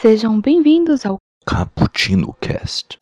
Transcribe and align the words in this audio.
Sejam 0.00 0.40
bem-vindos 0.40 1.06
ao 1.06 1.16
Cappuccino 1.46 2.34
Cast. 2.40 2.98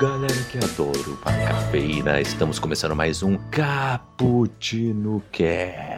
Galera 0.00 0.32
que 0.50 0.56
adoro 0.56 1.18
a 1.26 1.30
cafeína, 1.30 2.22
estamos 2.22 2.58
começando 2.58 2.96
mais 2.96 3.22
um 3.22 3.36
Cappuccino 3.50 5.22
Cast. 5.30 5.89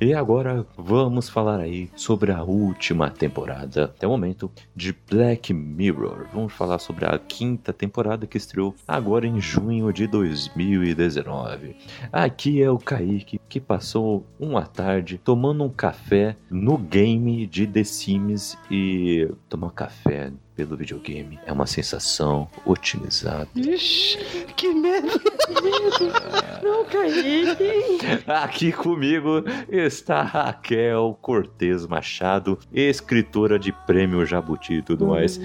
E 0.00 0.14
agora 0.14 0.64
vamos 0.76 1.28
falar 1.28 1.58
aí 1.58 1.90
sobre 1.96 2.30
a 2.30 2.42
última 2.42 3.10
temporada, 3.10 3.84
até 3.84 4.06
o 4.06 4.10
momento, 4.10 4.50
de 4.74 4.94
Black 5.10 5.52
Mirror. 5.52 6.26
Vamos 6.32 6.52
falar 6.52 6.78
sobre 6.78 7.04
a 7.04 7.18
quinta 7.18 7.72
temporada 7.72 8.26
que 8.26 8.36
estreou 8.36 8.74
agora 8.86 9.26
em 9.26 9.40
junho 9.40 9.92
de 9.92 10.06
2019. 10.06 11.76
Aqui 12.12 12.62
é 12.62 12.70
o 12.70 12.78
Kaique, 12.78 13.40
que 13.48 13.60
passou 13.60 14.24
uma 14.38 14.64
tarde 14.64 15.20
tomando 15.22 15.64
um 15.64 15.70
café 15.70 16.36
no 16.48 16.78
game 16.78 17.46
de 17.46 17.66
The 17.66 17.84
Sims 17.84 18.56
e 18.70 19.28
tomar 19.48 19.70
café 19.70 20.32
pelo 20.56 20.76
videogame 20.76 21.38
é 21.44 21.52
uma 21.52 21.66
sensação 21.66 22.48
otimizada. 22.64 23.48
Ixi, 23.54 24.46
que 24.56 24.68
medo! 24.72 25.20
Não 26.62 26.84
caí! 26.84 27.44
Aqui 28.26 28.72
comigo 28.72 29.44
está 29.68 30.22
Raquel 30.22 31.16
Cortez 31.20 31.86
Machado, 31.86 32.58
escritora 32.72 33.58
de 33.58 33.72
prêmio 33.86 34.24
Jabuti 34.26 34.74
e 34.74 34.82
tudo 34.82 35.06
mais. 35.06 35.38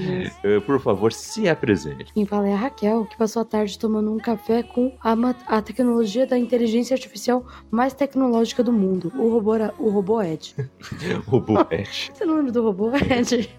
Eh, 0.44 0.60
Por 0.66 0.80
favor, 0.80 1.14
se 1.14 1.48
apresente. 1.48 2.14
Quem 2.14 2.26
fala 2.26 2.48
é 2.48 2.54
a 2.54 2.58
Raquel, 2.58 3.06
que 3.06 3.18
passou 3.18 3.42
a 3.42 3.46
tarde 3.46 3.78
tomando 3.78 4.12
um 4.12 4.18
café 4.18 4.64
com 4.64 4.96
a, 5.04 5.14
a 5.48 5.62
tecnologia 5.62 6.26
da 6.26 6.38
inteligência 6.38 6.94
artificial 6.96 7.46
mais 7.70 7.94
tecnológica 7.94 8.64
do 8.64 8.72
mundo, 8.72 9.12
o 9.16 9.30
robô, 9.30 9.52
o 9.78 9.90
robô 9.90 10.22
Ed. 10.22 10.56
Robô 11.28 11.64
Pet. 11.66 12.12
Você 12.14 12.26
não 12.26 12.36
lembra 12.38 12.52
do 12.52 12.64
robô 12.64 12.92
Ed? 12.96 13.50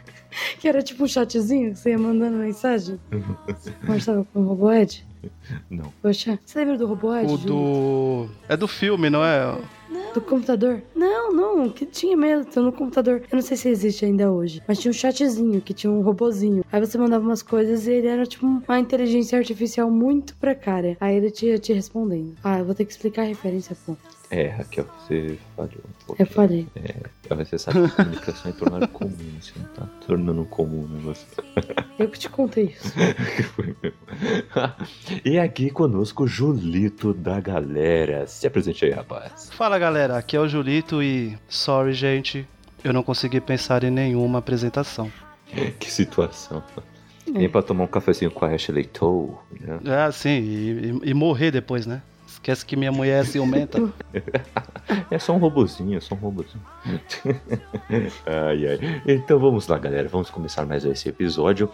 que 0.58 0.68
era 0.68 0.82
tipo 0.82 1.04
um 1.04 1.08
chatzinho 1.08 1.72
que 1.72 1.78
você 1.78 1.90
ia 1.90 1.98
mandando 1.98 2.38
mensagem? 2.38 2.98
Conversava 3.86 4.26
com 4.32 4.40
o 4.40 4.48
robô 4.48 4.72
Ed? 4.72 5.06
Não. 5.70 5.92
Poxa, 6.02 6.38
você 6.44 6.58
lembra 6.60 6.78
do 6.78 6.86
robô? 6.86 7.12
O 7.12 7.36
do. 7.36 8.28
É 8.48 8.56
do 8.56 8.68
filme, 8.68 9.08
não 9.10 9.24
é? 9.24 9.56
Do 10.14 10.20
computador? 10.20 10.82
Não, 10.94 11.32
não, 11.32 11.68
que 11.70 11.86
tinha 11.86 12.16
mesmo, 12.16 12.44
tá 12.44 12.60
no 12.60 12.72
computador. 12.72 13.22
Eu 13.30 13.36
não 13.36 13.42
sei 13.42 13.56
se 13.56 13.68
existe 13.68 14.04
ainda 14.04 14.30
hoje, 14.30 14.62
mas 14.68 14.78
tinha 14.78 14.90
um 14.90 14.94
chatzinho 14.94 15.60
que 15.60 15.72
tinha 15.72 15.90
um 15.90 16.02
robozinho. 16.02 16.64
Aí 16.70 16.80
você 16.80 16.98
mandava 16.98 17.24
umas 17.24 17.42
coisas 17.42 17.86
e 17.86 17.92
ele 17.92 18.06
era 18.06 18.26
tipo 18.26 18.46
uma 18.46 18.78
inteligência 18.78 19.38
artificial 19.38 19.90
muito 19.90 20.36
precária. 20.36 20.96
Aí 21.00 21.16
ele 21.16 21.30
te, 21.30 21.58
te 21.58 21.72
respondendo. 21.72 22.34
Ah, 22.44 22.58
eu 22.58 22.64
vou 22.64 22.74
ter 22.74 22.84
que 22.84 22.92
explicar 22.92 23.22
a 23.22 23.26
referência, 23.26 23.76
pô. 23.86 23.96
É, 24.34 24.48
Raquel, 24.48 24.86
você 24.98 25.38
falhou 25.54 25.72
um 25.86 26.06
pouco. 26.06 26.22
Eu 26.22 26.26
falei. 26.26 26.66
É, 26.74 27.34
você 27.34 27.58
sabe 27.58 27.80
que 27.80 27.84
a 28.00 28.04
comunicação 28.04 28.50
é 28.50 28.54
tornar 28.54 28.88
comum, 28.88 29.12
você 29.38 29.52
não 29.58 29.66
tá 29.74 29.86
tornando 30.06 30.44
comum 30.46 30.84
o 30.84 30.88
negócio. 30.88 31.26
Eu 31.98 32.08
que 32.08 32.18
te 32.18 32.30
contei 32.30 32.64
isso. 32.76 32.92
Que 33.36 33.42
foi 33.52 33.76
mesmo. 33.82 33.98
e 35.22 35.38
aqui 35.38 35.68
conosco, 35.68 36.26
Julito 36.26 37.12
da 37.12 37.38
galera. 37.40 38.26
Se 38.26 38.46
apresente 38.46 38.86
aí, 38.86 38.90
rapaz. 38.92 39.50
Fala 39.52 39.78
galera, 39.78 40.16
aqui 40.16 40.34
é 40.34 40.40
o 40.40 40.48
Julito 40.48 41.02
e. 41.02 41.36
Sorry, 41.46 41.92
gente, 41.92 42.48
eu 42.82 42.92
não 42.94 43.02
consegui 43.02 43.38
pensar 43.38 43.84
em 43.84 43.90
nenhuma 43.90 44.38
apresentação. 44.38 45.12
Que 45.78 45.90
situação. 45.92 46.62
Vem 47.30 47.46
pra 47.50 47.60
tomar 47.60 47.84
um 47.84 47.86
cafezinho 47.86 48.30
com 48.30 48.46
a 48.46 48.48
Ashley 48.54 48.84
Tow, 48.86 49.42
né? 49.60 49.78
É, 49.84 50.10
sim, 50.10 50.30
e, 50.30 50.98
e- 51.04 51.10
e 51.10 51.14
morrer 51.14 51.50
depois, 51.50 51.84
né? 51.84 52.00
Esquece 52.42 52.66
que 52.66 52.74
minha 52.74 52.90
mulher 52.90 53.22
é 53.22 53.24
ciumenta. 53.24 53.78
É 55.10 55.18
só 55.18 55.32
um 55.32 55.38
robozinho, 55.38 55.96
é 55.96 56.00
só 56.00 56.14
um 56.14 56.18
robozinho. 56.18 56.62
ai, 58.26 58.66
ai. 58.66 59.02
Então 59.06 59.38
vamos 59.38 59.68
lá, 59.68 59.78
galera. 59.78 60.08
Vamos 60.08 60.28
começar 60.28 60.66
mais 60.66 60.84
esse 60.84 61.08
episódio. 61.08 61.70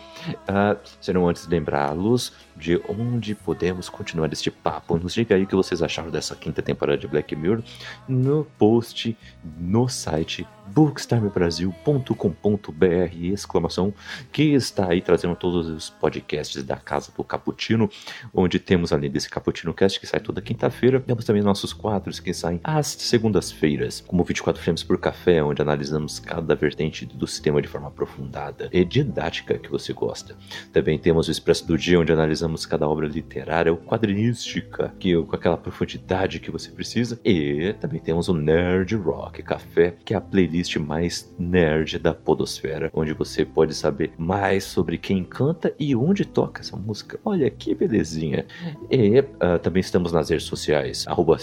Ah, 0.47 0.77
se 1.01 1.13
não 1.13 1.27
antes 1.27 1.49
lembrá-los 1.49 2.35
de 2.59 2.81
onde 2.89 3.35
podemos 3.35 3.89
continuar 3.89 4.33
este 4.33 4.51
papo. 4.51 4.99
Nos 4.99 5.15
diga 5.15 5.35
aí 5.35 5.45
o 5.45 5.47
que 5.47 5.55
vocês 5.55 5.83
acharam 5.83 6.11
dessa 6.11 6.35
quinta 6.35 6.61
temporada 6.61 6.99
de 6.99 7.07
Black 7.07 7.35
Mirror 7.37 7.63
no 8.09 8.45
post 8.59 9.17
no 9.59 9.89
site 9.89 10.47
bookstimebrasil.com.br 10.75 13.33
exclamação 13.33 13.95
que 14.33 14.55
está 14.55 14.91
aí 14.91 15.01
trazendo 15.01 15.35
todos 15.35 15.67
os 15.69 15.89
podcasts 15.91 16.63
da 16.63 16.77
Casa 16.77 17.11
do 17.17 17.25
Caputino, 17.25 17.91
onde 18.33 18.59
temos 18.59 18.93
além 18.93 19.11
desse 19.11 19.31
Caputino 19.31 19.75
Cast 19.75 20.01
que 20.01 20.07
sai 20.07 20.21
toda 20.21 20.43
quinta-feira, 20.43 21.01
temos 21.01 21.25
também 21.25 21.43
nossos 21.43 21.73
quadros 21.73 22.21
que 22.21 22.35
saem 22.35 22.61
às 22.63 22.87
segundas-feiras, 22.87 24.05
como 24.07 24.23
24 24.25 24.63
frames 24.63 24.83
por 24.83 24.99
café, 24.99 25.43
onde 25.43 25.63
analisamos 25.63 26.19
cada 26.19 26.55
vertente 26.55 27.07
do 27.07 27.27
sistema 27.27 27.63
de 27.63 27.69
forma 27.69 27.89
aprofundada 27.89 28.69
e 28.73 28.85
didática 28.85 29.59
que 29.59 29.71
você 29.71 29.93
gosta. 29.93 30.37
Também 30.73 30.99
temos 30.99 31.29
o 31.29 31.31
Expresso 31.31 31.67
do 31.67 31.79
Dia, 31.79 32.01
onde 32.01 32.13
analisamos 32.13 32.48
cada 32.67 32.89
obra 32.89 33.07
literária 33.07 33.73
ou 33.73 33.79
quadrinística, 33.79 34.95
que 34.99 35.15
com 35.23 35.35
aquela 35.35 35.57
profundidade 35.57 36.41
que 36.41 36.51
você 36.51 36.71
precisa. 36.71 37.21
E 37.25 37.75
também 37.81 38.01
temos 38.01 38.29
o 38.29 38.35
Nerd 38.35 38.95
Rock 38.97 39.43
Café, 39.43 39.95
que 40.05 40.15
é 40.15 40.17
a 40.17 40.21
playlist 40.21 40.77
mais 40.77 41.35
nerd 41.39 41.99
da 41.99 42.15
podosfera, 42.15 42.91
onde 42.93 43.13
você 43.13 43.45
pode 43.45 43.75
saber 43.75 44.13
mais 44.19 44.65
sobre 44.65 44.99
quem 44.99 45.25
canta 45.25 45.75
e 45.79 45.95
onde 45.95 46.25
toca 46.25 46.61
essa 46.61 46.77
música. 46.77 47.19
Olha 47.25 47.51
que 47.51 47.75
belezinha. 47.75 48.47
E 48.91 49.25
ah, 49.41 49.59
também 49.59 49.81
estamos 49.81 50.13
nas 50.13 50.31
redes 50.31 50.47
sociais, 50.47 51.05
arroba 51.07 51.39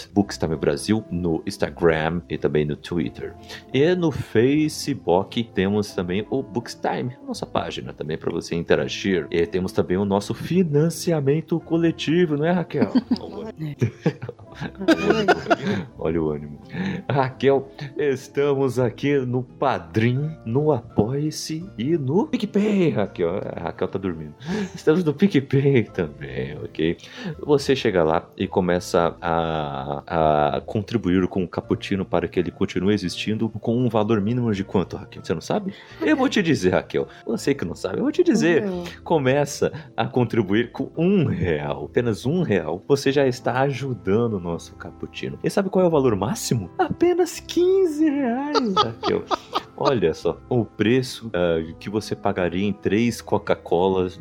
Brasil, 0.58 1.04
no 1.10 1.42
Instagram 1.46 2.22
e 2.28 2.38
também 2.38 2.64
no 2.64 2.76
Twitter. 2.76 3.34
E 3.72 3.94
no 3.94 4.10
Facebook 4.10 5.44
temos 5.54 5.94
também 5.94 6.26
o 6.30 6.42
Bookstime, 6.42 7.16
nossa 7.26 7.46
página 7.46 7.92
também 7.92 8.16
para 8.16 8.32
você 8.32 8.54
interagir. 8.54 9.26
E 9.30 9.46
temos 9.46 9.72
também 9.72 9.96
o 9.96 10.04
nosso 10.04 10.34
financiamento 10.96 11.60
coletivo, 11.60 12.36
não 12.36 12.46
é, 12.46 12.50
Raquel? 12.50 12.90
Olha 15.98 16.22
o 16.22 16.30
ânimo. 16.30 16.58
Raquel, 17.10 17.68
estamos 17.98 18.78
aqui 18.78 19.18
no 19.18 19.42
Padrim, 19.42 20.34
no 20.46 20.72
Apoie-se 20.72 21.68
e 21.76 21.98
no 21.98 22.26
PicPay, 22.26 22.90
Raquel. 22.90 23.40
A 23.54 23.64
Raquel 23.64 23.88
tá 23.88 23.98
dormindo. 23.98 24.34
Estamos 24.74 25.04
no 25.04 25.12
PicPay 25.12 25.84
também, 25.84 26.56
ok? 26.58 26.96
Você 27.40 27.76
chega 27.76 28.02
lá 28.02 28.26
e 28.36 28.48
começa 28.48 29.14
a, 29.20 30.54
a 30.56 30.60
contribuir 30.62 31.26
com 31.28 31.44
o 31.44 31.48
Cappuccino 31.48 32.04
para 32.04 32.26
que 32.26 32.40
ele 32.40 32.50
continue 32.50 32.94
existindo 32.94 33.48
com 33.48 33.76
um 33.76 33.88
valor 33.90 34.20
mínimo 34.20 34.52
de 34.52 34.64
quanto, 34.64 34.96
Raquel? 34.96 35.22
Você 35.22 35.34
não 35.34 35.42
sabe? 35.42 35.74
Eu 36.00 36.16
vou 36.16 36.28
te 36.28 36.42
dizer, 36.42 36.70
Raquel. 36.70 37.06
Você 37.26 37.54
que 37.54 37.64
não 37.64 37.74
sabe, 37.74 37.98
eu 37.98 38.02
vou 38.02 38.12
te 38.12 38.22
dizer 38.22 38.64
começa 39.04 39.72
a 39.96 40.06
contribuir 40.06 40.70
com 40.76 40.90
um 40.94 41.24
real, 41.24 41.86
apenas 41.86 42.26
um 42.26 42.42
real, 42.42 42.82
você 42.86 43.10
já 43.10 43.26
está 43.26 43.60
ajudando 43.62 44.34
o 44.34 44.40
nosso 44.40 44.74
cappuccino. 44.74 45.38
E 45.42 45.48
sabe 45.48 45.70
qual 45.70 45.82
é 45.82 45.88
o 45.88 45.90
valor 45.90 46.14
máximo? 46.14 46.68
Apenas 46.78 47.40
15 47.40 48.04
reais, 48.10 48.74
Raquel. 48.74 49.24
Olha 49.76 50.14
só, 50.14 50.40
o 50.48 50.64
preço 50.64 51.30
ah, 51.34 51.62
que 51.78 51.90
você 51.90 52.16
pagaria 52.16 52.64
em 52.64 52.72
três 52.72 53.20
Coca-Colas 53.20 54.18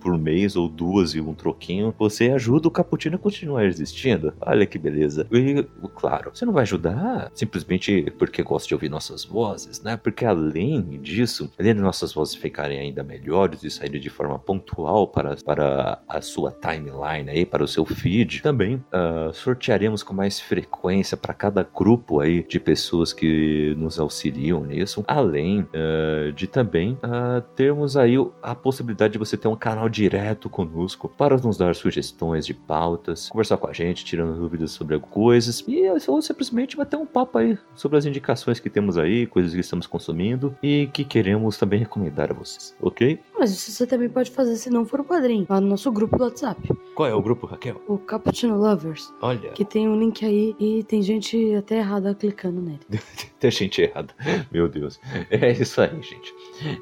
por 0.00 0.18
mês, 0.18 0.56
ou 0.56 0.68
duas 0.68 1.14
e 1.14 1.20
um 1.20 1.34
troquinho, 1.34 1.94
você 1.98 2.30
ajuda 2.30 2.68
o 2.68 2.70
cappuccino 2.70 3.16
a 3.16 3.18
continuar 3.18 3.64
existindo. 3.64 4.34
Olha 4.40 4.66
que 4.66 4.78
beleza. 4.78 5.26
E, 5.32 5.62
claro, 5.94 6.30
você 6.34 6.44
não 6.44 6.52
vai 6.52 6.62
ajudar 6.62 7.30
simplesmente 7.34 8.12
porque 8.18 8.42
gosta 8.42 8.68
de 8.68 8.74
ouvir 8.74 8.88
nossas 8.88 9.24
vozes, 9.24 9.82
né? 9.82 9.96
Porque 9.96 10.24
além 10.24 11.00
disso, 11.00 11.50
além 11.58 11.74
de 11.74 11.80
nossas 11.80 12.12
vozes 12.12 12.34
ficarem 12.34 12.78
ainda 12.78 13.02
melhores 13.02 13.62
e 13.62 13.70
saírem 13.70 14.00
de 14.00 14.10
forma 14.10 14.38
pontual 14.38 15.08
para, 15.08 15.36
para 15.36 16.02
a 16.08 16.20
sua 16.20 16.52
timeline 16.52 17.30
aí, 17.30 17.46
para 17.46 17.64
o 17.64 17.68
seu 17.68 17.84
feed, 17.84 18.42
também 18.42 18.82
ah, 18.92 19.30
sortearemos 19.32 20.02
com 20.02 20.12
mais 20.12 20.40
frequência 20.40 21.16
para 21.16 21.32
cada 21.32 21.62
grupo 21.62 22.20
aí 22.20 22.42
de 22.42 22.60
pessoas 22.60 23.12
que 23.12 23.74
nos 23.78 23.98
auxiliam 23.98 24.65
além 25.06 25.66
ah, 25.74 26.32
de 26.32 26.46
também 26.46 26.98
ah, 27.02 27.42
termos 27.54 27.96
aí 27.96 28.14
a 28.42 28.54
possibilidade 28.54 29.12
de 29.12 29.18
você 29.18 29.36
ter 29.36 29.48
um 29.48 29.56
canal 29.56 29.88
direto 29.88 30.48
conosco 30.48 31.08
para 31.08 31.36
nos 31.36 31.56
dar 31.56 31.74
sugestões 31.74 32.46
de 32.46 32.54
pautas, 32.54 33.28
conversar 33.28 33.56
com 33.56 33.68
a 33.68 33.72
gente, 33.72 34.04
tirando 34.04 34.36
dúvidas 34.38 34.70
sobre 34.70 34.98
coisas 34.98 35.64
e 35.66 35.86
ou 36.08 36.22
simplesmente 36.22 36.76
bater 36.76 36.96
um 36.96 37.06
papo 37.06 37.38
aí 37.38 37.58
sobre 37.74 37.98
as 37.98 38.04
indicações 38.04 38.60
que 38.60 38.70
temos 38.70 38.98
aí, 38.98 39.26
coisas 39.26 39.52
que 39.52 39.60
estamos 39.60 39.86
consumindo 39.86 40.56
e 40.62 40.88
que 40.92 41.04
queremos 41.04 41.56
também 41.56 41.80
recomendar 41.80 42.30
a 42.30 42.34
vocês, 42.34 42.74
ok? 42.80 43.18
Mas 43.38 43.50
isso 43.50 43.70
você 43.70 43.86
também 43.86 44.08
pode 44.08 44.30
fazer 44.30 44.56
se 44.56 44.70
não 44.70 44.84
for 44.84 45.00
o 45.00 45.04
padrinho, 45.04 45.46
lá 45.48 45.60
no 45.60 45.68
nosso 45.68 45.90
grupo 45.92 46.16
do 46.16 46.24
WhatsApp. 46.24 46.60
Qual 46.94 47.08
é 47.08 47.14
o 47.14 47.20
grupo, 47.20 47.46
Raquel? 47.46 47.80
O 47.86 47.98
Cappuccino 47.98 48.56
Lovers. 48.56 49.12
Olha, 49.20 49.50
Que 49.50 49.64
tem 49.64 49.88
um 49.88 49.98
link 49.98 50.24
aí 50.24 50.56
e 50.58 50.82
tem 50.84 51.02
gente 51.02 51.54
até 51.54 51.78
errada 51.78 52.14
clicando 52.14 52.60
nele. 52.60 52.80
tem 53.38 53.50
gente 53.50 53.82
errada. 53.82 54.14
Meu 54.56 54.68
Deus. 54.68 54.98
É 55.28 55.52
isso 55.52 55.82
aí, 55.82 56.00
gente. 56.00 56.34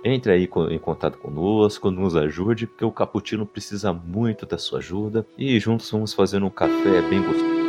Entre 0.04 0.30
aí 0.30 0.48
em 0.70 0.78
contato 0.78 1.18
conosco, 1.18 1.90
nos 1.90 2.14
ajude, 2.14 2.68
porque 2.68 2.84
o 2.84 2.92
Caputino 2.92 3.44
precisa 3.44 3.92
muito 3.92 4.46
da 4.46 4.58
sua 4.58 4.78
ajuda. 4.78 5.26
E 5.36 5.58
juntos 5.58 5.90
vamos 5.90 6.14
fazer 6.14 6.42
um 6.42 6.50
café 6.50 7.02
bem 7.08 7.20
gostoso. 7.20 7.63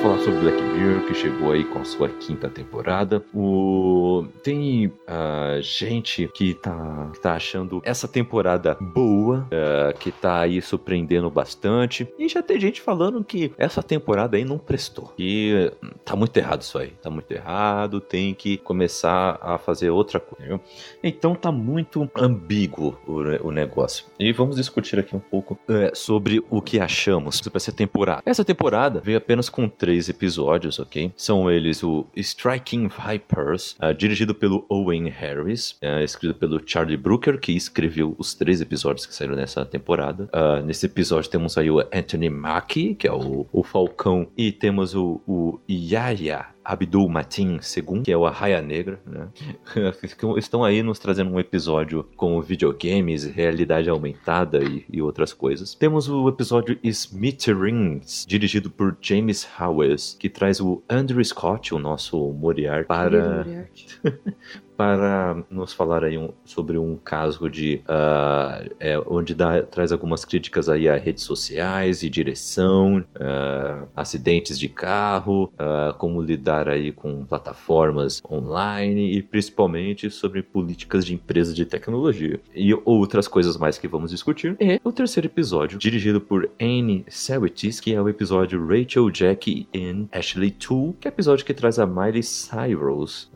Vamos 0.00 0.22
falar 0.22 0.36
sobre 0.36 0.50
Black 0.50 0.62
Mirror, 0.62 1.06
que 1.06 1.14
chegou 1.14 1.50
aí 1.50 1.64
com 1.64 1.80
a 1.80 1.84
sua 1.84 2.08
quinta 2.08 2.48
temporada. 2.48 3.20
O... 3.34 4.26
Tem 4.44 4.92
ah, 5.08 5.58
gente 5.60 6.30
que 6.34 6.54
tá, 6.54 7.10
tá 7.20 7.34
achando 7.34 7.82
essa 7.84 8.06
temporada 8.06 8.76
boa, 8.80 9.48
ah, 9.50 9.92
que 9.92 10.12
tá 10.12 10.40
aí 10.40 10.62
surpreendendo 10.62 11.28
bastante. 11.28 12.06
E 12.16 12.28
já 12.28 12.40
tem 12.40 12.60
gente 12.60 12.80
falando 12.80 13.24
que 13.24 13.52
essa 13.58 13.82
temporada 13.82 14.36
aí 14.36 14.44
não 14.44 14.56
prestou. 14.56 15.12
E 15.18 15.72
hum, 15.82 15.90
tá 16.04 16.14
muito 16.14 16.36
errado 16.36 16.62
isso 16.62 16.78
aí. 16.78 16.90
Tá 17.02 17.10
muito 17.10 17.32
errado, 17.32 18.00
tem 18.00 18.34
que 18.34 18.56
começar 18.58 19.36
a 19.42 19.58
fazer 19.58 19.90
outra 19.90 20.20
coisa. 20.20 20.44
entendeu? 20.44 20.60
Então 21.02 21.34
tá 21.34 21.50
muito 21.50 22.08
ambíguo 22.14 22.96
o, 23.04 23.48
o 23.48 23.50
negócio. 23.50 24.04
E 24.16 24.32
vamos 24.32 24.54
discutir 24.54 25.00
aqui 25.00 25.16
um 25.16 25.20
pouco 25.20 25.58
é, 25.68 25.90
sobre 25.92 26.40
o 26.48 26.62
que 26.62 26.78
achamos 26.78 27.38
sobre 27.38 27.56
essa 27.56 27.72
temporada. 27.72 28.22
Essa 28.24 28.44
temporada 28.44 29.00
veio 29.00 29.18
apenas 29.18 29.48
com 29.48 29.68
três 29.68 29.87
episódios, 30.08 30.78
ok? 30.78 31.12
São 31.16 31.50
eles 31.50 31.82
o 31.82 32.06
Striking 32.16 32.88
Vipers, 32.88 33.76
ah, 33.78 33.92
dirigido 33.92 34.34
pelo 34.34 34.64
Owen 34.68 35.08
Harris, 35.08 35.76
ah, 35.82 36.02
escrito 36.02 36.34
pelo 36.34 36.60
Charlie 36.64 36.96
Brooker, 36.96 37.38
que 37.38 37.52
escreveu 37.52 38.14
os 38.18 38.34
três 38.34 38.60
episódios 38.60 39.06
que 39.06 39.14
saíram 39.14 39.36
nessa 39.36 39.64
temporada. 39.64 40.28
Ah, 40.32 40.60
nesse 40.60 40.86
episódio 40.86 41.30
temos 41.30 41.56
aí 41.56 41.70
o 41.70 41.80
Anthony 41.80 42.28
Mackie, 42.28 42.94
que 42.94 43.06
é 43.06 43.12
o, 43.12 43.46
o 43.52 43.62
Falcão, 43.62 44.28
e 44.36 44.52
temos 44.52 44.94
o, 44.94 45.20
o 45.26 45.58
Yaya 45.68 46.57
Abdul 46.68 47.08
Matin 47.08 47.58
II, 47.76 48.02
que 48.02 48.12
é 48.12 48.16
o 48.16 48.26
Arraia 48.26 48.60
Negra, 48.60 49.00
né? 49.06 49.28
Estão 50.36 50.62
aí 50.62 50.82
nos 50.82 50.98
trazendo 50.98 51.30
um 51.30 51.40
episódio 51.40 52.06
com 52.14 52.38
videogames, 52.42 53.24
realidade 53.24 53.88
aumentada 53.88 54.62
e, 54.62 54.84
e 54.92 55.00
outras 55.00 55.32
coisas. 55.32 55.74
Temos 55.74 56.10
o 56.10 56.28
episódio 56.28 56.78
Smithereens, 56.82 58.26
dirigido 58.28 58.68
por 58.68 58.94
James 59.00 59.48
Howes, 59.58 60.14
que 60.20 60.28
traz 60.28 60.60
o 60.60 60.82
Andrew 60.90 61.24
Scott, 61.24 61.74
o 61.74 61.78
nosso 61.78 62.32
Moriarty, 62.34 62.86
para 62.86 63.44
Moriarty. 63.44 63.86
para 64.78 65.36
nos 65.50 65.72
falar 65.72 66.04
aí 66.04 66.16
um- 66.16 66.30
sobre 66.44 66.78
um 66.78 66.96
caso 66.96 67.50
de 67.50 67.80
ah, 67.88 68.62
é, 68.78 68.96
onde 69.08 69.34
dá- 69.34 69.62
traz 69.64 69.90
algumas 69.90 70.24
críticas 70.24 70.68
aí 70.68 70.88
a 70.88 70.96
redes 70.96 71.24
sociais 71.24 72.04
e 72.04 72.08
direção, 72.08 73.04
ah, 73.20 73.82
acidentes 73.96 74.56
de 74.56 74.68
carro, 74.68 75.52
ah, 75.58 75.92
como 75.98 76.22
lidar 76.22 76.68
aí 76.68 76.92
com 76.92 77.24
plataformas 77.24 78.22
online 78.30 79.16
e 79.18 79.20
principalmente 79.22 80.08
sobre 80.10 80.44
políticas 80.44 81.04
de 81.04 81.12
empresas 81.12 81.56
de 81.56 81.64
tecnologia 81.66 82.40
e 82.54 82.72
outras 82.84 83.26
coisas 83.26 83.56
mais 83.56 83.78
que 83.78 83.88
vamos 83.88 84.12
discutir. 84.12 84.56
E 84.60 84.80
o 84.84 84.92
terceiro 84.92 85.26
episódio, 85.26 85.76
dirigido 85.76 86.20
por 86.20 86.48
Anne 86.60 87.04
Sawitis, 87.08 87.80
que 87.80 87.92
é 87.92 88.00
o 88.00 88.08
episódio 88.08 88.64
Rachel, 88.64 89.10
Jackie 89.10 89.66
and 89.74 90.06
Ashley 90.12 90.52
Toole, 90.52 90.94
que 91.00 91.08
é 91.08 91.10
o 91.10 91.14
episódio 91.14 91.44
que 91.44 91.52
traz 91.52 91.80
a 91.80 91.86
Miley 91.86 92.22
Cyrus 92.22 93.28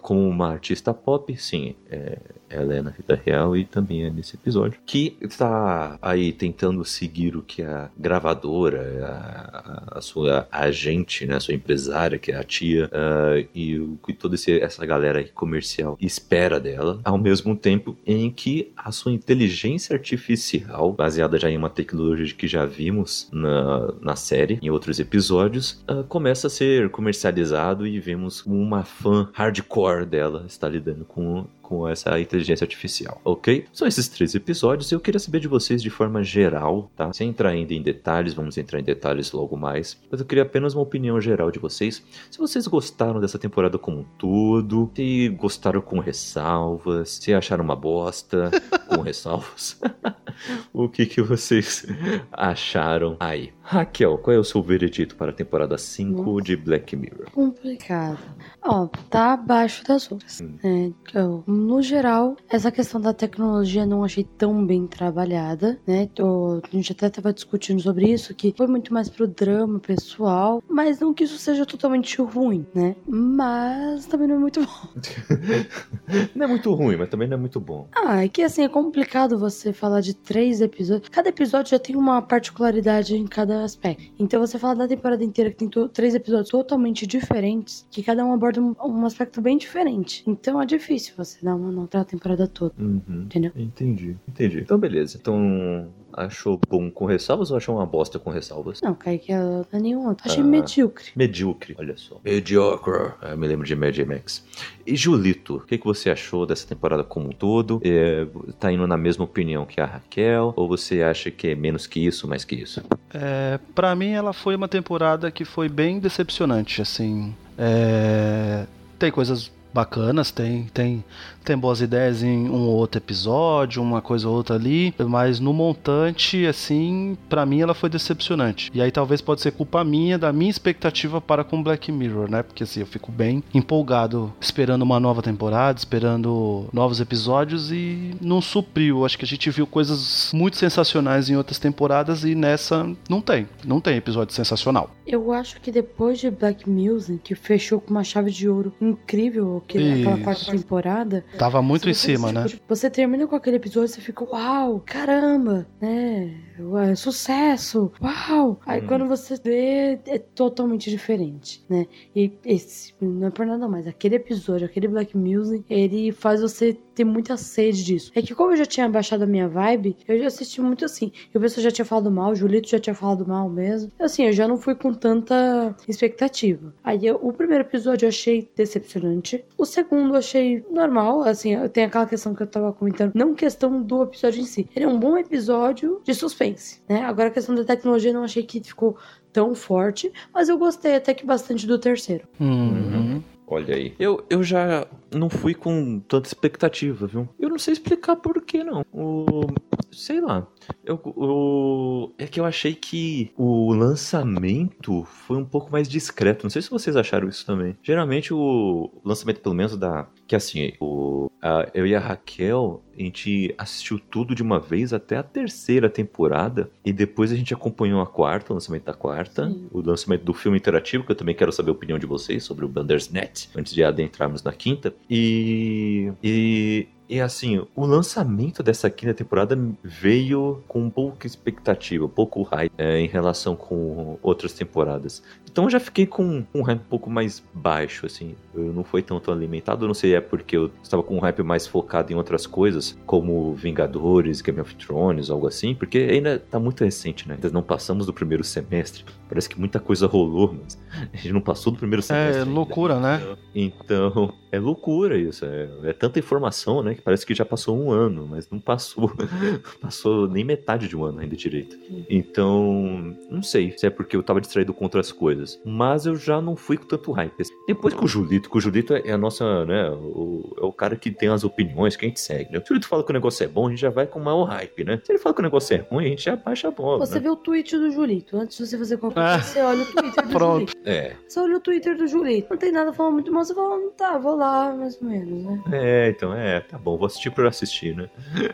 como 0.00 0.26
uma 0.26 0.61
artista 0.62 0.94
pop, 0.94 1.36
sim, 1.36 1.74
é, 1.90 2.18
ela 2.52 2.74
é 2.74 2.82
na 2.82 2.90
vida 2.90 3.20
real 3.24 3.56
e 3.56 3.64
também 3.64 4.04
é 4.04 4.10
nesse 4.10 4.36
episódio, 4.36 4.78
que 4.84 5.16
está 5.20 5.98
aí 6.00 6.32
tentando 6.32 6.84
seguir 6.84 7.36
o 7.36 7.42
que 7.42 7.62
a 7.62 7.90
gravadora, 7.98 8.82
a, 9.04 9.98
a 9.98 10.00
sua 10.00 10.46
agente, 10.50 11.26
né, 11.26 11.36
a 11.36 11.40
sua 11.40 11.54
empresária, 11.54 12.18
que 12.18 12.32
é 12.32 12.36
a 12.36 12.44
tia, 12.44 12.90
ah, 12.92 13.42
e 13.54 13.78
o 13.78 13.98
que 14.04 14.12
toda 14.12 14.36
essa 14.36 14.84
galera 14.86 15.22
comercial 15.34 15.96
espera 16.00 16.58
dela, 16.60 17.00
ao 17.04 17.18
mesmo 17.18 17.56
tempo 17.56 17.96
em 18.06 18.30
que 18.30 18.72
a 18.76 18.92
sua 18.92 19.12
inteligência 19.12 19.94
artificial, 19.94 20.92
baseada 20.92 21.38
já 21.38 21.50
em 21.50 21.56
uma 21.56 21.70
tecnologia 21.70 22.34
que 22.34 22.46
já 22.46 22.64
vimos 22.66 23.28
na, 23.32 23.92
na 24.00 24.16
série, 24.16 24.58
em 24.62 24.70
outros 24.70 24.98
episódios, 24.98 25.82
ah, 25.86 26.04
começa 26.08 26.46
a 26.46 26.50
ser 26.50 26.90
comercializado 26.90 27.86
e 27.86 27.98
vemos 27.98 28.44
uma 28.46 28.84
fã 28.84 29.28
hardcore 29.32 30.06
dela 30.06 30.44
está 30.46 30.68
lidando 30.68 31.04
com 31.04 31.46
com 31.72 31.88
essa 31.88 32.20
inteligência 32.20 32.66
artificial, 32.66 33.18
ok? 33.24 33.64
São 33.72 33.88
esses 33.88 34.06
três 34.06 34.34
episódios 34.34 34.92
e 34.92 34.94
eu 34.94 35.00
queria 35.00 35.18
saber 35.18 35.40
de 35.40 35.48
vocês 35.48 35.82
de 35.82 35.88
forma 35.88 36.22
geral, 36.22 36.90
tá? 36.94 37.10
Sem 37.14 37.30
entrar 37.30 37.48
ainda 37.48 37.72
em 37.72 37.80
detalhes, 37.80 38.34
vamos 38.34 38.58
entrar 38.58 38.78
em 38.78 38.84
detalhes 38.84 39.32
logo 39.32 39.56
mais, 39.56 39.98
mas 40.10 40.20
eu 40.20 40.26
queria 40.26 40.42
apenas 40.42 40.74
uma 40.74 40.82
opinião 40.82 41.18
geral 41.18 41.50
de 41.50 41.58
vocês. 41.58 42.04
Se 42.30 42.38
vocês 42.38 42.66
gostaram 42.66 43.20
dessa 43.20 43.38
temporada 43.38 43.78
como 43.78 44.00
um 44.00 44.04
todo, 44.18 44.90
se 44.94 45.30
gostaram 45.30 45.80
com 45.80 45.98
ressalvas, 45.98 47.12
se 47.22 47.32
acharam 47.32 47.64
uma 47.64 47.74
bosta 47.74 48.50
com 48.86 49.00
ressalvas, 49.00 49.80
o 50.74 50.90
que 50.90 51.06
que 51.06 51.22
vocês 51.22 51.86
acharam 52.30 53.16
aí? 53.18 53.50
Raquel, 53.62 54.18
qual 54.18 54.34
é 54.34 54.38
o 54.38 54.44
seu 54.44 54.62
veredito 54.62 55.16
para 55.16 55.30
a 55.30 55.34
temporada 55.34 55.78
5 55.78 56.22
Nossa. 56.22 56.42
de 56.44 56.56
Black 56.56 56.96
Mirror? 56.96 57.30
Complicado. 57.32 58.18
Ó, 58.62 58.88
tá 59.08 59.32
abaixo 59.34 59.84
das 59.84 60.10
outras. 60.10 60.40
Hum. 60.40 60.56
né? 60.62 60.92
Eu, 61.14 61.42
no 61.46 61.80
geral, 61.82 62.36
essa 62.50 62.70
questão 62.70 63.00
da 63.00 63.12
tecnologia 63.12 63.86
não 63.86 64.02
achei 64.04 64.24
tão 64.24 64.64
bem 64.66 64.86
trabalhada, 64.86 65.78
né? 65.86 66.08
Tô- 66.14 66.60
a 66.62 66.76
gente 66.76 66.92
até 66.92 67.08
tava 67.08 67.32
discutindo 67.32 67.80
sobre 67.80 68.10
isso, 68.12 68.34
que 68.34 68.52
foi 68.56 68.66
muito 68.66 68.92
mais 68.92 69.08
pro 69.08 69.26
drama 69.26 69.78
pessoal, 69.78 70.62
mas 70.68 71.00
não 71.00 71.14
que 71.14 71.24
isso 71.24 71.38
seja 71.38 71.64
totalmente 71.64 72.20
ruim, 72.20 72.66
né? 72.74 72.96
Mas 73.06 74.06
também 74.06 74.28
não 74.28 74.36
é 74.36 74.38
muito 74.38 74.60
bom. 74.60 74.88
Não 76.34 76.44
é 76.44 76.48
muito 76.48 76.72
ruim, 76.74 76.96
mas 76.96 77.08
também 77.08 77.26
não 77.28 77.36
é 77.36 77.40
muito 77.40 77.58
bom. 77.58 77.88
Ah, 77.94 78.24
é 78.24 78.28
que 78.28 78.42
assim, 78.42 78.62
é 78.62 78.68
complicado 78.68 79.38
você 79.38 79.72
falar 79.72 80.00
de 80.00 80.14
três 80.14 80.60
episódios. 80.60 81.08
Cada 81.08 81.28
episódio 81.30 81.70
já 81.70 81.78
tem 81.78 81.96
uma 81.96 82.20
particularidade 82.20 83.16
em 83.16 83.26
cada 83.26 83.51
aspecto. 83.60 84.02
Então 84.18 84.40
você 84.40 84.58
fala 84.58 84.74
da 84.74 84.88
temporada 84.88 85.22
inteira 85.24 85.50
que 85.50 85.56
tem 85.56 85.70
três 85.88 86.14
episódios 86.14 86.48
totalmente 86.50 87.06
diferentes, 87.06 87.86
que 87.90 88.02
cada 88.02 88.24
um 88.24 88.32
aborda 88.32 88.60
um, 88.62 88.74
um 88.84 89.04
aspecto 89.06 89.40
bem 89.40 89.56
diferente. 89.58 90.22
Então 90.26 90.60
é 90.60 90.66
difícil 90.66 91.14
você 91.16 91.44
dar 91.44 91.54
uma 91.54 91.70
nota 91.70 91.98
da 91.98 92.04
temporada 92.04 92.46
toda, 92.46 92.74
Uhum. 92.78 93.02
entendeu? 93.24 93.52
Entendi, 93.56 94.16
entendi. 94.28 94.60
Então, 94.60 94.78
beleza. 94.78 95.18
Então, 95.20 95.88
achou 96.14 96.58
bom 96.68 96.90
com 96.90 97.04
ressalvas 97.04 97.50
ou 97.50 97.56
achou 97.56 97.76
uma 97.76 97.86
bosta 97.86 98.18
com 98.18 98.30
ressalvas? 98.30 98.80
Não, 98.82 98.94
Kaique, 98.94 99.32
ela 99.32 99.66
não 99.72 99.78
é 99.78 99.82
nenhum 99.82 100.08
outro. 100.08 100.24
Achei 100.28 100.42
Ah. 100.42 100.46
medíocre. 100.46 101.06
Medíocre, 101.16 101.74
olha 101.78 101.96
só. 101.96 102.20
Mediocre. 102.24 103.12
Eu 103.22 103.36
me 103.36 103.46
lembro 103.46 103.66
de 103.66 103.74
Mad 103.74 103.98
Max. 104.00 104.44
E 104.86 104.96
Julito, 104.96 105.56
o 105.56 105.60
que, 105.60 105.78
que 105.78 105.84
você 105.84 106.10
achou 106.10 106.44
dessa 106.46 106.66
temporada 106.66 107.04
como 107.04 107.28
um 107.28 107.32
todo? 107.32 107.80
É, 107.84 108.26
tá 108.58 108.70
indo 108.72 108.86
na 108.86 108.96
mesma 108.96 109.24
opinião 109.24 109.64
que 109.64 109.80
a 109.80 109.86
Raquel? 109.86 110.52
Ou 110.56 110.68
você 110.68 111.02
acha 111.02 111.30
que 111.30 111.48
é 111.48 111.54
menos 111.54 111.86
que 111.86 112.04
isso, 112.04 112.26
mais 112.28 112.44
que 112.44 112.56
isso? 112.56 112.82
É, 113.14 113.58
para 113.74 113.94
mim, 113.94 114.10
ela 114.12 114.32
foi 114.32 114.54
uma 114.56 114.68
temporada 114.68 115.30
que 115.30 115.44
foi 115.44 115.68
bem 115.68 115.98
decepcionante, 116.00 116.82
assim. 116.82 117.34
É, 117.56 118.66
tem 118.98 119.10
coisas 119.10 119.50
bacanas, 119.72 120.30
tem, 120.30 120.64
tem, 120.74 121.02
tem 121.42 121.56
boas 121.56 121.80
ideias 121.80 122.22
em 122.22 122.48
um 122.48 122.66
ou 122.68 122.76
outro 122.76 122.98
episódio, 122.98 123.82
uma 123.82 124.00
coisa 124.00 124.28
ou 124.28 124.34
outra 124.34 124.56
ali, 124.56 124.94
mas 124.98 125.40
no 125.40 125.52
montante, 125.52 126.46
assim, 126.46 127.16
pra 127.28 127.44
mim 127.44 127.60
ela 127.60 127.74
foi 127.74 127.88
decepcionante. 127.88 128.70
E 128.74 128.80
aí 128.80 128.90
talvez 128.90 129.20
pode 129.20 129.40
ser 129.40 129.52
culpa 129.52 129.84
minha, 129.84 130.18
da 130.18 130.32
minha 130.32 130.50
expectativa 130.50 131.20
para 131.20 131.44
com 131.44 131.62
Black 131.62 131.90
Mirror, 131.90 132.30
né? 132.30 132.42
Porque 132.42 132.62
assim, 132.62 132.80
eu 132.80 132.86
fico 132.86 133.10
bem 133.10 133.42
empolgado 133.52 134.32
esperando 134.40 134.82
uma 134.82 135.00
nova 135.00 135.22
temporada, 135.22 135.78
esperando 135.78 136.66
novos 136.72 137.00
episódios 137.00 137.70
e 137.70 138.14
não 138.20 138.40
supriu. 138.40 139.04
Acho 139.04 139.18
que 139.18 139.24
a 139.24 139.28
gente 139.28 139.50
viu 139.50 139.66
coisas 139.66 140.30
muito 140.32 140.56
sensacionais 140.56 141.28
em 141.28 141.36
outras 141.36 141.58
temporadas 141.58 142.24
e 142.24 142.34
nessa 142.34 142.88
não 143.08 143.20
tem. 143.20 143.48
Não 143.64 143.80
tem 143.80 143.96
episódio 143.96 144.34
sensacional. 144.34 144.90
Eu 145.06 145.32
acho 145.32 145.60
que 145.60 145.70
depois 145.70 146.18
de 146.18 146.30
Black 146.30 146.68
Music, 146.68 147.18
que 147.22 147.34
fechou 147.34 147.80
com 147.80 147.90
uma 147.90 148.04
chave 148.04 148.30
de 148.30 148.48
ouro 148.48 148.72
incrível, 148.80 149.62
aquela 149.64 150.18
quarta 150.18 150.50
temporada. 150.50 151.24
Tava 151.38 151.62
muito 151.62 151.88
em 151.88 151.94
você- 151.94 152.12
cima, 152.16 152.30
né? 152.32 152.46
Você 152.68 152.90
termina 152.90 153.26
com 153.26 153.34
aquele 153.36 153.56
episódio 153.56 153.86
e 153.86 153.88
você 153.88 154.00
fica, 154.00 154.24
uau, 154.24 154.80
caramba, 154.84 155.66
né? 155.80 156.34
Ué, 156.64 156.94
sucesso, 156.94 157.90
uau. 158.00 158.60
Aí 158.66 158.80
Hum. 158.80 158.86
quando 158.86 159.06
você 159.06 159.34
vê, 159.42 159.98
é 160.06 160.18
totalmente 160.18 160.90
diferente, 160.90 161.64
né? 161.68 161.86
E 162.14 162.30
esse, 162.44 162.94
não 163.00 163.26
é 163.26 163.30
por 163.30 163.44
nada 163.46 163.66
mais, 163.68 163.86
aquele 163.86 164.16
episódio, 164.16 164.66
aquele 164.66 164.88
Black 164.88 165.16
Music, 165.16 165.64
ele 165.68 166.12
faz 166.12 166.40
você 166.40 166.76
ter 166.94 167.04
muita 167.04 167.36
sede 167.36 167.82
disso. 167.84 168.12
É 168.14 168.20
que 168.20 168.34
como 168.34 168.52
eu 168.52 168.56
já 168.56 168.66
tinha 168.66 168.88
baixado 168.88 169.22
a 169.22 169.26
minha 169.26 169.48
vibe, 169.48 169.96
eu 170.06 170.18
já 170.18 170.26
assisti 170.26 170.60
muito 170.60 170.84
assim. 170.84 171.10
E 171.34 171.38
o 171.38 171.40
pessoal 171.40 171.64
já 171.64 171.70
tinha 171.70 171.84
falado 171.84 172.10
mal, 172.10 172.32
o 172.32 172.34
Julito 172.34 172.68
já 172.68 172.78
tinha 172.78 172.94
falado 172.94 173.26
mal 173.26 173.48
mesmo. 173.48 173.90
Assim, 173.98 174.24
eu 174.26 174.32
já 174.32 174.46
não 174.46 174.58
fui 174.58 174.74
com 174.74 174.92
tanta 174.92 175.74
expectativa. 175.88 176.74
Aí 176.84 177.06
eu- 177.06 177.18
o 177.22 177.32
primeiro 177.32 177.64
episódio 177.64 178.04
eu 178.04 178.08
achei 178.10 178.48
decepcionante. 178.54 179.42
O 179.56 179.64
segundo 179.64 180.10
eu 180.14 180.18
achei 180.18 180.62
normal, 180.70 181.22
assim, 181.22 181.54
eu 181.54 181.68
tenho 181.68 181.86
aquela 181.86 182.06
questão 182.06 182.34
que 182.34 182.42
eu 182.42 182.46
tava 182.46 182.72
comentando, 182.72 183.12
não 183.14 183.34
questão 183.34 183.82
do 183.82 184.02
episódio 184.02 184.40
em 184.42 184.44
si. 184.44 184.68
Ele 184.76 184.84
é 184.84 184.88
um 184.88 184.98
bom 184.98 185.16
episódio 185.16 186.00
de 186.04 186.14
suspense, 186.14 186.51
né? 186.88 187.04
Agora 187.04 187.28
a 187.28 187.32
questão 187.32 187.54
da 187.54 187.64
tecnologia 187.64 188.10
eu 188.10 188.14
não 188.14 188.24
achei 188.24 188.42
que 188.42 188.62
ficou 188.62 188.96
tão 189.32 189.54
forte, 189.54 190.12
mas 190.32 190.48
eu 190.48 190.58
gostei 190.58 190.94
até 190.94 191.14
que 191.14 191.24
bastante 191.24 191.66
do 191.66 191.78
terceiro. 191.78 192.26
Uhum. 192.38 193.22
Olha 193.46 193.74
aí. 193.74 193.94
Eu, 193.98 194.24
eu 194.30 194.42
já 194.42 194.86
não 195.14 195.28
fui 195.28 195.54
com 195.54 196.00
tanta 196.00 196.26
expectativa, 196.26 197.06
viu? 197.06 197.28
Eu 197.38 197.50
não 197.50 197.58
sei 197.58 197.72
explicar 197.72 198.16
por 198.16 198.40
que 198.40 198.64
não. 198.64 198.82
O, 198.92 199.46
sei 199.90 200.20
lá. 200.20 200.46
Eu, 200.84 201.00
o, 201.04 202.12
é 202.18 202.26
que 202.26 202.40
eu 202.40 202.44
achei 202.44 202.74
que 202.74 203.30
o 203.36 203.72
lançamento 203.72 205.04
foi 205.04 205.36
um 205.36 205.44
pouco 205.44 205.70
mais 205.70 205.88
discreto. 205.88 206.44
Não 206.44 206.50
sei 206.50 206.62
se 206.62 206.70
vocês 206.70 206.96
acharam 206.96 207.28
isso 207.28 207.44
também. 207.46 207.76
Geralmente 207.82 208.32
o 208.34 208.90
lançamento, 209.04 209.40
pelo 209.40 209.54
menos, 209.54 209.76
da. 209.76 210.06
Que 210.26 210.36
assim, 210.36 210.72
o, 210.80 211.30
a- 211.42 211.68
eu 211.74 211.86
e 211.86 211.94
a 211.94 212.00
Raquel, 212.00 212.82
a 212.98 213.02
gente 213.02 213.54
assistiu 213.58 213.98
tudo 213.98 214.34
de 214.34 214.42
uma 214.42 214.58
vez 214.58 214.92
até 214.92 215.16
a 215.16 215.22
terceira 215.22 215.88
temporada. 215.88 216.70
E 216.84 216.92
depois 216.92 217.30
a 217.32 217.36
gente 217.36 217.52
acompanhou 217.54 218.00
a 218.00 218.06
quarta, 218.06 218.52
o 218.52 218.54
lançamento 218.54 218.84
da 218.84 218.94
quarta. 218.94 219.48
Sim. 219.48 219.66
O 219.70 219.80
lançamento 219.80 220.24
do 220.24 220.32
filme 220.34 220.58
interativo, 220.58 221.04
que 221.04 221.12
eu 221.12 221.16
também 221.16 221.34
quero 221.34 221.52
saber 221.52 221.70
a 221.70 221.74
opinião 221.74 221.98
de 221.98 222.06
vocês 222.06 222.44
sobre 222.44 222.64
o 222.64 222.68
Bandersnatch, 222.68 223.48
antes 223.56 223.72
de 223.74 223.82
adentrarmos 223.84 224.42
na 224.42 224.52
quinta. 224.52 224.94
E. 225.08 226.12
E. 226.22 226.88
E 227.08 227.20
assim, 227.20 227.64
o 227.74 227.84
lançamento 227.84 228.62
dessa 228.62 228.88
quinta 228.88 229.12
temporada 229.12 229.58
veio 229.82 230.62
com 230.66 230.88
pouca 230.88 231.26
expectativa, 231.26 232.08
pouco 232.08 232.42
hype 232.42 232.72
é, 232.78 233.00
em 233.00 233.06
relação 233.06 233.54
com 233.54 234.18
outras 234.22 234.52
temporadas. 234.52 235.22
Então 235.50 235.64
eu 235.64 235.70
já 235.70 235.78
fiquei 235.78 236.06
com 236.06 236.44
um 236.54 236.62
hype 236.62 236.80
um 236.80 236.88
pouco 236.88 237.10
mais 237.10 237.42
baixo, 237.52 238.06
assim. 238.06 238.34
Eu 238.54 238.72
não 238.72 238.82
foi 238.82 239.02
tanto 239.02 239.30
alimentado, 239.30 239.86
não 239.86 239.92
sei 239.92 240.10
se 240.10 240.16
é 240.16 240.20
porque 240.20 240.56
eu 240.56 240.70
estava 240.82 241.02
com 241.02 241.16
um 241.16 241.20
hype 241.20 241.42
mais 241.42 241.66
focado 241.66 242.10
em 242.12 242.16
outras 242.16 242.46
coisas, 242.46 242.98
como 243.04 243.54
Vingadores, 243.54 244.40
Game 244.40 244.60
of 244.60 244.74
Thrones, 244.76 245.30
algo 245.30 245.46
assim, 245.46 245.74
porque 245.74 245.98
ainda 245.98 246.38
tá 246.38 246.58
muito 246.58 246.82
recente, 246.82 247.28
né? 247.28 247.34
Ainda 247.34 247.50
não 247.50 247.62
passamos 247.62 248.06
do 248.06 248.12
primeiro 248.12 248.42
semestre. 248.42 249.04
Parece 249.28 249.48
que 249.48 249.58
muita 249.58 249.78
coisa 249.78 250.06
rolou, 250.06 250.56
mas 250.62 250.78
a 251.12 251.16
gente 251.16 251.32
não 251.32 251.40
passou 251.40 251.72
do 251.72 251.78
primeiro 251.78 252.02
semestre. 252.02 252.38
É 252.38 252.42
ainda. 252.44 252.54
loucura, 252.54 252.98
né? 252.98 253.36
Então, 253.54 254.32
é 254.50 254.58
loucura 254.58 255.18
isso. 255.18 255.44
É, 255.44 255.68
é 255.84 255.92
tanta 255.92 256.18
informação, 256.18 256.82
né? 256.82 256.94
Parece 257.04 257.24
que 257.26 257.34
já 257.34 257.44
passou 257.44 257.76
um 257.78 257.90
ano, 257.90 258.26
mas 258.30 258.48
não 258.50 258.58
passou. 258.60 259.12
passou 259.80 260.28
nem 260.28 260.44
metade 260.44 260.88
de 260.88 260.96
um 260.96 261.04
ano 261.04 261.20
ainda 261.20 261.36
direito. 261.36 261.76
Então, 262.08 263.16
não 263.30 263.42
sei 263.42 263.74
se 263.76 263.86
é 263.86 263.90
porque 263.90 264.16
eu 264.16 264.22
tava 264.22 264.40
distraído 264.40 264.72
com 264.72 264.84
outras 264.84 265.10
coisas. 265.12 265.60
Mas 265.64 266.06
eu 266.06 266.16
já 266.16 266.40
não 266.40 266.56
fui 266.56 266.76
com 266.76 266.86
tanto 266.86 267.12
hype. 267.12 267.32
Depois 267.66 267.94
com 267.94 268.04
o 268.04 268.08
Julito, 268.08 268.48
que 268.50 268.56
o 268.56 268.60
Julito 268.60 268.94
é 268.94 269.10
a 269.12 269.18
nossa, 269.18 269.64
né? 269.64 269.90
O, 269.90 270.54
é 270.60 270.64
o 270.64 270.72
cara 270.72 270.96
que 270.96 271.10
tem 271.10 271.28
as 271.28 271.44
opiniões 271.44 271.96
que 271.96 272.04
a 272.04 272.08
gente 272.08 272.20
segue, 272.20 272.52
né? 272.52 272.58
Se 272.60 272.64
o 272.64 272.68
Julito 272.68 272.88
fala 272.88 273.02
que 273.04 273.10
o 273.10 273.12
negócio 273.12 273.44
é 273.44 273.48
bom, 273.48 273.66
a 273.66 273.70
gente 273.70 273.80
já 273.80 273.90
vai 273.90 274.06
com 274.06 274.20
maior 274.20 274.44
hype, 274.44 274.84
né? 274.84 275.00
Se 275.04 275.12
ele 275.12 275.18
fala 275.18 275.34
que 275.34 275.40
o 275.40 275.44
negócio 275.44 275.74
é 275.74 275.78
ruim, 275.78 276.06
a 276.06 276.08
gente 276.08 276.24
já 276.24 276.36
baixa 276.36 276.68
a 276.68 276.70
bola. 276.70 277.04
Você 277.06 277.14
né? 277.16 277.20
vê 277.20 277.30
o 277.30 277.36
tweet 277.36 277.76
do 277.76 277.90
Julito. 277.90 278.36
Antes 278.36 278.56
de 278.58 278.66
você 278.66 278.78
fazer 278.78 278.96
qualquer 278.98 279.20
Ah. 279.20 279.32
coisa, 279.34 279.44
você 279.44 279.60
olha 279.60 279.82
o 279.82 279.86
Twitter 279.86 280.24
do 280.26 280.30
Pronto. 280.32 280.58
Julito. 280.72 280.76
É, 280.84 281.16
Você 281.28 281.40
olha 281.40 281.56
o 281.56 281.60
Twitter 281.60 281.96
do 281.96 282.06
Julito. 282.06 282.46
Não 282.50 282.56
tem 282.56 282.72
nada 282.72 282.92
falando 282.92 283.14
muito 283.14 283.32
mal. 283.32 283.44
Você 283.44 283.54
fala, 283.54 283.76
"Hum, 283.76 283.90
tá, 283.96 284.18
vou 284.18 284.36
lá, 284.36 284.74
mais 284.74 285.00
ou 285.00 285.08
menos, 285.08 285.44
né? 285.44 285.62
é, 285.72 286.08
então 286.10 286.32
é, 286.34 286.60
tá 286.60 286.78
bom, 286.82 286.96
vou 286.96 287.06
assistir 287.06 287.30
por 287.30 287.46
assistir, 287.46 287.96
né? 287.96 288.08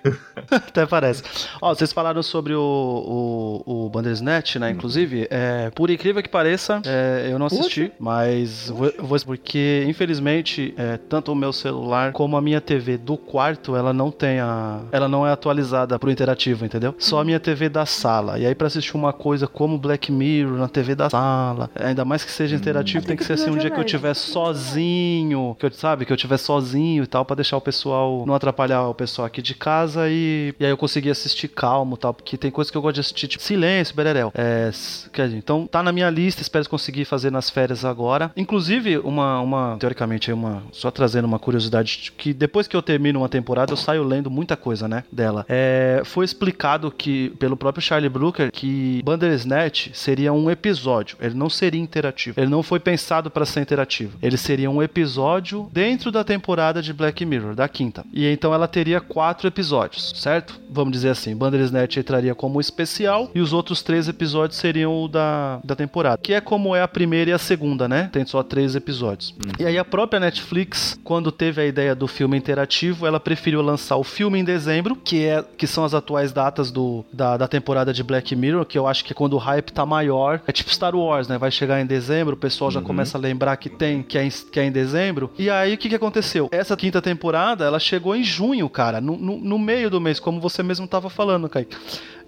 Até 0.50 0.86
parece. 0.86 1.22
Ó, 1.60 1.74
vocês 1.74 1.92
falaram 1.92 2.22
sobre 2.22 2.54
o, 2.54 3.62
o, 3.66 3.86
o 3.86 3.88
Bandersnatch, 3.88 4.56
né? 4.56 4.70
Inclusive, 4.70 5.26
é, 5.30 5.70
por 5.70 5.90
incrível 5.90 6.22
que 6.22 6.28
pareça, 6.28 6.80
é, 6.86 7.28
eu 7.30 7.38
não 7.38 7.46
assisti, 7.46 7.92
mas 7.98 8.68
vou, 8.68 8.86
eu 8.88 9.04
vou 9.04 9.18
porque 9.24 9.84
infelizmente 9.86 10.72
é, 10.76 10.96
tanto 10.96 11.32
o 11.32 11.34
meu 11.34 11.52
celular 11.52 12.12
como 12.12 12.36
a 12.36 12.40
minha 12.40 12.60
TV 12.60 12.96
do 12.96 13.16
quarto, 13.16 13.74
ela 13.74 13.92
não 13.92 14.10
tem 14.10 14.38
a, 14.38 14.80
ela 14.92 15.08
não 15.08 15.26
é 15.26 15.32
atualizada 15.32 15.98
pro 15.98 16.10
interativo, 16.10 16.64
entendeu? 16.64 16.94
Só 16.98 17.20
a 17.20 17.24
minha 17.24 17.40
TV 17.40 17.68
da 17.68 17.84
sala. 17.84 18.38
E 18.38 18.46
aí 18.46 18.54
pra 18.54 18.68
assistir 18.68 18.94
uma 18.94 19.12
coisa 19.12 19.46
como 19.46 19.76
Black 19.76 20.12
Mirror 20.12 20.58
na 20.58 20.68
TV 20.68 20.94
da 20.94 21.10
sala, 21.10 21.70
ainda 21.74 22.04
mais 22.04 22.24
que 22.24 22.30
seja 22.30 22.54
interativo, 22.54 23.04
tem 23.06 23.16
que 23.16 23.24
ser 23.24 23.34
assim 23.34 23.50
um 23.50 23.56
dia 23.56 23.70
que 23.70 23.80
eu 23.80 23.84
tiver 23.84 24.14
sozinho, 24.14 25.56
que 25.58 25.66
eu 25.66 25.72
sabe, 25.72 26.04
que 26.04 26.12
eu 26.12 26.16
tiver 26.16 26.38
sozinho 26.38 27.02
e 27.04 27.06
tal 27.06 27.24
pra 27.24 27.36
deixar 27.36 27.56
o 27.56 27.60
pessoal 27.60 28.17
não 28.26 28.34
atrapalhar 28.34 28.88
o 28.88 28.94
pessoal 28.94 29.26
aqui 29.26 29.42
de 29.42 29.54
casa 29.54 30.08
e, 30.08 30.54
e 30.58 30.64
aí 30.64 30.70
eu 30.70 30.76
conseguir 30.76 31.10
assistir 31.10 31.48
calmo 31.48 31.96
tal, 31.96 32.14
porque 32.14 32.36
tem 32.36 32.50
coisas 32.50 32.70
que 32.70 32.76
eu 32.76 32.82
gosto 32.82 32.94
de 32.94 33.00
assistir, 33.00 33.28
tipo 33.28 33.42
Silêncio, 33.42 33.94
Bererel. 33.94 34.32
É, 34.34 34.70
quer 35.12 35.26
dizer, 35.26 35.38
então 35.38 35.66
tá 35.66 35.82
na 35.82 35.92
minha 35.92 36.10
lista, 36.10 36.42
espero 36.42 36.68
conseguir 36.68 37.04
fazer 37.04 37.30
nas 37.30 37.50
férias 37.50 37.84
agora. 37.84 38.30
Inclusive, 38.36 38.98
uma, 38.98 39.40
uma 39.40 39.76
teoricamente, 39.78 40.32
uma, 40.32 40.62
só 40.72 40.90
trazendo 40.90 41.24
uma 41.26 41.38
curiosidade, 41.38 42.12
que 42.16 42.32
depois 42.32 42.66
que 42.66 42.76
eu 42.76 42.82
termino 42.82 43.20
uma 43.20 43.28
temporada, 43.28 43.72
eu 43.72 43.76
saio 43.76 44.02
lendo 44.02 44.30
muita 44.30 44.56
coisa, 44.56 44.88
né, 44.88 45.04
dela. 45.10 45.44
É, 45.48 46.02
foi 46.04 46.24
explicado 46.24 46.90
que, 46.90 47.30
pelo 47.38 47.56
próprio 47.56 47.82
Charlie 47.82 48.08
Brooker, 48.08 48.50
que 48.50 49.02
Bandersnatch 49.04 49.90
seria 49.92 50.32
um 50.32 50.50
episódio, 50.50 51.16
ele 51.20 51.34
não 51.34 51.48
seria 51.48 51.80
interativo. 51.80 52.38
Ele 52.40 52.50
não 52.50 52.62
foi 52.62 52.80
pensado 52.80 53.30
para 53.30 53.44
ser 53.44 53.60
interativo. 53.60 54.18
Ele 54.22 54.36
seria 54.36 54.70
um 54.70 54.82
episódio 54.82 55.68
dentro 55.72 56.10
da 56.10 56.24
temporada 56.24 56.82
de 56.82 56.92
Black 56.92 57.24
Mirror, 57.24 57.54
da 57.54 57.68
quinta. 57.68 58.04
E 58.12 58.26
então 58.26 58.52
ela 58.54 58.66
teria 58.68 59.00
quatro 59.00 59.46
episódios, 59.48 60.12
certo? 60.16 60.60
Vamos 60.70 60.92
dizer 60.92 61.10
assim, 61.10 61.34
Bandersnatch 61.36 61.96
entraria 61.98 62.34
como 62.34 62.60
especial 62.60 63.30
e 63.34 63.40
os 63.40 63.52
outros 63.52 63.82
três 63.82 64.08
episódios 64.08 64.58
seriam 64.58 65.02
o 65.04 65.08
da, 65.08 65.60
da 65.64 65.74
temporada. 65.76 66.18
Que 66.22 66.34
é 66.34 66.40
como 66.40 66.74
é 66.74 66.82
a 66.82 66.88
primeira 66.88 67.30
e 67.30 67.32
a 67.32 67.38
segunda, 67.38 67.88
né? 67.88 68.08
Tem 68.12 68.24
só 68.24 68.42
três 68.42 68.74
episódios. 68.74 69.34
E 69.58 69.64
aí 69.64 69.78
a 69.78 69.84
própria 69.84 70.18
Netflix, 70.20 70.98
quando 71.04 71.30
teve 71.30 71.60
a 71.60 71.66
ideia 71.66 71.94
do 71.94 72.06
filme 72.06 72.36
interativo, 72.36 73.06
ela 73.06 73.20
preferiu 73.20 73.60
lançar 73.62 73.96
o 73.96 74.04
filme 74.04 74.38
em 74.38 74.44
dezembro, 74.44 74.96
que, 74.96 75.24
é, 75.24 75.44
que 75.56 75.66
são 75.66 75.84
as 75.84 75.94
atuais 75.94 76.32
datas 76.32 76.70
do, 76.70 77.04
da, 77.12 77.36
da 77.36 77.48
temporada 77.48 77.92
de 77.92 78.02
Black 78.02 78.34
Mirror, 78.34 78.64
que 78.64 78.78
eu 78.78 78.86
acho 78.86 79.04
que 79.04 79.12
é 79.12 79.14
quando 79.14 79.34
o 79.34 79.38
hype 79.38 79.70
tá 79.72 79.84
maior. 79.86 80.40
É 80.46 80.52
tipo 80.52 80.72
Star 80.72 80.94
Wars, 80.94 81.28
né? 81.28 81.38
Vai 81.38 81.50
chegar 81.50 81.80
em 81.80 81.86
dezembro, 81.86 82.34
o 82.34 82.38
pessoal 82.38 82.70
já 82.70 82.78
Uhum. 82.80 82.86
começa 82.86 83.18
a 83.18 83.20
lembrar 83.20 83.56
que 83.56 83.68
tem, 83.68 84.02
que 84.02 84.16
é 84.16 84.24
em, 84.24 84.30
que 84.30 84.60
é 84.60 84.64
em 84.64 84.70
dezembro. 84.72 85.30
E 85.38 85.50
aí 85.50 85.74
o 85.74 85.78
que, 85.78 85.88
que 85.88 85.94
aconteceu? 85.94 86.48
Essa 86.52 86.76
quinta 86.76 87.02
temporada, 87.02 87.64
ela 87.64 87.78
chegou 87.78 87.97
em 88.14 88.22
junho, 88.22 88.68
cara, 88.68 89.00
no, 89.00 89.16
no, 89.16 89.38
no 89.38 89.58
meio 89.58 89.90
do 89.90 90.00
mês, 90.00 90.20
como 90.20 90.40
você 90.40 90.62
mesmo 90.62 90.86
tava 90.86 91.10
falando, 91.10 91.48
Kaique. 91.48 91.76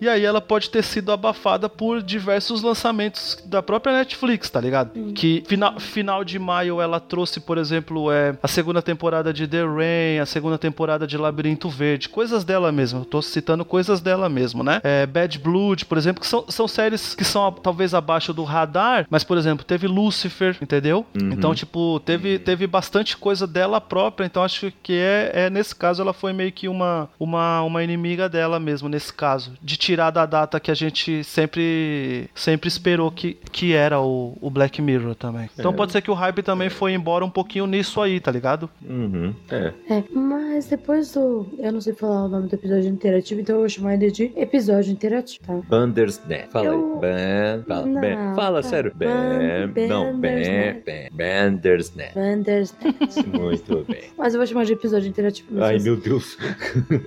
E 0.00 0.08
aí 0.08 0.24
ela 0.24 0.40
pode 0.40 0.70
ter 0.70 0.82
sido 0.82 1.12
abafada 1.12 1.68
por 1.68 2.02
diversos 2.02 2.62
lançamentos 2.62 3.38
da 3.44 3.62
própria 3.62 3.92
Netflix, 3.92 4.48
tá 4.48 4.60
ligado? 4.60 5.12
Que 5.12 5.42
final, 5.46 5.78
final 5.78 6.24
de 6.24 6.38
maio 6.38 6.80
ela 6.80 6.98
trouxe, 6.98 7.38
por 7.40 7.58
exemplo, 7.58 8.10
é, 8.10 8.34
a 8.42 8.48
segunda 8.48 8.80
temporada 8.80 9.32
de 9.32 9.46
The 9.46 9.62
Rain, 9.62 10.18
a 10.20 10.26
segunda 10.26 10.56
temporada 10.56 11.06
de 11.06 11.16
Labirinto 11.16 11.68
Verde, 11.68 12.08
coisas 12.08 12.44
dela 12.44 12.72
mesmo. 12.72 13.00
Eu 13.00 13.04
tô 13.04 13.20
citando 13.20 13.64
coisas 13.64 14.00
dela 14.00 14.28
mesmo, 14.28 14.62
né? 14.62 14.80
É, 14.82 15.06
Bad 15.06 15.38
Blood, 15.38 15.84
por 15.84 15.98
exemplo, 15.98 16.20
que 16.20 16.26
são, 16.26 16.44
são 16.48 16.66
séries 16.66 17.14
que 17.14 17.24
são 17.24 17.52
talvez 17.52 17.92
abaixo 17.92 18.32
do 18.32 18.44
radar, 18.44 19.06
mas, 19.10 19.22
por 19.24 19.36
exemplo, 19.36 19.64
teve 19.64 19.86
Lucifer, 19.86 20.56
entendeu? 20.60 21.04
Uhum. 21.14 21.32
Então, 21.32 21.54
tipo, 21.54 22.00
teve, 22.00 22.38
teve 22.38 22.66
bastante 22.66 23.16
coisa 23.16 23.46
dela 23.46 23.80
própria, 23.80 24.24
então 24.24 24.42
acho 24.42 24.72
que 24.82 24.94
é, 24.94 25.30
é 25.34 25.50
nesse 25.50 25.74
caso 25.74 26.00
ela 26.00 26.12
foi 26.12 26.32
meio 26.32 26.52
que 26.52 26.68
uma, 26.68 27.08
uma, 27.18 27.62
uma 27.62 27.84
inimiga 27.84 28.28
dela 28.28 28.58
mesmo, 28.58 28.88
nesse 28.88 29.12
caso, 29.12 29.52
de 29.62 29.76
tirar 29.90 30.10
da 30.10 30.24
data 30.24 30.60
que 30.60 30.70
a 30.70 30.74
gente 30.74 31.24
sempre 31.24 32.28
sempre 32.34 32.68
esperou 32.68 33.10
que, 33.10 33.34
que 33.50 33.72
era 33.74 34.00
o, 34.00 34.36
o 34.40 34.48
Black 34.50 34.80
Mirror 34.80 35.14
também. 35.14 35.48
Então 35.58 35.72
É. 35.72 35.74
pode 35.74 35.92
ser 35.92 36.00
que 36.02 36.10
o 36.10 36.14
hype 36.14 36.42
também 36.42 36.68
foi 36.70 36.92
embora 36.92 37.24
um 37.24 37.30
pouquinho 37.30 37.66
nisso 37.66 38.00
aí, 38.00 38.20
tá 38.20 38.30
ligado? 38.30 38.70
Uhum, 38.88 39.34
é. 39.50 39.72
É, 39.88 40.04
mas 40.12 40.66
depois 40.66 41.12
do. 41.12 41.46
Eu 41.58 41.72
não 41.72 41.80
sei 41.80 41.92
falar 41.92 42.24
o 42.24 42.28
nome 42.28 42.48
do 42.48 42.54
episódio 42.54 42.88
interativo, 42.88 43.40
então 43.40 43.56
eu 43.56 43.60
vou 43.60 43.68
chamar 43.68 43.94
ele 43.94 44.10
de 44.10 44.32
episódio 44.36 44.92
interativo, 44.92 45.40
tá? 45.46 45.54
Bandersnatch. 45.68 46.50
Fala 46.50 46.66
Eu- 46.66 46.94
aí. 46.94 47.00
Ban, 47.00 47.64
fala, 47.66 47.86
Não, 47.86 48.00
ban. 48.00 48.34
fala 48.36 48.62
tá. 48.62 48.68
sério. 48.68 48.92
Ban, 48.94 49.06
Ban- 49.74 49.86
não, 49.88 50.12
Bandersnatch. 50.20 50.84
ban. 50.84 51.16
Bandersnatch. 51.16 52.14
Bandersnatch. 52.14 53.26
Muito 53.26 53.84
bem. 53.88 54.04
Mas 54.16 54.34
eu 54.34 54.38
vou 54.40 54.46
chamar 54.46 54.64
de 54.66 54.72
episódio 54.74 55.08
interativo. 55.08 55.62
Ai, 55.62 55.78
meu 55.78 55.96
Deus. 55.96 56.36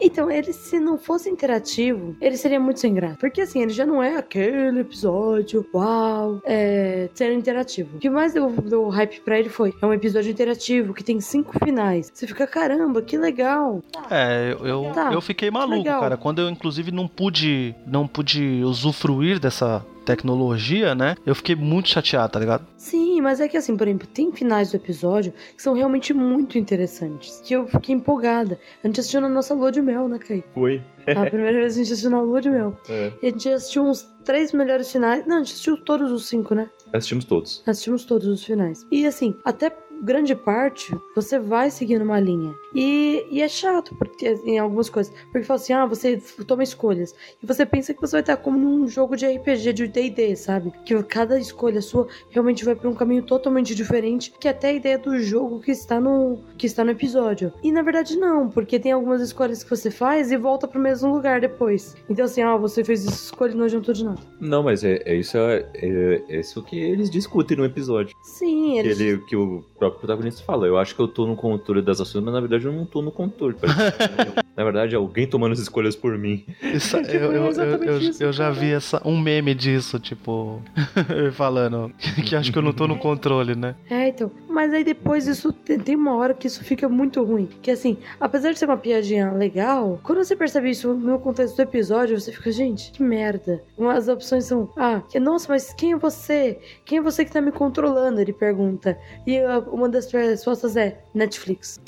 Então, 0.00 0.30
ele, 0.30 0.52
se 0.52 0.78
não 0.78 0.98
fosse 0.98 1.28
interativo, 1.28 1.66
interativo, 1.76 2.16
ele 2.20 2.36
seria 2.36 2.58
muito 2.58 2.80
sem 2.80 2.94
graça. 2.94 3.16
Porque 3.18 3.40
assim, 3.40 3.62
ele 3.62 3.72
já 3.72 3.84
não 3.84 4.02
é 4.02 4.16
aquele 4.16 4.80
episódio, 4.80 5.66
uau, 5.74 6.40
é, 6.44 7.08
sendo 7.14 7.34
interativo. 7.34 7.96
O 7.96 7.98
que 7.98 8.08
mais 8.08 8.32
deu, 8.32 8.50
deu 8.50 8.88
hype 8.88 9.20
pra 9.20 9.38
ele 9.38 9.48
foi, 9.48 9.74
é 9.80 9.86
um 9.86 9.92
episódio 9.92 10.30
interativo 10.30 10.94
que 10.94 11.04
tem 11.04 11.20
cinco 11.20 11.52
finais. 11.64 12.10
Você 12.12 12.26
fica, 12.26 12.46
caramba, 12.46 13.02
que 13.02 13.18
legal. 13.18 13.82
É, 14.10 14.52
eu, 14.52 14.66
eu, 14.66 14.86
Tá, 14.94 15.12
eu 15.12 15.20
fiquei 15.20 15.50
maluco, 15.50 15.76
legal. 15.76 16.00
cara. 16.00 16.16
Quando 16.16 16.40
eu, 16.40 16.48
inclusive, 16.48 16.90
não 16.90 17.06
pude, 17.06 17.74
não 17.86 18.06
pude 18.06 18.62
usufruir 18.64 19.38
dessa 19.38 19.84
tecnologia, 20.06 20.94
né? 20.94 21.16
Eu 21.26 21.34
fiquei 21.34 21.54
muito 21.54 21.88
chateado, 21.88 22.32
tá 22.32 22.40
ligado? 22.40 22.66
Sim, 22.76 23.20
mas 23.20 23.40
é 23.40 23.48
que 23.48 23.56
assim, 23.56 23.76
por 23.76 23.86
exemplo, 23.86 24.06
tem 24.06 24.32
finais 24.32 24.70
do 24.70 24.76
episódio 24.76 25.32
que 25.54 25.62
são 25.62 25.74
realmente 25.74 26.14
muito 26.14 26.56
interessantes. 26.56 27.42
Que 27.44 27.54
eu 27.54 27.66
fiquei 27.66 27.94
empolgada. 27.94 28.58
A 28.82 28.86
gente 28.86 29.00
assistiu 29.00 29.20
na 29.20 29.28
nossa 29.28 29.52
lua 29.52 29.72
de 29.72 29.82
mel, 29.82 30.08
né, 30.08 30.18
Kai? 30.18 30.44
Foi. 30.54 30.82
A 31.06 31.26
primeira 31.26 31.58
vez 31.58 31.74
a 31.74 31.76
gente 31.76 31.92
assistiu 31.92 32.10
na 32.10 32.20
lua 32.20 32.40
de 32.40 32.50
mel. 32.50 32.76
É. 32.88 33.12
E 33.22 33.26
a 33.26 33.30
gente 33.30 33.48
assistiu 33.48 33.84
uns 33.84 34.08
três 34.24 34.52
melhores 34.52 34.90
finais. 34.90 35.26
Não, 35.26 35.36
a 35.36 35.38
gente 35.38 35.52
assistiu 35.52 35.76
todos 35.76 36.10
os 36.10 36.26
cinco, 36.26 36.54
né? 36.54 36.68
Assistimos 36.92 37.24
todos. 37.24 37.62
Assistimos 37.66 38.04
todos 38.04 38.26
os 38.26 38.44
finais. 38.44 38.86
E 38.90 39.06
assim, 39.06 39.36
até 39.44 39.70
grande 40.02 40.34
parte, 40.34 40.96
você 41.14 41.38
vai 41.38 41.70
seguindo 41.70 42.02
uma 42.02 42.20
linha. 42.20 42.54
E, 42.74 43.26
e 43.30 43.42
é 43.42 43.48
chato 43.48 43.94
porque, 43.96 44.38
em 44.44 44.58
algumas 44.58 44.88
coisas. 44.88 45.12
Porque 45.32 45.44
fala 45.44 45.60
assim, 45.60 45.72
ah, 45.72 45.86
você 45.86 46.16
toma 46.46 46.62
escolhas. 46.62 47.14
E 47.42 47.46
você 47.46 47.64
pensa 47.64 47.94
que 47.94 48.00
você 48.00 48.12
vai 48.12 48.20
estar 48.20 48.36
como 48.36 48.58
num 48.58 48.86
jogo 48.88 49.16
de 49.16 49.26
RPG, 49.26 49.72
de 49.72 49.86
D&D, 49.86 50.36
sabe? 50.36 50.72
Que 50.84 51.00
cada 51.02 51.38
escolha 51.38 51.80
sua 51.80 52.06
realmente 52.30 52.64
vai 52.64 52.74
para 52.74 52.88
um 52.88 52.94
caminho 52.94 53.22
totalmente 53.22 53.74
diferente 53.74 54.32
que 54.38 54.48
até 54.48 54.68
a 54.68 54.72
ideia 54.72 54.98
do 54.98 55.18
jogo 55.20 55.60
que 55.60 55.70
está 55.70 56.00
no 56.00 56.38
que 56.56 56.66
está 56.66 56.84
no 56.84 56.90
episódio. 56.90 57.52
E 57.62 57.72
na 57.72 57.82
verdade 57.82 58.16
não, 58.16 58.48
porque 58.48 58.78
tem 58.78 58.92
algumas 58.92 59.20
escolhas 59.20 59.62
que 59.62 59.70
você 59.70 59.90
faz 59.90 60.30
e 60.30 60.36
volta 60.36 60.66
pro 60.66 60.80
mesmo 60.80 61.12
lugar 61.12 61.40
depois. 61.40 61.96
Então 62.08 62.24
assim, 62.24 62.42
ah, 62.42 62.56
você 62.56 62.84
fez 62.84 63.06
essa 63.06 63.14
escolha 63.14 63.52
e 63.52 63.54
não 63.54 63.64
adiantou 63.64 63.94
de 63.94 64.04
nada. 64.04 64.20
Não, 64.40 64.62
mas 64.62 64.84
é, 64.84 65.02
é 65.04 65.14
isso, 65.14 65.36
é, 65.38 65.66
é, 65.74 66.22
é 66.28 66.40
isso 66.40 66.62
que 66.62 66.78
eles 66.78 67.10
discutem 67.10 67.56
no 67.56 67.64
episódio. 67.64 68.16
Sim, 68.22 68.78
eles... 68.78 69.00
ele, 69.00 69.18
que 69.26 69.36
o 69.36 69.64
próprio 69.90 70.00
protagonista 70.00 70.42
fala. 70.42 70.66
Eu 70.66 70.78
acho 70.78 70.94
que 70.94 71.00
eu 71.00 71.08
tô 71.08 71.26
no 71.26 71.36
controle 71.36 71.82
das 71.82 72.00
ações, 72.00 72.24
mas 72.24 72.34
na 72.34 72.40
verdade 72.40 72.64
eu 72.64 72.72
não 72.72 72.84
tô 72.84 73.02
no 73.02 73.10
controle. 73.10 73.54
Parece 73.54 73.92
que, 73.92 74.42
na 74.56 74.64
verdade, 74.64 74.94
é 74.94 74.98
alguém 74.98 75.26
tomando 75.26 75.52
as 75.52 75.58
escolhas 75.58 75.94
por 75.94 76.16
mim. 76.18 76.44
Isso- 76.62 76.96
Tipo, 77.06 77.14
eu, 77.16 77.32
é 77.32 77.36
eu, 77.36 77.42
eu, 77.42 77.48
exatamente 77.48 77.86
eu- 77.92 77.98
isso, 78.10 78.22
eu 78.22 78.32
já 78.32 78.50
vi 78.50 78.72
essa, 78.72 79.00
um 79.04 79.18
meme 79.20 79.54
disso, 79.54 79.98
tipo, 80.00 80.62
falando 81.32 81.92
que 82.24 82.34
acho 82.34 82.50
que 82.52 82.58
eu 82.58 82.62
não 82.62 82.72
tô 82.72 82.86
no 82.86 82.96
controle, 82.98 83.54
né? 83.54 83.74
É, 83.90 84.08
então. 84.08 84.30
Mas 84.48 84.72
aí 84.72 84.82
depois 84.82 85.26
isso 85.26 85.52
tem, 85.52 85.94
uma 85.94 86.16
hora 86.16 86.32
que 86.32 86.46
isso 86.46 86.64
fica 86.64 86.88
muito 86.88 87.22
ruim. 87.22 87.48
Que 87.60 87.70
assim, 87.70 87.98
apesar 88.18 88.52
de 88.52 88.58
ser 88.58 88.64
uma 88.64 88.76
piadinha 88.76 89.30
legal, 89.32 90.00
quando 90.02 90.18
você 90.24 90.34
percebe 90.34 90.70
isso 90.70 90.94
no 90.94 91.18
contexto 91.18 91.56
do 91.56 91.62
episódio, 91.62 92.18
você 92.18 92.32
fica, 92.32 92.50
gente, 92.50 92.90
que 92.90 93.02
merda. 93.02 93.62
Umas 93.76 94.08
opções 94.08 94.44
são, 94.46 94.70
ah, 94.76 95.02
que, 95.10 95.20
nossa, 95.20 95.46
mas 95.52 95.74
quem 95.74 95.92
é 95.92 95.96
você? 95.96 96.58
Quem 96.86 96.98
é 96.98 97.02
você 97.02 97.24
que 97.24 97.30
tá 97.32 97.40
me 97.40 97.52
controlando? 97.52 98.20
Ele 98.20 98.32
pergunta. 98.32 98.96
E 99.26 99.38
ah, 99.38 99.58
uma 99.70 99.88
das 99.88 100.10
respostas 100.10 100.74
é 100.76 101.00
Netflix. 101.14 101.78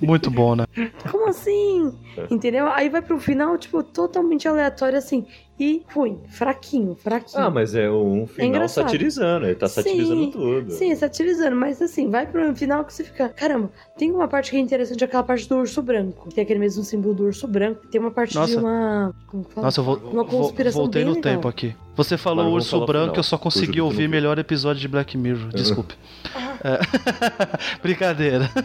Muito 0.00 0.30
bom, 0.30 0.56
né? 0.56 0.64
Como 1.10 1.28
assim? 1.28 1.89
Entendeu? 2.30 2.66
Aí 2.68 2.88
vai 2.88 3.02
pro 3.02 3.18
final, 3.18 3.56
tipo, 3.58 3.82
totalmente 3.82 4.46
aleatório 4.48 4.98
assim. 4.98 5.24
E 5.58 5.82
ruim, 5.92 6.18
fraquinho, 6.26 6.94
fraquinho. 6.94 7.42
Ah, 7.44 7.50
mas 7.50 7.74
é 7.74 7.90
um 7.90 8.26
final 8.26 8.48
engraçado. 8.48 8.84
satirizando. 8.86 9.44
Ele 9.44 9.54
tá 9.54 9.68
satirizando 9.68 10.24
Sim, 10.24 10.30
tudo. 10.30 10.70
Sim, 10.72 10.94
satirizando, 10.96 11.54
mas 11.54 11.82
assim, 11.82 12.08
vai 12.10 12.26
pro 12.26 12.56
final 12.56 12.82
que 12.82 12.94
você 12.94 13.04
fica. 13.04 13.28
Caramba, 13.28 13.70
tem 13.98 14.10
uma 14.10 14.26
parte 14.26 14.50
que 14.50 14.56
é 14.56 14.60
interessante, 14.60 15.04
aquela 15.04 15.22
parte 15.22 15.46
do 15.46 15.56
urso 15.56 15.82
branco. 15.82 16.30
Tem 16.34 16.42
aquele 16.42 16.58
mesmo 16.60 16.82
símbolo 16.82 17.12
do 17.14 17.24
urso 17.24 17.46
branco. 17.46 17.86
Tem 17.88 18.00
uma 18.00 18.10
parte 18.10 18.30
de 18.32 18.38
Nossa. 18.38 18.58
uma. 18.58 19.14
Como 19.26 19.44
que 19.44 19.52
fala? 19.52 19.66
Nossa, 19.66 19.80
eu 19.80 19.84
vou, 19.84 19.96
Uma 19.96 20.24
vou- 20.24 20.40
conspiração 20.44 20.80
voltei 20.80 21.02
bem 21.02 21.10
no 21.10 21.16
legal. 21.16 21.34
tempo 21.34 21.46
aqui. 21.48 21.76
Você 21.94 22.16
falou 22.16 22.54
Urso 22.54 22.78
Branco, 22.86 23.08
final. 23.08 23.16
eu 23.16 23.22
só 23.22 23.36
consegui 23.36 23.82
ouvir 23.82 24.08
melhor 24.08 24.38
episódio 24.38 24.80
de 24.80 24.88
Black 24.88 25.18
Mirror. 25.18 25.48
Desculpe. 25.50 25.94
Ah. 26.34 26.49
É. 26.62 26.78
Brincadeira. 27.82 28.50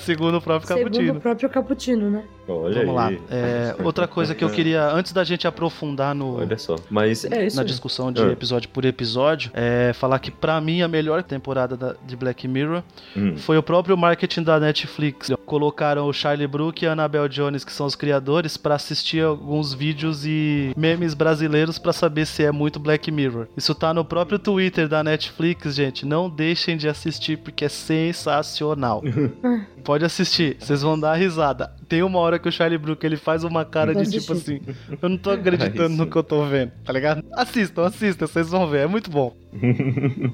Segundo 0.00 0.38
o 0.38 0.40
próprio 0.40 0.68
Segundo 0.68 0.84
Caputino. 0.92 1.12
o 1.12 1.20
próprio 1.20 1.48
Caputino, 1.48 2.10
né? 2.10 2.22
Olha 2.48 2.80
Vamos 2.80 2.94
lá. 2.94 3.06
aí. 3.08 3.20
É, 3.30 3.74
outra 3.82 4.06
coisa 4.08 4.34
que 4.34 4.42
eu 4.44 4.50
queria, 4.50 4.88
antes 4.90 5.12
da 5.12 5.22
gente 5.24 5.46
aprofundar 5.46 6.14
no, 6.14 6.38
Olha 6.38 6.58
só. 6.58 6.76
Mas 6.90 7.24
é 7.24 7.46
isso. 7.46 7.56
na 7.56 7.62
discussão 7.64 8.10
de 8.12 8.22
Ah. 8.22 8.26
episódio 8.32 8.68
por 8.68 8.84
episódio, 8.84 9.50
é 9.54 9.92
falar 9.94 10.18
que 10.18 10.30
pra 10.30 10.60
mim 10.60 10.82
a 10.82 10.88
melhor 10.88 11.22
temporada 11.22 11.76
da- 11.76 11.94
de 12.04 12.16
Black 12.16 12.46
Mirror 12.48 12.82
Hum. 13.16 13.36
foi 13.36 13.56
o 13.56 13.62
próprio 13.62 13.96
marketing 13.96 14.42
da 14.42 14.58
Netflix. 14.58 15.30
Colocaram 15.46 16.08
o 16.08 16.12
Charlie 16.12 16.46
Brook 16.46 16.84
e 16.84 16.88
a 16.88 16.92
Annabelle 16.92 17.28
Jones, 17.28 17.64
que 17.64 17.72
são 17.72 17.86
os 17.86 17.94
criadores, 17.94 18.56
pra 18.56 18.74
assistir 18.74 19.22
alguns 19.24 19.72
vídeos 19.72 20.26
e 20.26 20.72
memes 20.76 21.14
brasileiros 21.14 21.78
pra 21.78 21.92
saber 21.92 22.26
se 22.26 22.42
é 22.44 22.50
muito 22.50 22.80
Black 22.80 23.10
Mirror. 23.10 23.46
Isso 23.56 23.74
tá 23.74 23.94
no 23.94 24.04
próprio 24.04 24.38
Twitter 24.38 24.81
da 24.88 25.02
Netflix, 25.02 25.74
gente. 25.74 26.06
Não 26.06 26.28
deixem 26.28 26.76
de 26.76 26.88
assistir 26.88 27.38
porque 27.38 27.64
é 27.64 27.68
sensacional. 27.68 29.02
Pode 29.84 30.04
assistir, 30.04 30.56
vocês 30.60 30.82
vão 30.82 30.98
dar 30.98 31.14
risada. 31.14 31.72
Tem 31.88 32.02
uma 32.02 32.18
hora 32.18 32.38
que 32.38 32.48
o 32.48 32.52
Charlie 32.52 32.78
Brook 32.78 33.04
ele 33.04 33.16
faz 33.16 33.42
uma 33.42 33.64
cara 33.64 33.94
de 33.94 34.08
tipo 34.08 34.32
assim, 34.32 34.60
eu 35.00 35.08
não 35.08 35.16
tô 35.16 35.30
acreditando 35.30 35.92
Aí 35.92 35.96
no 35.96 36.06
que 36.06 36.16
eu 36.16 36.22
tô 36.22 36.44
vendo, 36.44 36.70
tá 36.84 36.92
ligado? 36.92 37.24
Assistam, 37.32 37.86
assistam, 37.86 38.26
vocês 38.26 38.48
vão 38.48 38.68
ver, 38.68 38.82
é 38.82 38.86
muito 38.86 39.10
bom. 39.10 39.34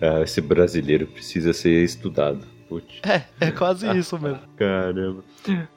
Ah, 0.00 0.22
esse 0.22 0.40
brasileiro 0.40 1.06
precisa 1.06 1.52
ser 1.52 1.82
estudado. 1.82 2.46
Putz. 2.68 3.00
É, 3.02 3.24
é 3.40 3.50
quase 3.50 3.86
isso 3.96 4.18
mesmo. 4.18 4.40
Caramba. 4.56 5.22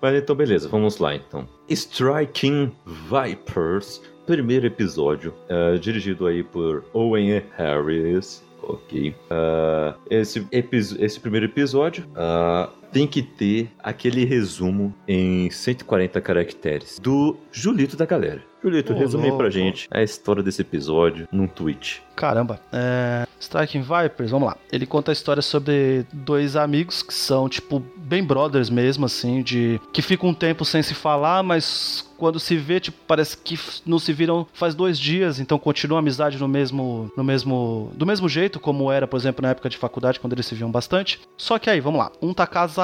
Mas 0.01 0.15
então, 0.15 0.35
beleza, 0.35 0.69
vamos 0.69 0.97
lá 0.97 1.15
então. 1.15 1.47
Striking 1.69 2.71
Vipers, 2.85 4.01
primeiro 4.27 4.67
episódio, 4.67 5.33
ah, 5.49 5.77
dirigido 5.79 6.27
aí 6.27 6.43
por 6.43 6.83
Owen. 6.93 7.41
Harris. 7.57 8.45
Ok. 8.61 9.15
Ah, 9.29 9.95
esse, 10.09 10.45
esse 10.51 11.19
primeiro 11.19 11.45
episódio 11.45 12.05
ah, 12.13 12.69
tem 12.91 13.07
que 13.07 13.21
ter 13.21 13.69
aquele 13.79 14.25
resumo 14.25 14.93
em 15.07 15.49
140 15.49 16.19
caracteres 16.21 16.99
do 16.99 17.37
Julito 17.51 17.95
da 17.95 18.05
galera. 18.05 18.41
Julito, 18.63 18.93
Ô, 18.93 18.97
resume 18.97 19.25
aí 19.25 19.29
pra 19.31 19.37
louco. 19.43 19.51
gente 19.51 19.87
a 19.91 20.01
história 20.01 20.41
desse 20.41 20.61
episódio 20.61 21.27
num 21.31 21.47
tweet. 21.47 22.01
Caramba. 22.15 22.59
É... 22.73 23.27
Striking 23.39 23.81
Vipers, 23.81 24.31
vamos 24.31 24.47
lá. 24.47 24.57
Ele 24.71 24.85
conta 24.85 25.11
a 25.11 25.13
história 25.13 25.41
sobre 25.41 26.05
dois 26.11 26.55
amigos 26.55 27.03
que 27.03 27.13
são, 27.13 27.47
tipo, 27.47 27.83
bem 27.95 28.23
brothers 28.23 28.69
mesmo, 28.69 29.05
assim, 29.05 29.43
de. 29.43 29.79
que 29.93 30.01
ficam 30.01 30.29
um 30.29 30.33
tempo 30.33 30.65
sem 30.65 30.81
se 30.81 30.95
falar, 30.95 31.43
mas 31.43 32.03
quando 32.17 32.39
se 32.39 32.57
vê, 32.57 32.79
tipo, 32.79 32.97
parece 33.07 33.37
que 33.37 33.59
não 33.85 33.99
se 33.99 34.11
viram 34.11 34.47
faz 34.53 34.73
dois 34.73 34.97
dias, 34.97 35.39
então 35.39 35.59
continua 35.59 35.99
a 35.99 36.01
amizade 36.01 36.39
no 36.39 36.47
mesmo. 36.47 37.11
no 37.15 37.23
mesmo. 37.23 37.91
do 37.93 38.05
mesmo 38.05 38.27
jeito, 38.27 38.59
como 38.59 38.91
era, 38.91 39.07
por 39.07 39.17
exemplo, 39.17 39.43
na 39.43 39.49
época 39.49 39.69
de 39.69 39.77
faculdade, 39.77 40.19
quando 40.19 40.33
eles 40.33 40.47
se 40.47 40.55
viam 40.55 40.71
bastante. 40.71 41.21
Só 41.37 41.59
que 41.59 41.69
aí, 41.69 41.79
vamos 41.79 41.99
lá. 41.99 42.11
Um 42.19 42.33
tá 42.33 42.47
casado, 42.47 42.76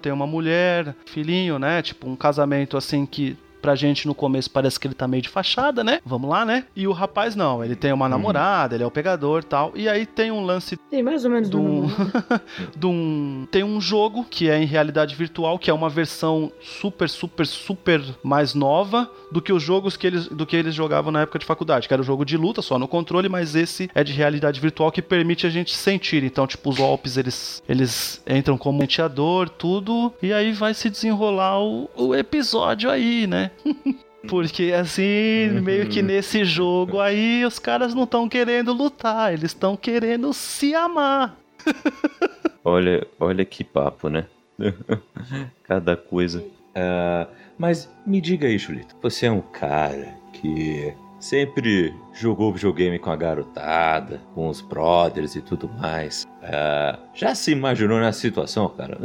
tem 0.00 0.12
uma 0.12 0.26
mulher, 0.26 0.94
filhinho, 1.06 1.58
né? 1.58 1.82
Tipo, 1.82 2.08
um 2.08 2.16
casamento 2.16 2.76
assim 2.76 3.06
que. 3.06 3.36
Pra 3.60 3.74
gente 3.74 4.06
no 4.06 4.14
começo 4.14 4.48
parece 4.48 4.78
que 4.78 4.86
ele 4.86 4.94
tá 4.94 5.08
meio 5.08 5.20
de 5.20 5.28
fachada, 5.28 5.82
né? 5.82 5.98
Vamos 6.06 6.30
lá, 6.30 6.44
né? 6.44 6.64
E 6.76 6.86
o 6.86 6.92
rapaz 6.92 7.34
não, 7.34 7.62
ele 7.64 7.74
tem 7.74 7.92
uma 7.92 8.08
namorada, 8.08 8.76
ele 8.76 8.84
é 8.84 8.86
o 8.86 8.90
pegador 8.90 9.42
tal. 9.42 9.72
E 9.74 9.88
aí 9.88 10.06
tem 10.06 10.30
um 10.30 10.44
lance 10.44 10.76
Tem 10.88 11.02
mais 11.02 11.24
ou 11.24 11.30
menos 11.32 11.50
de 11.50 11.56
do 11.56 11.60
um, 11.60 11.88
de 12.78 12.86
um- 12.86 13.48
tem 13.50 13.64
um 13.64 13.80
jogo 13.80 14.24
que 14.30 14.48
é 14.48 14.62
em 14.62 14.64
realidade 14.64 15.12
virtual, 15.16 15.58
que 15.58 15.68
é 15.68 15.74
uma 15.74 15.88
versão 15.90 16.52
super, 16.60 17.08
super, 17.10 17.44
super 17.44 18.00
mais 18.22 18.54
nova 18.54 19.10
do 19.30 19.42
que 19.42 19.52
os 19.52 19.62
jogos 19.62 19.96
que 19.96 20.06
eles, 20.06 20.26
do 20.28 20.46
que 20.46 20.56
eles 20.56 20.74
jogavam 20.74 21.12
na 21.12 21.22
época 21.22 21.38
de 21.38 21.46
faculdade, 21.46 21.86
que 21.86 21.94
era 21.94 22.02
o 22.02 22.04
jogo 22.04 22.24
de 22.24 22.36
luta 22.36 22.62
só 22.62 22.78
no 22.78 22.88
controle, 22.88 23.28
mas 23.28 23.54
esse 23.54 23.90
é 23.94 24.02
de 24.02 24.12
realidade 24.12 24.60
virtual 24.60 24.90
que 24.90 25.02
permite 25.02 25.46
a 25.46 25.50
gente 25.50 25.74
sentir. 25.74 26.24
Então, 26.24 26.46
tipo, 26.46 26.70
os 26.70 26.76
golpes 26.76 27.16
eles, 27.16 27.62
eles 27.68 28.22
entram 28.26 28.56
como 28.56 28.78
menteador, 28.78 29.48
tudo, 29.48 30.12
e 30.22 30.32
aí 30.32 30.52
vai 30.52 30.74
se 30.74 30.88
desenrolar 30.90 31.60
o, 31.60 31.90
o 31.94 32.14
episódio 32.14 32.90
aí, 32.90 33.26
né? 33.26 33.50
Porque 34.28 34.72
assim, 34.72 35.60
meio 35.62 35.88
que 35.88 36.02
nesse 36.02 36.44
jogo 36.44 37.00
aí, 37.00 37.44
os 37.44 37.58
caras 37.58 37.94
não 37.94 38.04
estão 38.04 38.28
querendo 38.28 38.72
lutar, 38.72 39.32
eles 39.32 39.52
estão 39.52 39.76
querendo 39.76 40.32
se 40.32 40.74
amar. 40.74 41.36
Olha, 42.64 43.06
olha 43.18 43.44
que 43.46 43.64
papo, 43.64 44.10
né? 44.10 44.26
Cada 45.64 45.96
coisa. 45.96 46.44
Ah, 46.74 47.26
mas 47.58 47.92
me 48.06 48.20
diga 48.20 48.46
aí, 48.46 48.56
Julito. 48.58 48.96
Você 49.02 49.26
é 49.26 49.32
um 49.32 49.40
cara 49.40 50.14
que 50.32 50.94
sempre 51.18 51.92
jogou 52.12 52.52
videogame 52.52 52.98
com 52.98 53.10
a 53.10 53.16
garotada, 53.16 54.20
com 54.34 54.48
os 54.48 54.60
brothers 54.60 55.34
e 55.34 55.40
tudo 55.42 55.68
mais. 55.68 56.24
Ah, 56.42 56.98
já 57.12 57.34
se 57.34 57.50
imaginou 57.50 57.98
na 57.98 58.12
situação, 58.12 58.68
cara? 58.68 58.96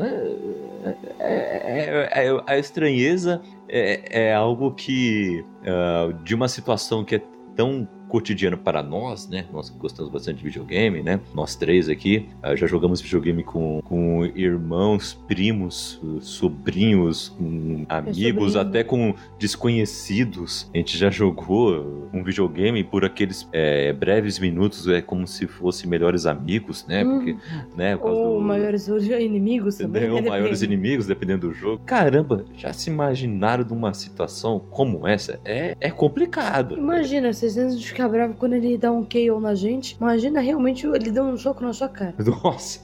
É, 1.20 1.26
é- 1.26 2.10
é- 2.14 2.28
é- 2.28 2.44
a 2.46 2.58
estranheza 2.58 3.42
é, 3.68 4.28
é 4.30 4.34
algo 4.34 4.72
que. 4.74 5.44
ah, 5.66 6.14
de 6.24 6.36
uma 6.36 6.48
situação 6.48 7.04
que 7.04 7.16
é 7.16 7.22
tão 7.56 7.88
cotidiano 8.14 8.56
para 8.56 8.84
nós, 8.84 9.28
né? 9.28 9.46
Nós 9.52 9.72
gostamos 9.72 10.12
bastante 10.12 10.38
de 10.38 10.44
videogame, 10.44 11.02
né? 11.02 11.20
Nós 11.34 11.56
três 11.56 11.90
aqui 11.90 12.30
uh, 12.44 12.56
já 12.56 12.68
jogamos 12.68 13.02
videogame 13.02 13.44
com, 13.44 13.82
com 13.84 14.24
irmãos, 14.36 15.20
primos, 15.28 16.00
sobrinhos, 16.22 17.30
com 17.30 17.88
amigos, 17.90 18.56
até 18.56 18.84
com 18.84 19.16
desconhecidos. 19.40 20.70
A 20.72 20.78
gente 20.78 20.96
já 20.96 21.10
jogou 21.10 22.08
um 22.14 22.24
videogame 22.24 22.84
por 22.84 23.04
aqueles 23.04 23.50
é, 23.52 23.92
breves 23.92 24.38
minutos, 24.38 24.88
é 24.88 25.02
como 25.02 25.26
se 25.26 25.48
fosse 25.48 25.88
melhores 25.88 26.28
amigos, 26.28 26.86
né? 26.86 27.04
Hum. 27.04 27.16
Porque, 27.18 27.36
né? 27.76 27.98
por 27.98 28.04
causa 28.04 28.20
Ou 28.22 28.40
do- 28.40 28.46
maiores 28.46 28.88
inimigos 28.88 29.76
também. 29.76 30.08
Ou 30.12 30.22
né? 30.22 30.30
maiores 30.30 30.60
Depende. 30.60 30.76
inimigos, 30.76 31.08
dependendo 31.08 31.48
do 31.48 31.54
jogo. 31.56 31.82
Caramba, 31.84 32.46
já 32.56 32.72
se 32.74 32.92
imaginaram 32.92 33.64
de 33.64 33.74
uma 33.74 33.92
situação 33.92 34.60
como 34.70 35.08
essa? 35.08 35.40
É, 35.44 35.76
é 35.82 35.90
complicado. 35.90 36.78
Imagina, 36.78 37.34
vocês 37.34 37.58
antes 37.58 37.80
de 37.80 38.03
ficar 38.04 38.10
bravo 38.10 38.34
quando 38.36 38.54
ele 38.54 38.78
dá 38.78 38.92
um 38.92 39.04
KO 39.04 39.40
na 39.40 39.56
gente. 39.56 39.96
Imagina 40.00 40.42
realmente 40.42 40.86
ele 40.86 41.12
dá 41.12 41.24
um 41.24 41.38
soco 41.38 41.64
na 41.64 41.74
sua 41.74 41.90
cara. 41.90 42.16
Nossa. 42.44 42.82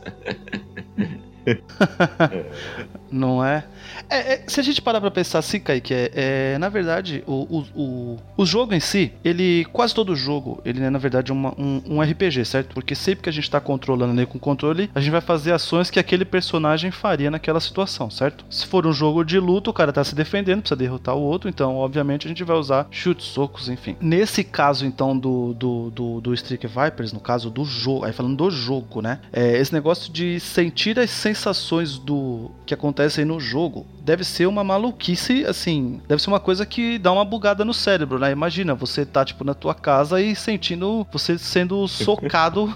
Não 3.12 3.44
é? 3.44 3.64
É, 4.10 4.34
é, 4.34 4.44
se 4.48 4.60
a 4.60 4.64
gente 4.64 4.82
parar 4.82 5.02
pra 5.02 5.10
pensar 5.12 5.40
assim, 5.40 5.60
Kaique, 5.60 5.94
é, 5.94 6.12
é, 6.54 6.58
na 6.60 6.70
verdade, 6.70 7.24
o, 7.26 7.34
o, 7.58 7.66
o, 7.76 8.18
o 8.38 8.46
jogo 8.46 8.74
em 8.74 8.80
si, 8.80 9.12
ele, 9.24 9.66
quase 9.74 9.94
todo 9.96 10.16
jogo, 10.16 10.62
ele 10.64 10.82
é 10.84 10.90
na 10.90 11.00
verdade 11.00 11.32
uma- 11.32 11.54
um, 11.60 11.82
um 11.88 12.02
RPG, 12.02 12.46
certo? 12.46 12.74
Porque 12.74 12.94
sempre 12.96 13.24
que 13.24 13.30
a 13.30 13.34
gente 13.34 13.50
tá 13.50 13.60
controlando 13.60 14.14
ali 14.14 14.26
com 14.26 14.38
controle, 14.40 14.90
a 14.94 15.00
gente 15.00 15.12
vai 15.12 15.22
fazer 15.22 15.52
ações 15.52 15.90
que 15.90 16.00
aquele 16.00 16.24
personagem 16.24 16.92
faria 16.92 17.32
naquela 17.32 17.60
situação, 17.60 18.10
certo? 18.10 18.46
Se 18.50 18.66
for 18.68 18.86
um 18.86 18.94
jogo 18.94 19.24
de 19.24 19.40
luta, 19.40 19.70
o 19.70 19.74
cara 19.74 19.92
tá 19.92 20.04
se 20.04 20.14
defendendo, 20.16 20.62
precisa 20.62 20.76
derrotar 20.78 21.16
o 21.16 21.22
outro, 21.22 21.50
então, 21.50 21.76
obviamente, 21.78 22.28
a 22.28 22.30
gente 22.30 22.44
vai 22.44 22.58
usar 22.58 22.88
chutes, 22.92 23.26
socos, 23.26 23.70
enfim. 23.70 23.96
Nesse 24.00 24.44
caso, 24.44 24.86
então, 24.86 25.18
do, 25.18 25.54
do, 25.54 25.90
do, 25.90 26.22
do 26.22 26.34
Streak 26.36 26.68
Vipers, 26.68 27.12
no 27.12 27.20
caso 27.20 27.50
do 27.50 27.66
jogo, 27.66 28.06
aí 28.06 28.14
falando 28.14 28.36
do 28.38 28.52
jogo, 28.52 29.02
né? 29.02 29.20
É, 29.34 29.58
esse 29.58 29.74
negócio 29.74 30.12
de 30.14 30.40
sentir 30.40 31.00
as 31.00 31.10
sensações 31.10 31.39
do 31.98 32.52
que 32.66 32.74
acontecem 32.74 33.26
no 33.26 33.40
jogo 33.40 33.86
deve 34.02 34.24
ser 34.24 34.48
uma 34.48 34.64
maluquice, 34.64 35.46
assim, 35.46 36.02
deve 36.08 36.22
ser 36.22 36.30
uma 36.30 36.40
coisa 36.40 36.66
que 36.66 36.98
dá 36.98 37.12
uma 37.12 37.24
bugada 37.24 37.64
no 37.64 37.74
cérebro, 37.74 38.20
né? 38.20 38.32
Imagina, 38.32 38.74
você 38.74 39.06
tá, 39.06 39.24
tipo, 39.24 39.44
na 39.44 39.54
tua 39.54 39.74
casa 39.76 40.22
e 40.22 40.36
sentindo 40.36 41.06
você 41.12 41.38
sendo 41.38 41.86
socado 41.88 42.76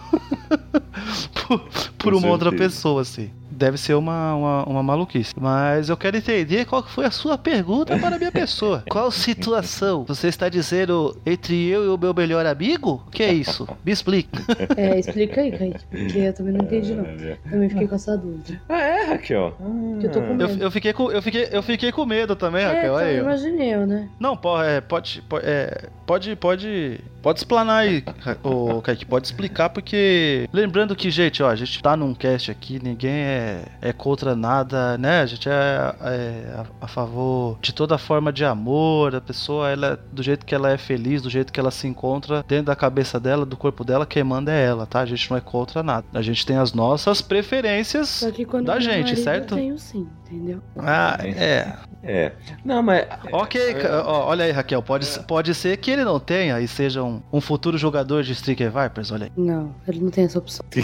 por, 1.47 1.60
por 1.97 2.13
uma 2.13 2.28
outra 2.28 2.49
certeza. 2.49 2.69
pessoa, 2.69 3.02
assim. 3.02 3.32
Deve 3.56 3.78
ser 3.78 3.94
uma, 3.94 4.36
uma, 4.36 4.63
uma 4.66 4.84
maluquice. 4.84 5.34
Mas 5.39 5.89
eu 5.89 5.98
quero 5.98 6.18
entender 6.18 6.66
qual 6.66 6.84
que 6.84 6.92
foi 6.92 7.06
a 7.06 7.12
sua 7.12 7.38
pergunta 7.38 7.98
para 7.98 8.16
a 8.16 8.20
minha 8.20 8.32
pessoa. 8.32 8.84
Qual 8.89 9.10
situação? 9.12 10.04
Você 10.06 10.28
está 10.28 10.50
dizendo 10.50 11.18
entre 11.26 11.68
eu 11.68 11.86
e 11.86 11.88
o 11.89 11.98
meu 11.98 12.13
melhor 12.13 12.46
amigo? 12.46 13.04
O 13.08 13.12
que 13.12 13.24
é 13.24 13.34
isso? 13.34 13.68
Me 13.86 13.92
explique. 13.92 14.30
É, 14.78 15.00
explica 15.00 15.42
aí, 15.42 15.52
Kaique. 15.52 15.86
Porque 15.89 16.18
eu 16.18 16.34
também 16.34 16.54
não 16.54 16.66
entendi, 16.66 16.94
não. 16.94 17.06
Também 17.50 17.70
fiquei 17.70 17.88
com 17.88 17.96
essa 17.96 18.18
dúvida. 18.18 18.60
Ah, 18.68 18.82
é, 18.82 19.04
Raquel? 19.06 19.56
Que 20.00 20.08
eu 20.08 20.12
tô 20.12 20.22
com 20.22 20.28
Eu, 20.28 20.36
medo. 20.36 20.63
eu, 20.63 20.72
fiquei 20.72 20.94
com, 20.94 21.12
eu, 21.12 21.22
fiquei, 21.22 21.48
eu 21.52 21.63
fiquei 21.63 21.92
com 21.92 22.06
medo 22.06 22.36
também, 22.36 22.63
É, 22.63 22.68
Raquel. 22.68 22.84
então, 22.84 22.96
Aí, 22.98 23.20
ó. 23.20 23.24
imaginei 23.24 23.74
eu, 23.74 23.86
né? 23.86 24.10
Não, 24.20 24.34
é, 24.63 24.82
pode, 24.82 25.22
pode, 25.22 25.46
é, 25.46 25.89
pode, 26.06 26.36
pode, 26.36 27.00
pode 27.22 27.39
explanar 27.39 27.82
aí, 27.84 28.04
o 28.44 28.82
Kaique, 28.82 29.06
pode 29.06 29.28
explicar, 29.28 29.70
porque 29.70 30.48
lembrando 30.52 30.96
que, 30.96 31.10
gente, 31.10 31.44
ó, 31.44 31.50
a 31.50 31.56
gente 31.56 31.82
tá 31.82 31.96
num 31.96 32.13
cast 32.13 32.50
aqui, 32.52 32.80
ninguém 32.82 33.12
é, 33.13 33.42
é 33.82 33.93
contra 33.93 34.36
nada, 34.36 34.97
né? 34.97 35.21
A 35.21 35.25
gente 35.25 35.49
é, 35.49 35.95
é 36.01 36.56
a, 36.56 36.86
a 36.86 36.88
favor 36.88 37.58
de 37.62 37.73
toda 37.73 37.97
forma 37.97 38.32
de 38.32 38.45
amor, 38.45 39.15
a 39.15 39.21
pessoa, 39.21 39.69
ela, 39.69 39.99
do 40.12 40.23
jeito 40.23 40.45
que 40.45 40.53
ela 40.53 40.71
é 40.71 40.77
feliz, 40.77 41.21
do 41.21 41.29
jeito 41.29 41.51
que 41.51 41.60
ela 41.60 41.71
se 41.71 41.88
encontra 41.88 42.43
dentro 42.47 42.65
da 42.65 42.75
cabeça 42.75 43.19
dela, 43.19 43.45
do 43.45 43.58
corpo 43.58 43.84
dela, 43.84 44.06
quem 44.06 44.23
manda 44.23 44.51
é 44.51 44.65
ela, 44.65 44.86
tá? 44.86 45.01
A 45.01 45.06
gente 45.06 45.29
não 45.29 45.38
é 45.38 45.41
contra 45.41 45.84
nada. 45.84 46.06
A 46.13 46.21
gente 46.21 46.45
tem 46.45 46.58
as 46.58 46.73
nossas 46.73 47.21
preferências 47.21 48.21
da 48.63 48.79
gente, 48.79 49.03
marido, 49.03 49.23
certo? 49.23 49.51
Eu 49.53 49.58
tenho 49.58 49.77
sim, 49.77 50.08
entendeu? 50.25 50.62
Ah, 50.77 51.17
é. 51.21 51.73
É. 52.03 52.34
Não, 52.65 52.84
mas. 52.84 53.08
Ok, 53.32 53.60
ó, 54.06 54.27
olha 54.27 54.43
aí, 54.43 54.51
Raquel, 54.51 54.84
pode, 54.84 55.08
pode 55.21 55.56
ser 55.56 55.77
que 55.77 55.89
ele 55.89 56.03
não 56.03 56.19
tenha 56.19 56.60
e 56.60 56.67
seja 56.67 57.01
um, 57.01 57.21
um 57.32 57.39
futuro 57.39 57.77
jogador 57.77 58.23
de 58.23 58.34
Streaker 58.34 58.69
Vipers, 58.69 59.12
olha 59.12 59.25
aí. 59.25 59.32
Não, 59.38 59.73
ele 59.88 60.01
não 60.01 60.12
tem 60.12 60.25
essa 60.25 60.38
opção. 60.38 60.65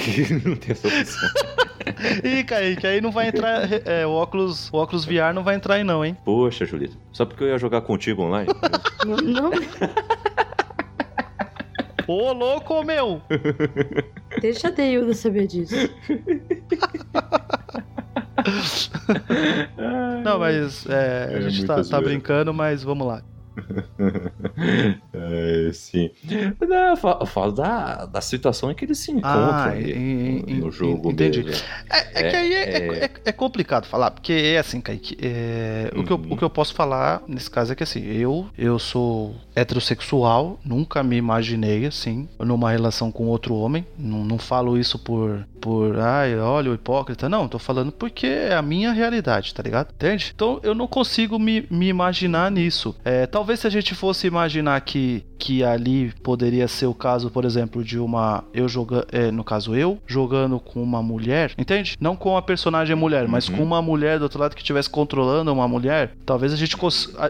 não 0.45 0.55
tem 0.55 0.71
essa 0.71 0.87
opção. 0.87 1.29
Ih, 2.23 2.43
Kaique, 2.43 2.85
aí 2.87 3.01
não 3.01 3.11
vai 3.11 3.29
entrar, 3.29 3.67
é, 3.85 4.05
o, 4.05 4.11
óculos, 4.11 4.69
o 4.71 4.77
óculos 4.77 5.05
VR 5.05 5.33
não 5.33 5.43
vai 5.43 5.55
entrar 5.55 5.75
aí 5.75 5.83
não, 5.83 6.03
hein? 6.03 6.17
Poxa, 6.25 6.65
Julito. 6.65 6.97
Só 7.11 7.25
porque 7.25 7.43
eu 7.43 7.47
ia 7.47 7.57
jogar 7.57 7.81
contigo 7.81 8.23
online? 8.23 8.51
Não, 9.05 9.17
não 9.17 9.51
Ô, 12.07 12.33
louco, 12.33 12.83
meu! 12.83 13.21
deixa 14.41 14.69
a 14.69 14.71
Deilda 14.71 15.13
saber 15.13 15.45
disso. 15.45 15.75
Não, 20.23 20.39
mas 20.39 20.85
é, 20.87 21.27
a 21.29 21.37
É 21.37 21.41
gente 21.41 21.59
muita 21.59 21.75
tá, 21.75 21.83
tá 21.83 22.01
brincando, 22.01 22.53
mas 22.53 22.83
vamos 22.83 23.05
lá. 23.07 23.21
é, 25.13 25.71
sim. 25.73 26.09
Não, 26.59 26.89
eu 26.89 26.97
fa- 26.97 27.17
eu 27.21 27.25
falo 27.25 27.51
da, 27.51 28.05
da 28.05 28.21
situação 28.21 28.71
em 28.71 28.75
que 28.75 28.85
eles 28.85 28.97
se 28.99 29.11
encontram 29.11 29.29
Ah, 29.31 29.69
aí 29.69 29.91
em- 29.91 30.43
em- 30.47 30.59
no 30.59 30.71
jogo. 30.71 31.11
entendi. 31.11 31.43
dele. 31.43 31.57
É, 31.89 32.21
é 32.21 32.29
que 32.29 32.35
aí 32.35 32.53
é, 32.53 32.63
é- 32.63 33.05
é- 33.05 33.11
é 33.25 33.31
complicado 33.31 33.85
falar, 33.85 34.11
porque 34.11 34.33
é 34.33 34.57
assim, 34.59 34.81
Kaique. 34.81 35.17
é, 35.21 35.91
o, 35.95 36.03
que 36.03 36.11
eu, 36.11 36.17
Uhum. 36.17 36.33
o 36.33 36.37
que 36.37 36.43
eu 36.43 36.49
posso 36.49 36.73
falar 36.73 37.21
nesse 37.27 37.49
caso 37.49 37.71
é 37.71 37.75
que 37.75 37.83
assim, 37.83 38.03
eu, 38.05 38.47
eu 38.57 38.77
sou 38.77 39.35
heterossexual, 39.55 40.59
nunca 40.63 41.01
me 41.03 41.15
imaginei 41.17 41.85
assim, 41.85 42.27
numa 42.39 42.71
relação 42.71 43.11
com 43.11 43.25
outro 43.27 43.55
homem. 43.55 43.85
Não, 43.97 44.23
não 44.23 44.37
falo 44.37 44.77
isso 44.77 44.99
por, 44.99 45.45
por, 45.61 45.97
ai, 45.99 46.37
olha 46.37 46.71
o 46.71 46.73
hipócrita. 46.73 47.27
Não, 47.29 47.47
tô 47.47 47.57
falando 47.59 47.91
porque 47.91 48.27
é 48.27 48.53
a 48.55 48.61
minha 48.61 48.91
realidade, 48.91 49.53
tá 49.53 49.63
ligado? 49.63 49.89
Entende? 49.93 50.31
Então 50.33 50.59
eu 50.63 50.73
não 50.75 50.87
consigo 50.87 51.37
me, 51.39 51.65
me 51.69 51.87
imaginar 51.87 52.51
nisso. 52.51 52.95
É, 53.03 53.25
talvez 53.25 53.48
se 53.57 53.67
a 53.67 53.69
gente 53.69 53.95
fosse 53.95 54.27
imaginar 54.27 54.79
que, 54.81 55.23
que 55.39 55.63
ali 55.63 56.11
poderia 56.21 56.67
ser 56.67 56.85
o 56.85 56.93
caso, 56.93 57.31
por 57.31 57.45
exemplo, 57.45 57.83
de 57.83 57.97
uma. 57.97 58.43
Eu 58.53 58.67
jogando. 58.67 59.07
no 59.33 59.43
caso, 59.43 59.73
eu 59.75 59.97
jogando 60.05 60.59
com 60.59 60.83
uma 60.83 61.01
mulher, 61.01 61.53
entende? 61.57 61.95
Não 61.99 62.15
com 62.15 62.35
a 62.37 62.41
personagem 62.41 62.95
mulher, 62.95 63.27
mas 63.27 63.47
Uhum. 63.47 63.57
com 63.57 63.63
uma 63.63 63.81
mulher 63.81 64.19
do 64.19 64.23
outro 64.23 64.39
lado 64.39 64.53
que 64.55 64.61
estivesse 64.61 64.89
controlando 64.89 65.51
uma 65.51 65.67
mulher. 65.67 66.11
Talvez 66.25 66.51
a 66.53 66.55
gente, 66.57 66.75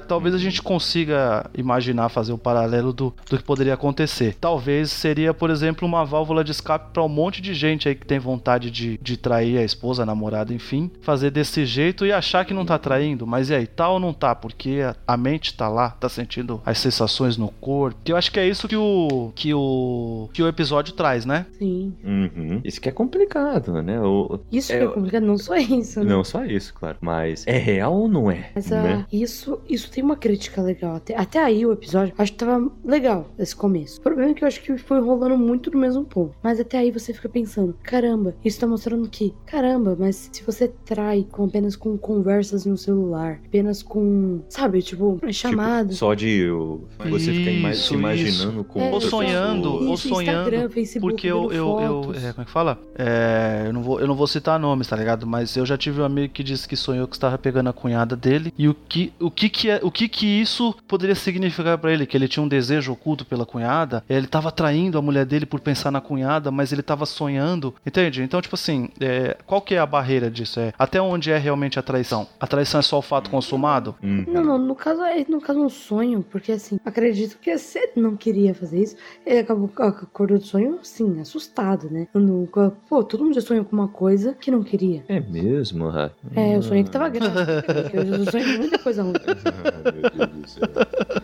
talvez 0.08 0.34
a 0.34 0.38
gente 0.38 0.62
consiga 0.62 1.50
imaginar 1.56 2.10
fazer 2.10 2.34
o 2.34 2.38
paralelo 2.38 2.92
do, 2.92 3.14
do 3.30 3.38
que 3.38 3.44
poderia 3.44 3.76
acontecer. 3.76 4.36
Talvez 4.42 4.92
seria, 4.92 5.34
por 5.34 5.50
exemplo, 5.50 5.88
uma 5.88 6.04
válvula 6.04 6.44
de 6.44 6.52
escape 6.52 6.92
para 6.92 7.04
um 7.04 7.10
monte 7.10 7.42
de 7.42 7.54
gente 7.54 7.88
aí 7.88 7.96
que 7.96 8.06
tem 8.06 8.18
vontade 8.18 8.72
de, 8.72 9.00
de 9.02 9.18
trair 9.18 9.58
a 9.58 9.64
esposa, 9.64 10.04
a 10.04 10.06
namorada, 10.06 10.54
enfim, 10.54 10.90
fazer 11.02 11.30
desse 11.30 11.66
jeito 11.66 12.06
e 12.06 12.12
achar 12.12 12.44
que 12.44 12.54
não 12.54 12.66
tá 12.66 12.78
traindo. 12.80 13.28
Mas 13.28 13.50
e 13.50 13.56
aí, 13.56 13.68
tá 13.68 13.88
ou 13.90 14.00
não 14.00 14.14
tá? 14.14 14.34
Porque 14.34 14.82
a, 14.84 14.96
a 15.14 15.16
mente 15.18 15.54
tá 15.54 15.68
lá, 15.68 15.92
tá 15.92 16.10
sentindo 16.10 16.62
as 16.66 16.80
sensações 16.80 17.38
no 17.38 17.50
corpo. 17.50 17.99
Que 18.04 18.12
eu 18.12 18.18
acho 18.18 18.32
que 18.32 18.40
é 18.40 18.48
isso 18.48 18.68
que 18.68 18.76
o 18.76 19.32
que 19.36 19.54
o 19.54 20.30
que 20.34 20.42
o 20.42 20.48
episódio 20.48 20.94
traz, 20.94 21.26
né? 21.26 21.46
Sim. 21.58 21.94
Uhum. 22.04 22.62
Isso 22.64 22.80
que 22.82 22.90
é 22.90 22.92
complicado, 22.92 23.82
né? 23.84 24.00
O- 24.02 24.40
Isso 24.52 24.72
É, 24.74 24.78
que 24.80 24.84
é 24.84 24.88
complicado, 24.88 25.24
não 25.26 25.38
só 25.38 25.56
isso, 25.58 26.00
né? 26.00 26.06
Não 26.10 26.24
só 26.24 26.44
isso, 26.46 26.74
claro. 26.74 26.98
Mas 27.02 27.44
é 27.46 27.58
real 27.58 27.94
ou 27.94 28.08
não 28.08 28.32
é? 28.32 28.50
Mas 28.56 28.70
né? 28.72 29.04
ah, 29.04 29.08
isso, 29.12 29.60
isso 29.70 29.92
tem 29.92 30.04
uma 30.04 30.16
crítica 30.16 30.62
legal. 30.62 30.96
Até, 30.96 31.16
até 31.16 31.40
aí 31.44 31.66
o 31.66 31.72
episódio, 31.74 32.14
acho 32.18 32.32
que 32.32 32.38
tava 32.38 32.72
legal 32.84 33.30
esse 33.38 33.56
começo. 33.56 34.00
O 34.00 34.02
problema 34.04 34.32
é 34.32 34.34
que 34.34 34.44
eu 34.44 34.48
acho 34.48 34.62
que 34.62 34.78
foi 34.78 35.00
rolando 35.02 35.38
muito 35.38 35.70
no 35.72 35.80
mesmo 35.80 36.04
ponto. 36.06 36.34
Mas 36.42 36.60
até 36.60 36.78
aí 36.80 36.92
você 36.92 37.14
fica 37.14 37.30
pensando: 37.30 37.76
caramba, 37.84 38.36
isso 38.44 38.60
tá 38.60 38.68
mostrando 38.68 39.08
que, 39.10 39.34
caramba, 39.46 39.96
mas 40.00 40.30
se 40.32 40.44
você 40.44 40.68
trai 40.86 41.26
com, 41.30 41.46
apenas 41.46 41.76
com 41.76 41.98
conversas 41.98 42.66
em 42.66 42.72
um 42.72 42.78
celular, 42.78 43.40
apenas 43.46 43.84
com, 43.84 44.40
sabe, 44.50 44.82
tipo, 44.82 45.16
Tipo, 45.20 45.34
chamadas. 45.34 45.98
só 45.98 46.14
de 46.14 46.48
você 47.10 47.34
ficar 47.34 47.52
ima- 47.52 47.74
Isso, 47.94 48.38
se 48.38 48.44
imaginando 48.44 48.64
com 48.64 48.82
É, 48.82 48.90
Ou 48.90 49.02
sonhando, 49.02 49.72
pessoa. 49.72 49.88
ou 49.88 49.94
Isso, 49.94 50.10
sonhando, 50.10 50.40
Instagram, 50.50 50.70
Facebook, 50.70 51.12
Porque 51.14 51.28
eu, 51.28 51.52
eu, 51.52 51.80
eu 51.82 52.14
é, 52.16 52.34
como 52.34 52.42
é 52.42 52.46
que 52.46 52.52
fala? 52.52 52.80
É, 52.98 53.64
eu, 53.68 53.74
não 53.74 53.82
vou, 53.82 54.00
eu 54.00 54.08
não 54.08 54.16
vou 54.16 54.28
citar 54.28 54.60
nomes, 54.60 54.88
tá 54.88 54.96
ligado? 54.96 55.26
Mas 55.26 55.56
eu 55.56 55.66
já 55.66 55.78
tive 55.78 56.02
um 56.02 56.06
amigo 56.06 56.34
que 56.34 56.44
disse 56.44 56.68
que 56.68 56.76
sonhou 56.76 57.08
que 57.08 57.16
estava 57.16 57.38
pegando 57.38 57.70
a 57.70 57.74
cunhada 57.74 58.16
dele. 58.16 58.54
E 58.58 58.68
o 58.68 58.74
que, 58.74 59.14
o 59.20 59.32
que, 59.32 59.50
que, 59.50 59.70
é, 59.70 59.80
o 59.84 59.92
que, 59.92 60.08
que 60.08 60.26
isso 60.26 60.76
poderia 60.88 61.16
significar 61.16 61.78
pra 61.78 61.92
ele? 61.92 62.06
Que 62.06 62.18
ele 62.18 62.28
tinha 62.28 62.44
um 62.44 62.48
desejo 62.48 62.92
oculto 62.92 63.26
pela 63.26 63.46
cunhada, 63.46 64.04
ele 64.10 64.28
tava 64.28 64.52
traindo 64.52 64.98
a 64.98 65.02
mulher 65.02 65.26
dele 65.26 65.46
por 65.46 65.60
pensar 65.60 65.92
na 65.92 66.02
cunhada, 66.02 66.52
mas 66.52 66.72
ele 66.72 66.82
tava 66.82 67.06
sonhando. 67.06 67.74
Entende? 67.86 68.22
Então, 68.22 68.42
tipo 68.42 68.56
assim, 68.56 68.90
é, 69.00 69.38
qual 69.46 69.62
que 69.62 69.76
é 69.76 69.80
a 69.80 69.86
barreira 69.86 70.30
disso? 70.30 70.60
É, 70.60 70.74
até 70.78 71.02
onde 71.02 71.32
é 71.32 71.38
realmente 71.38 71.80
a 71.80 71.82
traição? 71.82 72.28
A 72.40 72.48
traição 72.48 72.80
é 72.80 72.84
só 72.84 73.00
o 73.00 73.02
fato 73.02 73.30
consumado? 73.30 73.96
Uhum. 74.04 74.26
Não, 74.28 74.44
não, 74.44 74.58
no 74.58 74.76
caso 74.76 75.02
é 75.04 75.26
no 75.28 75.42
caso 75.42 75.60
um 75.60 75.70
sonho, 75.70 76.24
porque 76.30 76.52
assim, 76.52 76.80
acredito 76.86 77.38
que 77.42 77.58
se 77.58 77.79
ele 77.84 77.92
não 77.96 78.16
queria 78.16 78.54
fazer 78.54 78.82
isso, 78.82 78.96
ele 79.26 79.40
acabou 79.40 79.70
acordou 79.78 80.38
do 80.38 80.44
sonho, 80.46 80.80
assim, 80.82 81.20
assustado, 81.20 81.90
né? 81.90 82.08
No, 82.14 82.48
pô, 82.88 83.04
todo 83.04 83.24
mundo 83.24 83.34
já 83.34 83.42
sonhou 83.42 83.66
com 83.66 83.76
uma 83.76 83.88
coisa 83.88 84.34
que 84.34 84.52
não 84.52 84.64
queria. 84.64 85.04
É 85.08 85.20
mesmo, 85.20 85.90
Ra? 85.90 86.12
É, 86.36 86.56
eu 86.56 86.62
sonhei 86.62 86.84
que 86.84 86.92
tava 86.92 87.10
grávida. 87.10 87.64
porque 87.64 87.98
Eu 87.98 88.26
sonhei 88.32 88.58
muita 88.58 88.78
coisa 88.80 89.04
ruim. 89.04 89.14
Ah, 89.50 89.92
meu 89.92 90.28
Deus 90.28 90.42
do 90.42 90.48
céu. 90.48 91.19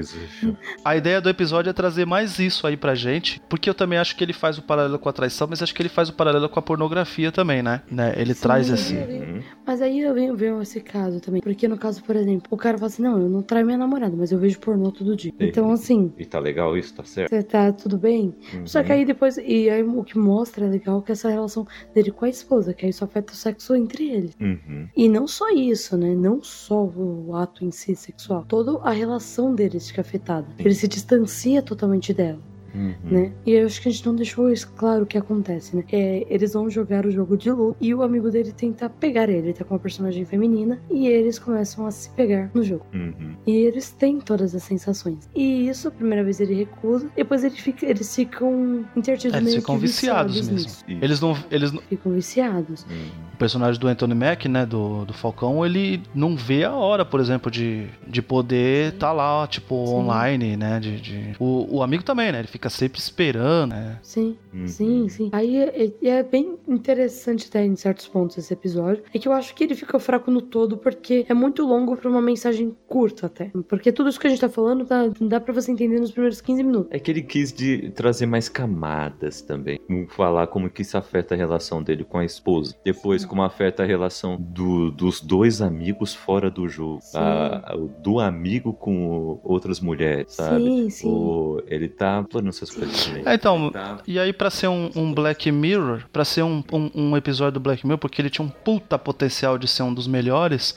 Uma 0.00 0.06
coisa- 0.06 0.18
Cada 0.20 0.20
coisa, 0.20 0.26
Ju. 0.40 0.56
A 0.84 0.96
ideia 0.96 1.20
do 1.20 1.28
episódio 1.28 1.70
é 1.70 1.72
trazer 1.72 2.04
mais 2.06 2.38
isso 2.38 2.66
aí 2.66 2.76
pra 2.76 2.94
gente, 2.94 3.40
porque 3.48 3.68
eu 3.68 3.74
também 3.74 3.98
acho 3.98 4.16
que 4.16 4.24
ele 4.24 4.32
faz 4.32 4.58
o 4.58 4.62
paralelo 4.62 4.98
com 4.98 5.08
a 5.08 5.12
traição, 5.12 5.46
mas 5.48 5.62
acho 5.62 5.74
que 5.74 5.82
ele 5.82 5.88
faz 5.88 6.08
o 6.08 6.12
paralelo 6.14 6.48
com 6.48 6.58
a 6.58 6.62
pornografia 6.62 7.30
também, 7.32 7.62
né? 7.62 7.82
né? 7.90 8.14
Ele 8.16 8.34
Sim, 8.34 8.42
traz 8.42 8.68
esse. 8.70 8.94
Uhum. 8.94 9.42
Mas 9.66 9.80
aí 9.82 10.00
eu 10.00 10.14
venho 10.14 10.36
ver 10.36 10.52
esse 10.62 10.80
caso 10.80 11.20
também. 11.20 11.40
Porque 11.42 11.68
no 11.68 11.76
caso, 11.78 12.02
por 12.02 12.16
exemplo, 12.16 12.46
o 12.50 12.56
cara 12.56 12.76
fala 12.78 12.86
assim: 12.88 13.02
não, 13.02 13.20
eu 13.20 13.28
não 13.28 13.42
traio 13.42 13.64
minha 13.66 13.78
namorada, 13.78 14.14
mas 14.16 14.32
eu 14.32 14.38
vejo 14.38 14.58
pornô 14.58 14.90
todo 14.90 15.14
dia. 15.16 15.30
Sim. 15.38 15.46
Então, 15.46 15.70
assim, 15.70 16.12
E 16.18 16.24
tá 16.24 16.38
legal 16.38 16.76
isso, 16.76 16.94
tá 16.94 17.04
certo? 17.04 17.30
você 17.30 17.42
tá 17.42 17.72
tudo 17.72 17.96
bem? 17.98 18.34
Uhum. 18.54 18.66
Só 18.66 18.82
que 18.82 18.92
aí 18.92 19.04
depois. 19.04 19.36
E 19.38 19.68
aí 19.70 19.82
o 19.82 20.02
que 20.04 20.18
mostra 20.18 20.66
é 20.66 20.68
legal 20.68 21.02
que 21.02 21.12
essa 21.12 21.28
relação 21.28 21.66
dele 21.94 22.10
com 22.10 22.24
a 22.24 22.28
esposa, 22.28 22.72
que 22.74 22.84
aí 22.84 22.90
isso 22.90 23.04
afeta 23.04 23.32
o 23.32 23.36
sexo 23.36 23.74
entre 23.74 24.08
eles. 24.10 24.36
Uhum. 24.40 24.88
E 24.96 25.08
não 25.08 25.26
só 25.28 25.48
isso, 25.50 25.96
né? 25.96 26.14
Não 26.14 26.42
só 26.42 26.84
o 26.84 27.34
ato 27.36 27.64
em 27.64 27.70
si 27.70 27.94
sexual. 27.94 28.44
Toda 28.48 28.78
a 28.82 28.90
relação 28.90 29.54
deles 29.54 29.89
fica 29.90 30.00
afetada. 30.00 30.46
Ele 30.58 30.74
se 30.74 30.88
distancia 30.88 31.62
totalmente 31.62 32.12
dela. 32.14 32.38
Uhum. 32.72 32.94
né? 33.02 33.32
E 33.44 33.50
eu 33.50 33.66
acho 33.66 33.82
que 33.82 33.88
a 33.88 33.90
gente 33.90 34.06
não 34.06 34.14
deixou 34.14 34.48
isso 34.48 34.70
claro 34.76 35.02
o 35.02 35.06
que 35.06 35.18
acontece, 35.18 35.74
né? 35.74 35.82
É, 35.90 36.24
eles 36.30 36.52
vão 36.52 36.70
jogar 36.70 37.04
o 37.04 37.10
jogo 37.10 37.36
de 37.36 37.50
luta 37.50 37.76
e 37.80 37.92
o 37.92 38.00
amigo 38.00 38.30
dele 38.30 38.52
tenta 38.52 38.88
pegar 38.88 39.28
ele. 39.28 39.48
Ele 39.48 39.52
tá 39.52 39.64
com 39.64 39.74
uma 39.74 39.80
personagem 39.80 40.24
feminina 40.24 40.80
e 40.88 41.08
eles 41.08 41.36
começam 41.36 41.84
a 41.84 41.90
se 41.90 42.08
pegar 42.10 42.48
no 42.54 42.62
jogo. 42.62 42.86
Uhum. 42.94 43.34
E 43.44 43.56
eles 43.56 43.90
têm 43.90 44.20
todas 44.20 44.54
as 44.54 44.62
sensações. 44.62 45.28
E 45.34 45.68
isso, 45.68 45.88
a 45.88 45.90
primeira 45.90 46.22
vez 46.22 46.38
ele 46.38 46.54
recusa, 46.54 47.10
depois 47.16 47.42
ele 47.42 47.56
fica, 47.56 47.84
eles 47.86 48.14
ficam 48.14 48.84
intertidos 48.96 49.36
É, 49.36 49.40
eles 49.40 49.54
ficam 49.56 49.74
que 49.74 49.80
viciados 49.80 50.36
viciados 50.36 50.64
mesmo. 50.86 51.02
Eles 51.02 51.20
não. 51.20 51.36
Eles, 51.50 51.72
não- 51.72 51.82
Ficam 51.82 52.12
viciados. 52.12 52.86
Uhum. 52.88 53.29
O 53.40 53.48
personagem 53.50 53.80
do 53.80 53.88
Anthony 53.88 54.14
Mack, 54.14 54.46
né? 54.48 54.66
Do, 54.66 55.06
do 55.06 55.14
Falcão, 55.14 55.64
ele 55.64 56.02
não 56.14 56.36
vê 56.36 56.64
a 56.64 56.74
hora, 56.74 57.04
por 57.06 57.18
exemplo, 57.20 57.50
de, 57.50 57.86
de 58.06 58.20
poder 58.20 58.92
tá 58.98 59.12
lá, 59.12 59.46
tipo, 59.46 59.86
Sim. 59.86 59.94
online, 59.94 60.56
né? 60.58 60.78
De, 60.78 61.00
de- 61.00 61.32
O, 61.40 61.76
o 61.78 61.82
amigo 61.82 62.02
também, 62.04 62.30
né? 62.30 62.38
Ele 62.40 62.48
fica 62.48 62.68
sempre 62.68 62.98
esperando, 63.00 63.70
né? 63.70 63.98
Sim, 64.02 64.36
Uhum. 64.52 64.66
sim, 64.66 65.08
sim. 65.08 65.28
Aí 65.32 65.56
é, 65.56 65.86
é- 66.02 66.08
é 66.08 66.22
bem 66.22 66.58
interessante 66.68 67.46
até 67.48 67.64
em 67.64 67.74
certos 67.76 68.06
pontos 68.08 68.36
esse 68.36 68.52
episódio. 68.52 69.02
É 69.14 69.18
que 69.18 69.26
eu 69.26 69.32
acho 69.32 69.54
que 69.54 69.64
ele 69.64 69.74
fica 69.74 69.98
fraco 69.98 70.30
no 70.30 70.42
todo 70.42 70.76
porque 70.76 71.24
é 71.28 71.32
muito 71.34 71.64
longo 71.66 71.96
pra 71.96 72.10
uma 72.10 72.20
mensagem 72.20 72.76
curta 72.88 73.26
até. 73.26 73.50
Porque 73.68 73.90
tudo 73.92 74.10
isso 74.10 74.20
que 74.20 74.26
a 74.26 74.30
gente 74.30 74.40
tá 74.40 74.48
falando 74.48 74.84
dá, 74.84 75.08
dá 75.20 75.40
pra 75.40 75.54
você 75.54 75.70
entender 75.72 75.98
nos 76.00 76.10
primeiros 76.10 76.40
15 76.40 76.62
minutos. 76.62 76.88
É 76.90 76.98
que 76.98 77.10
ele 77.10 77.22
quis 77.22 77.52
de 77.52 77.90
trazer 77.90 78.26
mais 78.26 78.48
camadas 78.48 79.40
também. 79.40 79.78
Falar 80.08 80.48
como 80.48 80.68
que 80.68 80.82
isso 80.82 80.98
afeta 80.98 81.34
a 81.34 81.38
relação 81.38 81.82
dele 81.82 82.04
com 82.04 82.18
a 82.18 82.24
esposa. 82.24 82.74
Depois, 82.84 83.24
como 83.30 83.42
afeta 83.44 83.84
a 83.84 83.86
relação 83.86 84.36
do- 84.38 84.90
dos 84.90 85.20
dois 85.20 85.62
amigos 85.62 86.12
fora 86.12 86.50
do 86.50 86.68
jogo. 86.68 87.00
A- 87.14 87.76
o- 87.76 87.88
do 88.02 88.18
amigo 88.18 88.72
com 88.72 89.38
outras 89.44 89.78
mulheres, 89.78 90.32
sabe? 90.34 90.64
Sim, 90.64 90.90
sim. 90.90 91.08
O- 91.08 91.62
ele 91.68 91.88
tá 91.88 92.24
falando 92.28 92.48
essas 92.48 92.68
coisas 92.70 93.06
também. 93.06 93.22
É, 93.24 93.34
então, 93.34 93.70
Tá. 93.70 93.98
E 94.06 94.18
aí, 94.18 94.32
pra 94.32 94.50
ser 94.50 94.66
um, 94.68 94.90
um 94.96 95.14
Black 95.14 95.52
Mirror, 95.52 96.02
pra 96.12 96.24
ser 96.24 96.42
um, 96.42 96.62
um, 96.72 96.90
um 96.94 97.16
episódio 97.16 97.52
do 97.52 97.60
Black 97.60 97.86
Mirror, 97.86 97.98
porque 97.98 98.20
ele 98.20 98.28
tinha 98.30 98.44
um 98.44 98.48
puta 98.50 98.98
potencial 98.98 99.56
de 99.56 99.68
ser 99.68 99.84
um 99.84 99.94
dos 99.94 100.08
melhores, 100.08 100.74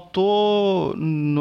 faltou, 0.00 0.94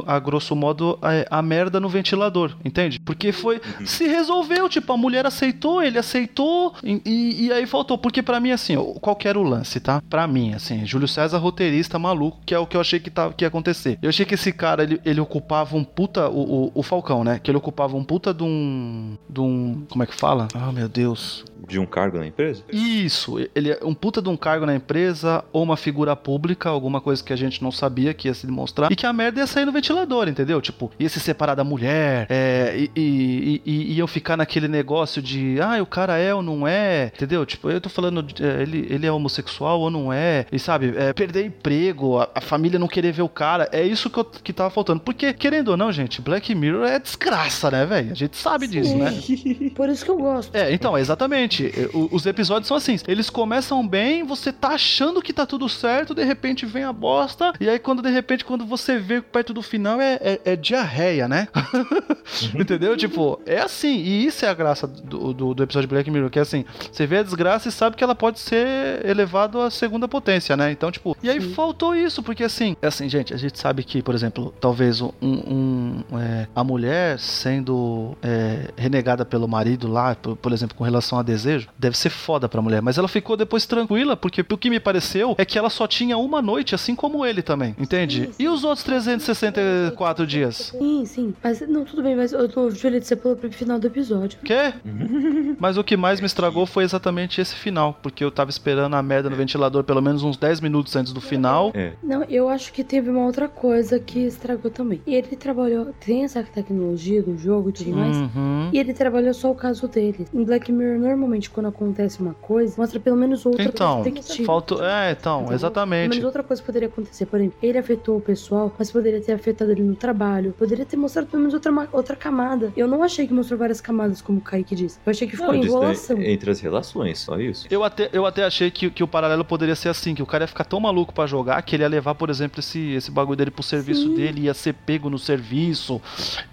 a 0.05 0.19
grosso 0.19 0.55
modo, 0.55 0.97
a, 1.01 1.39
a 1.39 1.41
merda 1.41 1.79
no 1.79 1.89
ventilador, 1.89 2.55
entende? 2.63 2.99
Porque 2.99 3.31
foi. 3.31 3.59
Se 3.85 4.07
resolveu, 4.07 4.69
tipo, 4.69 4.93
a 4.93 4.97
mulher 4.97 5.25
aceitou, 5.25 5.81
ele 5.81 5.97
aceitou, 5.97 6.73
e, 6.83 7.01
e- 7.05 7.45
e 7.47 7.51
aí 7.51 7.65
faltou. 7.65 7.97
Porque 7.97 8.21
pra 8.21 8.39
mim, 8.39 8.51
assim, 8.51 8.75
qual 9.01 9.15
que 9.15 9.27
era 9.27 9.39
o 9.39 9.43
lance, 9.43 9.79
tá? 9.79 10.01
Pra 10.09 10.25
mim, 10.27 10.44
assim, 10.53 10.85
Júlio 10.85 11.07
César, 11.07 11.37
roteirista 11.37 11.97
maluco, 11.99 12.39
que 12.45 12.53
é 12.53 12.59
o 12.59 12.67
que 12.67 12.77
eu 12.77 12.81
achei 12.81 12.99
que, 12.99 13.09
tá, 13.09 13.31
que 13.31 13.43
ia 13.43 13.47
acontecer. 13.47 13.97
Eu 14.01 14.09
achei 14.09 14.25
que 14.25 14.33
esse 14.33 14.51
cara, 14.51 14.83
ele, 14.83 15.01
ele 15.05 15.19
ocupava 15.19 15.75
um 15.75 15.83
puta. 15.83 16.29
O, 16.29 16.65
o, 16.65 16.71
o 16.75 16.83
Falcão, 16.83 17.23
né? 17.23 17.39
Que 17.41 17.51
ele 17.51 17.57
ocupava 17.57 17.95
um 17.95 18.03
puta 18.03 18.33
de 18.33 18.43
um. 18.43 19.17
De 19.29 19.39
um. 19.39 19.85
Como 19.89 20.03
é 20.03 20.07
que 20.07 20.15
fala? 20.15 20.47
Ah, 20.53 20.71
meu 20.71 20.87
Deus. 20.87 21.45
De 21.67 21.79
um 21.79 21.85
cargo 21.85 22.17
na 22.17 22.27
empresa? 22.27 22.63
Isso, 22.71 23.37
ele 23.55 23.71
é 23.71 23.79
um 23.83 23.93
puta 23.93 24.21
de 24.21 24.29
um 24.29 24.37
cargo 24.37 24.65
na 24.65 24.75
empresa 24.75 25.43
ou 25.51 25.63
uma 25.63 25.77
figura 25.77 26.15
pública, 26.15 26.69
alguma 26.69 27.01
coisa 27.01 27.23
que 27.23 27.33
a 27.33 27.35
gente 27.35 27.61
não 27.63 27.71
sabia 27.71 28.13
que 28.13 28.27
ia 28.27 28.33
se 28.33 28.45
demonstrar, 28.45 28.91
e 28.91 28.95
que 28.95 29.05
a 29.05 29.13
merda 29.13 29.39
ia 29.39 29.47
sair 29.47 29.65
no 29.65 29.71
ventilador, 29.71 30.27
entendeu? 30.27 30.61
Tipo, 30.61 30.91
ia 30.99 31.09
se 31.09 31.19
separar 31.19 31.55
da 31.55 31.63
mulher, 31.63 32.27
é, 32.29 32.75
e, 32.77 32.91
e, 32.95 33.61
e, 33.65 33.71
e 33.93 33.97
iam 33.97 34.07
ficar 34.07 34.37
naquele 34.37 34.67
negócio 34.67 35.21
de, 35.21 35.59
ah, 35.61 35.81
o 35.81 35.85
cara 35.85 36.17
é 36.17 36.33
ou 36.33 36.41
não 36.41 36.67
é, 36.67 37.11
entendeu? 37.15 37.45
Tipo, 37.45 37.69
eu 37.69 37.81
tô 37.81 37.89
falando, 37.89 38.21
de, 38.21 38.43
é, 38.43 38.61
ele, 38.61 38.87
ele 38.89 39.05
é 39.05 39.11
homossexual 39.11 39.79
ou 39.79 39.89
não 39.89 40.11
é, 40.11 40.45
e 40.51 40.59
sabe, 40.59 40.93
é, 40.95 41.13
perder 41.13 41.45
emprego, 41.45 42.19
a, 42.19 42.29
a 42.35 42.41
família 42.41 42.79
não 42.79 42.87
querer 42.87 43.11
ver 43.11 43.21
o 43.21 43.29
cara, 43.29 43.69
é 43.71 43.83
isso 43.83 44.09
que, 44.09 44.19
eu, 44.19 44.25
que 44.25 44.53
tava 44.53 44.69
faltando. 44.69 44.99
Porque, 44.99 45.33
querendo 45.33 45.69
ou 45.69 45.77
não, 45.77 45.91
gente, 45.91 46.21
Black 46.21 46.53
Mirror 46.53 46.85
é 46.85 46.99
desgraça, 46.99 47.69
né, 47.71 47.85
velho? 47.85 48.11
A 48.11 48.15
gente 48.15 48.37
sabe 48.37 48.67
disso, 48.67 48.95
né? 48.97 49.11
Por 49.75 49.89
isso 49.89 50.03
que 50.03 50.11
eu 50.11 50.17
gosto. 50.17 50.55
É, 50.55 50.71
então, 50.73 50.97
exatamente. 50.97 51.54
O- 51.93 52.09
Os 52.11 52.25
episódios 52.25 52.67
são 52.67 52.77
assim. 52.77 52.97
Eles 53.07 53.29
começam 53.29 53.85
bem, 53.87 54.23
você 54.23 54.51
tá 54.51 54.69
achando 54.69 55.21
que 55.21 55.33
tá 55.33 55.45
tudo 55.45 55.67
certo, 55.69 56.13
de 56.15 56.23
repente 56.23 56.65
vem 56.65 56.83
a 56.83 56.93
bosta, 56.93 57.53
e 57.59 57.69
aí 57.69 57.79
quando 57.79 58.01
de 58.01 58.09
repente, 58.09 58.43
quando 58.45 58.65
você 58.65 58.97
vê 58.97 59.21
perto 59.21 59.53
do 59.53 59.61
final, 59.61 59.99
é, 60.01 60.13
é, 60.21 60.41
é 60.45 60.55
diarreia, 60.55 61.27
né? 61.27 61.47
Entendeu? 62.53 62.95
Tipo, 62.97 63.39
é 63.45 63.59
assim. 63.59 63.95
E 63.97 64.25
isso 64.25 64.45
é 64.45 64.49
a 64.49 64.53
graça 64.53 64.87
do, 64.87 65.33
do, 65.33 65.53
do 65.53 65.63
episódio 65.63 65.87
de 65.87 65.93
Black 65.93 66.09
Mirror, 66.09 66.29
que 66.29 66.39
é 66.39 66.41
assim, 66.41 66.65
você 66.91 67.05
vê 67.05 67.17
a 67.19 67.23
desgraça 67.23 67.69
e 67.69 67.71
sabe 67.71 67.95
que 67.95 68.03
ela 68.03 68.15
pode 68.15 68.39
ser 68.39 69.05
elevado 69.05 69.61
à 69.61 69.69
segunda 69.69 70.07
potência, 70.07 70.55
né? 70.57 70.71
Então, 70.71 70.91
tipo, 70.91 71.15
e 71.21 71.29
aí 71.29 71.41
Sim. 71.41 71.53
faltou 71.53 71.95
isso, 71.95 72.21
porque 72.23 72.43
assim, 72.43 72.75
é 72.81 72.87
assim, 72.87 73.07
gente, 73.09 73.33
a 73.33 73.37
gente 73.37 73.59
sabe 73.59 73.83
que, 73.83 74.01
por 74.01 74.13
exemplo, 74.15 74.53
talvez 74.59 75.01
um, 75.01 75.11
um, 75.21 76.03
é, 76.19 76.47
a 76.55 76.63
mulher 76.63 77.19
sendo 77.19 78.15
é, 78.21 78.69
renegada 78.75 79.25
pelo 79.25 79.47
marido 79.47 79.87
lá, 79.87 80.15
por, 80.15 80.35
por 80.35 80.51
exemplo, 80.51 80.75
com 80.75 80.83
relação 80.83 81.19
a 81.19 81.23
desejo, 81.35 81.67
deve 81.77 81.97
ser 81.97 82.09
foda 82.09 82.47
pra 82.47 82.61
mulher. 82.61 82.81
Mas 82.81 82.97
ela 82.97 83.07
ficou 83.07 83.35
depois 83.37 83.65
tranquila, 83.65 84.15
porque 84.15 84.41
o 84.41 84.57
que 84.57 84.69
me 84.69 84.79
pareceu 84.79 85.35
é 85.37 85.45
que 85.45 85.57
ela 85.57 85.69
só 85.69 85.87
tinha 85.87 86.17
uma 86.17 86.41
noite, 86.41 86.73
assim 86.73 86.95
como 86.95 87.25
ele 87.25 87.41
também, 87.41 87.75
entende? 87.79 88.25
Sim, 88.25 88.31
sim. 88.33 88.43
E 88.43 88.47
os 88.47 88.63
outros 88.63 88.83
364 88.83 90.25
dias? 90.25 90.73
Sim, 90.77 91.05
sim. 91.05 91.33
Mas 91.43 91.61
não, 91.67 91.83
tudo 91.83 92.01
bem, 92.01 92.15
mas 92.15 92.31
eu 92.31 92.47
tô, 92.47 92.69
Juliette, 92.69 93.07
você 93.07 93.15
pulou 93.15 93.37
pro 93.37 93.51
final 93.51 93.79
do 93.79 93.87
episódio. 93.87 94.39
Quê? 94.43 94.73
Mas 95.57 95.77
o 95.77 95.83
que 95.83 95.95
mais 95.95 96.19
me 96.19 96.25
estragou 96.25 96.65
foi 96.65 96.83
exatamente 96.83 97.39
esse 97.39 97.55
final, 97.55 97.97
porque 98.01 98.23
eu 98.23 98.29
tava 98.29 98.49
esperando 98.49 98.95
a 98.95 99.01
merda 99.01 99.29
no 99.29 99.35
ventilador 99.35 99.83
pelo 99.83 100.01
menos 100.01 100.21
uns 100.23 100.37
10 100.37 100.59
minutos 100.59 100.95
antes 100.95 101.13
do 101.13 101.21
final. 101.21 101.71
É. 101.73 101.93
Não, 102.03 102.23
eu 102.23 102.49
acho 102.49 102.73
que 102.73 102.83
teve 102.83 103.09
uma 103.09 103.25
outra 103.25 103.47
coisa 103.47 103.99
que 103.99 104.19
estragou 104.19 104.69
também. 104.69 105.01
Ele 105.07 105.35
trabalhou, 105.35 105.93
tem 106.05 106.23
essa 106.23 106.43
tecnologia 106.43 107.21
do 107.21 107.37
jogo 107.37 107.69
e 107.69 107.73
tudo 107.73 107.91
mais. 107.91 108.17
Uhum. 108.17 108.69
E 108.71 108.79
ele 108.79 108.93
trabalhou 108.93 109.33
só 109.33 109.51
o 109.51 109.55
caso 109.55 109.87
dele. 109.87 110.27
Em 110.33 110.43
Black 110.43 110.71
Mirror, 110.71 110.99
normalmente, 111.25 111.49
quando 111.49 111.67
acontece 111.67 112.21
uma 112.21 112.33
coisa, 112.35 112.75
mostra 112.77 112.99
pelo 112.99 113.15
menos 113.17 113.45
outra 113.45 113.63
Então, 113.63 114.03
perspectiva. 114.03 114.45
faltou. 114.45 114.83
É, 114.83 115.11
então, 115.11 115.39
Entendeu? 115.39 115.55
exatamente. 115.55 116.15
Mas 116.15 116.23
outra 116.23 116.43
coisa 116.43 116.61
poderia 116.61 116.87
acontecer, 116.87 117.25
por 117.25 117.39
exemplo, 117.39 117.57
ele 117.61 117.77
afetou 117.77 118.17
o 118.17 118.21
pessoal, 118.21 118.73
mas 118.77 118.91
poderia 118.91 119.19
ter 119.19 119.33
afetado 119.33 119.71
ele 119.71 119.81
no 119.81 119.95
trabalho, 119.95 120.53
poderia 120.57 120.85
ter 120.85 120.95
mostrado 120.97 121.27
pelo 121.27 121.41
menos 121.41 121.53
outra, 121.53 121.71
outra 121.91 122.15
camada. 122.15 122.71
Eu 122.77 122.87
não 122.87 123.03
achei 123.03 123.27
que 123.27 123.33
mostrou 123.33 123.57
várias 123.57 123.81
camadas, 123.81 124.21
como 124.21 124.37
o 124.37 124.41
Kaique 124.41 124.75
disse. 124.75 124.99
Eu 125.05 125.09
achei 125.11 125.27
que 125.27 125.35
ficou 125.35 125.53
Não, 125.53 125.63
enrolação. 125.63 126.21
entre 126.21 126.51
as 126.51 126.59
relações, 126.59 127.19
só 127.19 127.39
isso. 127.39 127.67
Eu 127.69 127.83
até, 127.83 128.09
eu 128.13 128.25
até 128.25 128.43
achei 128.45 128.69
que, 128.69 128.89
que 128.89 129.03
o 129.03 129.07
paralelo 129.07 129.43
poderia 129.43 129.75
ser 129.75 129.89
assim, 129.89 130.13
que 130.13 130.21
o 130.23 130.25
cara 130.25 130.43
ia 130.43 130.47
ficar 130.47 130.63
tão 130.63 130.79
maluco 130.79 131.13
pra 131.13 131.25
jogar 131.25 131.61
que 131.63 131.75
ele 131.75 131.83
ia 131.83 131.89
levar, 131.89 132.13
por 132.15 132.29
exemplo, 132.29 132.59
esse, 132.59 132.91
esse 132.93 133.09
bagulho 133.11 133.35
dele 133.37 133.51
pro 133.51 133.63
serviço 133.63 134.03
Sim. 134.09 134.15
dele, 134.15 134.41
ia 134.41 134.53
ser 134.53 134.73
pego 134.73 135.09
no 135.09 135.17
serviço, 135.17 136.01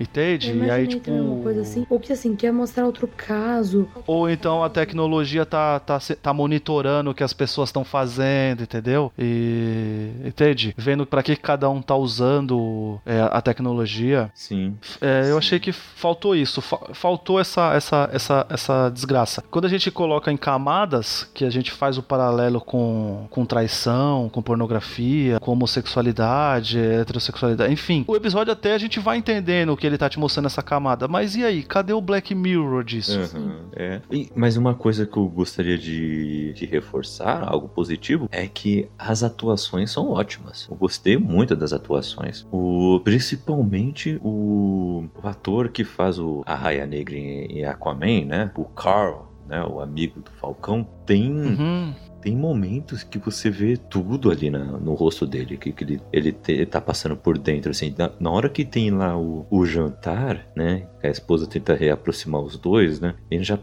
entende? 0.01 0.51
Eu 0.51 0.65
E 0.65 0.71
aí, 0.71 0.87
tipo. 0.87 1.11
uma 1.11 1.43
coisa 1.43 1.61
assim. 1.61 1.87
Ou 1.91 2.01
que 2.01 2.13
assim, 2.13 2.35
quer 2.35 2.53
mostrar 2.53 2.87
outro 2.87 3.07
caso. 3.09 3.89
Ou 4.07 4.29
então 4.31 4.62
a 4.65 4.71
tecnologia 4.71 5.45
tá, 5.47 5.79
tá, 5.81 5.99
tá 6.21 6.33
monitorando 6.33 7.11
o 7.11 7.15
que 7.15 7.23
as 7.25 7.33
pessoas 7.33 7.69
estão 7.69 7.85
fazendo, 7.85 8.63
entendeu? 8.63 9.13
E. 9.19 10.11
Entende? 10.25 10.75
Vendo 10.77 11.05
pra 11.07 11.23
que 11.23 11.37
cada 11.37 11.69
um 11.69 11.81
tá 11.83 11.95
usando 11.97 13.01
é, 13.05 13.21
a 13.31 13.41
tecnologia. 13.41 14.31
Sim. 14.35 14.77
É, 15.01 15.31
eu 15.31 15.39
achei 15.39 15.59
que 15.59 15.73
faltou 15.73 16.35
isso, 16.35 16.61
fa- 16.61 16.81
faltou 16.93 17.39
essa, 17.41 17.73
essa, 17.75 18.09
essa, 18.13 18.47
essa 18.49 18.89
desgraça. 18.91 19.43
Quando 19.51 19.65
a 19.65 19.69
gente 19.69 19.91
coloca 19.91 20.31
em 20.33 20.37
camadas, 20.37 21.29
que 21.35 21.45
a 21.45 21.51
gente 21.51 21.71
faz 21.71 21.99
o 21.99 22.03
paralelo 22.03 22.61
com, 22.61 23.27
com 23.31 23.45
traição, 23.45 24.29
com 24.29 24.43
pornografia, 24.43 25.39
com 25.41 25.53
homossexualidade, 25.53 26.79
heterossexualidade, 26.79 27.73
enfim, 27.73 28.05
o 28.07 28.17
episódio 28.17 28.53
até 28.53 28.75
a 28.75 28.79
gente 28.79 28.99
vai 29.01 29.17
entendendo 29.17 29.71
o 29.73 29.77
que 29.77 29.87
ele 29.87 29.99
tá 29.99 30.09
te 30.09 30.19
mostrando 30.19 30.47
essa 30.47 30.63
camada. 30.63 31.07
Mas 31.09 31.37
e 31.37 31.45
aí, 31.45 31.63
cadê 31.63 31.93
o 31.93 32.01
Black 32.01 32.35
Mirror 32.35 32.85
disso? 32.85 33.19
Aham, 33.19 33.57
é. 33.75 34.01
E- 34.11 34.31
mas 34.35 34.52
uma 34.57 34.75
coisa 34.75 35.07
que 35.07 35.17
eu 35.17 35.27
gostaria 35.29 35.77
de, 35.79 36.53
de 36.53 36.67
reforçar, 36.67 37.43
algo 37.47 37.69
positivo, 37.69 38.29
é 38.31 38.47
que 38.47 38.89
as 38.99 39.23
atuações 39.23 39.91
são 39.91 40.11
ótimas. 40.11 40.67
Eu 40.71 40.77
gostei 40.77 41.17
muito 41.17 41.55
das 41.57 41.73
atuações. 41.73 42.47
O, 42.53 43.01
principalmente 43.03 44.19
o, 44.23 45.05
o 45.23 45.27
ator 45.27 45.69
que 45.69 45.85
faz 45.85 46.19
o 46.19 46.43
Arraia 46.47 46.87
Negra 46.87 47.17
em, 47.17 47.59
em 47.59 47.65
Aquaman, 47.65 48.25
né? 48.27 48.51
O 48.57 48.65
Carl, 48.65 49.27
né? 49.49 49.63
O 49.65 49.81
amigo 49.81 50.21
do 50.21 50.31
Falcão, 50.33 50.87
tem 51.07 51.33
Uhum. 51.33 51.95
tem 52.21 52.37
momentos 52.37 53.03
que 53.03 53.19
você 53.19 53.51
vê 53.51 53.77
tudo 53.77 54.31
ali 54.31 54.49
na, 54.49 54.65
no 54.65 54.95
rosto 54.95 55.27
dele, 55.27 55.57
que, 55.57 55.73
que 55.73 55.83
ele, 55.85 56.01
ele, 56.13 56.33
te, 56.33 56.53
ele 56.53 56.67
tá 56.67 56.81
passando 56.81 57.17
por 57.17 57.37
dentro, 57.37 57.71
assim. 57.71 57.93
Na, 57.99 58.11
na 58.21 58.31
hora 58.31 58.49
que 58.49 58.65
tem 58.65 58.91
lá 58.91 59.19
o, 59.19 59.45
o 59.51 59.67
jantar, 59.67 60.47
né? 60.57 60.87
A 61.03 61.09
esposa 61.09 61.47
tenta 61.49 61.75
reaproximar 61.75 62.41
os 62.41 62.57
dois, 62.57 63.01
né? 63.01 63.15
Ele 63.31 63.43
já 63.43 63.57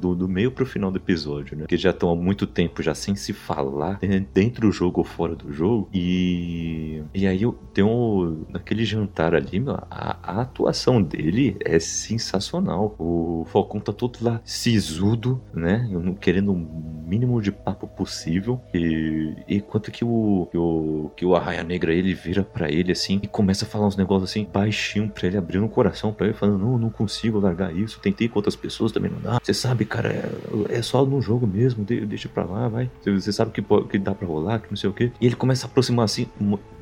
do, 0.00 0.14
do 0.14 0.28
meio 0.28 0.50
pro 0.50 0.66
final 0.66 0.90
do 0.90 0.98
episódio, 0.98 1.56
né? 1.56 1.66
Que 1.68 1.76
já 1.76 1.90
estão 1.90 2.10
há 2.10 2.16
muito 2.16 2.46
tempo 2.46 2.82
já 2.82 2.94
sem 2.94 3.14
se 3.14 3.32
falar, 3.32 3.98
né, 4.02 4.24
dentro 4.32 4.62
do 4.62 4.72
jogo 4.72 5.00
ou 5.00 5.04
fora 5.04 5.34
do 5.34 5.52
jogo. 5.52 5.88
E, 5.92 7.02
e 7.14 7.26
aí 7.26 7.40
tem 7.72 7.84
um. 7.84 8.44
Naquele 8.48 8.84
jantar 8.84 9.34
ali, 9.34 9.60
meu, 9.60 9.74
a, 9.90 10.18
a 10.22 10.40
atuação 10.42 11.02
dele 11.02 11.56
é 11.64 11.78
sensacional. 11.78 12.94
O 12.98 13.44
Falcão 13.48 13.80
tá 13.80 13.92
todo 13.92 14.18
lá 14.20 14.40
sisudo, 14.44 15.40
né? 15.52 15.88
Querendo 16.20 16.52
o 16.52 16.98
mínimo 17.08 17.40
de 17.40 17.50
papo 17.50 17.86
possível. 17.86 18.60
E, 18.74 19.34
e 19.48 19.60
quanto 19.60 19.90
que 19.90 20.04
o, 20.04 20.48
que 20.50 20.58
o, 20.58 21.10
que 21.16 21.24
o 21.24 21.34
Arraia 21.34 21.62
Negra 21.62 21.92
ele 21.92 22.14
vira 22.14 22.42
para 22.42 22.70
ele 22.70 22.92
assim 22.92 23.20
e 23.22 23.26
começa 23.26 23.64
a 23.64 23.68
falar 23.68 23.86
uns 23.86 23.96
negócios 23.96 24.30
assim, 24.30 24.46
baixinho 24.52 25.08
pra 25.08 25.26
ele, 25.26 25.36
abrindo 25.36 25.64
o 25.64 25.68
coração 25.68 26.12
pra 26.12 26.26
ele, 26.26 26.34
falando: 26.34 26.58
Não, 26.58 26.78
não 26.78 26.90
consigo 26.90 27.38
largar 27.40 27.74
isso. 27.74 28.00
Tentei 28.00 28.28
com 28.28 28.38
outras 28.38 28.56
pessoas 28.56 28.92
também 28.92 29.10
não 29.10 29.20
dá. 29.20 29.38
Você 29.42 29.54
sabe, 29.54 29.84
cara, 29.88 30.08
é, 30.10 30.78
é 30.78 30.82
só 30.82 31.04
no 31.04 31.20
jogo 31.20 31.46
mesmo, 31.46 31.84
deixa 31.84 32.28
pra 32.28 32.44
lá, 32.44 32.68
vai. 32.68 32.90
Você 33.04 33.32
sabe 33.32 33.52
que, 33.52 33.62
que 33.62 33.98
dá 33.98 34.14
pra 34.14 34.26
rolar, 34.26 34.60
que 34.60 34.70
não 34.70 34.76
sei 34.76 34.88
o 34.90 34.92
que. 34.92 35.12
E 35.20 35.26
ele 35.26 35.36
começa 35.36 35.66
a 35.66 35.70
aproximar 35.70 36.04
assim, 36.04 36.26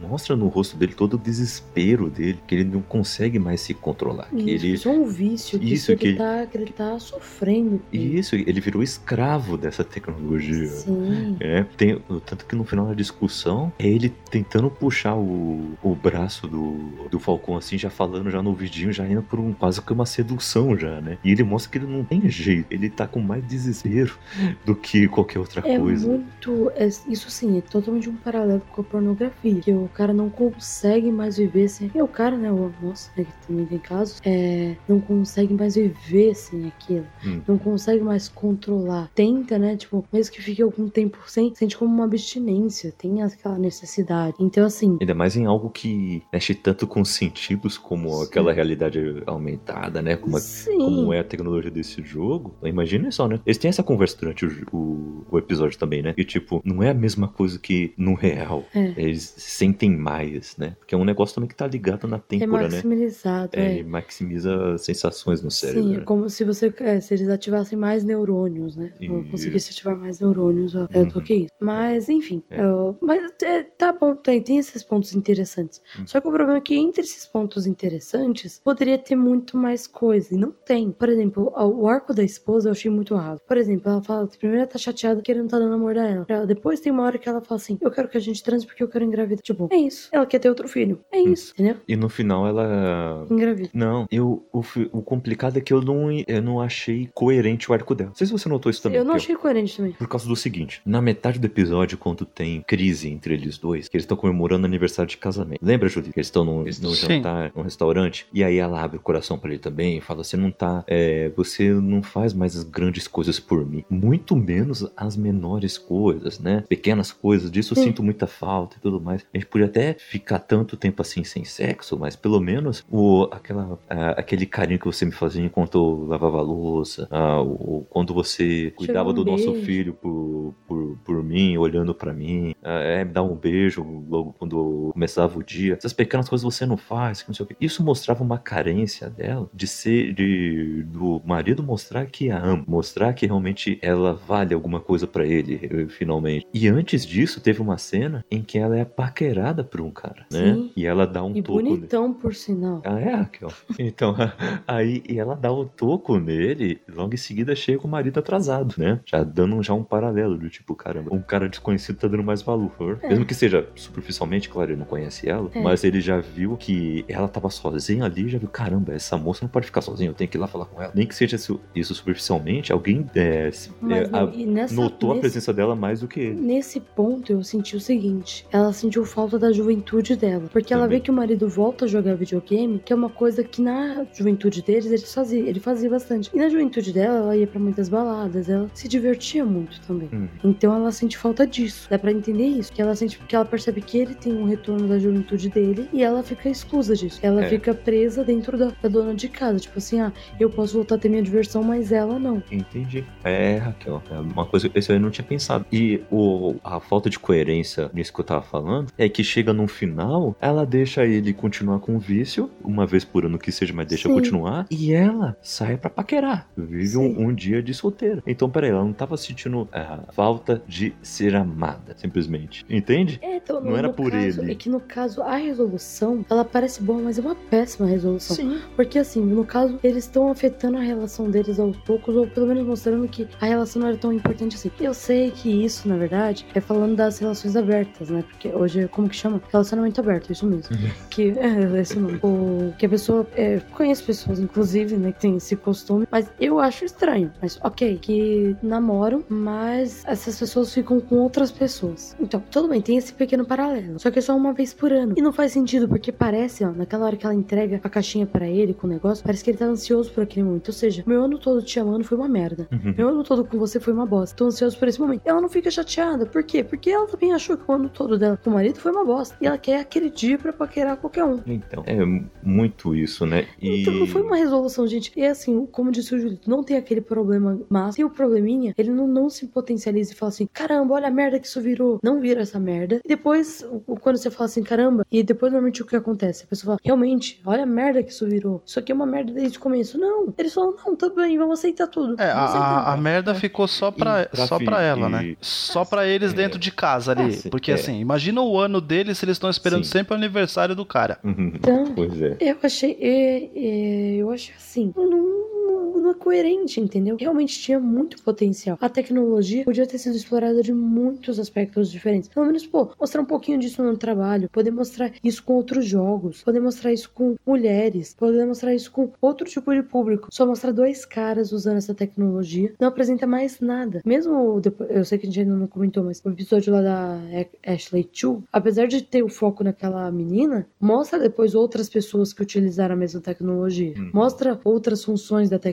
mostra 0.01 0.37
no 0.37 0.49
rosto 0.49 0.77
dele 0.77 0.95
todo 0.95 1.15
o 1.15 1.19
desespero 1.19 2.11
dele, 2.11 2.39
que 2.47 2.55
ele 2.55 2.65
não 2.65 2.83
consegue 2.83 3.39
mais 3.39 3.61
se 3.61 3.75
controlar. 3.75 4.29
Isso, 4.33 4.45
que 4.45 4.51
ele... 4.51 4.73
Isso 4.73 4.89
é 4.89 4.93
um 4.93 5.07
vício, 5.07 5.59
que, 5.59 5.73
isso, 5.73 5.97
que, 5.97 6.09
ele, 6.09 6.17
Tá, 6.17 6.47
que 6.47 6.57
ele 6.57 6.73
tá 6.73 6.99
sofrendo. 6.99 7.81
Isso, 7.93 8.35
ele 8.35 8.61
virou 8.61 8.83
escravo 8.83 9.57
dessa 9.57 9.85
tecnologia. 9.85 10.69
Sim. 10.69 11.37
É, 11.41 11.65
tem, 11.77 11.99
tanto 12.25 12.47
que 12.47 12.57
no 12.57 12.65
final 12.65 12.87
da 12.87 12.95
discussão, 12.95 13.73
é 13.79 13.87
ele 13.87 14.13
tentando 14.31 14.71
puxar 14.71 15.15
o, 15.17 15.77
o 15.83 15.95
braço 15.95 16.47
do, 16.47 17.09
do 17.11 17.19
Falcão 17.19 17.57
assim, 17.57 17.79
já 17.79 17.91
falando 17.91 18.31
já 18.31 18.43
no 18.43 18.55
vidinho, 18.55 18.93
já 18.93 19.07
indo 19.07 19.23
por 19.23 19.39
um 19.39 19.53
quase 19.53 19.81
que 19.81 19.93
uma 19.93 20.07
sedução 20.07 20.77
já, 20.77 21.01
né? 21.01 21.19
E 21.25 21.31
ele 21.31 21.43
mostra 21.43 21.71
que 21.71 21.79
ele 21.79 21.93
não 21.93 22.05
tem 22.05 22.29
jeito, 22.29 22.67
ele 22.71 22.89
tá 22.97 23.07
com 23.07 23.21
mais 23.21 23.47
desespero 23.47 24.17
do 24.65 24.75
que 24.75 25.07
qualquer 25.07 25.39
outra 25.39 25.63
é 25.65 25.79
coisa. 25.79 26.09
Muito, 26.09 26.71
é, 26.75 26.87
isso 26.87 27.31
sim, 27.31 27.59
é 27.59 27.61
totalmente 27.61 28.09
um 28.09 28.17
paralelo 28.17 28.63
com 28.73 28.81
a 28.81 28.85
pornografia, 28.85 29.61
que 29.61 29.71
o 29.71 29.89
cara 29.95 30.13
não 30.13 30.31
consegue 30.31 31.11
mais 31.13 31.37
viver 31.37 31.69
sem. 31.69 31.91
E 31.95 32.03
o 32.03 32.09
cara, 32.09 32.37
né, 32.37 32.51
o 32.51 32.73
moço, 32.81 33.11
né, 33.17 33.25
que 33.25 33.47
também 33.47 33.67
tem 33.67 33.79
casos, 33.79 34.21
é, 34.25 34.77
não 34.89 35.01
consegue 35.01 35.55
mais 35.55 35.75
viver 35.75 36.35
sem 36.35 36.67
aquilo, 36.67 37.07
hum. 37.25 37.41
não 37.47 37.59
consegue 37.59 38.03
mais 38.03 38.29
controlar. 38.29 39.11
Tenta, 39.15 39.59
né, 39.59 39.77
tipo, 39.77 40.05
mesmo 40.13 40.33
que 40.33 40.43
fique 40.43 40.63
algum 40.63 40.89
tempo 40.89 41.19
sem, 41.27 41.55
sente 41.55 41.77
como 41.77 41.95
uma 41.95 42.05
abstinência, 42.05 42.93
tem 42.97 43.23
aquela 43.23 43.59
necessidade. 43.59 44.37
Então, 44.41 44.65
assim. 44.65 44.97
Ainda 45.01 45.15
mais 45.15 45.37
em 45.37 45.47
algo 45.47 45.71
que 45.71 46.23
mexe 46.33 46.55
tanto 46.55 46.87
com 46.87 47.05
sentidos 47.05 47.77
como 47.77 48.11
sim. 48.11 48.25
aquela 48.25 48.53
realidade 48.53 49.23
aumentada, 49.27 50.01
né, 50.01 50.17
como, 50.17 50.37
a, 50.37 50.41
como 50.67 51.13
é 51.13 51.21
a 51.21 51.25
tecnologia 51.25 51.71
desse 51.71 52.03
jogo. 52.03 52.55
Imagina 52.87 53.11
só, 53.11 53.27
né? 53.27 53.41
Eles 53.45 53.59
têm 53.59 53.69
essa 53.69 53.83
conversa 53.83 54.17
durante 54.19 54.47
o, 54.47 54.67
o, 54.73 55.27
o, 55.31 55.39
episódio 55.39 55.77
também, 55.79 56.03
né? 56.03 56.15
E 56.17 56.25
tipo, 56.25 56.63
não 56.65 56.83
é 56.83 56.91
a 56.91 56.95
mesma 56.95 57.27
coisa 57.27 57.59
que 57.59 57.93
no 57.97 58.15
real. 58.15 58.65
É. 58.75 58.95
Eles 58.97 59.35
sentem 59.37 59.91
mais, 59.91 60.57
né? 60.57 60.77
Porque 60.79 60.95
é 60.95 60.99
um 60.99 61.05
negócio 61.05 61.35
também 61.35 61.49
que 61.49 61.57
tá 61.57 61.67
ligado 61.67 62.07
na 62.07 62.19
têmpora, 62.19 62.67
é 62.67 62.69
maximizado, 62.69 63.57
né? 63.57 63.79
É, 63.81 63.83
maximiza 63.83 64.79
sensações 64.79 65.43
no 65.43 65.51
cérebro. 65.51 65.83
Sim, 65.83 65.97
é 65.97 66.01
como 66.01 66.31
se 66.31 66.45
você 66.45 66.73
é, 66.79 67.01
se 67.01 67.15
eles 67.15 67.29
ativassem 67.29 67.77
mais 67.77 68.05
neurônios, 68.05 68.77
né? 68.77 68.93
E... 69.01 69.09
Conseguisse 69.09 69.73
ativar 69.73 69.97
mais 69.97 70.21
neurônios 70.21 70.75
uhum. 70.75 70.87
do 71.13 71.21
que 71.21 71.35
isso. 71.35 71.53
Mas, 71.61 72.09
enfim. 72.09 72.43
É. 72.51 72.61
Eu, 72.61 72.97
mas 73.01 73.33
é, 73.43 73.63
tá 73.63 73.93
bom, 73.93 74.15
tem, 74.15 74.41
tem 74.41 74.59
esses 74.59 74.83
pontos 74.83 75.15
interessantes. 75.15 75.83
Uhum. 75.99 76.07
Só 76.07 76.21
que 76.21 76.29
o 76.29 76.31
problema 76.31 76.59
é 76.59 76.61
que 76.61 76.77
entre 76.77 77.03
esses 77.03 77.27
pontos 77.27 77.67
interessantes 77.67 78.61
poderia 78.63 78.99
ter 78.99 79.17
muito 79.17 79.57
mais 79.57 79.87
coisa. 79.87 80.35
E 80.35 80.39
não 80.39 80.53
tem. 80.53 80.93
Por 80.93 81.09
exemplo, 81.09 81.53
o 81.57 81.89
arco 81.89 82.15
da 82.15 82.23
esposa 82.23 82.69
eu 82.69 82.75
achei 82.77 82.91
muito 82.91 83.15
raso. 83.15 83.41
Por 83.47 83.57
exemplo, 83.57 83.91
ela 83.91 84.03
fala 84.03 84.29
que 84.29 84.39
primeiro 84.39 84.63
ela 84.63 84.71
tá 84.71 84.79
chateada 84.79 85.21
que 85.21 85.31
ele 85.31 85.41
não 85.41 85.49
tá 85.49 85.59
dando 85.59 85.75
amor 85.75 85.97
a 85.99 86.09
ela. 86.09 86.27
ela. 86.29 86.47
Depois 86.47 86.81
tem 86.81 86.93
uma 86.93 87.03
hora 87.03 87.19
que 87.19 87.29
ela 87.29 87.41
fala 87.41 87.61
assim: 87.61 87.79
Eu 87.81 87.91
quero 87.91 88.09
que 88.09 88.17
a 88.17 88.21
gente 88.21 88.43
transe 88.43 88.67
porque 88.67 88.83
eu 88.83 88.89
quero 88.89 89.05
engravidar. 89.05 89.43
Tipo, 89.43 89.69
é 89.71 89.77
isso. 89.77 90.09
Ela 90.13 90.27
quer 90.27 90.39
ter 90.39 90.49
outro 90.49 90.69
filho. 90.69 91.01
É 91.11 91.19
hum. 91.19 91.33
isso, 91.33 91.53
entendeu? 91.55 91.77
E 91.89 91.97
no 91.97 92.09
final 92.09 92.47
ela. 92.47 93.27
Engravida. 93.31 93.71
Não, 93.73 94.07
eu, 94.11 94.47
o, 94.53 94.63
o 94.93 95.03
complicado 95.03 95.57
é 95.57 95.61
que 95.61 95.73
eu 95.73 95.81
não, 95.81 96.11
eu 96.27 96.43
não 96.43 96.61
achei 96.61 97.09
coerente 97.15 97.71
o 97.71 97.75
arco 97.75 97.95
dela. 97.95 98.11
Não 98.11 98.17
sei 98.17 98.27
se 98.27 98.33
você 98.33 98.49
notou 98.49 98.71
isso 98.71 98.83
também. 98.83 98.99
Eu 98.99 99.05
não 99.05 99.15
achei 99.15 99.35
eu... 99.35 99.39
coerente 99.39 99.77
também. 99.77 99.93
Por 99.93 100.09
causa 100.09 100.29
do 100.29 100.37
seguinte: 100.37 100.81
na 100.85 101.01
metade 101.01 101.39
do 101.39 101.47
episódio, 101.47 101.99
quando 101.99 102.25
tem 102.25 102.63
crise 102.67 103.09
entre 103.09 103.35
eles 103.35 103.59
dois, 103.59 103.89
que 103.89 103.97
eles 103.97 104.05
estão 104.05 104.17
comemorando 104.17 104.67
aniversário 104.67 105.09
de 105.09 105.17
casamento. 105.17 105.61
Lembra, 105.63 105.89
Julie? 105.89 106.13
Que 106.13 106.19
eles 106.19 106.27
estão 106.27 106.45
no, 106.45 106.65
no 106.65 106.95
jantar, 106.95 107.53
num 107.55 107.63
restaurante, 107.63 108.27
e 108.33 108.45
aí 108.45 108.59
ela 108.59 108.83
abre 108.83 108.99
o 108.99 109.01
coração 109.01 109.39
para 109.39 109.51
ele 109.51 109.59
também 109.59 109.99
e 109.99 110.01
fala: 110.01 110.23
Você 110.23 110.37
não 110.37 110.51
tá. 110.51 110.85
É, 110.87 111.31
você 111.31 111.73
não 111.73 112.03
faz 112.03 112.33
mais 112.33 112.57
as 112.57 112.65
grandes 112.71 113.09
coisas 113.09 113.39
por 113.41 113.65
mim. 113.65 113.85
Muito 113.89 114.37
menos 114.37 114.87
as 114.97 115.17
menores 115.17 115.79
coisas, 115.79 116.39
né? 116.39 116.65
Pequenas 116.69 117.13
coisas, 117.13 117.51
disso 117.51 117.75
eu 117.75 117.83
sinto 117.83 118.03
muita 118.03 118.27
falta 118.27 118.77
e 118.77 118.81
tudo 118.81 119.01
mais. 119.01 119.27
A 119.33 119.37
gente 119.37 119.47
podia 119.47 119.67
até 119.67 119.95
ficar 119.95 120.39
tanto 120.39 120.77
tempo 120.77 121.03
assim 121.03 121.25
sem 121.25 121.45
sexo, 121.45 121.99
mas 121.99 122.17
pelo 122.17 122.41
menos 122.41 122.85
o, 122.91 123.29
aquela, 123.31 123.79
a, 123.89 124.11
aquele 124.11 124.47
carinho 124.47 124.79
que 124.79 124.87
você 124.87 125.05
me 125.05 125.13
fazia 125.13 125.45
enquanto 125.45 125.77
eu 125.79 126.07
lavava 126.07 126.39
a 126.39 126.43
louça, 126.43 127.09
a, 127.11 127.41
o, 127.41 127.87
quando 127.91 128.13
você 128.15 128.73
cuidava 128.77 129.11
um 129.11 129.15
do 129.15 129.25
beijo. 129.25 129.47
nosso 129.47 129.61
filho 129.63 129.95
por, 129.95 130.55
por, 130.67 130.99
por 131.05 131.23
mim, 131.23 131.57
olhando 131.57 131.95
para 131.95 132.13
mim, 132.13 132.55
é, 132.63 133.05
me 133.05 133.13
dar 133.13 133.23
um 133.23 133.35
beijo 133.35 133.83
logo 134.09 134.35
quando 134.39 134.91
começava 134.93 135.39
o 135.39 135.43
dia. 135.43 135.75
Essas 135.75 135.93
pequenas 135.93 136.29
coisas 136.29 136.45
você 136.45 136.67
não 136.67 136.77
faz, 136.77 137.25
não 137.27 137.35
sei 137.35 137.45
o 137.45 137.47
que. 137.47 137.57
Isso 137.61 137.83
mostrava 137.83 138.23
uma 138.23 138.39
carência 138.39 139.09
dela 139.09 139.49
de 139.53 139.67
ser, 139.67 140.13
de, 140.13 140.85
do 140.85 141.21
marido 141.25 141.63
mostrar 141.63 142.07
que 142.07 142.31
a 142.31 142.39
ama, 142.39 142.56
mostrar 142.67 143.13
que 143.13 143.27
realmente 143.27 143.79
ela 143.83 144.15
vale 144.15 144.55
alguma 144.55 144.81
coisa 144.81 145.07
para 145.07 145.25
ele, 145.27 145.61
eh, 145.63 145.87
finalmente. 145.89 146.47
E 146.53 146.69
antes 146.69 147.05
disso, 147.07 147.41
teve 147.41 147.61
uma 147.61 147.79
cena 147.79 148.25
em 148.31 148.43
que 148.43 148.59
ela 148.59 148.77
é 148.79 148.85
paquerada 148.85 149.65
por 149.65 149.81
um 149.81 149.91
cara, 149.91 150.27
né? 150.31 150.55
Sim. 150.55 150.71
E 150.77 150.87
ela 150.87 151.07
dá 151.07 151.23
um 151.23 151.37
e 151.37 151.43
toco. 151.43 151.63
bonitão, 151.63 152.13
por 152.13 152.35
sinal. 152.35 152.83
Ah, 152.85 153.01
é, 153.01 153.15
Raquel? 153.15 153.53
Então, 153.79 154.15
aí 154.67 155.03
e 155.09 155.19
ela 155.19 155.35
dá 155.35 155.51
o 155.51 155.63
um 155.63 155.67
toco 155.67 156.19
nele, 156.19 156.81
logo 156.93 157.15
em 157.15 157.19
seguida 157.19 157.55
chega 157.55 157.85
o 157.85 157.89
marido 157.89 158.19
atrasado, 158.19 158.75
né? 158.79 159.01
Já 159.05 159.23
dando 159.23 159.63
já 159.63 159.75
um 159.75 159.85
paralelo 159.85 160.37
do 160.37 160.49
tipo, 160.49 160.75
caramba, 160.75 161.15
um 161.15 161.21
cara 161.21 161.49
desconhecido 161.49 161.97
tá 161.97 162.09
dando 162.09 162.23
mais 162.23 162.43
valor. 162.43 162.99
É. 163.03 163.09
Mesmo 163.09 163.25
que 163.25 163.35
seja 163.35 163.69
superficialmente, 163.75 164.49
claro, 164.49 164.73
ele 164.73 164.79
não 164.79 164.87
conhece 164.87 165.29
ela, 165.29 165.51
é. 165.55 165.61
mas 165.61 165.85
ele 165.85 166.01
já 166.01 166.21
viu 166.21 166.57
que 166.57 167.05
ela 167.09 167.29
tava 167.29 167.51
sozinha 167.51 168.05
ali, 168.05 168.29
já 168.29 168.39
viu, 168.39 168.49
caramba, 168.49 168.93
essa 168.93 169.17
moça 169.17 169.45
não 169.45 169.51
pode 169.51 169.67
ficar 169.67 169.81
sozinha, 169.81 170.11
eu 170.11 170.15
tenho 170.15 170.29
que 170.29 170.37
ir 170.37 170.41
lá 170.41 170.47
falar 170.47 170.67
com 170.67 170.81
ela. 170.81 170.93
Nem 170.95 171.07
que 171.07 171.15
seja 171.15 171.37
isso 171.75 171.95
superficialmente, 171.95 172.46
alguém 172.73 173.07
é, 173.15 173.51
é, 173.51 174.09
a, 174.13 174.27
nessa, 174.27 174.75
notou 174.75 175.11
nesse, 175.11 175.19
a 175.19 175.21
presença 175.21 175.53
dela 175.53 175.75
mais 175.75 176.01
do 176.01 176.09
que 176.09 176.21
ele. 176.21 176.41
Nesse 176.41 176.81
ponto, 176.81 177.33
eu 177.33 177.43
senti 177.43 177.77
o 177.77 177.81
seguinte: 177.81 178.47
ela 178.53 178.73
sentiu 178.73 179.05
falta 179.05 179.39
da 179.39 179.53
juventude 179.53 180.17
dela. 180.17 180.45
Porque 180.53 180.69
Também. 180.69 180.83
ela 180.83 180.89
vê 180.89 181.01
que 181.01 181.11
o 181.11 181.15
marido 181.15 181.49
volta 181.49 181.85
a 181.85 181.89
jogar 181.89 182.15
videogame, 182.15 182.81
que 182.85 182.93
é 182.93 182.97
uma 182.97 183.11
coisa 183.11 183.43
que 183.43 183.63
na 183.63 184.07
juventude 184.13 184.63
deles 184.63 184.87
ele 184.87 184.99
fazia, 184.99 185.41
ele 185.41 185.61
fazia 185.61 185.89
bastante. 185.91 186.31
E 186.35 186.39
na 186.39 186.49
juventude 186.49 186.93
dela, 186.93 187.19
ela 187.19 187.37
ia 187.37 187.47
para 187.47 187.61
muitas 187.61 187.89
baladas, 187.89 188.49
ela 188.49 188.71
se 188.75 188.89
divertia 188.89 189.45
muito 189.45 189.81
também. 189.83 190.09
Hum. 190.13 190.29
Então 190.45 190.75
ela 190.75 190.93
sente 190.93 191.17
falta 191.17 191.47
disso. 191.47 191.89
Dá 191.91 191.99
para 191.99 192.13
entender 192.13 192.47
isso. 192.47 192.73
Que 192.73 192.83
ela 192.83 192.95
sente 192.95 193.19
porque 193.19 193.35
ela 193.35 193.45
percebe 193.45 193.81
que 193.81 193.99
ele 193.99 194.15
tem 194.15 194.33
um 194.35 194.45
retorno 194.45 194.89
da 194.89 194.99
juventude 194.99 195.49
dele 195.49 195.89
e 195.93 196.03
ela 196.03 196.23
fica 196.23 196.49
exclusa 196.49 196.95
disso. 196.95 197.21
Ela 197.23 197.45
é. 197.45 197.49
fica 197.49 197.75
presa 197.75 198.25
dentro 198.25 198.57
da, 198.59 198.73
da, 198.83 198.89
dona 198.89 199.15
de 199.15 199.29
casa. 199.29 199.59
Tipo 199.59 199.79
assim, 199.79 200.01
ah, 200.01 200.13
eu 200.39 200.51
posso 200.51 200.75
voltar 200.75 200.97
a 200.97 200.99
ter 200.99 201.09
minha 201.09 201.23
diversão, 201.23 201.63
mas 201.63 201.93
ela 201.93 202.19
não. 202.19 202.26
Entendi. 202.51 203.05
É, 203.25 203.57
Raquel. 203.57 204.03
É 204.11 204.19
uma 204.19 204.47
coisa 204.47 204.69
que 204.69 204.79
eu 204.79 205.01
não 205.01 205.11
tinha 205.11 205.27
pensado. 205.27 205.67
E 205.73 206.03
o, 206.11 206.57
a 206.63 206.81
falta 206.81 207.09
de 207.11 207.19
coerência 207.19 207.91
nisso 207.93 208.13
que 208.13 208.21
eu 208.21 208.25
tava 208.25 208.43
falando 208.43 208.93
é 208.97 209.09
que 209.09 209.23
chega 209.23 209.53
no 209.53 209.67
final, 209.69 210.37
ela 210.41 210.65
deixa 210.65 211.05
ele 211.05 211.33
continuar 211.33 211.79
com 211.81 211.97
o 211.97 211.99
vício, 211.99 212.51
uma 212.63 212.87
vez 212.87 213.05
por 213.05 213.25
ano 213.25 213.39
que 213.39 213.53
seja, 213.53 213.73
mas 213.73 213.87
deixa 213.87 214.09
Sim. 214.09 214.15
continuar, 214.15 214.67
e 214.71 214.93
ela 214.93 215.37
sai 215.41 215.77
pra 215.77 215.91
paquerar. 215.91 216.49
Vive 216.57 216.97
um, 216.97 217.27
um, 217.27 217.35
dia 217.35 217.63
de 217.63 217.75
solteira. 217.75 218.23
Então, 218.27 218.49
peraí, 218.49 218.71
ela 218.71 218.85
não 218.85 218.93
tava 218.93 219.17
sentindo 219.17 219.69
a 219.73 220.01
falta 220.13 220.63
de 220.67 220.95
ser 221.03 221.35
amada, 221.35 221.95
simplesmente. 221.97 222.65
Entende? 222.69 223.19
É, 223.23 223.37
então, 223.37 223.61
não 223.61 223.77
era 223.77 223.89
por 223.89 224.11
caso, 224.11 224.43
ele. 224.43 224.53
É 224.53 224.55
que 224.55 224.69
no 224.69 224.81
caso, 224.81 225.23
a 225.23 225.37
resolução, 225.37 226.25
ela 226.31 226.45
parece 226.45 226.83
boa, 226.83 227.01
mas 227.01 227.19
é 227.19 227.23
uma 227.23 227.35
péssima 227.35 227.87
resolução. 227.87 228.37
Sim. 228.37 228.61
Porque 228.75 228.99
assim, 228.99 229.25
no 229.25 229.45
caso, 229.45 229.79
eles 229.83 230.05
estão 230.05 230.31
afetando 230.31 230.79
a 230.79 230.81
relação 230.81 231.31
deles 231.31 231.59
aos 231.59 231.77
poucos, 231.79 232.16
ou 232.21 232.27
pelo 232.27 232.47
menos 232.47 232.65
mostrando 232.65 233.07
que 233.09 233.27
a 233.41 233.47
relação 233.47 233.81
não 233.81 233.89
era 233.89 233.97
tão 233.97 234.13
importante 234.13 234.57
assim. 234.57 234.71
Eu 234.81 234.95
sei 234.95 235.31
que 235.31 235.65
isso, 235.65 235.89
na 235.89 235.97
verdade, 235.97 236.47
é 236.55 236.61
falando 236.61 236.97
das 236.97 237.19
relações 237.19 237.57
abertas, 237.57 238.11
né? 238.11 238.25
Porque 238.29 238.49
hoje, 238.49 238.89
como 238.89 239.09
que 239.09 239.17
chama? 239.17 239.41
Relacionamento 239.51 240.01
aberto, 240.01 240.33
isso 240.33 240.47
mesmo. 240.47 240.77
Uhum. 240.77 240.91
Que 241.11 241.35
é 241.39 241.81
esse 241.81 241.99
nome. 241.99 242.19
O, 242.23 242.73
que 242.79 242.87
a 242.87 242.89
pessoa. 242.89 243.27
É, 243.35 243.61
conhece 243.73 244.03
pessoas, 244.03 244.39
inclusive, 244.39 244.97
né, 244.97 245.13
que 245.13 245.21
tem 245.21 245.37
esse 245.37 245.57
costume, 245.57 246.07
mas 246.11 246.31
eu 246.41 246.59
acho 246.59 246.85
estranho. 246.85 247.33
Mas 247.41 247.59
ok, 247.63 247.99
que 248.01 248.57
namoram, 248.63 249.25
mas 249.29 250.05
essas 250.07 250.39
pessoas 250.39 250.73
ficam 250.73 251.01
com 251.01 251.17
outras 251.17 251.51
pessoas. 251.51 252.17
Então, 252.21 252.43
tudo 252.51 252.69
bem, 252.69 252.81
tem 252.81 252.97
esse 252.97 253.13
pequeno 253.13 253.45
paralelo. 253.45 253.99
Só 253.99 254.11
que 254.11 254.19
é 254.19 254.23
só 254.23 254.37
uma 254.37 254.53
vez 254.53 254.73
por 254.73 254.93
ano. 254.93 255.15
E 255.17 255.23
não 255.23 255.33
faz 255.33 255.53
sentido, 255.53 255.89
porque 255.89 256.13
parece, 256.13 256.65
ó, 256.65 256.71
naquela 256.71 257.07
hora 257.07 257.17
que 257.17 257.27
ela 257.27 257.35
entrega 257.35 257.81
a 257.83 257.89
caixinha 257.89 258.27
para 258.27 258.47
ele 258.49 258.75
com 258.75 258.87
o 258.87 258.91
negócio, 258.91 259.25
parece 259.25 259.45
que 259.45 259.51
ele 259.51 259.59
tá 259.59 259.67
ansioso 259.67 260.11
por 260.11 260.23
aquele 260.23 260.45
momento. 260.45 260.69
Ou 260.69 260.75
seja, 260.75 261.03
meu 261.07 261.25
ano 261.25 261.39
todo 261.39 261.63
te 261.63 261.79
amando 261.79 262.05
foi 262.07 262.17
uma 262.17 262.29
merda. 262.29 262.69
Uhum. 262.73 262.95
Meu 262.97 263.09
ano 263.09 263.23
todo 263.23 263.45
com 263.45 263.59
você 263.59 263.79
foi 263.81 263.93
uma 263.93 264.07
bosta. 264.07 264.37
Tô 264.37 264.47
ansioso 264.47 264.79
por 264.79 264.89
esse 264.89 265.01
momento. 265.01 265.23
Ela 265.25 265.41
não 265.41 265.49
fica 265.49 265.71
chateada. 265.71 266.27
Por 266.27 266.43
quê? 266.43 266.63
Porque 266.65 266.91
ela 266.91 267.07
também 267.07 267.33
achou 267.33 267.57
que 267.57 267.71
o 267.71 267.75
ano 267.75 267.89
todo 267.89 268.19
dela 268.19 268.39
com 268.43 268.51
o 268.51 268.55
marido 268.55 268.79
foi 268.79 268.93
uma 268.93 269.05
bosta. 269.05 269.37
E 269.41 269.47
ela 269.47 269.59
quer 269.59 269.81
aquele 269.81 270.11
dia 270.11 270.39
pra 270.39 270.53
paquerar 270.53 270.97
qualquer 270.97 271.25
um. 271.25 271.41
Então, 271.47 271.83
é 271.87 271.99
muito 272.43 272.95
isso, 272.95 273.27
né? 273.27 273.47
E... 273.61 273.83
Então 273.83 273.95
não 273.95 274.07
foi 274.07 274.23
uma 274.23 274.37
resolução, 274.37 274.87
gente. 274.87 275.13
E 275.17 275.25
assim, 275.25 275.67
como 275.67 275.91
disse 275.91 276.15
o 276.15 276.19
Julito, 276.19 276.49
não 276.49 276.63
tem 276.63 276.77
aquele 276.77 277.01
problema 277.01 277.61
massa. 277.69 278.01
E 278.01 278.05
o 278.05 278.11
probleminha, 278.11 278.75
ele 278.77 278.91
não, 278.91 279.07
não 279.07 279.29
se 279.29 279.47
potencializa 279.47 280.13
e 280.13 280.17
fala 280.17 280.31
assim: 280.31 280.47
caramba, 280.53 280.95
olha 280.95 281.09
a 281.09 281.11
merda 281.11 281.39
que 281.39 281.47
isso 281.47 281.61
virou. 281.61 281.99
Não 282.03 282.21
vira 282.21 282.43
essa 282.43 282.59
merda. 282.59 283.01
E 283.05 283.09
depois, 283.09 283.67
quando 284.01 284.17
você 284.17 284.31
fala 284.31 284.47
assim, 284.47 284.63
caramba, 284.63 285.07
e 285.11 285.23
depois 285.23 285.53
normalmente 285.53 285.83
o 285.83 285.87
que 285.87 285.97
acontece? 285.97 286.45
A 286.45 286.47
pessoa 286.47 286.73
fala: 286.73 286.81
realmente, 286.85 287.41
olha 287.45 287.63
a 287.63 287.67
merda 287.67 288.03
que 288.03 288.11
isso 288.11 288.27
virou. 288.27 288.63
Isso 288.65 288.79
aqui 288.79 288.93
é 288.93 288.95
uma 288.95 289.07
merda 289.07 289.33
desde 289.33 289.59
o 289.59 289.61
começo. 289.61 289.99
Não. 289.99 290.33
Eles 290.37 290.55
falam: 290.55 290.75
não, 290.85 290.97
tudo 290.97 291.17
bem, 291.17 291.39
vamos 291.39 291.59
aceitar 291.59 291.87
tudo. 291.87 291.96
É, 292.19 292.25
a, 292.31 292.39
a, 292.45 292.93
a 292.93 292.97
merda 292.97 293.35
ficou 293.35 293.67
só 293.67 293.91
pra, 293.91 294.27
pra 294.27 294.47
só 294.47 294.59
pra 294.59 294.83
ela, 294.83 295.09
e- 295.09 295.11
né? 295.11 295.37
Só 295.41 295.85
pra 295.85 296.07
eles 296.07 296.33
É. 296.33 296.37
dentro 296.37 296.59
de 296.59 296.71
casa 296.71 297.13
ali. 297.13 297.33
Sim, 297.33 297.49
Porque 297.51 297.71
é. 297.71 297.75
assim, 297.75 297.99
imagina 298.01 298.41
o 298.43 298.59
ano 298.59 298.81
deles 298.81 299.19
se 299.19 299.25
eles 299.25 299.37
estão 299.37 299.49
esperando 299.51 299.85
Sim. 299.85 299.91
sempre 299.93 300.15
o 300.15 300.17
aniversário 300.17 300.75
do 300.75 300.85
cara. 300.85 301.19
Uhum. 301.25 301.53
Então, 301.55 301.93
Pois 301.95 302.21
é. 302.21 302.37
Eu 302.41 302.57
achei. 302.63 302.97
é, 303.01 303.45
é, 303.55 304.15
eu 304.17 304.31
achei 304.31 304.55
assim. 304.57 304.93
Não, 304.97 305.56
não, 305.77 306.03
não 306.03 306.11
é 306.11 306.15
coerente, 306.15 306.81
entendeu? 306.81 307.17
Realmente 307.19 307.59
tinha 307.59 307.79
muito 307.79 308.23
potencial. 308.23 308.79
A 308.81 308.89
tecnologia 308.89 309.65
podia 309.65 309.87
ter 309.87 309.99
sido 309.99 310.17
explorada 310.17 310.63
de 310.63 310.73
muitos 310.73 311.39
aspectos 311.39 311.91
diferentes. 311.91 312.29
Pelo 312.29 312.47
menos, 312.47 312.67
pô, 312.67 312.91
mostrar 312.99 313.21
um 313.21 313.27
pouquinho 313.27 313.59
disso 313.59 313.83
no 313.83 313.97
trabalho. 313.97 314.49
Poder 314.51 314.71
mostrar 314.71 315.13
isso 315.23 315.43
com 315.43 315.55
outros 315.55 315.87
jogos. 315.87 316.43
Poder 316.43 316.61
mostrar 316.61 316.93
isso 316.93 317.11
com 317.15 317.37
mulheres. 317.47 318.15
Poder 318.15 318.45
mostrar 318.47 318.75
isso 318.75 318.91
com 318.91 319.11
outro 319.21 319.47
tipo 319.47 319.75
de 319.75 319.83
público. 319.83 320.29
Só 320.31 320.47
mostrar 320.47 320.73
dois 320.73 321.05
caras 321.05 321.53
usando 321.53 321.77
essa 321.77 321.95
tecnologia. 321.95 322.73
Não 322.81 322.89
apresenta 322.89 323.27
mais 323.27 323.61
nada. 323.61 324.01
Mesmo 324.05 324.61
depois. 324.61 324.91
Eu 324.91 325.05
sei 325.05 325.19
que 325.19 325.27
a 325.27 325.31
gente 325.31 325.41
ainda 325.41 325.55
não 325.55 325.67
comentou, 325.67 326.05
mas 326.05 326.23
o 326.25 326.31
episódio 326.31 326.73
lá 326.73 326.83
da 326.83 327.21
Ashley 327.67 328.09
Chu, 328.13 328.43
apesar 328.53 328.87
de 328.87 329.03
ter 329.03 329.23
o 329.23 329.29
foco 329.29 329.65
naquela 329.65 330.11
menina, 330.11 330.67
mostra 330.81 331.19
depois 331.19 331.55
outras 331.55 331.89
pessoas 331.89 332.33
que 332.33 332.43
utilizaram 332.43 332.95
a 332.95 332.99
mesma 332.99 333.21
tecnologia. 333.21 333.95
Uhum. 333.97 334.11
Mostra 334.13 334.61
outras 334.65 335.05
funções 335.05 335.51
da 335.51 335.59
tecnologia, 335.59 335.66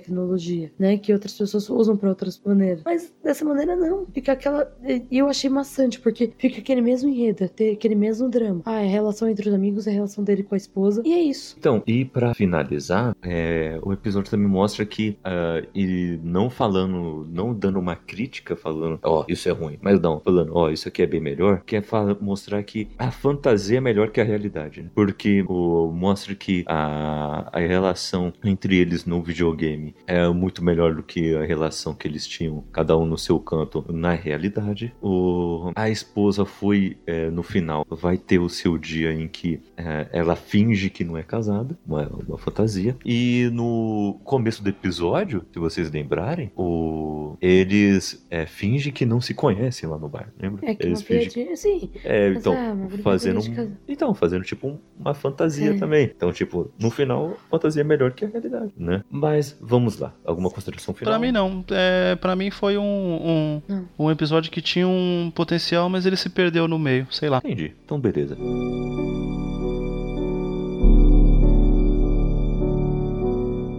né? 0.79 0.97
Que 0.97 1.13
outras 1.13 1.37
pessoas 1.37 1.69
usam 1.69 1.95
para 1.97 2.09
outras 2.09 2.41
maneiras. 2.45 2.81
Mas 2.85 3.13
dessa 3.23 3.45
maneira 3.45 3.75
não. 3.75 4.05
Fica 4.13 4.31
aquela. 4.33 4.71
E 5.09 5.17
eu 5.17 5.27
achei 5.27 5.49
maçante, 5.49 5.99
porque 5.99 6.31
fica 6.37 6.59
aquele 6.59 6.81
mesmo 6.81 7.09
enredo, 7.09 7.47
ter 7.49 7.71
aquele 7.73 7.95
mesmo 7.95 8.29
drama. 8.29 8.61
Ah, 8.65 8.81
é 8.81 8.87
a 8.87 8.89
relação 8.89 9.27
entre 9.29 9.47
os 9.49 9.53
amigos, 9.55 9.87
é 9.87 9.91
a 9.91 9.93
relação 9.93 10.23
dele 10.23 10.43
com 10.43 10.55
a 10.55 10.57
esposa. 10.57 11.01
E 11.05 11.13
é 11.13 11.19
isso. 11.19 11.55
Então, 11.57 11.81
e 11.87 12.05
pra 12.05 12.33
finalizar, 12.33 13.15
é, 13.21 13.79
o 13.83 13.91
episódio 13.93 14.29
também 14.31 14.47
mostra 14.47 14.85
que 14.85 15.17
ah, 15.23 15.61
ele 15.73 16.19
não 16.23 16.49
falando, 16.49 17.27
não 17.29 17.53
dando 17.53 17.79
uma 17.79 17.95
crítica, 17.95 18.55
falando, 18.55 18.99
ó, 19.03 19.25
isso 19.27 19.47
é 19.49 19.51
ruim, 19.51 19.77
mas 19.81 19.99
não, 19.99 20.19
falando, 20.19 20.51
ó, 20.55 20.69
isso 20.69 20.87
aqui 20.87 21.01
é 21.01 21.07
bem 21.07 21.19
melhor, 21.21 21.61
quer 21.65 21.81
fala- 21.83 22.17
mostrar 22.19 22.61
que 22.63 22.87
a 22.97 23.11
fantasia 23.11 23.77
é 23.77 23.81
melhor 23.81 24.09
que 24.09 24.19
a 24.21 24.23
realidade, 24.23 24.81
né? 24.83 24.89
Porque 24.93 25.43
o, 25.47 25.91
mostra 25.91 26.35
que 26.35 26.63
a, 26.67 27.49
a 27.51 27.59
relação 27.59 28.31
entre 28.43 28.77
eles 28.77 29.05
no 29.05 29.21
videogame 29.21 29.72
é 30.07 30.27
muito 30.29 30.63
melhor 30.63 30.95
do 30.95 31.03
que 31.03 31.35
a 31.35 31.43
relação 31.43 31.93
que 31.93 32.07
eles 32.07 32.27
tinham, 32.27 32.63
cada 32.71 32.97
um 32.97 33.05
no 33.05 33.17
seu 33.17 33.39
canto, 33.39 33.85
na 33.89 34.11
realidade. 34.11 34.93
O, 35.01 35.71
a 35.75 35.89
esposa 35.89 36.45
foi, 36.45 36.97
é, 37.05 37.29
no 37.29 37.43
final, 37.43 37.85
vai 37.89 38.17
ter 38.17 38.39
o 38.39 38.49
seu 38.49 38.77
dia 38.77 39.13
em 39.13 39.27
que 39.27 39.59
é, 39.77 40.07
ela 40.11 40.35
finge 40.35 40.89
que 40.89 41.03
não 41.03 41.17
é 41.17 41.23
casada, 41.23 41.77
uma, 41.85 42.07
uma 42.27 42.37
fantasia. 42.37 42.95
E 43.05 43.49
no 43.53 44.19
começo 44.23 44.63
do 44.63 44.69
episódio, 44.69 45.45
se 45.51 45.59
vocês 45.59 45.91
lembrarem, 45.91 46.51
o, 46.55 47.22
eles 47.41 48.25
é, 48.29 48.45
fingem 48.45 48.91
que 48.91 49.05
não 49.05 49.19
se 49.21 49.33
conhecem 49.33 49.87
lá 49.89 49.97
no 49.97 50.07
bar, 50.07 50.31
lembra? 50.39 50.69
É 50.69 50.75
que 50.75 50.85
eles 50.85 50.99
uma 50.99 51.05
fingem 51.05 51.29
piadinha. 51.31 51.55
Sim. 51.57 51.89
é, 52.03 52.29
Mas 52.29 52.37
então, 52.39 52.53
é 52.53 52.73
brincadeira 52.73 53.03
fazendo 53.03 53.39
um-. 53.41 53.71
Então, 53.87 54.13
fazendo 54.13 54.43
tipo 54.43 54.67
um- 54.67 54.79
uma 54.99 55.13
fantasia 55.13 55.71
É. 55.71 55.77
também. 55.77 56.11
Então, 56.15 56.31
tipo, 56.31 56.71
no 56.79 56.89
final, 56.91 57.37
fantasia 57.49 57.81
é 57.81 57.83
melhor 57.83 58.11
que 58.11 58.25
a 58.25 58.27
realidade, 58.27 58.71
né? 58.77 59.03
Mas 59.09 59.57
vamos 59.61 59.97
lá. 59.99 60.13
Alguma 60.25 60.49
consideração 60.49 60.93
final? 60.93 61.13
Pra 61.13 61.19
mim 61.19 61.31
não. 61.31 61.63
É, 61.71 62.15
pra 62.15 62.35
mim 62.35 62.49
foi 62.51 62.77
um, 62.77 63.61
um, 63.69 63.85
um 63.99 64.11
episódio 64.11 64.51
que 64.51 64.61
tinha 64.61 64.87
um 64.87 65.31
potencial, 65.33 65.89
mas 65.89 66.05
ele 66.05 66.15
se 66.17 66.29
perdeu 66.29 66.67
no 66.67 66.77
meio, 66.79 67.07
sei 67.11 67.29
lá. 67.29 67.37
Entendi. 67.37 67.73
Então, 67.83 67.99
beleza. 67.99 68.37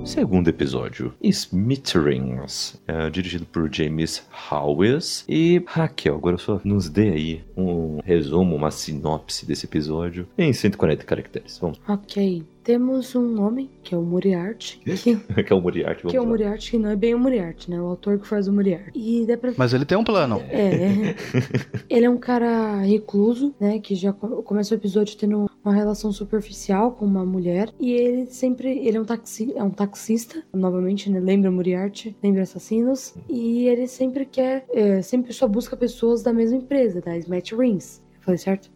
Segundo 0.04 0.48
episódio, 0.48 1.14
Smitterings, 1.22 2.78
é, 2.86 3.08
dirigido 3.08 3.46
por 3.46 3.72
James 3.72 4.22
Howes 4.50 5.24
e 5.26 5.64
Raquel. 5.66 6.16
Agora 6.16 6.36
só 6.36 6.60
nos 6.62 6.90
dê 6.90 7.08
aí 7.08 7.44
um 7.56 8.00
resumo, 8.04 8.54
uma 8.54 8.70
sinopse 8.70 9.46
desse 9.46 9.64
episódio 9.64 10.28
em 10.36 10.52
140 10.52 11.04
caracteres. 11.04 11.58
Vamos. 11.58 11.80
Ok. 11.88 12.44
Temos 12.64 13.14
um 13.14 13.42
homem, 13.42 13.70
que 13.82 13.94
é 13.94 13.98
o 13.98 14.02
Moriarty, 14.02 14.78
que, 14.78 15.16
que 15.44 15.52
é 15.52 15.54
o 15.54 15.60
Moriarty. 15.60 16.02
Vamos 16.02 16.10
que 16.12 16.16
é 16.16 16.20
o. 16.20 16.26
Moriarty, 16.26 16.70
que 16.70 16.78
não 16.78 16.90
é 16.90 16.96
bem 16.96 17.14
o 17.14 17.18
Moriarty, 17.18 17.70
né? 17.70 17.80
O 17.80 17.84
autor 17.84 18.18
que 18.18 18.26
faz 18.26 18.48
o 18.48 18.52
Moriarty. 18.52 18.90
E 18.94 19.26
dá 19.26 19.36
pra 19.36 19.52
Mas 19.56 19.74
ele 19.74 19.84
tem 19.84 19.98
um 19.98 20.02
plano. 20.04 20.40
É. 20.48 21.14
ele 21.90 22.06
é 22.06 22.10
um 22.10 22.16
cara 22.16 22.80
recluso, 22.80 23.54
né? 23.60 23.78
Que 23.78 23.94
já 23.94 24.12
co- 24.12 24.42
começa 24.42 24.74
o 24.74 24.78
episódio 24.78 25.16
tendo 25.16 25.46
uma 25.62 25.74
relação 25.74 26.10
superficial 26.10 26.92
com 26.92 27.04
uma 27.04 27.24
mulher. 27.24 27.70
E 27.78 27.92
ele 27.92 28.26
sempre. 28.26 28.78
Ele 28.78 28.96
é 28.96 29.00
um, 29.00 29.04
taxi, 29.04 29.52
é 29.54 29.62
um 29.62 29.70
taxista, 29.70 30.42
novamente, 30.52 31.10
né? 31.10 31.20
Lembra 31.20 31.50
Moriarty, 31.50 32.16
lembra 32.22 32.42
assassinos. 32.42 33.14
E 33.28 33.68
ele 33.68 33.86
sempre 33.86 34.24
quer. 34.24 34.64
é, 34.72 35.02
sempre 35.02 35.32
só 35.34 35.46
busca 35.46 35.76
pessoas 35.76 36.22
da 36.22 36.32
mesma 36.32 36.56
empresa, 36.56 37.00
da 37.02 37.16
Smash 37.18 37.52
Rings. 37.52 38.02
Falei 38.20 38.38
certo? 38.38 38.70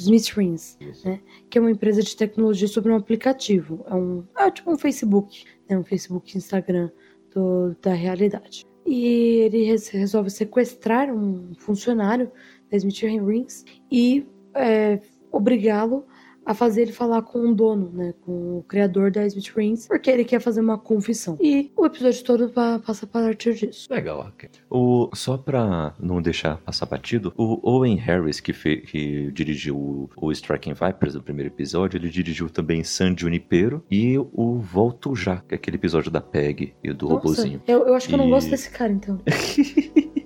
Smith 0.00 0.28
Rings, 0.36 0.76
né? 1.04 1.20
Que 1.50 1.58
é 1.58 1.60
uma 1.60 1.70
empresa 1.70 2.02
de 2.02 2.16
tecnologia 2.16 2.68
sobre 2.68 2.92
um 2.92 2.96
aplicativo. 2.96 3.84
É 3.88 3.94
um. 3.94 4.24
É 4.38 4.50
tipo 4.50 4.70
um 4.72 4.78
Facebook, 4.78 5.44
né? 5.68 5.78
Um 5.78 5.84
Facebook 5.84 6.36
Instagram 6.36 6.90
do- 7.34 7.74
da 7.82 7.92
realidade. 7.92 8.64
E 8.86 9.04
ele 9.44 9.64
res- 9.64 9.88
resolve 9.88 10.30
sequestrar 10.30 11.10
um 11.14 11.52
funcionário 11.58 12.30
da 12.70 12.76
Smith 12.76 13.00
Rings 13.00 13.64
e 13.90 14.26
é, 14.54 15.00
obrigá-lo 15.32 16.04
a 16.46 16.54
fazer 16.54 16.82
ele 16.82 16.92
falar 16.92 17.22
com 17.22 17.50
o 17.50 17.54
dono, 17.54 17.90
né? 17.92 18.14
Com 18.24 18.58
o 18.58 18.62
criador 18.68 19.10
da 19.10 19.26
Smith 19.26 19.52
Rings, 19.56 19.86
porque 19.88 20.10
ele 20.10 20.24
quer 20.24 20.40
fazer 20.40 20.60
uma 20.60 20.76
confissão. 20.78 21.36
E 21.40 21.70
o 21.76 21.86
episódio 21.86 22.22
todo 22.24 22.48
pa- 22.50 22.78
passa 22.84 23.06
a 23.06 23.08
partir 23.08 23.54
disso. 23.54 23.86
Legal, 23.90 24.20
ok. 24.20 24.48
O, 24.70 25.08
só 25.14 25.36
pra 25.38 25.94
não 25.98 26.20
deixar 26.20 26.56
passar 26.58 26.86
batido, 26.86 27.32
o 27.36 27.58
Owen 27.68 27.96
Harris, 27.96 28.40
que, 28.40 28.52
fe- 28.52 28.78
que 28.82 29.30
dirigiu 29.32 29.76
o, 29.76 30.10
o 30.16 30.32
Striking 30.32 30.74
Vipers 30.74 31.14
no 31.14 31.22
primeiro 31.22 31.50
episódio, 31.52 31.96
ele 31.96 32.08
dirigiu 32.08 32.48
também 32.50 32.84
San 32.84 33.14
Junipero 33.16 33.82
e 33.90 34.18
o 34.18 34.58
Volto 34.58 35.14
Já, 35.16 35.38
que 35.38 35.54
é 35.54 35.56
aquele 35.56 35.76
episódio 35.76 36.10
da 36.10 36.20
Peg 36.20 36.74
e 36.82 36.92
do 36.92 37.06
Nossa, 37.08 37.14
robozinho. 37.16 37.62
eu, 37.66 37.86
eu 37.86 37.94
acho 37.94 38.08
que 38.08 38.14
eu 38.14 38.18
não 38.18 38.26
E- 38.26 38.30
gosto 38.30 38.50
desse 38.50 38.70
cara, 38.70 38.92
então. 38.92 39.18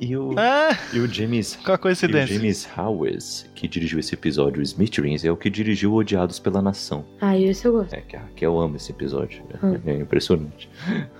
E 0.00 0.16
o, 0.16 0.34
Ah, 0.36 0.76
e 0.92 1.00
o 1.00 1.06
James 1.06 1.56
qual 1.56 1.74
a 1.74 1.74
E 1.74 1.78
o 1.78 1.80
coincidência? 1.80 2.34
James 2.34 2.68
Howes, 2.76 3.46
que 3.54 3.66
dirigiu 3.66 3.98
esse 3.98 4.14
episódio, 4.14 4.60
o 4.60 4.62
Smitterings, 4.62 5.24
é 5.24 5.30
o 5.32 5.36
que 5.36 5.50
dirigiu 5.50 5.94
Odiados 5.94 6.38
pela 6.38 6.62
Nação. 6.62 7.04
Ah, 7.20 7.36
esse 7.36 7.66
eu 7.66 7.72
gosto. 7.72 7.92
É, 7.94 8.00
que, 8.00 8.18
que 8.36 8.46
eu 8.46 8.58
amo 8.58 8.76
esse 8.76 8.92
episódio. 8.92 9.42
Hum. 9.62 9.78
É 9.86 9.94
impressionante. 9.94 10.68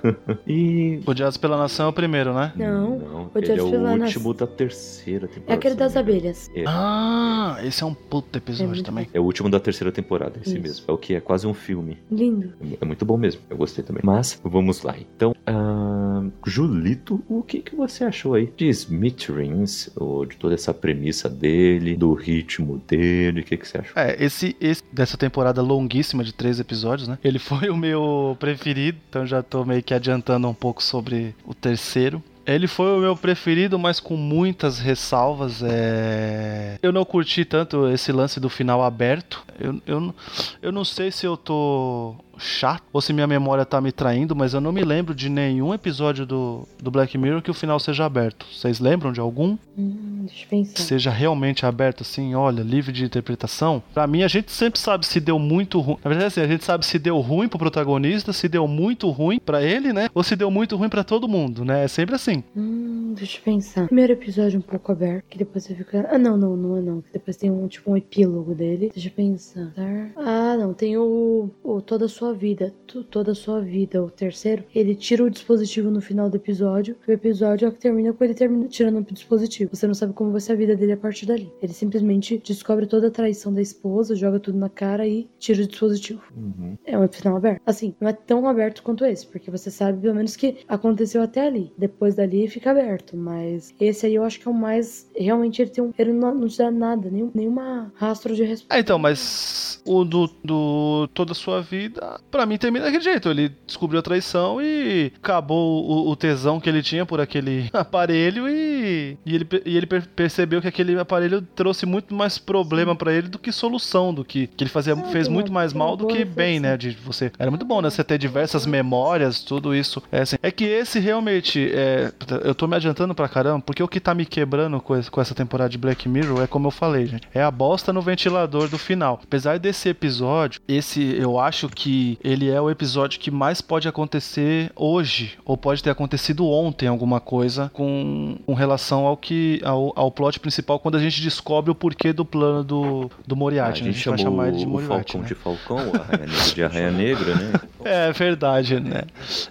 e. 0.47 1.01
Odiados 1.07 1.37
pela 1.37 1.57
Nação 1.57 1.87
é 1.87 1.89
o 1.89 1.93
primeiro, 1.93 2.33
né? 2.33 2.53
Não, 2.57 3.31
ele 3.35 3.45
Odiados 3.53 3.65
é 3.65 3.67
o 3.67 3.71
pela 3.71 3.93
último 3.93 4.35
da 4.35 4.47
terceira 4.47 5.27
temporada. 5.27 5.53
É 5.53 5.55
aquele 5.55 5.75
não 5.75 5.79
das 5.79 5.97
abelhas. 5.97 6.51
É. 6.55 6.65
Ah, 6.67 7.59
esse 7.65 7.83
é 7.83 7.87
um 7.87 7.95
puto 7.95 8.29
É 8.35 8.39
episódio 8.39 8.69
muito 8.69 8.85
também. 8.85 9.09
É 9.13 9.21
o 9.21 9.25
último 9.25 9.51
da 9.51 9.59
terceira 9.59 9.91
temporada, 9.91 10.39
esse 10.41 10.55
Isso. 10.55 10.63
mesmo. 10.63 10.85
É 10.89 10.93
o 10.93 10.99
que 10.99 11.15
é 11.15 11.21
quase 11.21 11.47
um 11.47 11.55
filme. 11.55 11.99
Lindo. 12.11 12.53
É 12.81 12.85
muito 12.85 13.05
bom 13.05 13.17
mesmo. 13.17 13.41
Eu 13.51 13.57
gostei 13.57 13.83
também. 13.85 14.03
Mas, 14.05 14.41
vamos 14.45 14.83
lá. 14.83 14.95
Então, 14.99 15.35
ah, 15.47 16.08
Julito, 16.45 17.23
o 17.29 17.43
que, 17.43 17.61
que 17.61 17.75
você 17.75 18.05
achou 18.05 18.35
aí 18.35 18.53
de 18.57 18.69
Smitterings? 18.69 19.91
Ou 19.97 20.25
de 20.25 20.37
toda 20.37 20.55
essa 20.55 20.73
premissa 20.73 21.29
dele, 21.29 21.97
do 21.97 22.13
ritmo 22.13 22.83
dele? 22.87 23.41
O 23.41 23.45
que, 23.45 23.57
que 23.57 23.67
você 23.67 23.79
achou? 23.79 23.93
É, 23.97 24.17
esse, 24.23 24.57
esse 24.61 24.83
dessa 24.93 25.17
temporada 25.17 25.63
longuíssima 25.63 26.25
de 26.25 26.33
três 26.33 26.61
episódios, 26.61 27.09
né? 27.09 27.19
Ele 27.23 27.39
foi 27.39 27.69
o 27.69 27.77
meu 27.77 28.37
preferido, 28.39 28.99
então 29.09 29.27
já 29.27 29.43
tô 29.43 29.65
meio 29.65 29.83
que 29.83 29.95
adiantando 29.95 30.49
um 30.49 30.55
pouco 30.55 30.83
sobre 30.83 31.35
o 31.45 31.55
terceiro. 31.55 32.23
Ele 32.49 32.67
foi 32.67 32.97
o 32.97 33.01
meu 33.01 33.15
preferido, 33.15 33.79
mas 33.79 34.01
com 34.01 34.17
muitas 34.17 34.79
ressalvas. 34.79 35.63
É... 35.63 36.79
Eu 36.83 36.91
não 36.91 37.05
curti 37.05 37.45
tanto 37.45 37.87
esse 37.89 38.11
lance 38.11 38.41
do 38.41 38.49
final 38.49 38.83
aberto. 38.83 39.45
Eu, 39.61 39.83
eu, 39.87 40.15
eu 40.63 40.73
não 40.73 40.83
sei 40.83 41.11
se 41.11 41.27
eu 41.27 41.37
tô 41.37 42.17
chato, 42.39 42.83
ou 42.93 43.01
se 43.01 43.13
minha 43.13 43.27
memória 43.27 43.65
tá 43.65 43.81
me 43.81 43.93
traindo, 43.93 44.35
mas 44.35 44.55
eu 44.55 44.61
não 44.61 44.73
me 44.73 44.83
lembro 44.83 45.15
de 45.15 45.29
nenhum 45.29 45.75
episódio 45.75 46.25
do, 46.25 46.67
do 46.83 46.91
Black 46.91 47.17
Mirror 47.17 47.43
que 47.43 47.51
o 47.51 47.55
final 47.55 47.79
seja 47.79 48.05
aberto. 48.05 48.47
Vocês 48.53 48.81
lembram 48.81 49.13
de 49.13 49.21
algum? 49.21 49.57
Hum, 49.77 50.27
deixa 50.27 50.45
eu 50.45 50.49
pensar. 50.49 50.83
Seja 50.83 51.11
realmente 51.11 51.67
aberto, 51.67 52.03
assim, 52.03 52.35
olha, 52.35 52.63
livre 52.63 52.93
de 52.93 53.05
interpretação. 53.05 53.83
Pra 53.93 54.07
mim, 54.07 54.23
a 54.23 54.29
gente 54.29 54.53
sempre 54.53 54.79
sabe 54.81 55.07
se 55.07 55.21
deu 55.21 55.39
muito 55.39 55.81
ruim. 55.81 55.99
Na 56.05 56.09
verdade, 56.09 56.29
assim, 56.29 56.41
a 56.41 56.47
gente 56.47 56.65
sabe 56.65 56.87
se 56.87 56.99
deu 56.99 57.19
ruim 57.21 57.49
pro 57.49 57.59
protagonista, 57.59 58.33
se 58.33 58.49
deu 58.49 58.67
muito 58.69 59.09
ruim 59.11 59.39
pra 59.39 59.63
ele, 59.63 59.93
né? 59.93 60.09
Ou 60.15 60.23
se 60.23 60.37
deu 60.37 60.51
muito 60.51 60.77
ruim 60.77 60.89
pra 60.89 61.05
todo 61.05 61.29
mundo, 61.29 61.65
né? 61.65 61.85
É 61.85 61.89
sempre 61.89 62.15
assim. 62.15 62.43
Hum, 62.57 62.78
deixa 63.19 63.39
eu 63.39 63.43
pensar. 63.43 63.87
Primeiro 63.87 64.13
episódio 64.13 64.59
um 64.59 64.63
pouco 64.63 64.93
aberto, 64.93 65.25
que 65.29 65.39
depois 65.39 65.65
você 65.65 65.75
fica. 65.75 66.07
Ah, 66.11 66.19
não, 66.19 66.37
não, 66.37 66.57
não 66.57 66.77
é 66.77 66.81
não. 66.81 67.05
Depois 67.13 67.37
tem 67.37 67.51
um 67.51 67.67
tipo 67.69 67.91
um 67.91 67.97
epílogo 67.97 68.55
dele. 68.55 68.91
Deixa 68.95 69.09
eu 69.09 69.13
pensar. 69.13 69.73
Ah, 70.17 70.57
não, 70.57 70.73
tem 70.75 70.97
o, 70.97 71.51
o 71.63 71.81
Toda 71.83 72.07
a 72.07 72.09
Sua 72.09 72.33
Vida. 72.33 72.73
Tu- 72.87 73.05
Toda 73.05 73.33
a 73.33 73.35
Sua 73.35 73.61
Vida, 73.61 74.03
o 74.03 74.11
terceiro. 74.11 74.65
Ele 74.75 74.95
tira 74.95 75.25
o 75.25 75.31
dispositivo 75.31 75.91
no 75.91 76.01
final 76.01 76.29
do 76.31 76.37
episódio. 76.37 76.97
O 77.07 77.11
episódio 77.13 77.67
é 77.67 77.69
o 77.69 77.73
que 77.73 77.79
termina 77.79 78.13
com 78.13 78.25
ele 78.25 78.35
termina, 78.35 78.67
tirando 78.69 78.99
o 78.99 79.13
dispositivo. 79.13 79.75
Você 79.75 79.87
não 79.87 79.95
sabe 79.95 80.13
como 80.13 80.31
vai 80.33 80.41
ser 80.41 80.53
a 80.53 80.57
vida 80.57 80.77
dele 80.77 80.93
a 80.93 80.97
partir 80.97 81.27
dali. 81.27 81.53
Ele 81.63 81.73
simplesmente 81.73 82.39
descobre 82.45 82.87
toda 82.87 83.09
a 83.09 83.11
traição 83.11 83.53
da 83.53 83.61
esposa, 83.63 84.15
joga 84.15 84.39
tudo 84.41 84.59
na 84.59 84.69
cara 84.69 85.07
e 85.07 85.29
tira 85.39 85.63
o 85.63 85.67
dispositivo. 85.67 86.23
Uhum. 86.37 86.77
É 86.85 86.99
um 86.99 87.09
final 87.09 87.37
aberto. 87.37 87.63
Assim, 87.67 87.95
não 88.01 88.09
é 88.09 88.13
tão 88.13 88.47
aberto 88.49 88.83
quanto 88.83 89.05
esse, 89.05 89.27
porque 89.27 89.51
você 89.51 89.71
sabe 89.71 90.01
pelo 90.01 90.15
menos 90.15 90.37
que 90.37 90.59
aconteceu 90.69 91.23
até 91.23 91.47
ali. 91.47 91.73
Depois 91.79 92.15
dali 92.15 92.49
fica 92.49 92.71
aberto. 92.71 93.08
Mas 93.17 93.75
esse 93.81 94.07
aí 94.07 94.15
eu 94.15 94.25
acho 94.25 94.39
que 94.41 94.49
é 94.49 94.51
o 94.51 94.55
mais. 94.55 95.09
Realmente 95.17 95.63
ele 95.63 95.71
tem 95.71 95.83
um. 95.83 95.93
Ele 95.99 96.13
não, 96.13 96.35
não 96.35 96.49
te 96.49 96.59
dá 96.59 96.71
nada, 96.71 97.11
nenhum, 97.11 97.31
nenhuma 97.35 97.93
rastro 97.97 98.35
de 98.35 98.43
resposta. 98.43 98.75
Ah, 98.75 98.79
então, 98.81 98.99
mas 98.99 99.81
o 99.85 100.05
do, 100.05 100.29
do 100.45 101.09
Toda 101.15 101.33
a 101.33 101.35
Sua 101.35 101.61
Vida, 101.63 102.21
pra 102.31 102.45
mim 102.47 102.59
termina 102.59 102.85
daquele 102.85 103.03
jeito. 103.05 103.29
Ele 103.29 103.51
descobriu 103.67 104.01
a 104.01 104.03
traição 104.03 104.61
e 104.61 105.13
acabou 105.17 105.85
o, 105.85 106.11
o 106.11 106.17
tesão 106.17 106.61
que 106.61 106.69
ele 106.69 106.83
tinha 106.83 107.07
por 107.07 107.21
aquele 107.21 107.69
aparelho 107.73 108.49
e, 108.49 109.17
e 109.25 109.35
ele, 109.35 109.49
e 109.65 109.77
ele 109.77 109.87
per- 109.87 110.09
percebeu 110.09 110.61
que 110.61 110.69
aquele 110.69 110.99
aparelho 110.99 111.41
trouxe 111.43 111.87
muito 111.87 112.15
mais 112.15 112.39
problema 112.39 112.95
pra 112.95 113.13
ele 113.13 113.29
do 113.29 113.39
que 113.39 113.53
solução, 113.53 114.13
do 114.13 114.25
que, 114.25 114.47
que 114.47 114.63
ele 114.65 114.71
fazia, 114.71 114.95
Ah, 114.95 115.05
fez 115.05 115.29
muito 115.29 115.53
mais 115.53 115.73
mal 115.73 115.97
do 115.97 116.07
que 116.07 116.25
bem, 116.25 116.61
né? 116.61 116.77
De 116.77 116.91
você. 116.91 117.31
Era 117.39 117.51
muito 117.51 117.65
bom, 117.65 117.81
né? 117.81 117.89
Você 117.91 118.03
ter 118.05 118.19
diversas 118.19 118.67
memórias, 118.67 119.43
tudo 119.43 119.75
isso. 119.75 120.03
É, 120.11 120.21
assim, 120.23 120.37
é 120.43 120.51
que 120.51 120.65
esse 120.65 120.99
realmente, 120.99 121.71
é, 121.73 122.13
eu 122.45 122.55
tô 122.55 122.67
me 122.67 122.77
adiantando 122.77 122.98
pra 123.15 123.29
caramba, 123.29 123.61
porque 123.65 123.83
o 123.83 123.89
que 123.89 124.01
tá 124.01 124.15
me 124.15 124.25
quebrando 124.27 124.81
com 124.81 124.97
esse- 124.97 125.11
com 125.11 125.21
essa 125.21 125.35
temporada 125.35 125.71
de 125.71 125.79
Black 125.79 126.09
Mirror 126.09 126.43
é 126.43 126.47
como 126.47 126.67
eu 126.69 126.71
falei, 126.71 127.07
gente. 127.07 127.29
É 127.35 127.43
a 127.43 127.51
bosta 127.51 127.93
no 127.93 128.01
ventilador 128.03 128.69
do 128.69 128.79
final. 128.79 129.21
Apesar 129.23 129.59
desse 129.59 129.89
episódio, 129.89 130.61
esse 130.67 131.15
eu 131.19 131.39
acho 131.39 131.69
que 131.69 132.19
ele 132.25 132.49
é 132.51 132.61
o 132.61 132.71
episódio 132.71 133.21
que 133.21 133.31
mais 133.31 133.61
pode 133.61 133.87
acontecer 133.89 134.71
hoje, 134.75 135.39
ou 135.45 135.57
pode 135.57 135.83
ter 135.83 135.91
acontecido 135.91 136.47
ontem 136.47 136.87
alguma 136.87 137.21
coisa 137.21 137.71
com, 137.73 138.37
com 138.47 138.55
relação 138.55 139.07
ao 139.07 139.17
que 139.17 139.61
ao, 139.65 139.93
ao 139.97 140.11
plot 140.11 140.41
principal 140.41 140.79
quando 140.79 140.97
a 140.97 141.01
gente 141.01 141.21
descobre 141.23 141.71
o 141.71 141.75
porquê 141.75 142.13
do 142.13 142.25
plano 142.25 142.63
do, 142.65 143.11
do 143.27 143.35
Ah, 143.35 143.39
Moriarty. 143.39 143.83
a 143.83 143.85
né? 143.87 143.93
gente 143.93 144.09
vai 144.09 144.19
chamou 144.19 144.33
chamar 144.37 144.49
ele 144.49 144.59
de 144.59 144.67
Moriarty. 144.67 145.13
Falcão 145.13 145.21
né? 145.23 145.27
de 145.29 145.35
Falcão, 145.35 145.79
Arraia 145.79 146.27
Negra 146.27 146.55
de 146.55 146.65
Arraia 146.65 146.91
Negra, 146.91 147.35
né? 147.35 147.53
É 147.85 148.13
verdade, 148.13 148.81
né? 148.81 149.03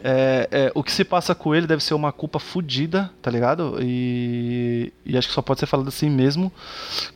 É, 0.03 0.47
é, 0.51 0.71
o 0.73 0.83
que 0.83 0.91
se 0.91 1.03
passa 1.03 1.33
com 1.35 1.53
ele 1.55 1.67
deve 1.67 1.83
ser 1.83 1.93
uma 1.93 2.11
culpa 2.11 2.39
fodida, 2.39 3.09
tá 3.27 3.31
ligado? 3.31 3.77
E, 3.81 4.93
e 5.05 5.17
acho 5.17 5.27
que 5.27 5.33
só 5.33 5.41
pode 5.41 5.59
ser 5.59 5.65
falado 5.65 5.89
assim 5.89 6.09
mesmo, 6.09 6.49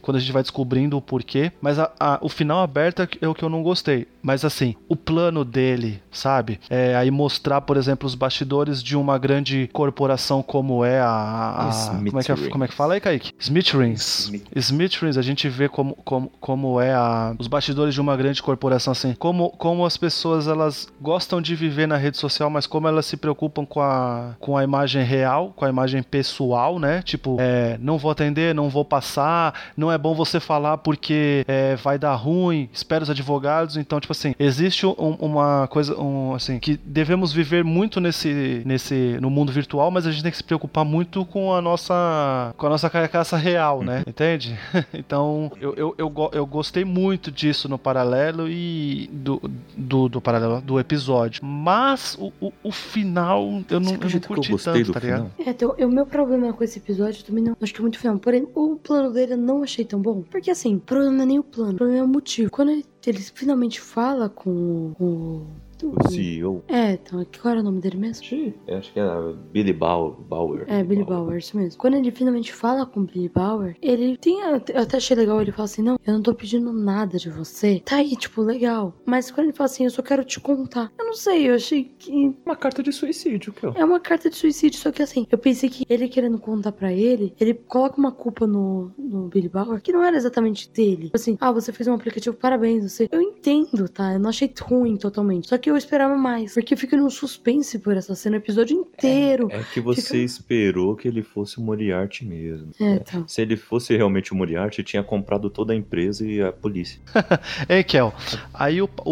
quando 0.01 0.17
a 0.17 0.19
gente 0.19 0.33
vai 0.33 0.41
descobrindo 0.41 0.97
o 0.97 1.01
porquê. 1.01 1.53
Mas 1.61 1.79
a- 1.79 1.89
a- 1.97 2.19
o 2.21 2.27
final 2.27 2.59
aberto 2.59 3.01
é 3.01 3.07
é 3.21 3.27
o 3.29 3.33
que 3.33 3.43
eu 3.45 3.49
não 3.49 3.63
gostei. 3.63 4.07
Mas 4.21 4.43
assim, 4.43 4.75
o 4.89 4.95
plano 4.95 5.45
dele, 5.45 6.01
sabe? 6.11 6.59
É, 6.69 6.95
aí 6.95 7.09
mostrar, 7.09 7.61
por 7.61 7.77
exemplo, 7.77 8.05
os 8.05 8.13
bastidores 8.13 8.83
de 8.83 8.95
uma 8.97 9.17
grande 9.17 9.69
corporação 9.71 10.43
como 10.43 10.83
é 10.83 10.99
a. 10.99 11.07
a- 11.07 11.95
como, 12.09 12.19
é 12.19 12.23
que, 12.23 12.31
é- 12.31 12.49
como 12.49 12.63
é 12.65 12.67
que 12.67 12.73
fala 12.73 12.93
aí, 12.95 12.99
Kaique? 12.99 13.31
Smith 13.39 13.69
Rings. 13.69 14.19
Smith. 14.25 14.45
Smith 14.55 14.93
Rings, 15.01 15.17
a 15.17 15.21
gente 15.21 15.47
vê 15.47 15.69
como, 15.69 15.95
como, 16.03 16.29
como 16.41 16.81
é 16.81 16.93
a, 16.93 17.33
os 17.39 17.47
bastidores 17.47 17.93
de 17.93 18.01
uma 18.01 18.17
grande 18.17 18.43
corporação, 18.43 18.91
assim, 18.91 19.13
como, 19.17 19.49
como 19.51 19.85
as 19.85 19.95
pessoas 19.95 20.47
elas 20.47 20.87
gostam 20.99 21.41
de 21.41 21.55
viver 21.55 21.87
na 21.87 21.95
rede 21.97 22.17
social, 22.17 22.49
mas 22.49 22.67
como 22.67 22.87
elas 22.87 23.05
se 23.05 23.15
preocupam 23.15 23.65
com 23.65 23.81
a, 23.81 24.35
com 24.39 24.57
a 24.57 24.63
imagem 24.63 25.03
real, 25.03 25.53
com 25.55 25.63
a 25.65 25.69
imagem 25.69 26.00
pessoal, 26.03 26.79
né? 26.79 27.01
Tipo, 27.01 27.37
é, 27.39 27.77
não 27.79 27.97
vou 27.97 28.11
atender, 28.11 28.53
não 28.55 28.69
vou 28.69 28.83
passar, 28.85 29.53
não 29.75 29.91
é 29.91 29.97
bom 29.97 30.13
você 30.13 30.39
falar 30.39 30.77
porque 30.77 31.43
é, 31.47 31.75
vai 31.75 31.97
dar 31.97 32.15
ruim, 32.15 32.69
espera 32.73 33.03
os 33.03 33.09
advogados. 33.09 33.77
Então, 33.77 33.99
tipo 33.99 34.11
assim, 34.11 34.33
existe 34.39 34.85
um- 34.85 35.17
uma 35.19 35.67
coisa, 35.67 35.97
um, 35.99 36.33
assim, 36.35 36.59
que 36.59 36.77
devemos 36.77 37.31
viver 37.33 37.63
muito 37.63 37.99
nesse, 37.99 38.61
nesse, 38.65 39.17
no 39.21 39.29
mundo 39.29 39.51
virtual, 39.51 39.91
mas 39.91 40.05
a 40.07 40.11
gente 40.11 40.23
tem 40.23 40.31
que 40.31 40.37
se 40.37 40.43
preocupar 40.43 40.83
muito 40.85 41.25
com 41.25 41.53
a 41.53 41.61
nossa, 41.61 42.53
com 42.57 42.65
a 42.67 42.69
nossa 42.69 42.89
carcaça 42.89 43.37
real, 43.37 43.81
né? 43.83 44.03
Entende? 44.07 44.57
Então, 44.93 45.51
eu, 45.59 45.73
eu, 45.75 45.95
eu, 45.97 46.29
eu 46.33 46.45
gostei 46.45 46.83
muito 46.85 47.31
disso 47.31 47.67
no 47.69 47.77
paralelo 47.77 48.47
e 48.47 49.09
do, 49.11 49.41
do, 49.75 50.07
do 50.09 50.21
paralelo, 50.21 50.61
do 50.61 50.79
episódio. 50.79 51.43
Mas 51.43 52.15
o, 52.19 52.31
o, 52.39 52.51
o 52.63 52.71
final, 52.71 53.41
eu 53.69 53.79
não, 53.79 53.91
eu 53.93 53.99
não 53.99 54.09
eu 54.09 54.21
curti 54.21 54.51
gostei 54.51 54.73
tanto, 54.73 54.85
do 54.87 54.93
tá 54.93 54.99
ligado? 54.99 55.31
É, 55.39 55.49
então, 55.49 55.75
o 55.77 55.90
meu 55.91 56.05
problema 56.05 56.53
com 56.53 56.63
esse 56.63 56.79
episódio 56.79 57.23
também 57.23 57.43
não. 57.43 57.55
Acho 57.61 57.73
que 57.73 57.79
é 57.79 57.81
muito 57.81 57.99
final. 57.99 58.17
Porém, 58.19 58.47
o 58.55 58.75
plano 58.75 59.11
dele 59.11 59.33
eu 59.33 59.37
não 59.37 59.63
achei 59.63 59.85
tão 59.85 60.01
bom. 60.01 60.23
Porque 60.23 60.51
assim, 60.51 60.75
o 60.75 60.79
problema 60.79 61.11
não 61.11 61.23
é 61.23 61.25
nem 61.25 61.39
o 61.39 61.43
plano, 61.43 61.73
o 61.73 61.75
problema 61.75 61.99
é 61.99 62.03
o 62.03 62.07
motivo. 62.07 62.51
Quando 62.51 62.71
ele, 62.71 62.85
ele 63.05 63.19
finalmente 63.19 63.79
fala 63.79 64.29
com 64.29 64.93
o. 64.99 65.45
O 65.87 66.09
CEO. 66.09 66.63
É, 66.67 66.93
então, 66.93 67.25
qual 67.41 67.51
era 67.51 67.61
o 67.61 67.63
nome 67.63 67.79
dele 67.79 67.97
mesmo? 67.97 68.25
Eu 68.67 68.77
acho 68.77 68.91
que 68.93 68.99
era 68.99 69.33
Billy 69.51 69.73
Bauer. 69.73 70.15
Bauer. 70.21 70.65
É, 70.67 70.83
Billy 70.83 71.03
Bauer, 71.03 71.37
isso 71.37 71.57
mesmo. 71.57 71.79
Quando 71.79 71.95
ele 71.95 72.11
finalmente 72.11 72.53
fala 72.53 72.85
com 72.85 73.01
o 73.01 73.03
Billy 73.03 73.29
Bauer, 73.29 73.75
ele 73.81 74.17
tem. 74.17 74.41
Eu 74.41 74.81
até 74.81 74.97
achei 74.97 75.15
legal, 75.15 75.41
ele 75.41 75.51
fala 75.51 75.65
assim: 75.65 75.81
Não, 75.81 75.99
eu 76.05 76.13
não 76.13 76.21
tô 76.21 76.33
pedindo 76.33 76.71
nada 76.71 77.17
de 77.17 77.29
você. 77.29 77.81
Tá 77.83 77.97
aí, 77.97 78.15
tipo, 78.15 78.41
legal. 78.41 78.93
Mas 79.05 79.31
quando 79.31 79.47
ele 79.47 79.55
fala 79.55 79.65
assim, 79.65 79.85
eu 79.85 79.89
só 79.89 80.01
quero 80.01 80.23
te 80.23 80.39
contar. 80.39 80.91
Eu 80.97 81.05
não 81.05 81.13
sei, 81.13 81.49
eu 81.49 81.55
achei 81.55 81.83
que. 81.97 82.35
Uma 82.45 82.55
carta 82.55 82.83
de 82.83 82.91
suicídio, 82.91 83.53
que. 83.53 83.65
É 83.65 83.83
uma 83.85 83.99
carta 83.99 84.29
de 84.29 84.35
suicídio, 84.35 84.79
só 84.79 84.91
que 84.91 85.01
assim, 85.01 85.25
eu 85.31 85.37
pensei 85.37 85.69
que 85.69 85.85
ele 85.89 86.07
querendo 86.07 86.39
contar 86.39 86.71
pra 86.71 86.91
ele, 86.91 87.33
ele 87.39 87.53
coloca 87.53 87.97
uma 87.97 88.11
culpa 88.11 88.45
no, 88.45 88.91
no 88.97 89.27
Billy 89.27 89.49
Bauer 89.49 89.81
que 89.81 89.91
não 89.91 90.03
era 90.03 90.15
exatamente 90.15 90.69
dele. 90.71 91.05
Tipo 91.05 91.17
Assim, 91.17 91.37
ah, 91.39 91.51
você 91.51 91.71
fez 91.71 91.87
um 91.87 91.93
aplicativo, 91.93 92.35
parabéns, 92.35 92.91
você. 92.91 93.07
Eu 93.11 93.21
entendo, 93.21 93.87
tá? 93.89 94.13
Eu 94.13 94.19
não 94.19 94.29
achei 94.29 94.51
ruim 94.61 94.97
totalmente. 94.97 95.47
Só 95.49 95.57
que 95.57 95.70
eu 95.71 95.77
esperava 95.77 96.15
mais. 96.15 96.53
Porque 96.53 96.73
eu 96.73 96.77
fico 96.77 96.95
num 96.95 97.09
suspense 97.09 97.79
por 97.79 97.95
essa 97.95 98.15
cena 98.15 98.35
o 98.37 98.39
episódio 98.39 98.75
inteiro. 98.77 99.47
É 99.51 99.63
que 99.73 99.79
você 99.79 100.01
Fica- 100.01 100.17
esperou 100.17 100.95
que 100.95 101.07
ele 101.07 101.21
fosse 101.23 101.57
o 101.57 101.61
Moriarty 101.61 102.25
mesmo. 102.25 102.69
É, 102.79 102.99
tá. 102.99 103.23
Se 103.27 103.41
ele 103.41 103.55
fosse 103.57 103.95
realmente 103.95 104.31
o 104.33 104.35
Moriarty, 104.35 104.83
tinha 104.83 105.03
comprado 105.03 105.49
toda 105.49 105.73
a 105.73 105.75
empresa 105.75 106.25
e 106.25 106.41
a 106.41 106.51
polícia. 106.51 106.99
Ei, 107.69 107.83
Kel, 107.83 108.13
aí 108.53 108.81
o, 108.81 108.89
o, 109.05 109.11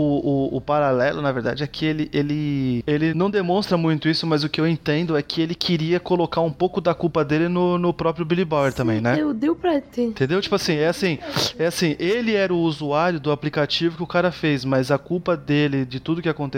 o, 0.53 0.57
o 0.57 0.61
paralelo, 0.61 1.21
na 1.21 1.31
verdade, 1.31 1.63
é 1.63 1.67
que 1.67 1.85
ele, 1.85 2.09
ele, 2.13 2.83
ele 2.85 3.13
não 3.13 3.29
demonstra 3.29 3.77
muito 3.77 4.07
isso, 4.09 4.25
mas 4.27 4.43
o 4.43 4.49
que 4.49 4.59
eu 4.59 4.67
entendo 4.67 5.15
é 5.17 5.21
que 5.21 5.41
ele 5.41 5.55
queria 5.55 5.99
colocar 5.99 6.41
um 6.41 6.51
pouco 6.51 6.81
da 6.81 6.93
culpa 6.93 7.23
dele 7.23 7.47
no, 7.47 7.77
no 7.77 7.93
próprio 7.93 8.25
Billy 8.25 8.45
Bauer 8.45 8.73
também, 8.73 8.99
né? 9.01 9.19
Eu 9.19 9.33
deu 9.33 9.55
pra 9.55 9.79
ter. 9.81 10.03
Entendeu? 10.03 10.41
Tipo 10.41 10.55
assim, 10.55 10.73
é 10.73 10.87
assim, 10.87 11.17
é 11.57 11.65
assim, 11.65 11.95
ele 11.99 12.33
era 12.33 12.53
o 12.53 12.57
usuário 12.59 13.19
do 13.19 13.31
aplicativo 13.31 13.97
que 13.97 14.03
o 14.03 14.07
cara 14.07 14.31
fez, 14.31 14.65
mas 14.65 14.91
a 14.91 14.97
culpa 14.97 15.35
dele 15.37 15.85
de 15.85 15.99
tudo 15.99 16.21
que 16.21 16.29
aconteceu 16.29 16.48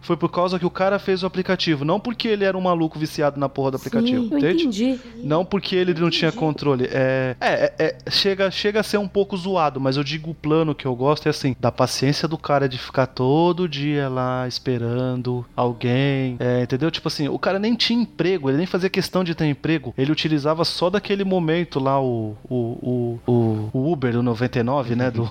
foi 0.00 0.16
por 0.16 0.30
causa 0.30 0.58
que 0.58 0.66
o 0.66 0.70
cara 0.70 0.98
fez 0.98 1.22
o 1.22 1.26
aplicativo, 1.26 1.84
não 1.84 2.00
porque 2.00 2.28
ele 2.28 2.44
era 2.44 2.56
um 2.56 2.60
maluco 2.60 2.98
viciado 2.98 3.38
na 3.38 3.48
porra 3.48 3.72
do 3.72 3.76
aplicativo, 3.76 4.28
Sim, 4.28 4.36
entende? 4.36 4.62
entendi. 4.64 5.00
Não 5.22 5.44
porque 5.44 5.76
ele 5.76 5.94
não 5.94 6.10
tinha 6.10 6.32
controle. 6.32 6.88
É, 6.90 7.36
é, 7.40 7.72
é- 7.78 8.10
chega, 8.10 8.50
chega 8.50 8.80
a 8.80 8.82
ser 8.82 8.98
um 8.98 9.08
pouco 9.08 9.36
zoado, 9.36 9.80
mas 9.80 9.96
eu 9.96 10.04
digo 10.04 10.30
o 10.30 10.34
plano 10.34 10.74
que 10.74 10.86
eu 10.86 10.94
gosto 10.94 11.26
é 11.26 11.30
assim, 11.30 11.56
da 11.58 11.70
paciência 11.70 12.26
do 12.26 12.38
cara 12.38 12.68
de 12.68 12.78
ficar 12.78 13.06
todo 13.06 13.68
dia 13.68 14.08
lá 14.08 14.46
esperando 14.48 15.44
alguém, 15.56 16.36
é, 16.38 16.62
entendeu? 16.62 16.90
Tipo 16.90 17.08
assim, 17.08 17.28
o 17.28 17.38
cara 17.38 17.58
nem 17.58 17.74
tinha 17.74 18.00
emprego, 18.00 18.48
ele 18.48 18.58
nem 18.58 18.66
fazia 18.66 18.88
questão 18.90 19.22
de 19.24 19.34
ter 19.34 19.46
emprego, 19.46 19.94
ele 19.96 20.12
utilizava 20.12 20.64
só 20.64 20.90
daquele 20.90 21.24
momento 21.24 21.78
lá 21.78 22.00
o, 22.00 22.36
o, 22.48 23.18
o, 23.26 23.70
o, 23.72 23.92
Uber, 23.92 24.16
o 24.16 24.22
99, 24.22 24.94
né, 24.94 25.10
do, 25.10 25.28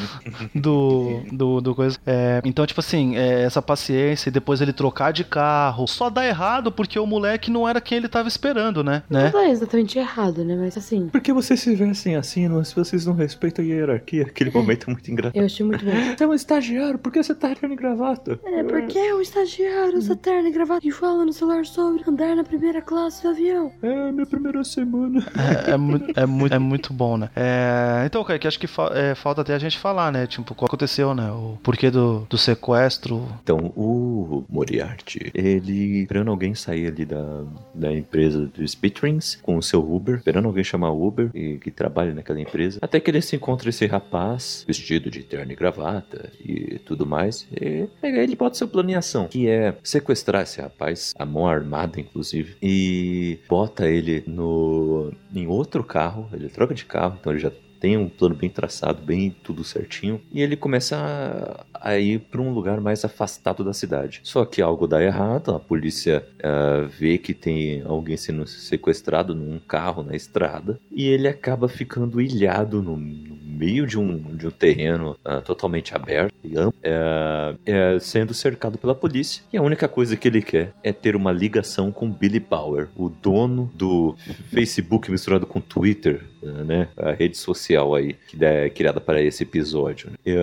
do, 0.54 1.22
do, 1.32 1.60
do 1.60 1.74
coisa. 1.74 1.98
É, 2.06 2.40
então, 2.44 2.66
tipo 2.66 2.80
assim, 2.80 3.16
é, 3.16 3.35
essa 3.42 3.60
paciência 3.62 4.28
e 4.28 4.32
depois 4.32 4.60
ele 4.60 4.72
trocar 4.72 5.12
de 5.12 5.24
carro, 5.24 5.86
só 5.86 6.08
dá 6.10 6.26
errado 6.26 6.70
porque 6.72 6.98
o 6.98 7.06
moleque 7.06 7.50
não 7.50 7.68
era 7.68 7.80
quem 7.80 7.98
ele 7.98 8.08
tava 8.08 8.28
esperando, 8.28 8.82
né? 8.84 9.02
né? 9.10 9.30
Não 9.32 9.40
é 9.40 9.50
exatamente 9.50 9.98
errado, 9.98 10.44
né? 10.44 10.56
Mas 10.56 10.76
assim, 10.76 11.08
Por 11.08 11.20
que 11.20 11.32
vocês 11.32 11.60
se 11.60 11.74
vestem 11.74 12.16
assim? 12.16 12.48
Não, 12.48 12.62
se 12.64 12.74
vocês 12.74 13.06
não 13.06 13.14
respeitam 13.14 13.64
a 13.64 13.68
hierarquia, 13.68 14.22
aquele 14.24 14.50
momento 14.50 14.88
é 14.88 14.92
muito 14.92 15.10
engraçado. 15.10 15.36
eu 15.36 15.44
achei 15.46 15.64
muito 15.66 15.84
bom. 15.84 15.92
Você 16.16 16.24
é 16.24 16.26
um 16.26 16.34
estagiário, 16.34 16.98
por 16.98 17.12
que 17.12 17.22
você 17.22 17.34
tá 17.34 17.52
de 17.54 17.76
gravata? 17.76 18.38
É 18.44 18.62
porque 18.62 19.12
o 19.12 19.20
estagiário 19.20 19.96
usa 19.96 20.14
terno 20.16 20.48
e 20.48 20.52
gravata 20.52 20.86
e 20.86 20.90
fala 20.90 21.24
no 21.24 21.32
celular 21.32 21.64
sobre 21.64 22.02
andar 22.06 22.36
na 22.36 22.44
primeira 22.44 22.80
classe 22.82 23.22
do 23.22 23.30
avião. 23.30 23.72
É 23.82 24.12
minha 24.12 24.26
primeira 24.26 24.62
semana. 24.64 25.24
É, 25.66 25.70
é 25.72 25.76
muito, 25.76 26.12
é, 26.20 26.26
muito, 26.26 26.54
é 26.54 26.58
muito 26.58 26.92
bom, 26.92 27.16
né? 27.16 27.30
É, 27.34 28.02
então, 28.06 28.22
Kaique, 28.24 28.46
acho 28.46 28.58
que 28.58 28.66
fa- 28.66 28.90
é, 28.94 29.14
falta 29.14 29.40
até 29.40 29.54
a 29.54 29.58
gente 29.58 29.78
falar, 29.78 30.10
né? 30.12 30.26
Tipo, 30.26 30.52
o 30.52 30.56
que 30.56 30.64
aconteceu, 30.64 31.14
né? 31.14 31.30
O 31.30 31.58
porquê 31.62 31.90
do, 31.90 32.26
do 32.28 32.36
sequestro. 32.38 33.25
Então, 33.42 33.72
o 33.76 34.44
Moriarty, 34.48 35.30
ele 35.34 36.02
esperando 36.02 36.30
alguém 36.30 36.54
sair 36.54 36.86
ali 36.88 37.04
da, 37.04 37.44
da 37.74 37.92
empresa 37.92 38.46
do 38.46 38.66
Spitrings 38.66 39.36
com 39.42 39.56
o 39.56 39.62
seu 39.62 39.80
Uber, 39.80 40.16
esperando 40.16 40.46
alguém 40.46 40.64
chamar 40.64 40.90
o 40.90 41.06
Uber 41.06 41.30
e 41.34 41.58
que 41.58 41.70
trabalha 41.70 42.14
naquela 42.14 42.40
empresa, 42.40 42.78
até 42.82 43.00
que 43.00 43.10
ele 43.10 43.20
se 43.20 43.36
encontra 43.36 43.68
esse 43.68 43.86
rapaz 43.86 44.64
vestido 44.66 45.10
de 45.10 45.22
terno 45.22 45.52
e 45.52 45.56
gravata 45.56 46.30
e 46.40 46.78
tudo 46.84 47.06
mais. 47.06 47.46
E 47.60 47.88
ele 48.02 48.36
bota 48.36 48.56
seu 48.56 48.68
plano 48.68 48.90
em 48.90 48.94
ação, 48.94 49.28
que 49.28 49.48
é 49.48 49.74
sequestrar 49.82 50.42
esse 50.42 50.60
rapaz, 50.60 51.14
a 51.18 51.24
mão 51.24 51.46
armada 51.46 52.00
inclusive, 52.00 52.56
e 52.62 53.38
bota 53.48 53.88
ele 53.88 54.24
no 54.26 55.12
em 55.34 55.46
outro 55.46 55.84
carro, 55.84 56.28
ele 56.32 56.48
troca 56.48 56.74
de 56.74 56.84
carro, 56.84 57.16
então 57.20 57.32
ele 57.32 57.40
já 57.40 57.50
tem 57.86 57.96
um 57.96 58.08
plano 58.08 58.34
bem 58.34 58.50
traçado, 58.50 59.00
bem 59.00 59.32
tudo 59.44 59.62
certinho, 59.62 60.20
e 60.32 60.42
ele 60.42 60.56
começa 60.56 61.64
a, 61.72 61.90
a 61.90 61.96
ir 61.96 62.18
para 62.18 62.40
um 62.40 62.52
lugar 62.52 62.80
mais 62.80 63.04
afastado 63.04 63.62
da 63.62 63.72
cidade. 63.72 64.18
Só 64.24 64.44
que 64.44 64.60
algo 64.60 64.88
dá 64.88 65.00
errado, 65.00 65.52
a 65.52 65.60
polícia 65.60 66.26
uh, 66.40 66.88
vê 66.88 67.16
que 67.16 67.32
tem 67.32 67.82
alguém 67.82 68.16
sendo 68.16 68.44
sequestrado 68.44 69.36
num 69.36 69.60
carro 69.60 70.02
na 70.02 70.16
estrada, 70.16 70.80
e 70.90 71.06
ele 71.06 71.28
acaba 71.28 71.68
ficando 71.68 72.20
ilhado 72.20 72.82
no, 72.82 72.96
no 72.96 73.36
meio 73.56 73.86
de 73.86 73.96
um, 73.98 74.18
de 74.36 74.48
um 74.48 74.50
terreno 74.50 75.16
uh, 75.24 75.40
totalmente 75.42 75.94
aberto 75.94 76.34
uh, 76.34 78.00
sendo 78.00 78.34
cercado 78.34 78.78
pela 78.78 78.96
polícia. 78.96 79.44
E 79.52 79.56
a 79.56 79.62
única 79.62 79.86
coisa 79.88 80.16
que 80.16 80.26
ele 80.26 80.42
quer 80.42 80.74
é 80.82 80.92
ter 80.92 81.14
uma 81.14 81.32
ligação 81.32 81.92
com 81.92 82.10
Billy 82.10 82.40
Power, 82.40 82.88
o 82.96 83.08
dono 83.08 83.70
do 83.74 84.16
Facebook 84.50 85.10
misturado 85.10 85.46
com 85.46 85.60
Twitter, 85.60 86.24
né? 86.52 86.88
A 86.96 87.12
rede 87.12 87.36
social 87.36 87.94
aí 87.94 88.14
que 88.28 88.42
é 88.44 88.68
criada 88.70 89.00
para 89.00 89.22
esse 89.22 89.42
episódio. 89.42 90.10
Né? 90.10 90.16
E, 90.26 90.36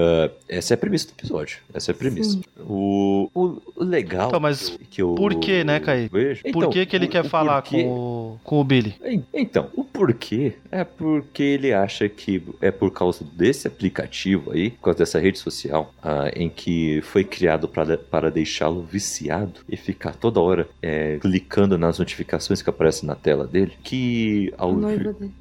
essa 0.48 0.74
é 0.74 0.76
a 0.76 0.78
premissa 0.78 1.08
do 1.08 1.12
episódio. 1.12 1.60
Essa 1.74 1.92
é 1.92 1.94
a 1.94 1.96
premissa. 1.96 2.40
O, 2.60 3.30
o, 3.34 3.62
legal 3.84 4.28
então, 4.28 4.40
mas 4.40 4.78
que 4.90 5.02
eu 5.02 5.16
por 5.16 5.36
que, 5.36 5.64
né, 5.64 5.80
Kai? 5.80 6.10
Vejo, 6.12 6.44
por 6.44 6.50
então, 6.50 6.70
que, 6.70 6.86
que 6.86 6.96
ele 6.96 7.06
o, 7.06 7.10
quer 7.10 7.26
o 7.26 7.30
falar 7.30 7.62
porquê... 7.62 7.84
com, 7.84 7.90
o, 7.90 8.40
com 8.44 8.60
o 8.60 8.64
Billy? 8.64 8.96
Então, 9.34 9.70
o 9.76 9.84
porquê 9.84 10.54
é 10.72 10.84
porque 10.84 11.44
ele 11.44 11.74
acha 11.74 12.08
que 12.08 12.42
é 12.62 12.72
por 12.72 12.92
causa 12.92 13.26
desse 13.34 13.68
aplicativo 13.68 14.52
aí, 14.52 14.72
por 14.72 14.84
causa 14.84 15.00
dessa 15.00 15.20
rede 15.20 15.40
social, 15.40 15.94
uh, 16.04 16.32
em 16.36 16.50
que 16.50 17.02
foi 17.02 17.24
criado 17.24 17.68
para, 17.68 17.98
para 17.98 18.32
deixá-lo 18.32 18.82
viciado 18.82 19.62
e 19.68 19.76
ficar 19.76 20.16
toda 20.16 20.40
hora 20.40 20.68
é, 20.82 21.18
clicando 21.20 21.78
nas 21.78 22.00
notificações 22.00 22.62
que 22.62 22.70
aparecem 22.70 23.08
na 23.08 23.16
tela 23.16 23.46
dele, 23.46 23.74
que 23.84 24.54
ao, 24.58 24.74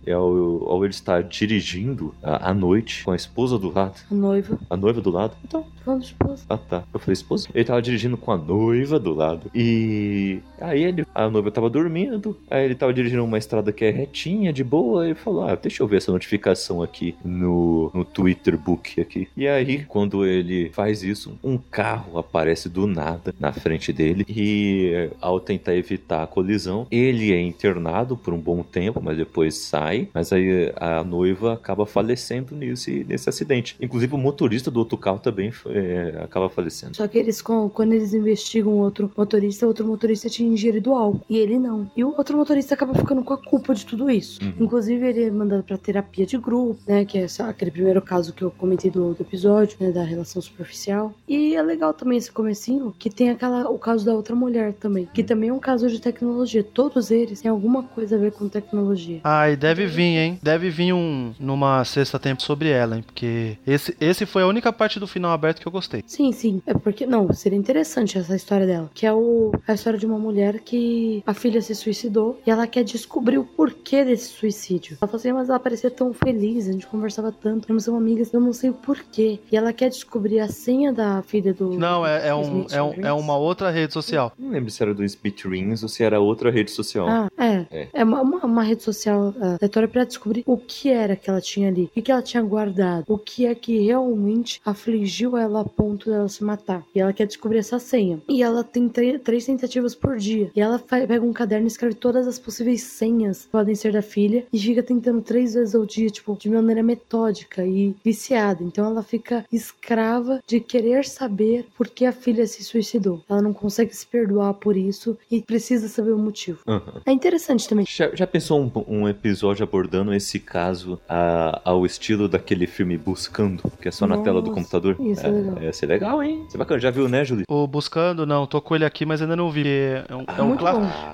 é 0.06 0.14
ao, 0.60 0.70
ao 0.70 0.84
ele 0.84 0.92
estar 0.92 1.22
dirigindo 1.22 2.14
à, 2.22 2.50
à 2.50 2.54
noite 2.54 3.04
com 3.04 3.10
a 3.10 3.16
esposa 3.16 3.58
do 3.58 3.72
lado. 3.72 3.94
A 4.10 4.14
noiva. 4.14 4.58
A 4.68 4.76
noiva 4.76 5.00
do 5.00 5.10
lado? 5.10 5.34
Então. 5.44 5.64
Falando 5.84 6.04
esposa. 6.04 6.44
Ah, 6.48 6.56
tá. 6.56 6.84
Eu 6.92 7.00
falei 7.00 7.12
esposa. 7.12 7.48
Ele 7.54 7.64
tava 7.64 7.82
dirigindo 7.82 8.16
com 8.16 8.30
a 8.30 8.36
noiva 8.36 8.98
do 8.98 9.12
lado. 9.12 9.50
E 9.54 10.38
aí 10.60 10.84
ele, 10.84 11.04
a 11.14 11.28
noiva 11.28 11.50
tava 11.50 11.68
dormindo. 11.68 12.38
Aí 12.50 12.64
ele 12.64 12.74
tava 12.74 12.92
dirigindo 12.94 13.24
uma 13.24 13.38
estrada 13.38 13.72
que 13.72 13.84
é 13.84 13.90
retinha, 13.90 14.52
de 14.52 14.62
boa. 14.62 15.08
E 15.08 15.14
falou: 15.14 15.44
Ah, 15.44 15.54
deixa 15.54 15.82
eu 15.82 15.86
ver 15.86 15.96
essa 15.96 16.12
notificação 16.12 16.82
aqui 16.82 17.16
no, 17.24 17.90
no 17.92 18.04
Twitter 18.04 18.56
Book 18.56 19.00
aqui. 19.00 19.28
E 19.36 19.48
aí, 19.48 19.84
quando 19.84 20.24
ele 20.24 20.70
faz 20.70 21.02
isso, 21.02 21.38
um 21.42 21.58
carro 21.58 22.18
aparece 22.18 22.68
do 22.68 22.86
nada 22.86 23.34
na 23.38 23.52
frente 23.52 23.92
dele. 23.92 24.24
E 24.28 25.10
ao 25.20 25.40
tentar 25.40 25.74
evitar 25.74 26.22
a 26.22 26.26
colisão, 26.26 26.86
ele 26.90 27.32
é 27.32 27.40
internado 27.40 28.16
por 28.16 28.32
um 28.32 28.38
bom 28.38 28.62
tempo, 28.62 29.00
mas 29.02 29.16
depois 29.16 29.56
sai. 29.56 30.08
Mas 30.14 30.32
aí 30.32 30.72
a 30.76 31.02
noiva 31.02 31.54
acaba 31.54 31.84
falecendo 31.86 32.54
nesse, 32.54 33.04
nesse 33.08 33.28
acidente. 33.28 33.76
Inclusive, 33.80 34.14
o 34.14 34.18
motorista 34.18 34.70
do 34.70 34.78
outro 34.78 34.96
carro 34.96 35.18
também 35.18 35.50
é, 35.72 36.22
acaba 36.22 36.48
falecendo. 36.48 36.96
Só 36.96 37.06
que 37.08 37.18
eles, 37.18 37.40
quando 37.40 37.92
eles 37.92 38.12
investigam 38.14 38.74
outro 38.78 39.10
motorista, 39.16 39.66
outro 39.66 39.86
motorista 39.86 40.28
tinha 40.28 40.48
ingerido 40.48 40.92
álcool. 40.92 41.24
E 41.28 41.38
ele 41.38 41.58
não. 41.58 41.90
E 41.96 42.04
o 42.04 42.14
outro 42.16 42.36
motorista 42.36 42.74
acaba 42.74 42.94
ficando 42.94 43.22
com 43.22 43.34
a 43.34 43.38
culpa 43.38 43.74
de 43.74 43.86
tudo 43.86 44.10
isso. 44.10 44.42
Uhum. 44.42 44.52
Inclusive, 44.60 45.06
ele 45.06 45.24
é 45.24 45.30
mandado 45.30 45.62
pra 45.62 45.78
terapia 45.78 46.26
de 46.26 46.36
grupo, 46.36 46.78
né? 46.86 47.04
Que 47.04 47.18
é 47.18 47.26
aquele 47.40 47.70
primeiro 47.70 48.02
caso 48.02 48.32
que 48.32 48.42
eu 48.42 48.50
comentei 48.50 48.90
do, 48.90 49.14
do 49.14 49.22
episódio, 49.22 49.76
né? 49.80 49.90
Da 49.90 50.02
relação 50.02 50.42
superficial. 50.42 51.14
E 51.26 51.54
é 51.54 51.62
legal 51.62 51.94
também 51.94 52.18
esse 52.18 52.30
comecinho, 52.30 52.94
que 52.98 53.08
tem 53.08 53.30
aquela, 53.30 53.68
o 53.70 53.78
caso 53.78 54.04
da 54.04 54.12
outra 54.12 54.34
mulher 54.34 54.74
também. 54.74 55.08
Que 55.12 55.22
também 55.22 55.48
é 55.48 55.52
um 55.52 55.58
caso 55.58 55.88
de 55.88 56.00
tecnologia. 56.00 56.62
Todos 56.62 57.10
eles 57.10 57.40
têm 57.40 57.50
alguma 57.50 57.82
coisa 57.82 58.16
a 58.16 58.18
ver 58.18 58.32
com 58.32 58.48
tecnologia. 58.48 59.20
Ah, 59.24 59.50
e 59.50 59.56
deve 59.56 59.86
vir, 59.86 60.02
hein? 60.02 60.38
Deve 60.42 60.70
vir 60.70 60.92
um 60.92 61.32
numa 61.38 61.84
sexta 61.84 62.18
tempo 62.18 62.42
sobre 62.42 62.68
ela, 62.68 62.96
hein? 62.96 63.02
Porque 63.02 63.56
esse, 63.66 63.96
esse 64.00 64.26
foi 64.26 64.42
a 64.42 64.46
única 64.46 64.72
parte 64.72 65.00
do 65.00 65.06
final 65.06 65.32
aberto 65.32 65.61
que 65.62 65.68
eu 65.68 65.72
gostei. 65.72 66.02
Sim, 66.06 66.32
sim. 66.32 66.60
É 66.66 66.74
porque, 66.74 67.06
não, 67.06 67.32
seria 67.32 67.58
interessante 67.58 68.18
essa 68.18 68.34
história 68.34 68.66
dela. 68.66 68.90
Que 68.92 69.06
é 69.06 69.12
o, 69.12 69.52
a 69.66 69.74
história 69.74 69.98
de 69.98 70.04
uma 70.04 70.18
mulher 70.18 70.60
que 70.60 71.22
a 71.26 71.32
filha 71.32 71.62
se 71.62 71.74
suicidou 71.74 72.40
e 72.46 72.50
ela 72.50 72.66
quer 72.66 72.84
descobrir 72.84 73.38
o 73.38 73.44
porquê 73.44 74.04
desse 74.04 74.28
suicídio. 74.28 74.98
Ela 75.00 75.08
falou 75.08 75.16
assim, 75.16 75.32
mas 75.32 75.48
ela 75.48 75.60
parecia 75.60 75.90
tão 75.90 76.12
feliz, 76.12 76.68
a 76.68 76.72
gente 76.72 76.86
conversava 76.86 77.30
tanto, 77.32 77.72
nós 77.72 77.84
somos 77.84 78.00
amigas, 78.00 78.32
eu 78.32 78.40
não 78.40 78.52
sei 78.52 78.70
o 78.70 78.74
porquê. 78.74 79.38
E 79.50 79.56
ela 79.56 79.72
quer 79.72 79.88
descobrir 79.88 80.40
a 80.40 80.48
senha 80.48 80.92
da 80.92 81.22
filha 81.22 81.54
do. 81.54 81.78
Não, 81.78 82.04
é, 82.04 82.28
é, 82.28 82.34
um, 82.34 82.66
é, 82.70 82.82
um, 82.82 82.92
é 83.06 83.12
uma 83.12 83.36
outra 83.36 83.70
rede 83.70 83.92
social. 83.92 84.32
Não 84.38 84.50
lembro 84.50 84.70
se 84.70 84.82
era 84.82 84.92
do 84.92 85.08
Speed 85.08 85.44
Rings 85.44 85.82
ou 85.82 85.88
se 85.88 86.02
era 86.02 86.20
outra 86.20 86.50
rede 86.50 86.70
social. 86.70 87.08
Ah, 87.08 87.30
é. 87.38 87.66
É, 87.70 87.88
é 87.92 88.04
uma, 88.04 88.20
uma, 88.22 88.38
uma 88.44 88.62
rede 88.62 88.82
social 88.82 89.34
aleatória 89.40 89.88
pra 89.88 90.04
descobrir 90.04 90.42
o 90.46 90.56
que 90.56 90.90
era 90.90 91.14
que 91.14 91.30
ela 91.30 91.40
tinha 91.40 91.68
ali, 91.68 91.90
o 91.96 92.02
que 92.02 92.10
ela 92.10 92.22
tinha 92.22 92.42
guardado, 92.42 93.04
o 93.08 93.16
que 93.18 93.46
é 93.46 93.54
que 93.54 93.78
realmente 93.78 94.60
afligiu 94.64 95.36
ela 95.36 95.51
a 95.60 95.64
ponto 95.64 96.10
dela 96.10 96.28
se 96.28 96.42
matar. 96.44 96.84
E 96.94 97.00
ela 97.00 97.12
quer 97.12 97.26
descobrir 97.26 97.58
essa 97.58 97.78
senha. 97.78 98.20
E 98.28 98.42
ela 98.42 98.64
tem 98.64 98.88
três 98.88 99.46
tentativas 99.46 99.94
por 99.94 100.16
dia. 100.16 100.50
E 100.54 100.60
ela 100.60 100.78
pega 100.78 101.20
um 101.20 101.32
caderno 101.32 101.66
e 101.66 101.68
escreve 101.68 101.94
todas 101.94 102.26
as 102.26 102.38
possíveis 102.38 102.82
senhas 102.82 103.44
que 103.44 103.50
podem 103.50 103.74
ser 103.74 103.92
da 103.92 104.02
filha 104.02 104.44
e 104.52 104.58
fica 104.58 104.82
tentando 104.82 105.20
três 105.22 105.54
vezes 105.54 105.74
ao 105.74 105.86
dia, 105.86 106.08
tipo, 106.08 106.36
de 106.38 106.48
maneira 106.48 106.82
metódica 106.82 107.64
e 107.64 107.94
viciada. 108.04 108.62
Então 108.62 108.86
ela 108.86 109.02
fica 109.02 109.44
escrava 109.52 110.40
de 110.46 110.60
querer 110.60 111.04
saber 111.04 111.66
por 111.76 111.88
que 111.88 112.04
a 112.04 112.12
filha 112.12 112.46
se 112.46 112.62
suicidou. 112.62 113.22
Ela 113.28 113.42
não 113.42 113.52
consegue 113.52 113.94
se 113.94 114.06
perdoar 114.06 114.54
por 114.54 114.76
isso 114.76 115.16
e 115.30 115.42
precisa 115.42 115.88
saber 115.88 116.12
o 116.12 116.18
motivo. 116.18 116.60
Uhum. 116.66 117.00
É 117.04 117.12
interessante 117.12 117.68
também. 117.68 117.86
Já, 117.88 118.14
já 118.14 118.26
pensou 118.26 118.60
um, 118.60 118.70
um, 118.88 119.08
episódio 119.08 119.62
abordando 119.62 120.12
esse 120.14 120.38
caso 120.38 120.98
a, 121.08 121.60
ao 121.64 121.84
estilo 121.84 122.28
daquele 122.28 122.66
filme 122.66 122.96
Buscando, 122.96 123.70
que 123.80 123.88
é 123.88 123.90
só 123.90 124.06
Nossa, 124.06 124.18
na 124.18 124.24
tela 124.24 124.42
do 124.42 124.52
computador? 124.52 124.96
Isso 125.00 125.26
é, 125.26 125.28
é 125.28 125.41
legal. 125.42 125.62
Ia 125.62 125.72
ser 125.72 125.86
legal, 125.86 126.22
hein? 126.22 126.44
Isso 126.46 126.56
é 126.56 126.58
bacana. 126.58 126.80
Já 126.80 126.90
viu, 126.90 127.08
né, 127.08 127.24
Julie? 127.24 127.44
O 127.48 127.66
Buscando, 127.66 128.26
não. 128.26 128.46
Tô 128.46 128.60
com 128.60 128.74
ele 128.74 128.84
aqui, 128.84 129.04
mas 129.04 129.20
ainda 129.22 129.36
não 129.36 129.50
vi. 129.50 129.66
É 129.66 130.14
um, 130.14 130.24
ah, 130.26 130.34
é 130.38 130.42
um, 130.42 130.56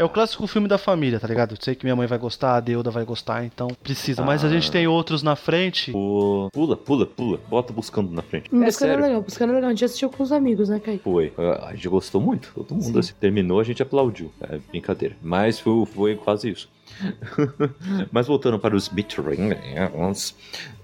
é 0.01 0.05
um 0.05 0.09
clássico 0.09 0.47
filme 0.47 0.69
da 0.69 0.79
família, 0.79 1.19
tá 1.19 1.27
ligado? 1.27 1.57
Sei 1.63 1.75
que 1.75 1.85
minha 1.85 1.97
mãe 1.97 2.07
vai 2.07 2.19
gostar, 2.19 2.57
a 2.57 2.61
Deuda 2.61 2.91
vai 2.91 3.05
gostar, 3.05 3.45
então 3.45 3.69
precisa. 3.83 4.23
Ah. 4.23 4.25
Mas 4.25 4.45
a 4.45 4.49
gente 4.49 4.71
tem 4.71 4.87
outros 4.87 5.23
na 5.23 5.37
frente. 5.37 5.93
O... 5.95 6.49
Pula, 6.53 6.77
pula, 6.77 7.07
pula. 7.07 7.41
Bota 7.49 7.73
Buscando 7.73 8.11
na 8.11 8.23
frente. 8.23 8.49
Hum, 8.53 8.63
é 8.63 8.67
buscando 8.67 8.93
é 8.93 8.97
legal. 8.97 9.23
Buscando 9.23 9.51
é 9.51 9.55
legal. 9.55 9.69
A 9.69 9.73
gente 9.73 9.85
assistiu 9.85 10.11
com 10.11 10.23
os 10.23 10.33
amigos, 10.33 10.69
né, 10.69 10.81
Kai? 10.81 10.99
Foi. 10.99 11.33
A 11.63 11.75
gente 11.75 11.89
gostou 11.89 12.21
muito. 12.21 12.53
Todo 12.55 12.75
mundo 12.75 12.99
assim, 12.99 13.15
terminou, 13.19 13.61
a 13.61 13.65
gente 13.65 13.83
aplaudiu. 13.83 14.33
É 14.41 14.59
brincadeira. 14.69 15.17
Mas 15.23 15.59
foi, 15.59 15.87
foi 15.87 16.17
quase 16.17 16.51
isso. 16.51 16.69
Mas 18.11 18.27
voltando 18.27 18.59
para 18.59 18.75
os 18.75 18.89
Beatrings, 18.89 20.35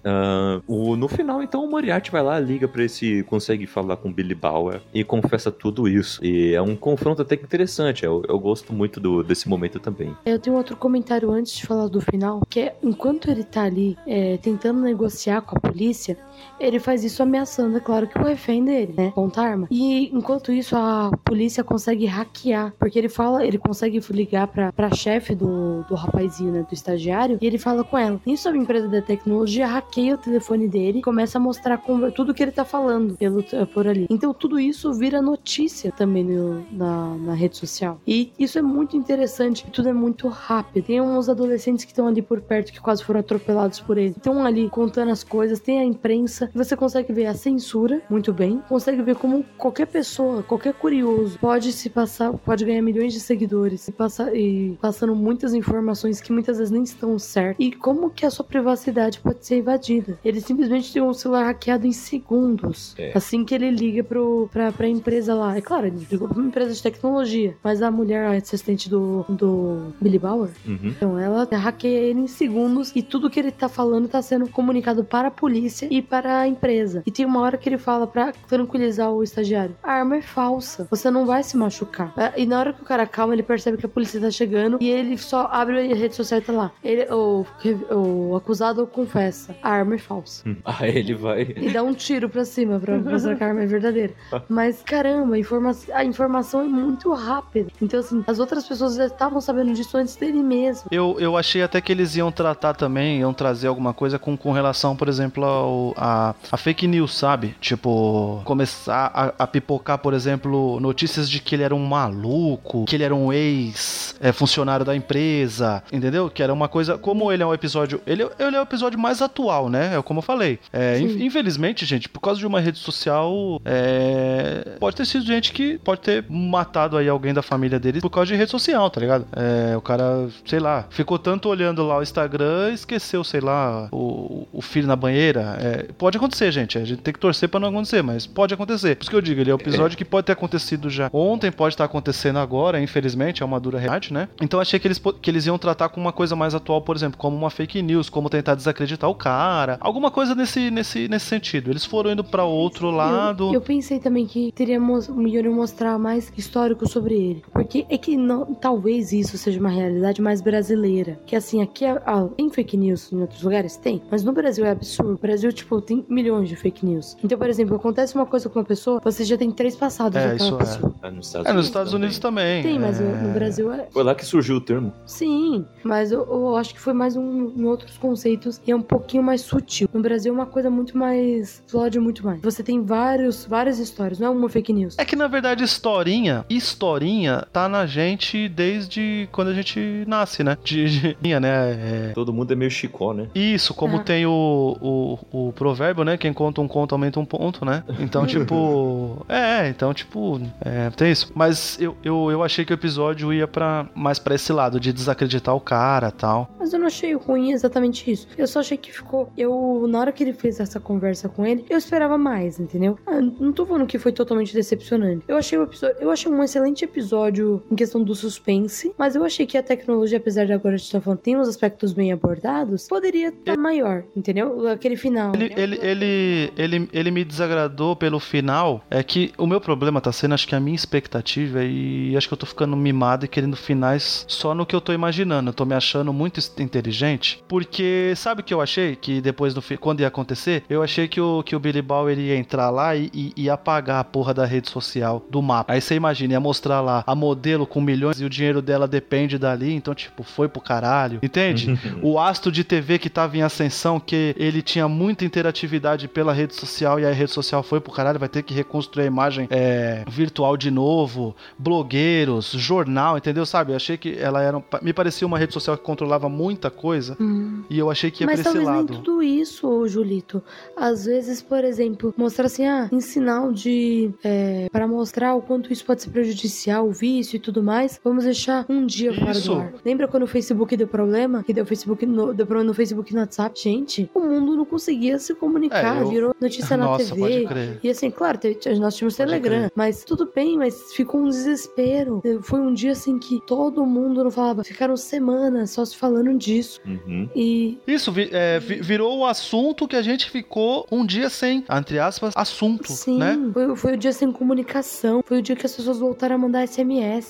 Uh, 0.04 0.62
o, 0.66 0.96
no 0.96 1.08
final, 1.08 1.42
então, 1.42 1.64
o 1.64 1.70
Moriarty 1.70 2.10
vai 2.10 2.22
lá, 2.22 2.38
liga 2.38 2.68
pra 2.68 2.84
esse. 2.84 3.22
consegue 3.22 3.66
falar 3.66 3.96
com 3.96 4.12
Billy 4.12 4.34
Bauer 4.34 4.82
e 4.92 5.02
confessa 5.02 5.50
tudo 5.50 5.88
isso. 5.88 6.22
E 6.22 6.52
é 6.52 6.60
um 6.60 6.76
confronto 6.76 7.22
até 7.22 7.36
que 7.36 7.44
interessante. 7.44 8.04
Eu, 8.04 8.22
eu 8.28 8.38
gosto 8.38 8.72
muito 8.72 9.00
do, 9.00 9.22
desse 9.22 9.48
momento 9.48 9.80
também. 9.80 10.14
Eu 10.26 10.38
tenho 10.38 10.56
outro 10.56 10.76
comentário 10.76 11.30
antes 11.30 11.54
de 11.54 11.66
falar 11.66 11.88
do 11.88 12.00
final, 12.00 12.42
que 12.50 12.60
é 12.60 12.76
enquanto 12.82 13.30
ele 13.30 13.44
tá 13.44 13.62
ali 13.62 13.96
é, 14.06 14.36
tentando 14.36 14.80
negociar 14.80 15.40
com 15.40 15.56
a 15.56 15.60
polícia, 15.60 16.18
ele 16.60 16.78
faz 16.78 17.02
isso 17.02 17.22
ameaçando, 17.22 17.76
é 17.78 17.80
claro, 17.80 18.06
que 18.06 18.18
o 18.18 18.24
refém 18.24 18.62
dele, 18.62 18.92
né? 18.94 19.12
Ponta 19.14 19.40
arma. 19.40 19.66
E 19.70 20.10
enquanto 20.14 20.52
isso, 20.52 20.76
a 20.76 21.10
polícia 21.24 21.64
consegue 21.64 22.04
hackear, 22.04 22.74
porque 22.78 22.98
ele 22.98 23.08
fala, 23.08 23.44
ele 23.44 23.58
consegue 23.58 24.00
ligar 24.10 24.48
pra, 24.48 24.70
pra 24.72 24.94
chefe 24.94 25.34
do, 25.34 25.82
do 25.88 25.93
rapazinho, 25.94 26.52
né? 26.52 26.66
Do 26.68 26.74
estagiário, 26.74 27.38
e 27.40 27.46
ele 27.46 27.58
fala 27.58 27.84
com 27.84 27.96
ela. 27.98 28.20
Isso 28.26 28.48
é 28.48 28.50
uma 28.50 28.62
empresa 28.62 28.88
da 28.88 29.02
tecnologia 29.02 29.66
hackeia 29.66 30.14
o 30.14 30.18
telefone 30.18 30.68
dele 30.68 30.98
e 30.98 31.02
começa 31.02 31.38
a 31.38 31.40
mostrar 31.40 31.80
tudo 32.14 32.34
que 32.34 32.42
ele 32.42 32.52
tá 32.52 32.64
falando 32.64 33.16
pelo, 33.16 33.42
por 33.72 33.86
ali. 33.86 34.06
Então 34.10 34.32
tudo 34.32 34.58
isso 34.58 34.92
vira 34.92 35.20
notícia 35.20 35.92
também 35.92 36.24
no, 36.24 36.64
na, 36.70 37.14
na 37.16 37.34
rede 37.34 37.56
social. 37.56 38.00
E 38.06 38.32
isso 38.38 38.58
é 38.58 38.62
muito 38.62 38.96
interessante, 38.96 39.66
tudo 39.72 39.88
é 39.88 39.92
muito 39.92 40.28
rápido. 40.28 40.84
Tem 40.84 41.00
uns 41.00 41.28
adolescentes 41.28 41.84
que 41.84 41.92
estão 41.92 42.06
ali 42.06 42.22
por 42.22 42.40
perto 42.40 42.72
que 42.72 42.80
quase 42.80 43.04
foram 43.04 43.20
atropelados 43.20 43.80
por 43.80 43.98
ele. 43.98 44.14
Estão 44.16 44.44
ali 44.44 44.68
contando 44.68 45.10
as 45.10 45.24
coisas, 45.24 45.60
tem 45.60 45.78
a 45.78 45.84
imprensa, 45.84 46.50
você 46.54 46.76
consegue 46.76 47.12
ver 47.12 47.26
a 47.26 47.34
censura 47.34 48.02
muito 48.08 48.32
bem, 48.32 48.62
consegue 48.68 49.02
ver 49.02 49.16
como 49.16 49.44
qualquer 49.56 49.86
pessoa, 49.86 50.42
qualquer 50.42 50.74
curioso 50.74 51.38
pode 51.38 51.72
se 51.72 51.90
passar, 51.90 52.32
pode 52.32 52.64
ganhar 52.64 52.82
milhões 52.82 53.12
de 53.12 53.20
seguidores 53.20 53.88
e, 53.88 53.92
passar, 53.92 54.34
e 54.34 54.76
passando 54.80 55.14
muitas 55.14 55.54
informações 55.54 55.83
informações 55.84 56.20
que 56.20 56.32
muitas 56.32 56.56
vezes 56.58 56.70
nem 56.72 56.82
estão 56.82 57.18
certas. 57.18 57.56
E 57.58 57.70
como 57.70 58.08
que 58.10 58.24
a 58.24 58.30
sua 58.30 58.44
privacidade 58.44 59.20
pode 59.20 59.44
ser 59.46 59.58
invadida? 59.58 60.18
Ele 60.24 60.40
simplesmente 60.40 60.92
tem 60.92 61.02
um 61.02 61.12
celular 61.12 61.44
hackeado 61.44 61.86
em 61.86 61.92
segundos. 61.92 62.94
É. 62.98 63.12
Assim 63.14 63.44
que 63.44 63.54
ele 63.54 63.70
liga 63.70 64.02
pro, 64.02 64.48
pra, 64.52 64.72
pra 64.72 64.88
empresa 64.88 65.34
lá. 65.34 65.56
É 65.56 65.60
claro, 65.60 65.86
ele 65.86 66.06
ligou 66.10 66.26
pra 66.28 66.38
uma 66.38 66.48
empresa 66.48 66.72
de 66.72 66.82
tecnologia. 66.82 67.54
Mas 67.62 67.82
a 67.82 67.90
mulher, 67.90 68.26
a 68.26 68.32
assistente 68.32 68.88
do, 68.88 69.24
do 69.28 69.92
Billy 70.00 70.18
Bauer, 70.18 70.50
Uhum. 70.66 70.78
então 70.84 71.18
ela 71.18 71.46
hackeia 71.52 71.98
ele 71.98 72.20
em 72.20 72.26
segundos 72.26 72.92
e 72.94 73.02
tudo 73.02 73.28
que 73.30 73.38
ele 73.38 73.50
tá 73.50 73.68
falando 73.68 74.08
tá 74.08 74.22
sendo 74.22 74.48
comunicado 74.48 75.04
para 75.04 75.28
a 75.28 75.30
polícia 75.30 75.86
e 75.90 76.00
para 76.00 76.40
a 76.40 76.48
empresa. 76.48 77.02
E 77.06 77.10
tem 77.10 77.24
uma 77.26 77.40
hora 77.40 77.56
que 77.58 77.68
ele 77.68 77.78
fala 77.78 78.06
pra 78.06 78.32
tranquilizar 78.48 79.10
o 79.12 79.22
estagiário: 79.22 79.76
a 79.82 79.92
arma 79.92 80.16
é 80.16 80.22
falsa, 80.22 80.86
você 80.90 81.10
não 81.10 81.26
vai 81.26 81.42
se 81.42 81.56
machucar. 81.56 82.12
É, 82.16 82.40
E 82.40 82.46
na 82.46 82.58
hora 82.58 82.72
que 82.72 82.82
o 82.82 82.84
cara 82.84 83.06
calma, 83.06 83.34
ele 83.34 83.42
percebe 83.42 83.76
que 83.76 83.86
a 83.86 83.88
polícia 83.88 84.20
tá 84.20 84.30
chegando 84.30 84.78
e 84.80 84.88
ele 84.88 85.16
só 85.18 85.48
abre 85.50 85.73
a 85.78 85.94
rede 85.94 86.14
social 86.14 86.40
e 86.40 86.42
tá 86.42 86.52
lá. 86.52 86.72
Ele, 86.82 87.06
o, 87.12 87.46
o 87.90 88.36
acusado 88.36 88.86
confessa: 88.86 89.54
a 89.62 89.70
arma 89.70 89.94
é 89.94 89.98
falsa. 89.98 90.44
Aí 90.64 90.96
ele 90.96 91.14
vai. 91.14 91.42
E 91.56 91.70
dá 91.70 91.82
um 91.82 91.94
tiro 91.94 92.28
pra 92.28 92.44
cima 92.44 92.78
pra 92.78 92.98
mostrar 92.98 93.36
que 93.36 93.44
a 93.44 93.48
arma 93.48 93.62
é 93.62 93.66
verdadeira. 93.66 94.12
Mas 94.48 94.82
caramba, 94.82 95.34
a, 95.34 95.38
informa 95.38 95.72
a 95.92 96.04
informação 96.04 96.60
é 96.60 96.64
muito 96.64 97.12
rápida. 97.12 97.70
Então, 97.80 98.00
assim, 98.00 98.24
as 98.26 98.38
outras 98.38 98.66
pessoas 98.66 98.96
já 98.96 99.06
estavam 99.06 99.40
sabendo 99.40 99.72
disso 99.72 99.96
antes 99.96 100.16
dele 100.16 100.42
mesmo. 100.42 100.88
Eu, 100.90 101.16
eu 101.18 101.36
achei 101.36 101.62
até 101.62 101.80
que 101.80 101.92
eles 101.92 102.16
iam 102.16 102.30
tratar 102.30 102.74
também, 102.74 103.20
iam 103.20 103.32
trazer 103.32 103.68
alguma 103.68 103.92
coisa 103.92 104.18
com, 104.18 104.36
com 104.36 104.52
relação, 104.52 104.96
por 104.96 105.08
exemplo, 105.08 105.44
ao, 105.44 105.94
a, 105.96 106.34
a 106.50 106.56
fake 106.56 106.86
news, 106.86 107.16
sabe? 107.16 107.54
Tipo, 107.60 108.42
começar 108.44 109.10
a, 109.14 109.44
a 109.44 109.46
pipocar, 109.46 109.98
por 109.98 110.14
exemplo, 110.14 110.78
notícias 110.80 111.28
de 111.28 111.40
que 111.40 111.54
ele 111.54 111.62
era 111.62 111.74
um 111.74 111.84
maluco, 111.84 112.84
que 112.84 112.96
ele 112.96 113.04
era 113.04 113.14
um 113.14 113.32
ex-funcionário 113.32 114.84
da 114.84 114.94
empresa, 114.94 115.63
entendeu? 115.92 116.30
Que 116.30 116.42
era 116.42 116.52
uma 116.52 116.68
coisa. 116.68 116.98
Como 116.98 117.30
ele 117.32 117.42
é 117.42 117.46
um 117.46 117.54
episódio. 117.54 118.00
Ele, 118.06 118.28
ele 118.38 118.56
é 118.56 118.60
o 118.60 118.62
episódio 118.62 118.98
mais 118.98 119.22
atual, 119.22 119.68
né? 119.68 119.96
É 119.96 120.02
como 120.02 120.18
eu 120.18 120.22
falei. 120.22 120.58
É, 120.72 120.98
infelizmente, 121.00 121.84
gente, 121.84 122.08
por 122.08 122.20
causa 122.20 122.38
de 122.38 122.46
uma 122.46 122.60
rede 122.60 122.78
social, 122.78 123.60
é, 123.64 124.76
pode 124.78 124.96
ter 124.96 125.04
sido 125.06 125.24
gente 125.24 125.52
que 125.52 125.78
pode 125.78 126.00
ter 126.00 126.24
matado 126.28 126.96
aí 126.96 127.08
alguém 127.08 127.32
da 127.32 127.42
família 127.42 127.78
dele 127.78 128.00
por 128.00 128.10
causa 128.10 128.32
de 128.32 128.36
rede 128.36 128.50
social, 128.50 128.88
tá 128.90 129.00
ligado? 129.00 129.26
É, 129.32 129.76
o 129.76 129.80
cara, 129.80 130.28
sei 130.44 130.58
lá, 130.58 130.86
ficou 130.90 131.18
tanto 131.18 131.48
olhando 131.48 131.82
lá 131.86 131.98
o 131.98 132.02
Instagram, 132.02 132.72
esqueceu, 132.72 133.24
sei 133.24 133.40
lá, 133.40 133.88
o, 133.92 134.46
o 134.52 134.62
filho 134.62 134.86
na 134.86 134.96
banheira. 134.96 135.56
É, 135.60 135.92
pode 135.96 136.16
acontecer, 136.16 136.52
gente. 136.52 136.78
A 136.78 136.84
gente 136.84 137.02
tem 137.02 137.12
que 137.12 137.20
torcer 137.20 137.48
pra 137.48 137.60
não 137.60 137.68
acontecer, 137.68 138.02
mas 138.02 138.26
pode 138.26 138.54
acontecer. 138.54 138.96
Por 138.96 139.02
isso 139.02 139.10
que 139.10 139.16
eu 139.16 139.22
digo, 139.22 139.40
ele 139.40 139.50
é 139.50 139.54
um 139.54 139.58
episódio 139.58 139.96
que 139.96 140.04
pode 140.04 140.26
ter 140.26 140.32
acontecido 140.32 140.90
já 140.90 141.08
ontem, 141.12 141.50
pode 141.50 141.74
estar 141.74 141.84
acontecendo 141.84 142.38
agora, 142.38 142.80
infelizmente, 142.80 143.42
é 143.42 143.46
uma 143.46 143.60
dura 143.60 143.78
realidade, 143.78 144.12
né? 144.12 144.28
Então 144.40 144.60
achei 144.60 144.78
que 144.78 144.86
eles, 144.86 145.00
que 145.20 145.30
eles 145.30 145.46
iam 145.46 145.53
tratar 145.58 145.88
com 145.88 146.00
uma 146.00 146.12
coisa 146.12 146.34
mais 146.36 146.54
atual, 146.54 146.82
por 146.82 146.96
exemplo, 146.96 147.18
como 147.18 147.36
uma 147.36 147.50
fake 147.50 147.82
news, 147.82 148.08
como 148.08 148.28
tentar 148.30 148.54
desacreditar 148.54 149.08
o 149.08 149.14
cara, 149.14 149.76
alguma 149.80 150.10
coisa 150.10 150.34
nesse, 150.34 150.70
nesse, 150.70 151.08
nesse 151.08 151.26
sentido. 151.26 151.70
Eles 151.70 151.84
foram 151.84 152.12
indo 152.12 152.24
pra 152.24 152.44
outro 152.44 152.90
lado. 152.90 153.48
Eu, 153.48 153.54
eu 153.54 153.60
pensei 153.60 153.98
também 153.98 154.26
que 154.26 154.52
teria 154.52 154.80
melhor 154.80 155.44
eu 155.44 155.52
mostrar 155.52 155.98
mais 155.98 156.32
histórico 156.36 156.88
sobre 156.88 157.14
ele. 157.14 157.44
Porque 157.52 157.86
é 157.88 157.98
que 157.98 158.16
não, 158.16 158.54
talvez 158.54 159.12
isso 159.12 159.36
seja 159.38 159.58
uma 159.60 159.68
realidade 159.68 160.20
mais 160.20 160.40
brasileira. 160.40 161.18
Que 161.26 161.36
assim, 161.36 161.62
aqui 161.62 161.84
é, 161.84 162.00
ah, 162.06 162.26
tem 162.36 162.50
fake 162.50 162.76
news 162.76 163.12
em 163.12 163.20
outros 163.20 163.42
lugares? 163.42 163.76
Tem. 163.76 164.02
Mas 164.10 164.22
no 164.22 164.32
Brasil 164.32 164.64
é 164.64 164.70
absurdo. 164.70 165.12
No 165.12 165.18
Brasil, 165.18 165.52
tipo, 165.52 165.80
tem 165.80 166.04
milhões 166.08 166.48
de 166.48 166.56
fake 166.56 166.84
news. 166.84 167.16
Então, 167.22 167.38
por 167.38 167.48
exemplo, 167.48 167.76
acontece 167.76 168.14
uma 168.14 168.26
coisa 168.26 168.48
com 168.48 168.58
uma 168.58 168.64
pessoa, 168.64 169.00
você 169.02 169.24
já 169.24 169.36
tem 169.36 169.50
três 169.50 169.76
passados 169.76 170.16
É, 170.16 170.28
daquela 170.28 170.48
isso 170.48 170.54
é. 170.54 170.58
pessoa. 170.58 170.94
Ah, 171.02 171.10
nos 171.10 171.26
Estados 171.26 171.46
É, 171.46 171.52
nos 171.52 171.54
Unidos 171.54 171.66
Estados 171.66 171.92
também. 171.92 172.02
Unidos 172.04 172.18
também. 172.18 172.62
Tem, 172.62 172.78
mas 172.78 173.00
é... 173.00 173.04
no 173.04 173.32
Brasil 173.32 173.72
é. 173.72 173.88
Foi 173.90 174.02
lá 174.02 174.14
que 174.14 174.24
surgiu 174.24 174.56
o 174.56 174.60
termo. 174.60 174.92
Sim, 175.06 175.33
mas 175.82 176.12
eu, 176.12 176.20
eu 176.28 176.56
acho 176.56 176.74
que 176.74 176.80
foi 176.80 176.92
mais 176.92 177.16
um, 177.16 177.52
em 177.56 177.64
outros 177.64 177.96
conceitos 177.98 178.60
e 178.66 178.70
é 178.70 178.76
um 178.76 178.82
pouquinho 178.82 179.22
mais 179.22 179.40
sutil. 179.42 179.88
No 179.92 180.00
Brasil 180.00 180.32
é 180.32 180.34
uma 180.36 180.46
coisa 180.46 180.70
muito 180.70 180.96
mais. 180.96 181.62
explode 181.66 181.98
muito 181.98 182.24
mais. 182.24 182.40
Você 182.42 182.62
tem 182.62 182.82
vários, 182.82 183.44
várias 183.46 183.78
histórias, 183.78 184.18
não 184.18 184.28
é 184.28 184.30
uma 184.30 184.48
fake 184.48 184.72
news. 184.72 184.96
É 184.98 185.04
que 185.04 185.16
na 185.16 185.26
verdade 185.28 185.62
historinha, 185.64 186.44
historinha 186.48 187.46
tá 187.52 187.68
na 187.68 187.86
gente 187.86 188.48
desde 188.48 189.28
quando 189.32 189.48
a 189.48 189.54
gente 189.54 190.04
nasce, 190.06 190.42
né? 190.44 190.56
De, 190.64 190.86
de 190.88 191.16
né? 191.40 192.08
É, 192.08 192.12
Todo 192.14 192.32
mundo 192.32 192.52
é 192.52 192.56
meio 192.56 192.70
chicó, 192.70 193.12
né? 193.12 193.28
Isso, 193.34 193.74
como 193.74 193.96
Ah. 193.98 194.00
tem 194.00 194.26
o, 194.26 195.18
o, 195.32 195.48
o 195.48 195.52
provérbio, 195.52 196.04
né? 196.04 196.16
Quem 196.16 196.32
conta 196.32 196.60
um 196.60 196.68
conto 196.68 196.94
aumenta 196.94 197.18
um 197.20 197.24
ponto, 197.24 197.64
né? 197.64 197.82
Então, 197.98 198.26
tipo. 198.26 199.24
É, 199.28 199.68
então, 199.68 199.92
tipo. 199.94 200.40
É, 200.60 200.90
tem 200.90 201.10
isso. 201.10 201.30
Mas 201.34 201.78
eu, 201.80 201.96
eu, 202.04 202.30
eu 202.30 202.42
achei 202.42 202.64
que 202.64 202.72
o 202.72 202.74
episódio 202.74 203.32
ia 203.32 203.46
para 203.46 203.86
mais 203.94 204.18
pra 204.18 204.34
esse 204.34 204.52
lado, 204.52 204.78
de 204.80 204.92
desacreditar 204.92 205.23
o 205.54 205.60
cara 205.60 206.10
tal. 206.10 206.50
Mas 206.58 206.72
eu 206.72 206.78
não 206.78 206.86
achei 206.86 207.14
ruim 207.14 207.52
exatamente 207.52 208.10
isso. 208.10 208.28
Eu 208.36 208.46
só 208.46 208.60
achei 208.60 208.76
que 208.76 208.92
ficou. 208.92 209.30
Eu, 209.36 209.86
na 209.88 210.00
hora 210.00 210.12
que 210.12 210.22
ele 210.22 210.32
fez 210.32 210.60
essa 210.60 210.80
conversa 210.80 211.28
com 211.28 211.46
ele, 211.46 211.64
eu 211.68 211.78
esperava 211.78 212.16
mais, 212.18 212.58
entendeu? 212.58 212.98
Ah, 213.06 213.20
não 213.20 213.52
tô 213.52 213.66
falando 213.66 213.86
que 213.86 213.98
foi 213.98 214.12
totalmente 214.12 214.52
decepcionante. 214.54 215.24
Eu 215.28 215.36
achei 215.36 215.58
o 215.58 215.62
episódio. 215.62 215.96
Eu 216.00 216.10
achei 216.10 216.30
um 216.30 216.42
excelente 216.42 216.84
episódio 216.84 217.62
em 217.70 217.76
questão 217.76 218.02
do 218.02 218.14
suspense. 218.14 218.94
Mas 218.98 219.14
eu 219.14 219.24
achei 219.24 219.46
que 219.46 219.56
a 219.56 219.62
tecnologia, 219.62 220.18
apesar 220.18 220.46
de 220.46 220.52
agora 220.52 220.74
a 220.74 220.78
gente 220.78 220.90
tá 220.90 221.00
falando, 221.00 221.20
tem 221.20 221.36
uns 221.36 221.48
aspectos 221.48 221.92
bem 221.92 222.12
abordados, 222.12 222.88
poderia 222.88 223.28
estar 223.28 223.56
maior, 223.56 224.04
entendeu? 224.16 224.68
Aquele 224.68 224.96
final. 224.96 225.32
Ele, 225.34 225.52
ele, 225.56 225.78
ele, 225.82 226.52
ele, 226.56 226.88
ele 226.92 227.10
me 227.10 227.24
desagradou 227.24 227.96
pelo 227.96 228.20
final. 228.20 228.82
É 228.90 229.02
que 229.02 229.32
o 229.38 229.46
meu 229.46 229.60
problema 229.60 230.00
tá 230.00 230.12
sendo, 230.12 230.34
acho 230.34 230.46
que 230.46 230.54
a 230.54 230.60
minha 230.60 230.76
expectativa, 230.76 231.62
e 231.64 232.16
acho 232.16 232.28
que 232.28 232.34
eu 232.34 232.38
tô 232.38 232.46
ficando 232.46 232.76
mimado 232.76 233.24
e 233.24 233.28
querendo 233.28 233.56
finais 233.56 234.24
só 234.28 234.54
no 234.54 234.66
que 234.66 234.74
eu 234.74 234.80
tô 234.80 234.92
imaginando. 234.92 235.13
Eu 235.22 235.52
tô 235.54 235.64
me 235.64 235.74
achando 235.74 236.12
muito 236.12 236.40
inteligente. 236.58 237.42
Porque 237.48 238.12
sabe 238.16 238.40
o 238.40 238.44
que 238.44 238.52
eu 238.52 238.60
achei? 238.60 238.96
Que 238.96 239.20
depois, 239.20 239.54
fi- 239.58 239.76
quando 239.76 240.00
ia 240.00 240.08
acontecer, 240.08 240.64
eu 240.68 240.82
achei 240.82 241.06
que 241.08 241.20
o, 241.20 241.42
que 241.42 241.54
o 241.54 241.60
Billy 241.60 241.82
Bauer 241.82 242.18
ia 242.18 242.36
entrar 242.36 242.70
lá 242.70 242.96
e, 242.96 243.10
e, 243.14 243.32
e 243.36 243.50
apagar 243.50 244.00
a 244.00 244.04
porra 244.04 244.34
da 244.34 244.44
rede 244.44 244.68
social 244.70 245.24
do 245.30 245.40
mapa. 245.42 245.72
Aí 245.74 245.80
você 245.80 245.94
imagina, 245.94 246.32
ia 246.34 246.40
mostrar 246.40 246.80
lá 246.80 247.04
a 247.06 247.14
modelo 247.14 247.66
com 247.66 247.80
milhões 247.80 248.20
e 248.20 248.24
o 248.24 248.30
dinheiro 248.30 248.60
dela 248.62 248.88
depende 248.88 249.38
dali. 249.38 249.72
Então, 249.72 249.94
tipo, 249.94 250.22
foi 250.22 250.48
pro 250.48 250.60
caralho. 250.60 251.20
Entende? 251.22 251.78
o 252.02 252.18
astro 252.18 252.50
de 252.50 252.64
TV 252.64 252.98
que 252.98 253.08
tava 253.10 253.36
em 253.36 253.42
ascensão, 253.42 254.00
que 254.00 254.34
ele 254.38 254.62
tinha 254.62 254.88
muita 254.88 255.24
interatividade 255.24 256.08
pela 256.08 256.32
rede 256.32 256.54
social 256.54 256.98
e 256.98 257.04
a 257.06 257.12
rede 257.12 257.30
social 257.30 257.62
foi 257.62 257.80
pro 257.80 257.92
caralho, 257.92 258.18
vai 258.18 258.28
ter 258.28 258.42
que 258.42 258.54
reconstruir 258.54 259.04
a 259.04 259.06
imagem 259.06 259.46
é, 259.50 260.04
virtual 260.08 260.56
de 260.56 260.70
novo, 260.70 261.34
blogueiros, 261.58 262.50
jornal, 262.52 263.16
entendeu? 263.18 263.44
Sabe? 263.44 263.72
Eu 263.72 263.76
achei 263.76 263.96
que 263.96 264.16
ela 264.18 264.42
era. 264.42 264.56
um- 264.58 264.62
Me 264.82 264.92
parecia 264.92 265.03
uma 265.24 265.38
rede 265.38 265.52
social 265.52 265.76
que 265.76 265.82
controlava 265.84 266.28
muita 266.28 266.70
coisa 266.70 267.16
Hum. 267.20 267.62
e 267.68 267.78
eu 267.78 267.90
achei 267.90 268.10
que 268.10 268.22
ia 268.22 268.26
Mas 268.26 268.40
pra 268.42 268.50
esse 268.52 268.58
lado. 268.60 268.94
tudo 268.98 269.22
isso, 269.22 269.68
ô, 269.68 269.86
Julito. 269.88 270.42
Às 270.76 271.04
vezes, 271.06 271.42
por 271.42 271.64
exemplo, 271.64 272.12
mostrar 272.16 272.46
assim, 272.46 272.66
ah, 272.66 272.88
em 272.92 273.00
sinal 273.00 273.52
de. 273.52 274.10
É, 274.22 274.68
para 274.70 274.86
mostrar 274.86 275.34
o 275.34 275.42
quanto 275.42 275.72
isso 275.72 275.84
pode 275.84 276.02
ser 276.02 276.10
prejudicial, 276.10 276.86
o 276.88 276.92
vício 276.92 277.36
e 277.36 277.38
tudo 277.38 277.62
mais, 277.62 278.00
vamos 278.02 278.24
deixar 278.24 278.64
um 278.68 278.86
dia 278.86 279.12
fora 279.12 279.30
Isso. 279.32 279.50
do 279.54 279.60
ar. 279.60 279.72
Lembra 279.84 280.08
quando 280.08 280.22
o 280.24 280.26
Facebook 280.26 280.76
deu 280.76 280.86
problema? 280.86 281.42
Que 281.42 281.52
deu, 281.52 281.64
Facebook 281.66 282.04
no, 282.06 282.32
deu 282.34 282.46
problema 282.46 282.68
no 282.68 282.74
Facebook 282.74 283.10
e 283.10 283.14
no 283.14 283.20
WhatsApp? 283.20 283.58
Gente, 283.60 284.10
o 284.14 284.20
mundo 284.20 284.56
não 284.56 284.64
conseguia 284.64 285.18
se 285.18 285.34
comunicar, 285.34 285.98
É, 285.98 286.02
eu- 286.02 286.08
virou 286.08 286.34
notícia 286.40 286.76
na 286.76 286.84
Nossa, 286.86 287.14
TV. 287.14 287.46
crer. 287.46 287.80
E 287.82 287.90
assim, 287.90 288.10
claro, 288.10 288.38
nós 288.80 288.94
tínhamos 288.96 289.14
Pode 289.16 289.16
Telegram, 289.16 289.58
crer. 289.60 289.72
mas 289.74 290.04
tudo 290.04 290.28
bem, 290.34 290.56
mas 290.56 290.92
ficou 290.92 291.20
um 291.20 291.28
desespero. 291.28 292.22
Foi 292.42 292.60
um 292.60 292.72
dia 292.72 292.92
assim 292.92 293.18
que 293.18 293.40
todo 293.46 293.84
mundo 293.86 294.22
não 294.24 294.30
falava, 294.30 294.64
ficaram 294.64 294.93
semanas 295.00 295.70
só 295.70 295.84
se 295.84 295.96
falando 295.96 296.36
disso. 296.36 296.80
Uhum. 296.86 297.28
E 297.34 297.78
Isso 297.86 298.10
vi- 298.12 298.28
é, 298.32 298.58
vi- 298.58 298.80
virou 298.80 299.18
o 299.18 299.26
assunto 299.26 299.86
que 299.88 299.96
a 299.96 300.02
gente 300.02 300.30
ficou 300.30 300.86
um 300.90 301.04
dia 301.04 301.28
sem, 301.30 301.64
entre 301.70 301.98
aspas, 301.98 302.32
assunto, 302.36 302.90
Sim, 302.92 303.18
né? 303.18 303.38
foi, 303.52 303.76
foi 303.76 303.92
o 303.94 303.96
dia 303.96 304.12
sem 304.12 304.30
comunicação. 304.32 305.22
Foi 305.26 305.38
o 305.38 305.42
dia 305.42 305.56
que 305.56 305.66
as 305.66 305.74
pessoas 305.74 305.98
voltaram 305.98 306.34
a 306.36 306.38
mandar 306.38 306.66
SMS. 306.66 307.28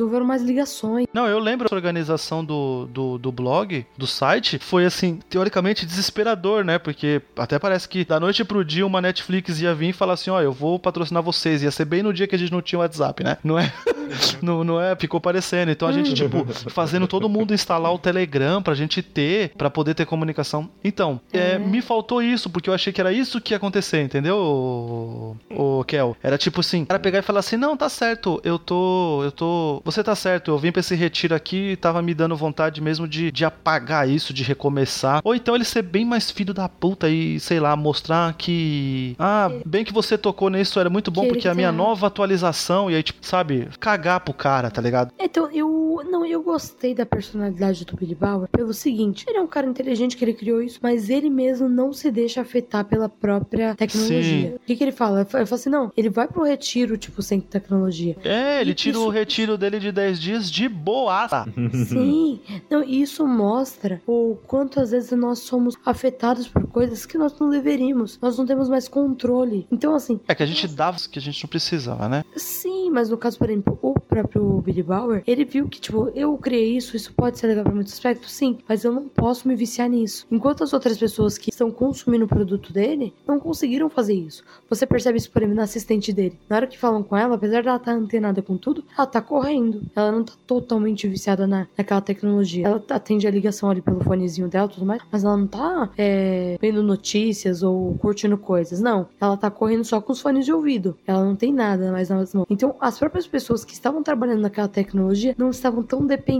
Houveram 0.00 0.24
mais 0.26 0.42
ligações. 0.42 1.06
Não, 1.12 1.26
eu 1.26 1.38
lembro 1.38 1.68
a 1.70 1.74
organização 1.74 2.44
do, 2.44 2.86
do, 2.86 3.18
do 3.18 3.32
blog, 3.32 3.84
do 3.96 4.06
site, 4.06 4.58
foi 4.58 4.84
assim, 4.84 5.18
teoricamente 5.28 5.84
desesperador, 5.86 6.64
né? 6.64 6.78
Porque 6.78 7.20
até 7.36 7.58
parece 7.58 7.88
que 7.88 8.04
da 8.04 8.18
noite 8.20 8.44
pro 8.44 8.64
dia 8.64 8.86
uma 8.86 9.00
Netflix 9.00 9.60
ia 9.60 9.74
vir 9.74 9.90
e 9.90 9.92
falar 9.92 10.14
assim: 10.14 10.30
ó, 10.30 10.40
eu 10.40 10.52
vou 10.52 10.78
patrocinar 10.78 11.22
vocês. 11.22 11.62
Ia 11.62 11.70
ser 11.70 11.84
bem 11.84 12.02
no 12.02 12.12
dia 12.12 12.26
que 12.26 12.34
a 12.34 12.38
gente 12.38 12.52
não 12.52 12.62
tinha 12.62 12.78
WhatsApp, 12.78 13.22
né? 13.24 13.36
Não 13.42 13.58
é? 13.58 13.72
não, 14.42 14.64
não 14.64 14.80
é? 14.80 14.94
Ficou 14.96 15.20
parecendo. 15.20 15.70
Então 15.70 15.88
a 15.88 15.92
gente, 15.92 16.12
tipo, 16.14 16.46
fazendo 16.80 17.06
todo 17.06 17.28
mundo 17.28 17.52
instalar 17.52 17.92
o 17.92 17.98
Telegram 17.98 18.62
pra 18.62 18.74
gente 18.74 19.02
ter, 19.02 19.50
pra 19.56 19.68
poder 19.70 19.94
ter 19.94 20.06
comunicação. 20.06 20.68
Então, 20.82 21.20
é, 21.32 21.52
É. 21.52 21.58
me 21.58 21.82
faltou 21.82 22.22
isso, 22.22 22.48
porque 22.48 22.70
eu 22.70 22.74
achei 22.74 22.92
que 22.92 23.00
era 23.00 23.12
isso 23.12 23.40
que 23.40 23.52
ia 23.52 23.56
acontecer, 23.56 24.02
entendeu, 24.02 24.36
o, 24.36 25.36
o 25.50 25.84
Kel? 25.84 26.16
Era 26.22 26.38
tipo 26.38 26.60
assim, 26.60 26.82
o 26.82 26.86
cara 26.86 26.98
pegar 26.98 27.18
e 27.18 27.22
falar 27.22 27.40
assim, 27.40 27.56
não, 27.56 27.76
tá 27.76 27.88
certo, 27.88 28.40
eu 28.44 28.58
tô, 28.58 29.22
eu 29.24 29.32
tô, 29.32 29.82
você 29.84 30.02
tá 30.02 30.14
certo, 30.14 30.50
eu 30.50 30.58
vim 30.58 30.72
pra 30.72 30.80
esse 30.80 30.94
retiro 30.94 31.34
aqui 31.34 31.72
e 31.72 31.76
tava 31.76 32.00
me 32.02 32.14
dando 32.14 32.36
vontade 32.36 32.80
mesmo 32.80 33.06
de, 33.06 33.30
de 33.30 33.44
apagar 33.44 34.08
isso, 34.08 34.32
de 34.32 34.42
recomeçar. 34.42 35.20
Ou 35.24 35.34
então 35.34 35.54
ele 35.54 35.64
ser 35.64 35.82
bem 35.82 36.04
mais 36.04 36.30
filho 36.30 36.54
da 36.54 36.68
puta 36.68 37.08
e, 37.08 37.38
sei 37.40 37.60
lá, 37.60 37.76
mostrar 37.76 38.32
que, 38.34 39.14
ah, 39.18 39.50
bem 39.66 39.84
que 39.84 39.92
você 39.92 40.16
tocou 40.16 40.48
nisso, 40.50 40.78
era 40.80 40.88
muito 40.90 41.10
bom 41.10 41.22
Que 41.22 41.28
porque 41.28 41.48
a 41.48 41.54
minha 41.54 41.68
tá- 41.68 41.72
nova 41.72 42.06
atualização, 42.06 42.90
e 42.90 42.94
aí, 42.94 43.02
tipo, 43.02 43.24
sabe, 43.24 43.68
cagar 43.78 44.20
pro 44.20 44.32
cara, 44.34 44.70
tá 44.70 44.80
ligado? 44.80 45.12
Então, 45.18 45.48
eu. 45.52 46.00
Não, 46.10 46.24
eu 46.24 46.42
gostei 46.42 46.69
da 46.94 47.06
personalidade 47.06 47.84
do 47.84 47.96
Billy 47.96 48.14
Bauer 48.14 48.48
pelo 48.48 48.72
seguinte: 48.72 49.24
ele 49.28 49.38
é 49.38 49.42
um 49.42 49.46
cara 49.46 49.66
inteligente 49.66 50.16
que 50.16 50.24
ele 50.24 50.34
criou 50.34 50.62
isso, 50.62 50.78
mas 50.82 51.08
ele 51.10 51.28
mesmo 51.30 51.68
não 51.68 51.92
se 51.92 52.10
deixa 52.10 52.40
afetar 52.40 52.84
pela 52.84 53.08
própria 53.08 53.74
tecnologia. 53.74 54.22
Sim. 54.50 54.54
O 54.56 54.60
que, 54.66 54.76
que 54.76 54.84
ele 54.84 54.92
fala? 54.92 55.20
Ele 55.20 55.28
fala 55.28 55.44
assim: 55.44 55.70
não, 55.70 55.92
ele 55.96 56.08
vai 56.08 56.26
pro 56.28 56.42
retiro, 56.44 56.96
tipo, 56.96 57.22
sem 57.22 57.40
tecnologia. 57.40 58.16
É, 58.24 58.60
ele 58.60 58.70
E 58.72 58.74
tira 58.74 58.96
isso- 58.96 59.06
o 59.06 59.10
retiro 59.10 59.56
dele 59.58 59.78
de 59.78 59.92
10 59.92 60.20
dias 60.20 60.50
de 60.50 60.68
boaça. 60.68 61.46
Sim, 61.88 62.40
não, 62.70 62.82
isso 62.82 63.26
mostra 63.26 64.00
o 64.06 64.36
quanto 64.46 64.80
às 64.80 64.90
vezes 64.90 65.10
nós 65.12 65.40
somos 65.40 65.76
afetados 65.84 66.46
por 66.48 66.66
coisas 66.66 67.06
que 67.06 67.16
nós 67.18 67.38
não 67.38 67.48
deveríamos. 67.50 68.18
Nós 68.20 68.36
não 68.38 68.46
temos 68.46 68.68
mais 68.68 68.88
controle. 68.88 69.66
Então, 69.70 69.94
assim, 69.94 70.20
É 70.28 70.34
que 70.34 70.42
a 70.42 70.46
gente 70.46 70.66
dava 70.68 70.96
o 70.98 71.08
que 71.08 71.18
a 71.18 71.22
gente 71.22 71.42
não 71.42 71.48
precisava, 71.48 72.08
né? 72.08 72.24
sim, 72.36 72.90
mas 72.90 73.08
no 73.08 73.16
caso, 73.16 73.38
por 73.38 73.48
exemplo, 73.48 73.78
o 73.82 73.94
próprio 73.98 74.60
Billy 74.60 74.82
Bauer, 74.82 75.22
ele 75.26 75.44
viu 75.44 75.68
que, 75.68 75.80
tipo, 75.80 76.10
eu 76.14 76.36
criei 76.38 76.59
isso, 76.62 76.96
isso 76.96 77.12
pode 77.12 77.38
ser 77.38 77.46
legal 77.46 77.64
pra 77.64 77.74
muitos 77.74 77.92
aspectos, 77.92 78.32
sim, 78.32 78.58
mas 78.68 78.84
eu 78.84 78.92
não 78.92 79.08
posso 79.08 79.46
me 79.46 79.54
viciar 79.54 79.88
nisso. 79.88 80.26
Enquanto 80.30 80.64
as 80.64 80.72
outras 80.72 80.98
pessoas 80.98 81.38
que 81.38 81.50
estão 81.50 81.70
consumindo 81.70 82.24
o 82.24 82.28
produto 82.28 82.72
dele 82.72 83.12
não 83.26 83.38
conseguiram 83.38 83.88
fazer 83.88 84.14
isso. 84.14 84.44
Você 84.68 84.86
percebe 84.86 85.18
isso, 85.18 85.30
por 85.30 85.42
exemplo, 85.42 85.56
na 85.56 85.64
assistente 85.64 86.12
dele. 86.12 86.38
Na 86.48 86.56
hora 86.56 86.66
que 86.66 86.78
falam 86.78 87.02
com 87.02 87.16
ela, 87.16 87.34
apesar 87.34 87.62
dela 87.62 87.76
estar 87.76 87.92
antenada 87.92 88.42
com 88.42 88.56
tudo, 88.56 88.84
ela 88.96 89.06
tá 89.06 89.20
correndo. 89.20 89.82
Ela 89.94 90.12
não 90.12 90.24
tá 90.24 90.32
totalmente 90.46 91.06
viciada 91.08 91.46
na, 91.46 91.66
naquela 91.76 92.00
tecnologia. 92.00 92.66
Ela 92.66 92.82
atende 92.90 93.26
a 93.26 93.30
ligação 93.30 93.70
ali 93.70 93.80
pelo 93.80 94.02
fonezinho 94.02 94.48
dela 94.48 94.68
tudo 94.68 94.86
mais, 94.86 95.02
mas 95.10 95.24
ela 95.24 95.36
não 95.36 95.46
tá 95.46 95.90
é, 95.96 96.58
vendo 96.60 96.82
notícias 96.82 97.62
ou 97.62 97.94
curtindo 97.98 98.36
coisas. 98.36 98.80
Não. 98.80 99.08
Ela 99.20 99.36
tá 99.36 99.50
correndo 99.50 99.84
só 99.84 100.00
com 100.00 100.12
os 100.12 100.20
fones 100.20 100.44
de 100.44 100.52
ouvido. 100.52 100.96
Ela 101.06 101.24
não 101.24 101.36
tem 101.36 101.52
nada 101.52 101.90
mais 101.92 102.08
nas 102.08 102.34
mãos. 102.34 102.46
Então, 102.48 102.74
as 102.80 102.98
próprias 102.98 103.26
pessoas 103.26 103.64
que 103.64 103.72
estavam 103.72 104.02
trabalhando 104.02 104.40
naquela 104.40 104.68
tecnologia 104.68 105.34
não 105.38 105.50
estavam 105.50 105.82
tão 105.82 106.06
dependentes 106.06 106.39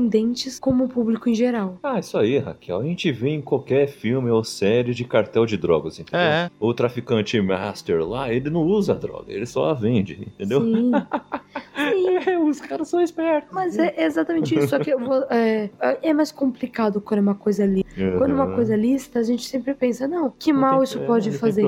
como 0.60 0.84
o 0.84 0.88
público 0.88 1.28
em 1.28 1.34
geral. 1.34 1.78
Ah, 1.82 1.98
isso 1.98 2.16
aí, 2.16 2.38
Raquel. 2.38 2.80
A 2.80 2.84
gente 2.84 3.10
vê 3.12 3.30
em 3.30 3.40
qualquer 3.40 3.88
filme 3.88 4.30
ou 4.30 4.42
série 4.44 4.94
de 4.94 5.04
cartel 5.04 5.46
de 5.46 5.56
drogas, 5.56 5.98
entendeu? 5.98 6.20
É. 6.20 6.50
O 6.58 6.72
traficante 6.72 7.40
master 7.40 8.04
lá, 8.06 8.32
ele 8.32 8.50
não 8.50 8.62
usa 8.62 8.94
droga, 8.94 9.32
ele 9.32 9.46
só 9.46 9.70
a 9.70 9.74
vende, 9.74 10.28
entendeu? 10.34 10.60
Sim. 10.62 10.90
Sim. 11.76 12.20
É, 12.50 12.52
os 12.52 12.60
caras 12.60 12.88
são 12.88 13.00
espertos. 13.00 13.50
Mas 13.52 13.78
é 13.78 13.94
exatamente 14.04 14.56
isso. 14.58 14.68
Só 14.68 14.78
que 14.78 14.90
eu 14.90 14.98
vou- 14.98 15.24
é, 15.30 15.70
é 16.02 16.12
mais 16.12 16.32
complicado 16.32 17.00
quando 17.00 17.18
é 17.18 17.22
uma 17.22 17.34
coisa 17.34 17.62
ali. 17.64 17.84
Quando 18.18 18.30
é 18.30 18.34
uma 18.34 18.54
coisa 18.54 18.76
lista, 18.76 19.18
a 19.18 19.22
gente 19.22 19.46
sempre 19.46 19.74
pensa, 19.74 20.06
não, 20.08 20.32
que 20.38 20.52
Não 20.52 20.60
mal 20.60 20.74
tem- 20.76 20.84
isso 20.84 20.98
é, 20.98 21.06
pode 21.06 21.32
fazer. 21.32 21.64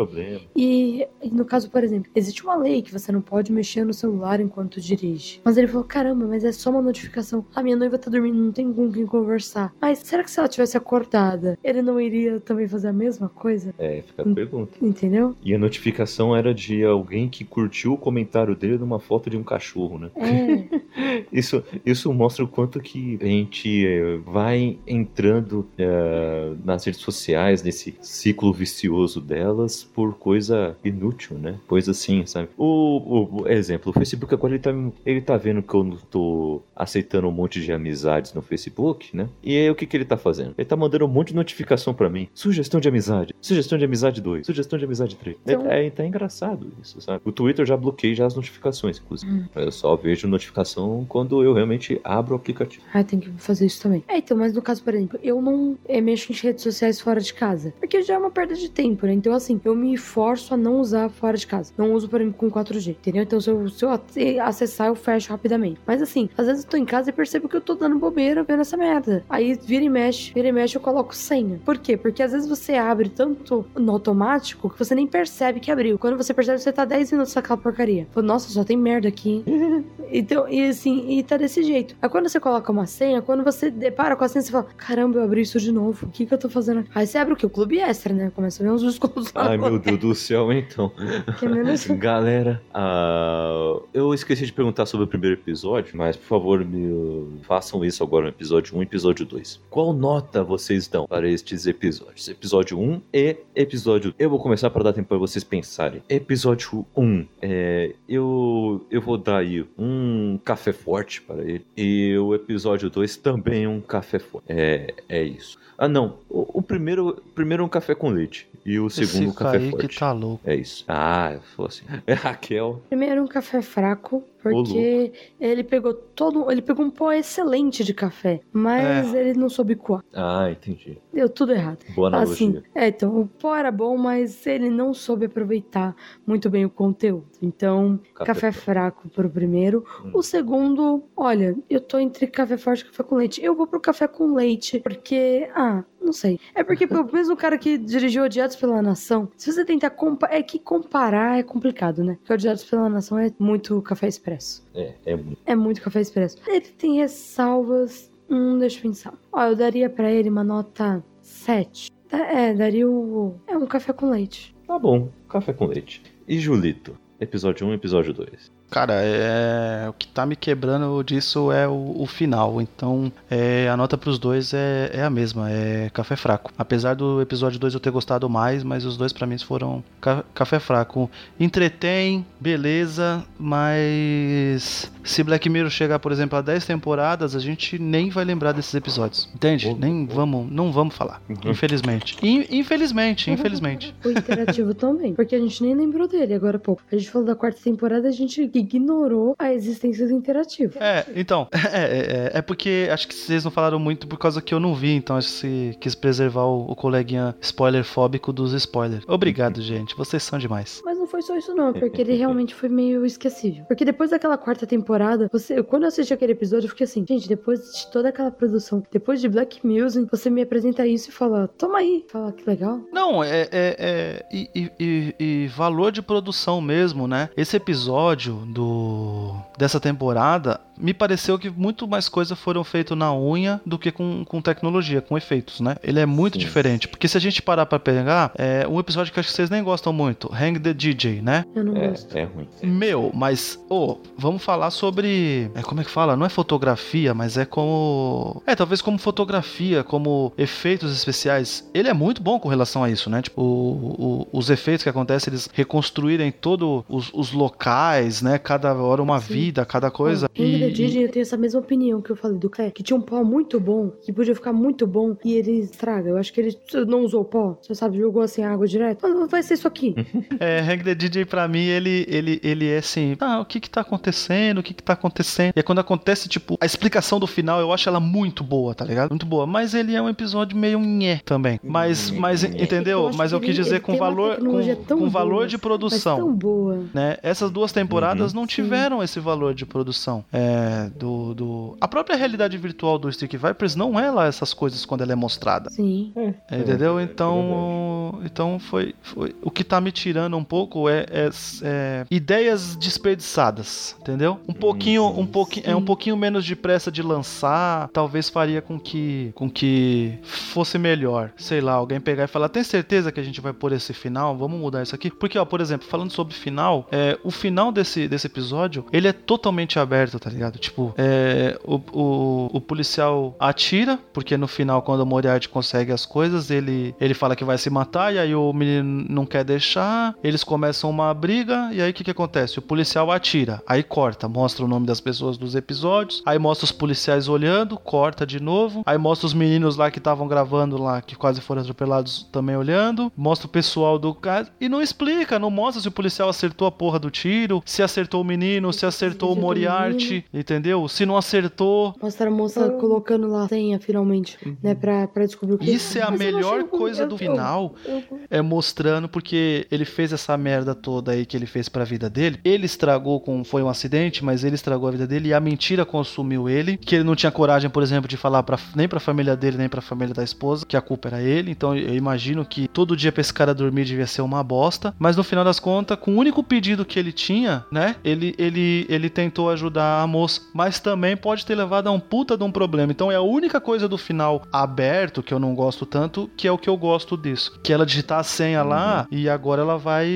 E, 0.57 1.07
e 1.22 1.30
no 1.30 1.45
caso, 1.45 1.70
por 1.70 1.83
exemplo, 1.85 2.11
existe 2.14 2.43
uma 2.45 2.57
lei 2.57 2.83
que 2.83 2.93
você 2.93 3.12
não 3.12 3.20
pode 3.20 3.53
mexer 3.53 3.85
no 3.85 3.93
celular 3.95 4.41
enquanto 4.41 4.80
dirige. 4.80 5.41
Mas 5.45 5.57
ele 5.57 5.66
falou: 5.68 5.85
caramba, 5.85 6.26
mas 6.26 6.45
é 6.45 6.53
só 6.53 6.70
uma 6.70 6.83
notificação. 6.83 7.45
A 7.55 7.62
minha 7.62 7.76
noiva 7.76 7.99
tá 7.99 8.11
dormindo, 8.11 8.37
não 8.39 8.53
tem 8.53 8.72
com 8.72 8.91
quem 8.91 9.07
conversar. 9.07 9.72
Mas 9.80 9.99
será 10.01 10.22
que 10.24 10.30
se 10.30 10.39
ela 10.39 10.49
tivesse 10.49 10.76
acordada, 10.76 11.59
ele 11.62 11.83
não 11.83 12.01
iria 12.01 12.41
também 12.41 12.66
fazer 12.68 12.89
a 12.89 12.93
mesma 12.93 13.28
coisa? 13.28 13.74
É, 13.78 14.03
fica 14.03 14.22
a 14.22 14.35
pergunta. 14.35 14.72
Entendeu? 14.80 15.37
E 15.43 15.55
a 15.55 15.59
notificação 15.59 16.35
era 16.37 16.53
de 16.55 16.85
alguém 16.85 17.28
que 17.28 17.45
curtiu 17.45 17.93
o 17.95 17.99
comentário 17.99 18.55
dele 18.57 18.78
numa 18.78 18.99
foto 18.99 19.28
de 19.30 19.37
um 19.37 19.43
cachorro, 19.45 19.99
né? 19.99 20.11
É. 20.16 20.62
Isso, 21.33 21.62
isso 21.85 22.12
mostra 22.12 22.45
o 22.45 22.49
quanto 22.49 22.81
que 22.81 23.18
a 23.20 23.25
gente 23.27 23.87
eh, 23.87 24.18
vai 24.25 24.79
entrando 24.87 25.66
eh, 25.79 26.53
nas 26.64 26.85
redes 26.85 27.01
sociais, 27.01 27.62
nesse 27.62 27.95
ciclo 28.01 28.53
vicioso 28.53 29.20
delas, 29.20 29.83
por 29.85 30.14
coisa 30.14 30.77
inútil, 30.85 31.39
né? 31.39 31.57
Coisa 31.66 31.91
assim, 31.93 32.25
sabe? 32.27 32.49
O, 32.57 33.43
o- 33.43 33.49
exemplo, 33.49 33.91
o 33.91 33.93
Facebook 33.93 34.33
agora 34.35 34.55
ele 34.55 34.62
tá, 34.62 34.70
ele 35.05 35.20
tá 35.20 35.37
vendo 35.37 35.62
que 35.62 35.75
eu 35.75 35.85
não 35.85 35.97
tô 35.97 36.62
aceitando 36.75 37.29
um 37.29 37.33
monte 37.33 37.61
de 37.61 37.73
amizades 37.73 38.33
no 38.35 38.43
Facebook, 38.43 39.16
né? 39.16 39.29
E 39.43 39.57
aí 39.57 39.70
o 39.70 39.75
que 39.75 39.87
que 39.87 39.97
ele 39.97 40.05
tá 40.05 40.16
fazendo? 40.16 40.55
Ele 40.57 40.64
tá 40.66 40.77
mandando 40.77 41.05
um 41.05 41.09
monte 41.09 41.29
de 41.29 41.35
notificação 41.37 41.95
pra 41.95 42.09
mim. 42.09 42.29
Sugestão 42.35 42.81
de 42.81 42.89
amizade, 42.89 43.35
sugestão 43.41 43.79
de 43.79 43.85
amizade 43.85 44.20
2, 44.20 44.47
sugestão 44.47 44.79
de 44.79 44.85
amizade 44.85 45.16
3. 45.16 45.37
Então- 45.45 45.70
É, 45.70 45.87
é, 45.87 45.91
tá 45.91 46.05
engraçado 46.05 46.73
isso, 46.83 47.01
sabe? 47.01 47.20
O 47.25 47.33
Twitter 47.33 47.62
eu 47.62 47.66
já 47.66 47.77
bloqueei 47.77 48.14
já 48.14 48.27
as 48.27 48.35
notificações, 48.35 48.99
inclusive. 48.99 49.33
Hum. 49.33 49.45
Eu 49.55 49.73
só 49.73 49.95
vejo 49.97 50.27
notificação 50.66 51.04
quando 51.08 51.42
eu 51.42 51.52
realmente 51.52 52.00
abro 52.04 52.32
o 52.34 52.36
aplicativo. 52.36 52.84
Ah, 52.92 53.02
tem 53.04 53.18
que 53.20 53.30
fazer 53.36 53.66
isso 53.66 53.82
também. 53.82 54.04
É, 54.08 54.18
então, 54.18 54.36
mas 54.36 54.52
no 54.52 54.62
caso, 54.62 54.82
por 54.82 54.94
exemplo, 54.94 55.18
eu 55.22 55.40
não 55.42 55.76
é, 55.88 56.00
mexo 56.00 56.32
em 56.32 56.34
redes 56.36 56.62
sociais 56.62 57.00
fora 57.00 57.20
de 57.20 57.34
casa. 57.34 57.74
Porque 57.80 58.02
já 58.02 58.14
é 58.14 58.18
uma 58.18 58.30
perda 58.30 58.54
de 58.54 58.70
tempo, 58.70 59.06
né? 59.06 59.12
Então, 59.12 59.32
assim, 59.34 59.60
eu 59.64 59.74
me 59.74 59.96
forço 59.96 60.54
a 60.54 60.56
não 60.56 60.80
usar 60.80 61.08
fora 61.08 61.36
de 61.36 61.46
casa. 61.46 61.72
Não 61.76 61.92
uso, 61.92 62.08
por 62.08 62.20
exemplo, 62.20 62.38
com 62.38 62.50
4G, 62.50 62.90
entendeu? 62.90 63.22
Então, 63.22 63.40
se 63.40 63.50
eu, 63.50 63.68
se 63.68 63.84
eu 63.84 63.90
ac- 63.90 64.38
acessar, 64.40 64.88
eu 64.88 64.94
fecho 64.94 65.30
rapidamente. 65.30 65.80
Mas, 65.86 66.00
assim, 66.00 66.28
às 66.36 66.46
vezes 66.46 66.64
eu 66.64 66.70
tô 66.70 66.76
em 66.76 66.84
casa 66.84 67.10
e 67.10 67.12
percebo 67.12 67.48
que 67.48 67.56
eu 67.56 67.60
tô 67.60 67.74
dando 67.74 67.98
bobeira 67.98 68.42
vendo 68.42 68.60
essa 68.60 68.76
merda. 68.76 69.24
Aí, 69.28 69.54
vira 69.54 69.84
e 69.84 69.88
mexe, 69.88 70.32
vira 70.32 70.48
e 70.48 70.52
mexe, 70.52 70.76
eu 70.76 70.80
coloco 70.80 71.14
senha. 71.14 71.60
Por 71.64 71.78
quê? 71.78 71.96
Porque 71.96 72.22
às 72.22 72.32
vezes 72.32 72.48
você 72.48 72.74
abre 72.74 73.08
tanto 73.08 73.64
no 73.76 73.92
automático 73.92 74.70
que 74.70 74.78
você 74.78 74.94
nem 74.94 75.06
percebe 75.06 75.60
que 75.60 75.70
abriu. 75.70 75.98
Quando 75.98 76.16
você 76.16 76.32
percebe, 76.32 76.58
você 76.58 76.72
tá 76.72 76.84
10 76.84 77.12
minutos 77.12 77.34
naquela 77.34 77.56
porcaria. 77.58 78.06
Fala, 78.12 78.26
Nossa, 78.26 78.48
só 78.50 78.64
tem 78.64 78.76
merda 78.76 79.08
aqui, 79.08 79.42
hein? 79.46 79.84
Então, 80.14 80.46
e 80.53 80.68
assim, 80.68 81.09
e 81.18 81.22
tá 81.22 81.36
desse 81.36 81.62
jeito. 81.62 81.94
Aí 82.00 82.09
quando 82.09 82.28
você 82.28 82.38
coloca 82.40 82.70
uma 82.70 82.86
senha, 82.86 83.22
quando 83.22 83.42
você 83.42 83.70
depara 83.70 84.14
com 84.16 84.24
a 84.24 84.28
senha, 84.28 84.42
você 84.42 84.50
fala: 84.53 84.64
caramba, 84.76 85.18
eu 85.18 85.24
abri 85.24 85.40
isso 85.42 85.59
de 85.59 85.72
novo. 85.72 86.07
O 86.07 86.11
que 86.11 86.26
que 86.26 86.34
eu 86.34 86.38
tô 86.38 86.48
fazendo? 86.48 86.84
Aí 86.94 87.07
você 87.07 87.18
abre 87.18 87.34
o 87.34 87.36
quê? 87.36 87.46
O 87.46 87.50
clube 87.50 87.78
extra, 87.78 88.12
né? 88.12 88.30
Começa 88.34 88.62
a 88.62 88.66
ver 88.66 88.72
uns 88.72 88.82
descontos. 88.82 89.30
Ai, 89.34 89.57
meu 89.57 89.78
Deus 89.78 89.98
do 89.98 90.14
céu, 90.14 90.53
então. 90.53 90.92
Que 91.38 91.46
menos- 91.48 91.86
Galera, 91.86 92.62
ah, 92.72 93.80
eu 93.92 94.12
esqueci 94.14 94.44
de 94.46 94.53
perguntar 94.53 94.86
sobre 94.86 95.05
o 95.05 95.09
primeiro 95.09 95.36
episódio, 95.36 95.96
mas 95.96 96.16
por 96.16 96.26
favor, 96.26 96.64
me 96.64 97.40
façam 97.42 97.84
isso 97.84 98.03
agora 98.03 98.24
no 98.24 98.28
episódio 98.30 98.76
1 98.76 98.80
e 98.80 98.84
episódio 98.84 99.24
2. 99.26 99.61
Qual 99.70 99.92
nota 99.92 100.42
vocês 100.44 100.86
dão 100.88 101.07
para 101.07 101.28
estes 101.28 101.66
episódios? 101.66 102.28
Episódio 102.28 102.78
1 102.78 103.00
e 103.12 103.36
episódio. 103.55 104.14
Eu 104.18 104.30
vou 104.30 104.38
começar 104.38 104.70
para 104.70 104.84
dar 104.84 104.92
tempo 104.92 105.09
para 105.09 105.18
vocês 105.18 105.42
pensarem. 105.44 106.03
Episódio 106.09 106.84
1, 106.96 107.24
é, 107.40 107.94
eu, 108.09 108.84
eu 108.90 109.00
vou 109.00 109.16
dar 109.18 109.38
aí 109.38 109.64
um 109.78 110.32
café 110.39 110.72
forte 110.72 111.20
para 111.22 111.43
ele. 111.43 111.64
E 111.76 112.16
o 112.18 112.35
episódio 112.35 112.89
2 112.91 113.16
também 113.16 113.66
um 113.66 113.80
café 113.80 114.18
forte. 114.18 114.47
É, 114.49 114.95
é 115.09 115.22
isso. 115.22 115.59
Ah, 115.78 115.89
não. 115.89 116.18
O, 116.28 116.59
o 116.59 116.62
primeiro, 116.62 117.22
primeiro 117.35 117.64
um 117.64 117.68
café 117.68 117.95
com 117.95 118.11
leite. 118.11 118.49
E 118.64 118.78
o 118.78 118.89
segundo 118.89 119.26
um 119.26 119.28
Esse 119.30 119.37
café 119.39 119.59
Kaique 119.59 119.70
forte. 119.70 119.99
tá 119.99 120.12
louco. 120.12 120.41
É 120.49 120.55
isso. 120.55 120.85
Ah, 120.87 121.33
eu 121.35 121.41
falou 121.41 121.68
assim. 121.68 121.85
É 122.07 122.12
Raquel. 122.14 122.80
Primeiro 122.89 123.22
um 123.22 123.26
café 123.26 123.61
fraco, 123.62 124.22
porque 124.43 125.12
ele 125.40 125.62
pegou 125.62 125.95
todo. 125.95 126.51
Ele 126.51 126.62
pegou 126.62 126.84
um 126.84 126.90
pó 126.90 127.12
excelente 127.12 127.84
de 127.84 127.95
café, 127.95 128.40
mas 128.53 129.14
ele 129.14 129.34
não 129.34 129.49
soube 129.49 129.76
coar. 129.76 130.05
Ah, 130.12 130.51
entendi. 130.51 130.99
Deu 131.12 131.28
tudo 131.28 131.53
errado. 131.53 131.78
Boa 131.95 132.09
analogia. 132.09 132.32
Assim, 132.32 132.62
é, 132.74 132.88
então, 132.88 133.20
o 133.20 133.26
pó 133.26 133.55
era 133.55 133.70
bom, 133.70 133.97
mas 133.97 134.47
ele 134.47 134.68
não 134.68 134.93
soube 134.93 135.26
aproveitar 135.26 135.95
muito 136.26 136.51
bem 136.51 136.64
o 136.64 136.70
conteúdo. 136.70 137.26
Então, 137.40 137.99
café, 138.14 138.53
fraco 138.53 139.09
pro 139.09 139.28
primeiro. 139.28 139.84
Hum. 140.05 140.11
O 140.14 140.22
segundo, 140.22 141.03
olha, 141.16 141.57
eu 141.68 141.80
tô 141.80 141.99
entre 141.99 142.26
café 142.26 142.57
forte 142.57 142.82
e 142.82 142.86
café 142.86 143.03
com 143.03 143.16
leite. 143.16 143.43
Eu 143.43 143.55
vou 143.55 143.66
pro 143.66 143.80
café 143.80 144.07
com 144.07 144.34
leite, 144.34 144.80
porque, 144.80 145.49
ah, 145.55 145.84
não 146.03 146.12
sei. 146.12 146.38
É 146.55 146.62
porque 146.62 146.86
pô, 146.86 147.05
mesmo 147.05 147.34
o 147.34 147.36
cara 147.36 147.57
que 147.57 147.78
dirigiu 147.78 148.24
Odiados 148.24 148.57
pela 148.57 148.82
Nação, 148.82 149.28
se 149.36 149.53
você 149.53 149.64
tentar 149.64 149.90
comparar, 149.90 150.34
é 150.34 150.42
que 150.42 150.59
comparar 150.59 151.38
é 151.38 151.42
complicado, 151.42 152.03
né? 152.03 152.16
Porque 152.20 152.32
Odiados 152.32 152.64
pela 152.64 152.88
Nação 152.88 153.18
é 153.18 153.32
muito 153.38 153.80
café 153.82 154.09
expresso. 154.09 154.64
É, 154.74 154.94
é 155.07 155.16
muito. 155.16 155.42
É 155.46 155.57
muito 155.57 155.82
café 155.82 156.00
expresso. 156.00 156.38
Ele 156.46 156.61
tem 156.61 156.96
ressalvas. 156.96 158.11
Hum, 158.28 158.59
deixa 158.59 158.78
eu 158.78 158.82
pensar. 158.82 159.14
Ó, 159.32 159.44
eu 159.44 159.57
daria 159.57 159.90
pra 159.90 160.11
ele 160.11 160.30
uma 160.30 160.44
nota 160.44 161.05
7. 161.22 161.90
É, 162.11 162.53
daria 162.53 162.88
o. 162.88 163.34
É 163.46 163.57
um 163.57 163.66
café 163.66 163.92
com 163.92 164.11
leite. 164.11 164.55
Tá 164.66 164.78
bom. 164.78 165.09
Café 165.28 165.53
com 165.53 165.66
leite. 165.66 166.03
E 166.28 166.38
Julito? 166.38 166.96
Episódio 167.20 167.66
1 167.66 167.74
episódio 167.74 168.12
2. 168.12 168.50
Cara, 168.73 168.95
é... 168.95 169.87
o 169.87 169.93
que 169.93 170.09
tá 170.09 170.25
me 170.25 170.35
quebrando 170.35 171.03
disso 171.05 171.53
é 171.53 171.68
o, 171.68 171.95
o 171.99 172.07
final. 172.07 172.59
Então, 172.61 173.12
é, 173.31 173.68
a 173.68 173.77
nota 173.77 173.99
pros 173.99 174.18
dois 174.18 174.55
é, 174.55 174.91
é 174.95 175.03
a 175.03 175.11
mesma, 175.11 175.51
é 175.51 175.91
café 175.93 176.16
fraco. 176.16 176.51
Apesar 176.57 176.95
do 176.95 177.20
episódio 177.20 177.59
2 177.59 177.75
eu 177.75 177.81
ter 177.81 177.91
gostado 177.91 178.29
mais, 178.31 178.64
mas 178.64 178.87
os 178.87 178.97
dois 178.97 179.12
pra 179.12 179.27
mim 179.27 179.37
foram 179.39 179.85
ca- 180.01 180.25
café 180.35 180.59
fraco. 180.59 181.11
Entretém, 181.39 182.25
beleza, 182.41 183.23
mas 183.39 184.91
se 185.05 185.23
Black 185.23 185.49
Mirror 185.49 185.70
chegar, 185.70 185.99
por 185.99 186.12
exemplo, 186.12 186.39
a 186.39 186.43
10 186.43 186.64
temporadas, 186.64 187.35
a 187.37 187.41
gente 187.41 187.79
nem 187.79 188.09
vai 188.09 188.25
lembrar 188.25 188.53
desses 188.53 188.75
episódios. 188.75 189.29
Entende? 189.35 189.68
Oh, 189.68 189.77
nem 189.77 190.09
oh. 190.11 190.14
vamos, 190.14 190.51
não 190.51 190.73
vamos 190.73 190.95
falar. 190.95 191.20
Uhum. 191.29 191.51
Infelizmente. 191.51 192.16
In- 192.23 192.47
infelizmente, 192.51 193.31
infelizmente. 193.31 193.95
O 194.05 194.11
interativo 194.11 194.75
também. 194.75 195.14
Porque 195.14 195.35
a 195.35 195.39
gente 195.39 195.62
nem 195.62 195.75
lembrou 195.75 196.09
dele 196.09 196.35
agora 196.35 196.57
há 196.57 196.61
pouco. 196.61 196.83
A 196.91 196.97
gente 196.97 197.11
falou 197.11 197.27
da 197.27 197.35
quarta 197.35 197.61
temporada, 197.62 198.09
a 198.09 198.11
gente 198.12 198.47
ignorou 198.62 199.34
a 199.38 199.52
existência 199.52 200.06
do 200.06 200.14
interativo. 200.14 200.78
É, 200.80 201.04
então, 201.14 201.48
é, 201.72 202.30
é, 202.34 202.38
é 202.38 202.42
porque 202.42 202.88
acho 202.90 203.06
que 203.06 203.14
vocês 203.14 203.44
não 203.44 203.50
falaram 203.50 203.78
muito 203.78 204.06
por 204.06 204.18
causa 204.18 204.40
que 204.40 204.54
eu 204.54 204.60
não 204.60 204.74
vi, 204.74 204.92
então 204.94 205.16
acho 205.16 205.28
que 205.28 205.34
se 205.34 205.76
quis 205.80 205.94
preservar 205.94 206.44
o, 206.44 206.70
o 206.70 206.76
coleguinha 206.76 207.34
spoiler 207.40 207.84
fóbico 207.84 208.32
dos 208.32 208.52
spoilers. 208.52 209.04
Obrigado, 209.06 209.60
gente, 209.62 209.96
vocês 209.96 210.22
são 210.22 210.38
demais. 210.38 210.82
Mas 210.84 210.98
não 210.98 211.06
foi 211.06 211.22
só 211.22 211.36
isso, 211.36 211.54
não, 211.54 211.72
porque 211.72 212.00
ele 212.00 212.14
realmente 212.16 212.54
foi 212.54 212.68
meio 212.68 213.04
esquecível. 213.04 213.64
Porque 213.66 213.84
depois 213.84 214.10
daquela 214.10 214.38
quarta 214.38 214.66
temporada, 214.66 215.28
você, 215.30 215.62
quando 215.62 215.82
eu 215.82 215.88
assisti 215.88 216.12
aquele 216.12 216.32
episódio, 216.32 216.66
eu 216.66 216.70
fiquei 216.70 216.84
assim, 216.84 217.04
gente, 217.06 217.28
depois 217.28 217.60
de 217.72 217.90
toda 217.90 218.08
aquela 218.08 218.30
produção, 218.30 218.82
depois 218.90 219.20
de 219.20 219.28
Black 219.28 219.66
Music, 219.66 220.08
você 220.10 220.30
me 220.30 220.42
apresenta 220.42 220.86
isso 220.86 221.10
e 221.10 221.12
fala, 221.12 221.48
toma 221.58 221.78
aí. 221.78 222.04
Fala 222.08 222.32
que 222.32 222.48
legal. 222.48 222.80
Não, 222.92 223.22
é. 223.22 223.42
é, 223.42 223.76
é 223.78 224.26
e, 224.32 224.70
e, 224.78 225.14
e, 225.18 225.46
valor 225.48 225.92
de 225.92 226.02
produção 226.02 226.60
mesmo, 226.60 227.06
né? 227.06 227.30
Esse 227.36 227.56
episódio 227.56 228.44
do 228.53 229.34
dessa 229.59 229.80
temporada 229.80 230.61
me 230.78 230.92
pareceu 230.92 231.38
que 231.38 231.50
muito 231.50 231.86
mais 231.86 232.09
coisas 232.09 232.38
foram 232.38 232.64
feitas 232.64 232.96
na 232.96 233.14
unha 233.14 233.61
do 233.64 233.78
que 233.78 233.92
com, 233.92 234.24
com 234.24 234.40
tecnologia, 234.40 235.00
com 235.00 235.16
efeitos, 235.16 235.61
né? 235.61 235.76
Ele 235.82 236.00
é 236.00 236.07
muito 236.07 236.34
Sim. 236.34 236.40
diferente. 236.40 236.88
Porque 236.88 237.07
se 237.07 237.16
a 237.16 237.20
gente 237.20 237.42
parar 237.42 237.66
pra 237.66 237.78
pegar, 237.78 238.32
é 238.36 238.66
um 238.66 238.78
episódio 238.80 239.12
que 239.12 239.20
acho 239.20 239.28
que 239.28 239.34
vocês 239.34 239.50
nem 239.50 239.62
gostam 239.62 239.92
muito, 239.92 240.30
Hang 240.32 240.59
the 240.59 240.72
DJ, 240.72 241.22
né? 241.22 241.44
Eu 241.55 241.64
não 241.64 241.76
é, 241.76 241.88
gosto. 241.88 242.16
É 242.16 242.24
ruim. 242.24 242.48
Meu, 242.62 243.11
mas, 243.14 243.59
ô, 243.68 243.92
oh, 243.92 243.98
vamos 244.16 244.42
falar 244.42 244.70
sobre. 244.70 245.50
É, 245.55 245.62
como 245.62 245.80
é 245.80 245.84
que 245.84 245.90
fala? 245.90 246.16
Não 246.16 246.26
é 246.26 246.28
fotografia, 246.28 247.14
mas 247.14 247.36
é 247.36 247.44
como. 247.44 248.42
É, 248.46 248.55
talvez 248.55 248.82
como 248.82 248.98
fotografia, 248.98 249.84
como 249.84 250.32
efeitos 250.36 250.92
especiais. 250.92 251.68
Ele 251.74 251.88
é 251.88 251.92
muito 251.92 252.22
bom 252.22 252.38
com 252.38 252.48
relação 252.48 252.82
a 252.82 252.90
isso, 252.90 253.09
né? 253.09 253.22
Tipo, 253.22 253.42
o, 253.42 254.26
o, 254.32 254.38
os 254.38 254.50
efeitos 254.50 254.82
que 254.82 254.88
acontecem, 254.88 255.30
eles 255.30 255.48
reconstruírem 255.53 256.32
todos 256.32 256.82
os, 256.88 257.11
os, 257.12 257.32
locais, 257.32 258.22
né? 258.22 258.38
Cada 258.38 258.74
hora 258.74 259.03
uma 259.03 259.20
Sim. 259.20 259.34
vida, 259.34 259.41
cada 259.66 259.90
coisa. 259.90 260.28
Oh, 260.38 260.43
e 260.43 260.62
eu 260.62 261.11
tenho 261.11 261.22
essa 261.22 261.36
mesma 261.36 261.61
opinião 261.61 262.01
que 262.01 262.11
eu 262.11 262.16
falei 262.16 262.38
do 262.38 262.51
Claire, 262.51 262.72
que 262.72 262.82
tinha 262.82 262.97
um 262.97 263.01
pó 263.01 263.24
muito 263.24 263.59
bom, 263.59 263.90
que 264.03 264.12
podia 264.12 264.34
ficar 264.34 264.53
muito 264.53 264.86
bom, 264.86 265.16
e 265.24 265.34
ele 265.34 265.61
estraga. 265.61 266.11
Eu 266.11 266.18
acho 266.18 266.32
que 266.32 266.40
ele 266.40 266.57
não 266.86 267.01
usou 267.01 267.24
pó, 267.24 267.59
você 267.61 267.74
sabe, 267.74 267.99
jogou 267.99 268.22
assim 268.22 268.43
a 268.43 268.53
água 268.53 268.66
direto. 268.66 269.26
Vai 269.28 269.43
ser 269.43 269.55
isso 269.55 269.66
aqui. 269.66 269.95
é, 270.38 270.61
Hang 270.61 270.84
the 270.84 270.95
DJ 270.95 271.24
pra 271.24 271.49
mim, 271.49 271.64
ele, 271.64 272.05
ele, 272.09 272.40
ele 272.43 272.68
é 272.68 272.78
assim, 272.78 273.16
ah, 273.20 273.40
o 273.40 273.45
que 273.45 273.59
que 273.59 273.70
tá 273.70 273.80
acontecendo, 273.80 274.59
o 274.59 274.62
que 274.62 274.74
que 274.74 274.82
tá 274.82 274.93
acontecendo. 274.93 275.53
E 275.57 275.61
é 275.61 275.62
quando 275.62 275.78
acontece, 275.78 276.28
tipo, 276.28 276.59
a 276.61 276.66
explicação 276.66 277.18
do 277.18 277.26
final, 277.26 277.61
eu 277.61 277.72
acho 277.72 277.88
ela 277.88 278.01
muito 278.01 278.45
boa, 278.45 278.74
tá 278.74 278.84
ligado? 278.84 279.11
Muito 279.11 279.26
boa. 279.26 279.47
Mas 279.47 279.74
ele 279.74 279.95
é 279.95 280.03
um 280.03 280.09
episódio 280.09 280.57
meio 280.57 280.78
nhé 280.78 281.20
também. 281.24 281.59
Mas, 281.62 282.11
mas 282.11 282.45
entendeu? 282.45 283.07
Eu 283.07 283.12
mas 283.22 283.32
eu 283.32 283.40
quis 283.40 283.55
dizer 283.55 283.80
com 283.80 283.97
valor, 283.97 284.36
com, 284.36 284.99
com 284.99 285.11
valor 285.11 285.47
de 285.47 285.57
produção. 285.57 286.16
Tão 286.18 286.34
boa. 286.34 286.84
Né? 286.93 287.16
Essas 287.22 287.51
duas 287.51 287.72
temporadas 287.72 288.32
uhum. 288.32 288.40
não 288.40 288.47
tiveram 288.47 288.99
Sim. 288.99 289.05
esse 289.05 289.20
valor 289.20 289.32
de 289.55 289.66
produção. 289.66 290.24
É, 290.33 290.43
é, 290.43 290.91
do, 290.91 291.35
do, 291.35 291.76
A 291.80 291.89
própria 291.89 292.16
realidade 292.16 292.57
virtual 292.59 292.99
do 292.99 293.11
Stick 293.12 293.33
Vipers 293.33 293.74
não 293.74 293.99
é 293.99 294.11
lá 294.11 294.26
essas 294.26 294.53
coisas 294.53 294.85
quando 294.85 295.03
ela 295.03 295.12
é 295.12 295.16
mostrada. 295.16 295.70
Sim. 295.70 296.12
É, 296.51 296.59
entendeu? 296.59 296.99
É, 296.99 297.03
então, 297.03 298.20
então 298.24 298.59
foi, 298.59 298.95
foi. 299.03 299.35
O 299.43 299.51
que 299.51 299.64
tá 299.64 299.80
me 299.80 299.91
tirando 299.93 300.37
um 300.37 300.45
pouco 300.45 300.89
é, 300.89 301.07
é, 301.11 301.30
é 301.62 302.07
ideias 302.11 302.76
desperdiçadas, 302.76 303.97
entendeu? 304.01 304.41
Um 304.49 304.53
pouquinho, 304.53 305.07
um 305.07 305.26
pouquinho, 305.26 305.64
é 305.66 305.74
um 305.74 305.85
pouquinho 305.85 306.16
menos 306.16 306.45
de 306.45 306.55
pressa 306.55 306.91
de 306.91 307.03
lançar, 307.03 307.89
talvez 307.93 308.28
faria 308.28 308.61
com 308.61 308.78
que, 308.78 309.33
com 309.35 309.49
que 309.49 310.18
fosse 310.22 310.78
melhor. 310.78 311.33
Sei 311.37 311.61
lá, 311.61 311.72
alguém 311.72 312.01
pegar 312.01 312.24
e 312.24 312.28
falar: 312.28 312.49
tem 312.49 312.62
certeza 312.62 313.12
que 313.12 313.20
a 313.20 313.24
gente 313.24 313.41
vai 313.41 313.53
pôr 313.53 313.72
esse 313.72 313.93
final? 313.93 314.37
Vamos 314.37 314.61
mudar 314.61 314.83
isso 314.83 314.95
aqui? 314.95 315.11
Porque, 315.11 315.39
ó, 315.39 315.45
por 315.45 315.61
exemplo, 315.61 315.87
falando 315.87 316.11
sobre 316.11 316.35
final, 316.35 316.87
é, 316.91 317.18
o 317.24 317.30
final 317.30 317.72
desse, 317.72 318.09
desse 318.09 318.26
episódio 318.26 318.85
ele 318.93 319.09
é 319.09 319.12
totalmente 319.27 319.79
aberto, 319.79 320.18
tá 320.18 320.31
ligado? 320.31 320.59
Tipo, 320.59 320.95
é, 320.97 321.59
o, 321.64 321.77
o, 321.93 322.51
o, 322.55 322.61
policial 322.61 323.35
atira, 323.39 323.99
porque 324.12 324.37
no 324.37 324.47
final, 324.47 324.83
quando 324.83 325.01
o 325.01 325.07
Moriarty 325.07 325.49
consegue 325.49 325.93
as 325.93 326.05
coisas, 326.05 326.51
ele, 326.51 326.95
ele 327.01 327.14
fala 327.14 327.37
que 327.37 327.45
vai 327.45 327.59
se 327.59 327.70
matar, 327.70 328.12
e 328.14 328.18
aí 328.18 328.35
o 328.35 328.53
menino 328.53 329.07
não 329.09 329.25
quer 329.25 329.45
deixar, 329.45 330.14
eles 330.23 330.45
começam 330.45 330.91
uma 330.91 331.12
briga, 331.14 331.70
e 331.73 331.81
aí 331.81 331.91
o 331.91 331.95
que, 331.95 332.05
que 332.05 332.11
acontece? 332.11 332.59
O 332.59 332.62
policial 332.62 333.11
atira, 333.11 333.62
aí 333.66 333.83
corta, 333.83 334.29
mostra 334.29 334.64
o 334.64 334.68
nome 334.68 334.87
das 334.87 335.01
pessoas 335.01 335.37
dos 335.37 335.55
episódios, 335.55 336.23
aí 336.27 336.39
mostra 336.39 336.64
os 336.64 336.73
policiais 336.73 337.29
olhando, 337.29 337.79
corta 337.79 338.27
de 338.27 338.41
novo, 338.41 338.83
aí 338.85 338.99
mostra 338.99 339.27
os 339.27 339.35
meninos 339.35 339.77
lá 339.77 339.91
que 339.91 339.99
estavam 339.99 340.29
gravando 340.29 340.81
lá, 340.81 341.01
que 341.01 341.16
quase 341.16 341.41
foram 341.41 341.62
atropelados 341.62 342.29
também 342.33 342.57
olhando, 342.57 343.12
mostra 343.16 343.47
o 343.47 343.51
pessoal 343.51 343.99
do 343.99 344.14
caso, 344.14 344.51
e 344.61 344.68
não 344.68 344.83
explica, 344.83 345.39
não 345.39 345.51
mostra 345.51 345.81
se 345.81 345.89
o 345.89 345.93
policial 345.93 346.29
acertou 346.29 346.66
a 346.66 346.73
porra 346.73 346.99
do 346.99 347.11
tiro, 347.11 347.62
se 347.64 347.83
acertou 347.83 348.20
o 348.20 348.25
menino, 348.25 348.73
se 348.73 348.85
acertou 348.85 349.11
o 349.20 349.36
Moriarty, 349.36 350.24
entendeu? 350.32 350.86
Se 350.88 351.04
não 351.04 351.16
acertou. 351.16 351.94
Mostra 352.00 352.28
a 352.28 352.30
moça 352.30 352.66
ah. 352.66 352.70
colocando 352.70 353.28
lá 353.28 353.44
a 353.44 353.48
senha 353.48 353.78
finalmente, 353.78 354.38
uhum. 354.44 354.56
né? 354.62 354.74
Pra, 354.74 355.06
pra 355.06 355.24
descobrir 355.24 355.54
o 355.54 355.58
que 355.58 355.70
Isso 355.70 355.98
é 355.98 356.02
a 356.02 356.10
melhor 356.10 356.64
coisa 356.64 357.06
do 357.06 357.16
final. 357.16 357.74
Eu, 357.84 358.02
eu... 358.10 358.20
É 358.30 358.42
mostrando 358.42 359.08
porque 359.08 359.66
ele 359.70 359.84
fez 359.84 360.12
essa 360.12 360.36
merda 360.36 360.74
toda 360.74 361.12
aí 361.12 361.24
que 361.26 361.36
ele 361.36 361.46
fez 361.46 361.68
pra 361.68 361.84
vida 361.84 362.08
dele. 362.08 362.38
Ele 362.44 362.66
estragou 362.66 363.20
com. 363.20 363.44
Foi 363.44 363.62
um 363.62 363.68
acidente, 363.68 364.24
mas 364.24 364.44
ele 364.44 364.54
estragou 364.54 364.88
a 364.88 364.92
vida 364.92 365.06
dele 365.06 365.28
e 365.28 365.34
a 365.34 365.40
mentira 365.40 365.84
consumiu 365.84 366.48
ele. 366.48 366.76
Que 366.76 366.96
ele 366.96 367.04
não 367.04 367.14
tinha 367.14 367.30
coragem, 367.30 367.70
por 367.70 367.82
exemplo, 367.82 368.08
de 368.08 368.16
falar 368.16 368.42
pra, 368.42 368.58
nem 368.74 368.88
pra 368.88 369.00
família 369.00 369.36
dele, 369.36 369.56
nem 369.58 369.68
pra 369.68 369.80
família 369.80 370.14
da 370.14 370.22
esposa, 370.22 370.66
que 370.66 370.76
a 370.76 370.80
culpa 370.80 371.08
era 371.08 371.22
ele. 371.22 371.50
Então 371.50 371.76
eu 371.76 371.94
imagino 371.94 372.44
que 372.44 372.68
todo 372.68 372.96
dia 372.96 373.12
pra 373.12 373.20
esse 373.20 373.32
cara 373.32 373.54
dormir 373.54 373.84
devia 373.84 374.06
ser 374.06 374.22
uma 374.22 374.42
bosta. 374.42 374.94
Mas 374.98 375.16
no 375.16 375.24
final 375.24 375.44
das 375.44 375.58
contas, 375.58 375.98
com 375.98 376.14
o 376.14 376.18
único 376.18 376.42
pedido 376.42 376.84
que 376.84 376.98
ele 376.98 377.12
tinha, 377.12 377.64
né? 377.70 377.96
Ele, 378.04 378.34
ele, 378.38 378.86
ele 378.88 379.01
tentou 379.11 379.50
ajudar 379.50 380.03
a 380.03 380.07
moça 380.07 380.42
mas 380.53 380.80
também 380.80 381.16
pode 381.16 381.44
ter 381.44 381.55
levado 381.55 381.88
a 381.88 381.90
um 381.90 382.00
puta 382.00 382.36
de 382.36 382.44
um 382.44 382.50
problema. 382.50 382.92
Então 382.92 383.11
é 383.11 383.16
a 383.16 383.22
única 383.22 383.61
coisa 383.61 383.88
do 383.88 383.98
final 383.98 384.42
aberto 384.53 385.22
que 385.22 385.32
eu 385.32 385.38
não 385.38 385.55
gosto 385.55 385.86
tanto, 385.86 386.30
que 386.36 386.46
é 386.46 386.53
o 386.53 386.59
que 386.59 386.68
eu 386.68 386.76
gosto 386.76 387.16
disso. 387.16 387.59
Que 387.62 387.72
ela 387.72 387.86
digitar 387.86 388.20
a 388.20 388.22
senha 388.22 388.62
uhum. 388.62 388.68
lá 388.68 389.07
e 389.11 389.28
agora 389.28 389.62
ela 389.62 389.78
vai 389.78 390.09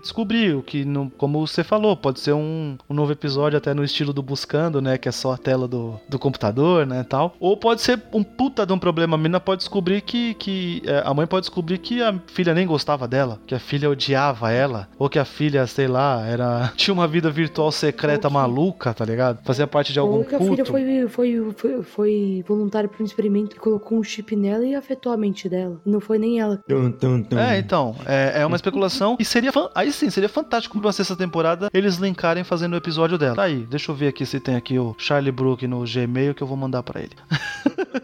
descobrir 0.00 0.56
o 0.56 0.62
que, 0.62 0.84
como 1.16 1.46
você 1.46 1.62
falou, 1.62 1.96
pode 1.96 2.20
ser 2.20 2.32
um, 2.32 2.76
um, 2.88 2.94
novo 2.94 3.12
episódio 3.12 3.56
até 3.56 3.72
no 3.74 3.84
estilo 3.84 4.12
do 4.12 4.22
Buscando, 4.22 4.80
né? 4.80 4.98
Que 4.98 5.08
é 5.08 5.12
só 5.12 5.32
a 5.32 5.38
tela 5.38 5.68
do, 5.68 5.98
do 6.08 6.18
computador, 6.18 6.86
né? 6.86 7.04
Tal. 7.04 7.34
Ou 7.38 7.56
pode 7.56 7.80
ser 7.80 8.02
um 8.12 8.22
puta 8.22 8.66
de 8.66 8.72
um 8.72 8.78
problema. 8.78 9.14
A 9.14 9.18
menina 9.18 9.40
pode 9.40 9.60
descobrir 9.60 10.00
que, 10.00 10.34
que 10.34 10.82
é, 10.84 11.02
a 11.04 11.14
mãe 11.14 11.26
pode 11.26 11.42
descobrir 11.42 11.78
que 11.78 12.02
a 12.02 12.14
filha 12.26 12.54
nem 12.54 12.66
gostava 12.66 13.06
dela, 13.06 13.38
que 13.46 13.54
a 13.54 13.58
filha 13.58 13.90
odiava 13.90 14.50
ela, 14.50 14.88
ou 14.98 15.08
que 15.08 15.18
a 15.18 15.24
filha, 15.24 15.66
sei 15.66 15.86
lá, 15.86 16.24
era 16.26 16.72
tinha 16.76 16.94
uma 16.94 17.06
vida 17.06 17.30
virtual 17.30 17.70
secreta 17.70 18.25
maluca, 18.30 18.92
tá 18.92 19.04
ligado? 19.04 19.38
fazia 19.44 19.66
parte 19.66 19.92
de 19.92 19.98
algum 19.98 20.24
que 20.24 20.34
a 20.34 20.38
filha 20.38 20.64
foi, 20.64 21.08
foi, 21.08 21.52
foi, 21.54 21.82
foi 21.82 22.44
voluntária 22.46 22.88
para 22.88 23.02
um 23.02 23.06
experimento 23.06 23.54
que 23.54 23.60
colocou 23.60 23.98
um 23.98 24.02
chip 24.02 24.34
nela 24.34 24.64
e 24.64 24.74
afetou 24.74 25.12
a 25.12 25.16
mente 25.16 25.48
dela. 25.48 25.80
Não 25.84 26.00
foi 26.00 26.18
nem 26.18 26.40
ela. 26.40 26.58
Tum, 26.68 26.90
tum, 26.90 27.22
tum. 27.22 27.38
É, 27.38 27.58
então. 27.58 27.94
É, 28.06 28.42
é 28.42 28.46
uma 28.46 28.56
especulação. 28.56 29.16
e 29.18 29.24
seria. 29.24 29.50
Aí 29.74 29.92
sim, 29.92 30.10
seria 30.10 30.28
fantástico 30.28 30.80
pra 30.80 30.92
sexta 30.92 31.16
temporada 31.16 31.70
eles 31.72 31.96
linkarem 31.96 32.44
fazendo 32.44 32.74
o 32.74 32.76
episódio 32.76 33.16
dela. 33.16 33.36
Tá 33.36 33.44
aí, 33.44 33.66
deixa 33.68 33.90
eu 33.90 33.94
ver 33.94 34.08
aqui 34.08 34.26
se 34.26 34.40
tem 34.40 34.56
aqui 34.56 34.78
o 34.78 34.94
Charlie 34.98 35.32
Brook 35.32 35.66
no 35.66 35.84
Gmail 35.84 36.34
que 36.34 36.42
eu 36.42 36.46
vou 36.46 36.56
mandar 36.56 36.82
para 36.82 37.00
ele. 37.00 37.12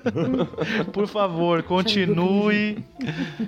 Por 0.93 1.07
favor, 1.07 1.63
continue. 1.63 2.85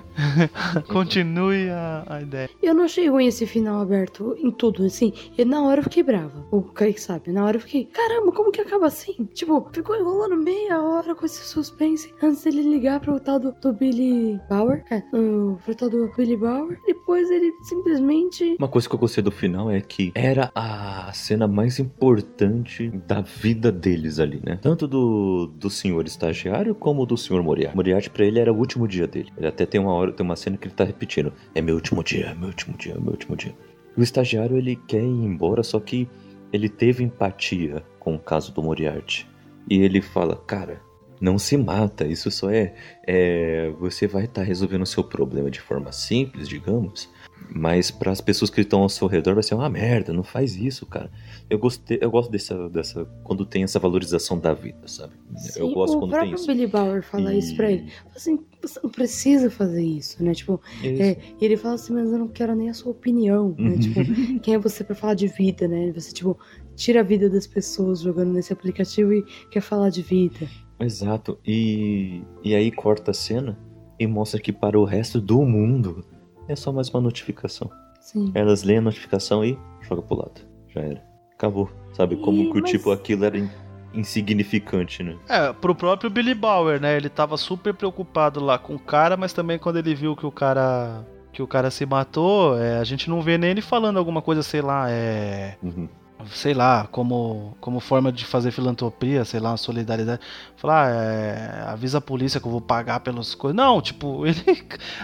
continue 0.87 1.69
a, 1.69 2.03
a, 2.07 2.21
ideia. 2.21 2.49
Eu 2.61 2.73
não 2.73 2.83
achei 2.83 3.09
ruim 3.09 3.27
esse 3.27 3.45
final 3.45 3.81
aberto 3.81 4.35
em 4.39 4.51
tudo, 4.51 4.85
assim. 4.85 5.13
E 5.37 5.45
na 5.45 5.61
hora 5.63 5.79
eu 5.79 5.83
fiquei 5.83 6.03
brava. 6.03 6.45
O 6.51 6.61
Kaique 6.73 7.01
sabe, 7.01 7.31
na 7.31 7.45
hora 7.45 7.57
eu 7.57 7.61
fiquei, 7.61 7.85
caramba, 7.85 8.31
como 8.31 8.51
que 8.51 8.61
acaba 8.61 8.87
assim? 8.87 9.13
Tipo, 9.33 9.67
ficou 9.71 9.95
enrolando 9.95 10.37
meia 10.37 10.81
hora 10.81 11.15
com 11.15 11.25
esse 11.25 11.43
suspense 11.43 12.13
antes 12.21 12.43
dele 12.43 12.61
ligar 12.61 12.99
pro 12.99 13.19
tal 13.19 13.39
do, 13.39 13.51
do 13.51 13.73
Billy 13.73 14.39
Bauer. 14.49 14.83
É, 14.89 15.03
uh, 15.13 15.57
pro 15.63 15.75
tal 15.75 15.89
do 15.89 16.11
Billy 16.15 16.37
Bauer. 16.37 16.79
Depois 16.85 17.29
ele 17.29 17.51
simplesmente. 17.63 18.55
Uma 18.59 18.67
coisa 18.67 18.87
que 18.87 18.95
eu 18.95 18.99
gostei 18.99 19.23
do 19.23 19.31
final 19.31 19.69
é 19.69 19.81
que 19.81 20.11
era 20.15 20.51
a 20.55 21.11
cena 21.13 21.47
mais 21.47 21.79
importante 21.79 22.89
da 23.07 23.21
vida 23.21 23.71
deles 23.71 24.19
ali, 24.19 24.41
né? 24.43 24.57
Tanto 24.61 24.87
do, 24.87 25.47
do 25.47 25.69
senhor 25.69 26.05
estagiário 26.05 26.75
como 26.75 27.05
do 27.05 27.17
senhor 27.17 27.41
Moriarty. 27.43 27.75
Moriarty 27.75 28.09
pra 28.09 28.25
ele 28.25 28.39
era 28.39 28.51
o 28.51 28.57
último 28.57 28.87
dia 28.87 29.07
dele. 29.07 29.31
Ele 29.37 29.47
até 29.47 29.65
tem 29.65 29.79
uma 29.79 29.93
hora, 29.93 30.11
tem 30.11 30.25
uma 30.25 30.35
cena 30.35 30.57
que 30.57 30.67
ele 30.67 30.75
tá 30.75 30.83
repetindo: 30.83 31.33
É 31.53 31.61
meu 31.61 31.75
último 31.75 32.03
dia, 32.03 32.27
é 32.27 32.35
meu 32.35 32.47
último 32.47 32.77
dia, 32.77 32.93
é 32.93 32.99
meu 32.99 33.11
último 33.11 33.35
dia. 33.35 33.55
O 33.97 34.01
estagiário 34.01 34.57
ele 34.57 34.75
quer 34.75 35.01
ir 35.01 35.25
embora, 35.25 35.63
só 35.63 35.79
que 35.79 36.07
ele 36.55 36.69
teve 36.69 37.03
empatia 37.03 37.83
com 37.99 38.15
o 38.15 38.19
caso 38.19 38.53
do 38.53 38.63
Moriarty. 38.63 39.27
E 39.69 39.79
ele 39.79 40.01
fala, 40.01 40.35
cara, 40.35 40.81
não 41.19 41.37
se 41.37 41.57
mata, 41.57 42.05
isso 42.05 42.29
só 42.31 42.49
é. 42.49 42.73
é 43.05 43.71
você 43.79 44.07
vai 44.07 44.25
estar 44.25 44.41
tá 44.41 44.47
resolvendo 44.47 44.83
o 44.83 44.87
seu 44.87 45.03
problema 45.03 45.49
de 45.49 45.59
forma 45.59 45.91
simples, 45.91 46.47
digamos. 46.47 47.09
Mas 47.53 47.91
para 47.91 48.11
as 48.11 48.21
pessoas 48.21 48.49
que 48.49 48.61
estão 48.61 48.81
ao 48.81 48.89
seu 48.89 49.07
redor 49.07 49.33
vai 49.33 49.43
ser 49.43 49.55
uma 49.55 49.69
merda, 49.69 50.13
não 50.13 50.23
faz 50.23 50.55
isso, 50.55 50.85
cara. 50.85 51.11
Eu, 51.49 51.59
gostei, 51.59 51.97
eu 52.01 52.09
gosto 52.09 52.31
dessa, 52.31 52.69
dessa. 52.69 53.05
Quando 53.23 53.45
tem 53.45 53.63
essa 53.63 53.79
valorização 53.79 54.39
da 54.39 54.53
vida, 54.53 54.87
sabe? 54.87 55.13
Sim, 55.35 55.59
eu 55.59 55.71
gosto 55.71 55.97
o 55.97 55.99
quando 55.99 56.11
tem 56.11 56.33
isso. 56.33 56.47
Billy 56.47 56.67
Bauer 56.67 57.03
fala 57.03 57.33
e... 57.33 57.39
isso 57.39 57.55
pra 57.55 57.71
ele. 57.71 57.91
Assim, 58.15 58.39
você 58.61 58.79
não 58.83 58.89
precisa 58.89 59.49
fazer 59.49 59.83
isso, 59.83 60.23
né? 60.23 60.33
Tipo, 60.33 60.59
é, 60.83 61.17
e 61.39 61.45
ele 61.45 61.57
fala 61.57 61.75
assim, 61.75 61.93
mas 61.93 62.11
eu 62.11 62.17
não 62.17 62.27
quero 62.27 62.55
nem 62.55 62.69
a 62.69 62.73
sua 62.73 62.91
opinião, 62.91 63.55
né? 63.57 63.71
Uhum. 63.71 63.79
Tipo, 63.79 63.99
quem 64.41 64.53
é 64.53 64.59
você 64.59 64.83
para 64.83 64.95
falar 64.95 65.13
de 65.13 65.27
vida, 65.27 65.67
né? 65.67 65.91
Você, 65.93 66.11
tipo, 66.13 66.37
tira 66.75 67.01
a 67.01 67.03
vida 67.03 67.29
das 67.29 67.47
pessoas 67.47 68.01
jogando 68.01 68.33
nesse 68.33 68.51
aplicativo 68.51 69.13
e 69.13 69.23
quer 69.49 69.61
falar 69.61 69.89
de 69.89 70.01
vida. 70.01 70.47
Exato. 70.79 71.39
E, 71.45 72.21
e 72.43 72.53
aí 72.53 72.71
corta 72.71 73.11
a 73.11 73.13
cena 73.13 73.57
e 73.99 74.05
mostra 74.05 74.39
que 74.39 74.51
para 74.51 74.79
o 74.79 74.83
resto 74.83 75.21
do 75.21 75.41
mundo 75.43 76.03
é 76.47 76.55
só 76.55 76.71
mais 76.71 76.89
uma 76.89 77.01
notificação. 77.01 77.69
Sim. 77.99 78.31
Elas 78.35 78.63
leem 78.63 78.79
a 78.79 78.81
notificação 78.81 79.43
e 79.43 79.57
joga 79.81 80.01
pro 80.01 80.17
lado. 80.17 80.41
Já 80.69 80.81
era. 80.81 81.03
Acabou. 81.33 81.69
Sabe? 81.93 82.15
Como 82.17 82.43
Ih, 82.43 82.51
que 82.51 82.59
o 82.59 82.61
mas- 82.61 82.71
tipo 82.71 82.91
aquilo 82.91 83.25
era 83.25 83.37
in- 83.37 83.49
insignificante, 83.93 85.03
né? 85.03 85.15
É, 85.27 85.51
pro 85.53 85.73
próprio 85.75 86.09
Billy 86.09 86.33
Bauer, 86.33 86.79
né? 86.79 86.95
Ele 86.95 87.09
tava 87.09 87.35
super 87.37 87.73
preocupado 87.73 88.39
lá 88.43 88.57
com 88.57 88.75
o 88.75 88.79
cara, 88.79 89.17
mas 89.17 89.33
também 89.33 89.57
quando 89.59 89.77
ele 89.77 89.93
viu 89.95 90.15
que 90.15 90.25
o 90.25 90.31
cara 90.31 91.05
que 91.33 91.41
o 91.41 91.47
cara 91.47 91.69
se 91.69 91.85
matou, 91.85 92.57
é, 92.57 92.77
a 92.79 92.83
gente 92.85 93.09
não 93.09 93.21
vê 93.21 93.37
nem 93.37 93.49
ele 93.51 93.61
falando 93.61 93.97
alguma 93.97 94.21
coisa, 94.21 94.41
sei 94.41 94.61
lá, 94.61 94.89
é, 94.89 95.57
Uhum. 95.61 95.89
Sei 96.31 96.53
lá, 96.53 96.87
como 96.91 97.55
como 97.59 97.79
forma 97.79 98.11
de 98.11 98.25
fazer 98.25 98.51
filantropia, 98.51 99.25
sei 99.25 99.39
lá, 99.39 99.51
uma 99.51 99.57
solidariedade. 99.57 100.21
Falar, 100.55 100.87
ah, 100.87 100.89
é, 100.89 101.63
avisa 101.67 101.97
a 101.97 102.01
polícia 102.01 102.39
que 102.39 102.47
eu 102.47 102.51
vou 102.51 102.61
pagar 102.61 102.99
pelas 103.01 103.35
coisas. 103.35 103.55
Não, 103.55 103.81
tipo, 103.81 104.25
ele 104.27 104.41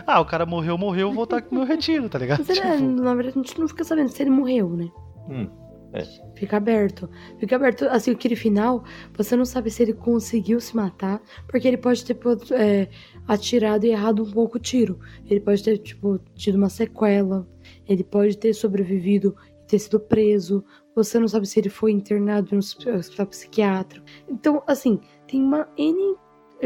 ah, 0.06 0.20
o 0.20 0.26
cara 0.26 0.46
morreu, 0.46 0.78
morreu, 0.78 1.02
eu 1.02 1.08
vou 1.08 1.18
voltar 1.18 1.42
com 1.42 1.56
o 1.56 1.60
meu 1.60 1.68
retiro, 1.68 2.10
tá 2.10 2.18
ligado? 2.18 2.44
Ele, 2.48 2.60
é, 2.60 2.78
Tipo, 2.78 2.90
na 2.90 3.14
verdade, 3.14 3.40
a 3.40 3.42
gente 3.42 3.60
não 3.60 3.68
fica 3.68 3.84
sabendo 3.84 4.10
se 4.10 4.22
ele 4.22 4.32
morreu, 4.32 4.70
né? 4.70 4.90
Hum. 5.30 5.62
Fica 6.36 6.58
aberto. 6.58 7.10
Fica 7.38 7.56
aberto. 7.56 7.86
Assim, 7.86 8.12
aquele 8.12 8.36
final, 8.36 8.84
você 9.14 9.36
não 9.36 9.46
sabe 9.46 9.70
se 9.70 9.84
ele 9.84 9.94
conseguiu 9.94 10.60
se 10.60 10.76
matar, 10.76 11.22
porque 11.48 11.68
ele 11.68 11.78
pode 11.78 12.06
ter 12.06 12.18
é, 12.54 12.88
atirado 13.28 13.86
e 13.86 13.90
errado 13.90 14.24
um 14.24 14.32
pouco 14.32 14.58
o 14.58 14.60
tiro. 14.60 15.00
Ele 15.26 15.40
pode 15.40 15.62
ter, 15.64 15.78
tipo, 15.80 16.20
tido 16.34 16.56
uma 16.56 16.70
sequela. 16.70 17.48
Ele 17.88 18.04
pode 18.04 18.38
ter 18.38 18.54
sobrevivido 18.54 19.36
e 19.62 19.68
ter 19.68 19.80
sido 19.80 20.00
preso. 20.00 20.64
Você 20.96 21.20
não 21.20 21.28
sabe 21.28 21.46
se 21.46 21.60
ele 21.60 21.70
foi 21.70 21.92
internado 21.92 22.50
no 22.52 22.58
hospital 22.58 23.26
psiquiátrico. 23.28 24.06
Então, 24.28 24.62
assim, 24.68 25.00
tem 25.28 25.42
uma 25.42 25.68
N 25.78 26.16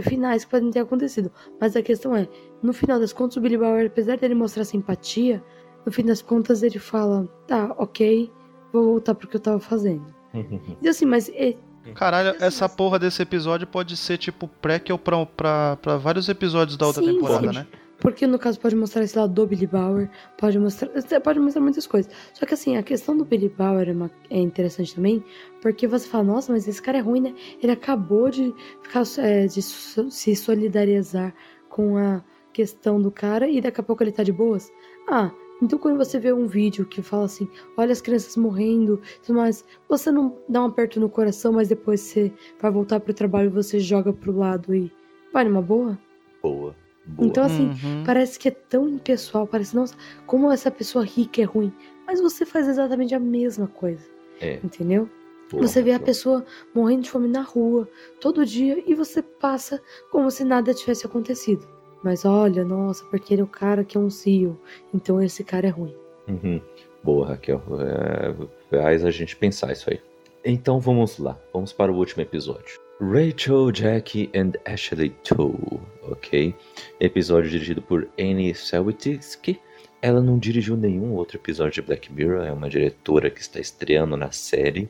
finais 0.02 0.44
que 0.44 0.52
podem 0.52 0.72
ter 0.72 0.80
acontecido. 0.80 1.32
Mas 1.60 1.76
a 1.76 1.82
questão 1.82 2.16
é, 2.16 2.28
no 2.62 2.74
final 2.74 3.00
das 3.00 3.14
contas, 3.14 3.38
o 3.38 3.42
Billy 3.42 3.58
Bauer, 3.58 3.88
apesar 3.88 4.18
dele 4.18 4.36
mostrar 4.36 4.66
simpatia, 4.66 5.44
no 5.86 5.92
fim 5.92 6.04
das 6.04 6.22
contas 6.22 6.64
ele 6.64 6.80
fala, 6.80 7.28
tá, 7.48 7.74
ok, 7.78 8.32
vou 8.74 8.84
voltar 8.86 9.16
pro 9.16 9.28
que 9.28 9.36
eu 9.36 9.42
tava 9.42 9.60
fazendo. 9.60 10.14
E 10.82 10.90
assim, 10.90 11.06
mas 11.06 11.30
é, 11.30 11.56
Caralho, 11.94 12.36
essa 12.40 12.68
porra 12.68 12.98
desse 12.98 13.22
episódio 13.22 13.68
pode 13.68 13.96
ser 13.96 14.18
tipo 14.18 14.48
prequel 14.48 14.98
pra, 14.98 15.26
pra, 15.26 15.78
pra 15.78 15.98
vários 15.98 16.28
episódios 16.28 16.76
da 16.78 16.88
outra 16.88 17.04
Sim, 17.04 17.14
temporada, 17.14 17.48
sim. 17.48 17.60
né? 17.60 17.68
Porque 18.00 18.28
no 18.28 18.38
caso 18.38 18.60
pode 18.60 18.76
mostrar 18.76 19.04
esse 19.04 19.18
lado 19.18 19.34
do 19.34 19.48
Billy 19.48 19.68
Bauer, 19.68 20.10
pode 20.38 20.60
mostrar, 20.60 20.90
pode 21.22 21.40
mostrar 21.40 21.62
muitas 21.62 21.88
coisas. 21.88 22.12
Só 22.34 22.46
que 22.46 22.54
assim, 22.54 22.78
a 22.78 22.84
questão 22.84 23.18
do 23.18 23.26
Billy 23.26 23.50
Bauer 23.50 23.90
é, 23.90 23.92
uma- 23.92 24.12
é 24.30 24.38
interessante 24.40 24.96
também, 24.96 25.24
porque 25.62 25.88
você 25.88 26.08
fala, 26.08 26.24
nossa, 26.24 26.52
mas 26.52 26.68
esse 26.68 26.82
cara 26.82 26.98
é 26.98 27.02
ruim, 27.02 27.22
né? 27.22 27.34
Ele 27.62 27.72
acabou 27.72 28.30
de 28.30 28.54
ficar 28.82 29.04
é, 29.20 29.46
de 29.48 29.62
se 29.62 30.36
solidarizar 30.36 31.34
com 31.70 31.98
a 31.98 32.24
questão 32.54 33.02
do 33.02 33.12
cara 33.12 33.48
e 33.50 33.60
daqui 33.60 33.82
a 33.82 33.84
pouco 33.84 34.04
ele 34.04 34.12
tá 34.12 34.24
de 34.24 34.32
boas. 34.32 34.72
Ah, 35.10 35.32
então 35.62 35.80
quando 35.80 35.98
você 35.98 36.20
vê 36.20 36.34
um 36.34 36.48
vídeo 36.48 36.86
que 36.86 37.02
fala 37.02 37.26
assim, 37.26 37.48
olha 37.78 37.92
as 37.92 38.02
crianças 38.02 38.36
morrendo, 38.36 39.02
mais, 39.30 39.66
você 39.88 40.12
não 40.12 40.38
dá 40.48 40.62
um 40.62 40.68
aperto 40.68 41.00
no 41.00 41.10
coração, 41.10 41.54
mas 41.54 41.70
depois 41.70 42.02
você 42.02 42.32
vai 42.60 42.72
voltar 42.72 43.00
pro 43.00 43.14
trabalho 43.14 43.48
e 43.48 43.54
você 43.54 43.80
joga 43.80 44.12
pro 44.12 44.38
lado 44.38 44.76
e 44.76 44.92
vai 45.34 45.44
numa 45.46 45.62
boa? 45.62 45.98
Boa. 46.42 46.76
Boa. 47.08 47.28
Então, 47.28 47.44
assim, 47.44 47.68
Uhum. 47.68 48.04
parece 48.06 48.40
que 48.40 48.48
é 48.48 48.52
tão 48.52 48.88
impessoal, 48.90 49.46
parece, 49.46 49.76
nossa, 49.76 49.96
como 50.26 50.52
essa 50.52 50.72
pessoa 50.72 51.06
rica 51.06 51.42
é 51.42 51.46
ruim. 51.46 51.72
Mas 52.08 52.20
você 52.22 52.46
faz 52.46 52.68
exatamente 52.68 53.14
a 53.16 53.20
mesma 53.20 53.68
coisa, 53.68 54.04
É. 54.42 54.60
entendeu? 54.64 55.10
boa, 55.52 55.62
você 55.68 55.82
vê 55.84 55.92
a 55.92 55.98
boa. 55.98 56.06
pessoa 56.08 56.46
morrendo 56.74 57.04
de 57.04 57.10
fome 57.12 57.28
na 57.28 57.42
rua, 57.42 57.88
todo 58.20 58.46
dia, 58.46 58.84
e 58.88 58.96
você 58.96 59.22
passa 59.22 59.80
como 60.12 60.30
se 60.32 60.44
nada 60.44 60.74
tivesse 60.74 61.06
acontecido. 61.06 61.68
Mas 62.04 62.26
olha, 62.26 62.64
nossa, 62.64 63.06
porque 63.06 63.34
ele 63.34 63.42
é 63.42 63.44
o 63.44 63.48
cara 63.48 63.84
que 63.84 63.96
é 63.98 64.00
um 64.00 64.10
CEO, 64.10 64.60
então 64.94 65.22
esse 65.22 65.44
cara 65.44 65.68
é 65.68 65.70
ruim. 65.70 65.96
Uhum. 66.28 66.60
Boa, 67.04 67.28
Raquel. 67.28 67.62
É, 67.80 68.36
faz 68.82 69.06
a 69.06 69.12
gente 69.12 69.36
pensar 69.36 69.72
isso 69.72 69.90
aí. 69.92 70.00
Então 70.44 70.80
vamos 70.80 71.18
lá. 71.20 71.40
Vamos 71.54 71.72
para 71.72 71.92
o 71.92 71.96
último 71.96 72.22
episódio. 72.24 72.80
Rachel, 73.02 73.72
Jackie 73.74 74.30
and 74.34 74.54
Ashley 74.66 75.10
Toe, 75.24 75.82
ok? 76.04 76.56
Episódio 77.02 77.50
dirigido 77.50 77.82
por 77.82 78.08
Annie 78.18 78.56
Sawitsky. 78.56 79.60
Ela 80.02 80.22
não 80.22 80.40
dirigiu 80.40 80.78
nenhum 80.78 81.14
outro 81.14 81.38
episódio 81.38 81.74
de 81.74 81.82
Black 81.82 82.12
Mirror, 82.12 82.46
é 82.46 82.54
uma 82.54 82.70
diretora 82.70 83.30
que 83.30 83.42
está 83.42 83.60
estreando 83.60 84.16
na 84.16 84.32
série. 84.32 84.90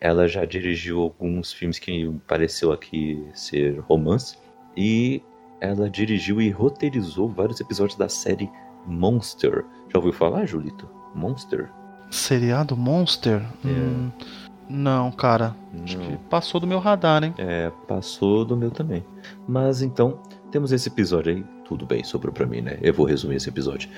Ela 0.00 0.26
já 0.26 0.44
dirigiu 0.44 1.00
alguns 1.00 1.52
filmes 1.52 1.78
que 1.78 2.12
pareceu 2.26 2.72
aqui 2.72 3.24
ser 3.34 3.78
romance. 3.80 4.36
E 4.76 5.22
ela 5.60 5.88
dirigiu 5.88 6.40
e 6.40 6.50
roteirizou 6.50 7.28
vários 7.28 7.60
episódios 7.60 7.96
da 7.96 8.08
série 8.08 8.50
Monster. 8.84 9.64
Já 9.92 9.98
ouviu 9.98 10.12
falar, 10.12 10.44
Julito? 10.44 10.88
Monster? 11.14 11.70
Seriado 12.10 12.76
Monster? 12.76 13.42
Hum, 13.64 14.10
não, 14.68 15.10
cara. 15.10 15.56
Acho 15.82 15.98
que 15.98 16.10
Não. 16.10 16.16
passou 16.16 16.60
do 16.60 16.66
meu 16.66 16.78
radar, 16.78 17.24
hein? 17.24 17.34
É, 17.38 17.70
passou 17.86 18.44
do 18.44 18.56
meu 18.56 18.70
também. 18.70 19.04
Mas 19.46 19.82
então, 19.82 20.20
temos 20.50 20.72
esse 20.72 20.88
episódio 20.88 21.34
aí. 21.34 21.44
Tudo 21.64 21.86
bem, 21.86 22.02
sobrou 22.04 22.32
pra 22.32 22.46
mim, 22.46 22.60
né? 22.60 22.78
Eu 22.82 22.94
vou 22.94 23.06
resumir 23.06 23.36
esse 23.36 23.48
episódio. 23.48 23.88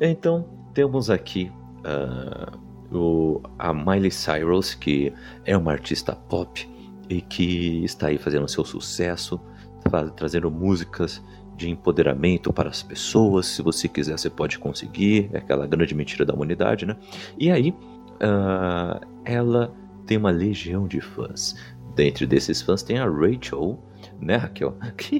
Então, 0.00 0.44
temos 0.74 1.10
aqui 1.10 1.50
ah, 1.84 2.52
o, 2.92 3.40
a 3.58 3.72
Miley 3.72 4.10
Cyrus, 4.10 4.74
que 4.74 5.12
é 5.44 5.56
uma 5.56 5.72
artista 5.72 6.14
pop 6.14 6.68
e 7.08 7.20
que 7.20 7.84
está 7.84 8.08
aí 8.08 8.18
fazendo 8.18 8.48
seu 8.48 8.64
sucesso, 8.64 9.40
trazendo 10.16 10.50
músicas 10.50 11.22
de 11.56 11.70
empoderamento 11.70 12.52
para 12.52 12.68
as 12.68 12.82
pessoas. 12.82 13.46
Se 13.46 13.62
você 13.62 13.88
quiser, 13.88 14.18
você 14.18 14.28
pode 14.30 14.58
conseguir. 14.58 15.30
É 15.32 15.38
aquela 15.38 15.66
grande 15.66 15.94
mentira 15.94 16.24
da 16.24 16.34
humanidade, 16.34 16.84
né? 16.84 16.96
E 17.38 17.50
aí, 17.50 17.74
ah, 18.20 19.00
ela 19.24 19.72
tem 20.06 20.16
uma 20.16 20.30
legião 20.30 20.86
de 20.86 21.00
fãs. 21.00 21.56
Dentre 21.94 22.26
desses 22.26 22.62
fãs 22.62 22.82
tem 22.82 22.98
a 22.98 23.08
Rachel, 23.08 23.78
né, 24.20 24.36
Raquel? 24.36 24.74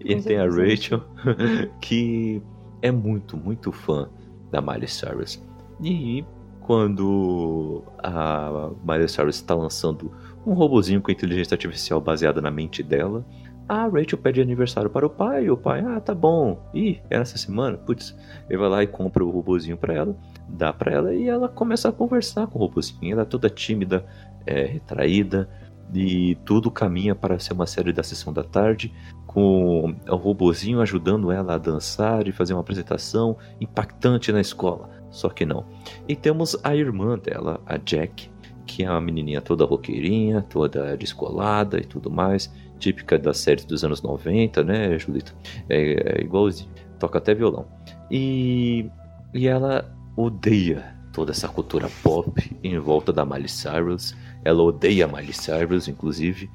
e 0.00 0.16
tem 0.22 0.38
a. 0.38 0.44
Rachel, 0.44 1.02
que 1.80 2.42
é 2.82 2.90
muito, 2.90 3.36
muito 3.36 3.72
fã 3.72 4.08
da 4.50 4.60
Miley 4.60 4.88
Cyrus. 4.88 5.42
E 5.82 6.24
quando 6.60 7.82
a 8.02 8.70
Miley 8.84 9.08
Cyrus 9.08 9.36
está 9.36 9.54
lançando 9.54 10.12
um 10.44 10.52
robozinho 10.52 11.00
com 11.00 11.10
inteligência 11.10 11.54
artificial 11.54 12.00
baseada 12.00 12.40
na 12.40 12.50
mente 12.50 12.82
dela, 12.82 13.24
a 13.68 13.86
Rachel 13.88 14.18
pede 14.18 14.40
aniversário 14.40 14.88
para 14.88 15.06
o 15.06 15.10
pai, 15.10 15.44
e 15.44 15.50
o 15.50 15.56
pai, 15.56 15.80
ah, 15.80 16.00
tá 16.00 16.14
bom. 16.14 16.60
Ih, 16.72 17.00
é 17.10 17.18
nessa 17.18 17.36
semana? 17.36 17.76
Putz, 17.76 18.16
ele 18.48 18.58
vai 18.58 18.68
lá 18.68 18.82
e 18.82 18.86
compra 18.86 19.24
o 19.24 19.30
robozinho 19.30 19.76
para 19.76 19.94
ela, 19.94 20.16
dá 20.48 20.72
para 20.72 20.92
ela 20.92 21.14
e 21.14 21.28
ela 21.28 21.48
começa 21.48 21.88
a 21.88 21.92
conversar 21.92 22.46
com 22.46 22.58
o 22.58 22.62
robozinho. 22.62 23.12
Ela 23.12 23.22
é 23.22 23.24
toda 23.24 23.50
tímida, 23.50 24.04
é, 24.46 24.64
retraída, 24.64 25.48
e 25.94 26.34
tudo 26.44 26.70
caminha 26.70 27.14
para 27.14 27.38
ser 27.38 27.52
uma 27.52 27.66
série 27.66 27.92
da 27.92 28.02
sessão 28.02 28.32
da 28.32 28.42
tarde, 28.42 28.92
com 29.26 29.94
o 30.08 30.16
robozinho 30.16 30.80
ajudando 30.80 31.30
ela 31.30 31.54
a 31.54 31.58
dançar 31.58 32.26
e 32.26 32.32
fazer 32.32 32.54
uma 32.54 32.60
apresentação 32.60 33.36
impactante 33.60 34.32
na 34.32 34.40
escola. 34.40 34.90
Só 35.10 35.28
que 35.28 35.46
não. 35.46 35.64
E 36.08 36.16
temos 36.16 36.56
a 36.64 36.74
irmã 36.74 37.18
dela, 37.18 37.60
a 37.64 37.76
Jack, 37.76 38.30
que 38.66 38.84
é 38.84 38.90
uma 38.90 39.00
menininha 39.00 39.40
toda 39.40 39.64
roqueirinha, 39.64 40.42
toda 40.42 40.96
descolada 40.96 41.78
e 41.78 41.84
tudo 41.84 42.10
mais, 42.10 42.52
típica 42.78 43.18
das 43.18 43.38
séries 43.38 43.64
dos 43.64 43.84
anos 43.84 44.02
90, 44.02 44.64
né, 44.64 44.98
Julita? 44.98 45.32
É, 45.68 46.18
é 46.18 46.20
igualzinho, 46.20 46.70
toca 46.98 47.18
até 47.18 47.34
violão. 47.34 47.66
E, 48.10 48.90
e 49.32 49.46
ela 49.46 49.95
odeia 50.16 50.96
toda 51.12 51.32
essa 51.32 51.48
cultura 51.48 51.88
pop 52.02 52.30
em 52.62 52.78
volta 52.78 53.12
da 53.12 53.24
Miley 53.24 53.48
Cyrus. 53.48 54.14
Ela 54.44 54.62
odeia 54.62 55.04
a 55.04 55.08
Miley 55.08 55.32
Cyrus, 55.32 55.88
inclusive, 55.88 56.50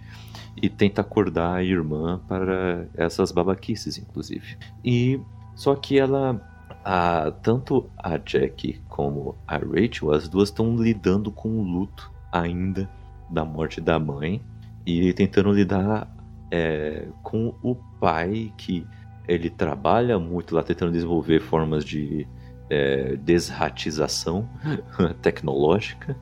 e 0.55 0.69
tenta 0.69 1.01
acordar 1.01 1.55
a 1.55 1.63
irmã 1.63 2.21
para 2.27 2.87
essas 2.95 3.31
babaquices, 3.31 3.97
inclusive. 3.97 4.57
E 4.83 5.19
só 5.55 5.75
que 5.75 5.97
ela, 5.97 6.41
a, 6.83 7.31
tanto 7.41 7.89
a 7.97 8.17
Jack 8.17 8.81
como 8.87 9.35
a 9.47 9.57
Rachel, 9.57 10.11
as 10.11 10.27
duas 10.27 10.49
estão 10.49 10.75
lidando 10.75 11.31
com 11.31 11.49
o 11.49 11.63
luto 11.63 12.11
ainda 12.31 12.89
da 13.29 13.45
morte 13.45 13.79
da 13.79 13.97
mãe 13.97 14.41
e 14.85 15.13
tentando 15.13 15.51
lidar 15.51 16.07
é, 16.49 17.07
com 17.23 17.55
o 17.61 17.75
pai 17.99 18.53
que 18.57 18.85
ele 19.27 19.49
trabalha 19.49 20.19
muito 20.19 20.53
lá 20.53 20.63
tentando 20.63 20.91
desenvolver 20.91 21.39
formas 21.39 21.85
de 21.85 22.27
é, 22.71 23.15
desratização 23.17 24.47
tecnológica. 25.21 26.15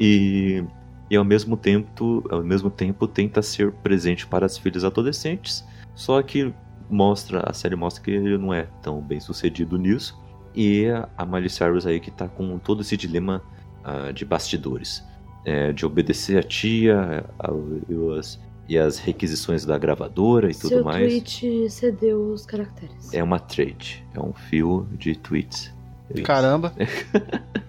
E, 0.00 0.64
e 1.10 1.16
ao 1.16 1.24
mesmo 1.24 1.56
tempo 1.56 2.24
ao 2.30 2.42
mesmo 2.42 2.70
tempo 2.70 3.06
tenta 3.06 3.42
ser 3.42 3.70
presente 3.72 4.26
para 4.26 4.46
as 4.46 4.56
filhas 4.58 4.84
adolescentes 4.84 5.64
só 5.94 6.22
que 6.22 6.52
mostra 6.90 7.42
a 7.48 7.52
série 7.52 7.76
mostra 7.76 8.02
que 8.02 8.10
ele 8.10 8.38
não 8.38 8.52
é 8.52 8.66
tão 8.82 9.00
bem 9.00 9.20
sucedido 9.20 9.76
nisso. 9.78 10.20
E 10.54 10.86
a 11.16 11.24
Miley 11.24 11.48
Cyrus 11.48 11.86
aí 11.86 11.98
que 12.00 12.10
tá 12.10 12.28
com 12.28 12.58
todo 12.58 12.82
esse 12.82 12.96
dilema 12.96 13.40
ah, 13.84 14.10
de 14.12 14.24
bastidores. 14.24 15.02
É, 15.44 15.72
de 15.72 15.84
obedecer 15.84 16.38
a 16.38 16.42
tia 16.42 17.24
a- 17.38 17.50
a- 17.50 18.18
as- 18.18 18.38
e 18.72 18.78
as 18.78 18.98
requisições 18.98 19.66
da 19.66 19.76
gravadora 19.76 20.50
e 20.50 20.54
tudo 20.54 20.68
Seu 20.68 20.84
mais 20.84 21.06
tweet 21.06 21.68
cedeu 21.70 22.30
os 22.32 22.46
caracteres. 22.46 23.12
é 23.12 23.22
uma 23.22 23.38
trade, 23.38 24.02
é 24.14 24.20
um 24.20 24.32
fio 24.32 24.88
de 24.98 25.14
tweets. 25.14 25.72
Isso. 26.14 26.24
Caramba. 26.24 26.72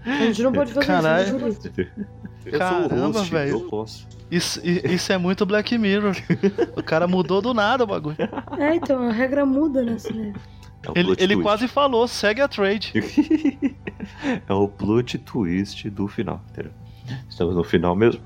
A 0.06 0.26
gente 0.26 0.42
não 0.44 0.52
pode 0.54 0.74
fazer 0.74 0.88
Caralho. 0.88 1.24
isso, 1.26 1.34
né, 1.46 1.52
Júlio? 1.76 1.92
Eu 2.46 2.60
Caramba, 2.60 3.24
velho. 3.24 3.52
eu 3.52 3.62
posso. 3.70 4.08
Isso, 4.30 4.60
isso 4.66 5.14
é 5.14 5.18
muito 5.18 5.46
Black 5.46 5.78
Mirror. 5.78 6.16
O 6.76 6.84
cara 6.84 7.08
mudou 7.08 7.42
do 7.42 7.54
nada 7.54 7.84
o 7.84 7.88
bagulho. 7.88 8.18
É, 8.58 8.76
então, 8.76 9.08
a 9.08 9.12
regra 9.12 9.46
muda, 9.46 9.84
né? 9.84 9.94
assim, 9.94 10.34
É 10.84 10.90
o 10.90 10.94
Ele, 10.96 11.16
ele 11.20 11.38
quase 11.42 11.68
falou, 11.68 12.08
segue 12.08 12.42
a 12.42 12.48
trade. 12.48 12.94
é 14.48 14.54
o 14.54 14.68
plot 14.68 15.18
twist 15.20 15.90
do 15.90 16.08
final, 16.08 16.42
entendeu? 16.52 16.72
Estamos 17.30 17.56
no 17.56 17.64
final 17.64 17.96
mesmo. 17.96 18.22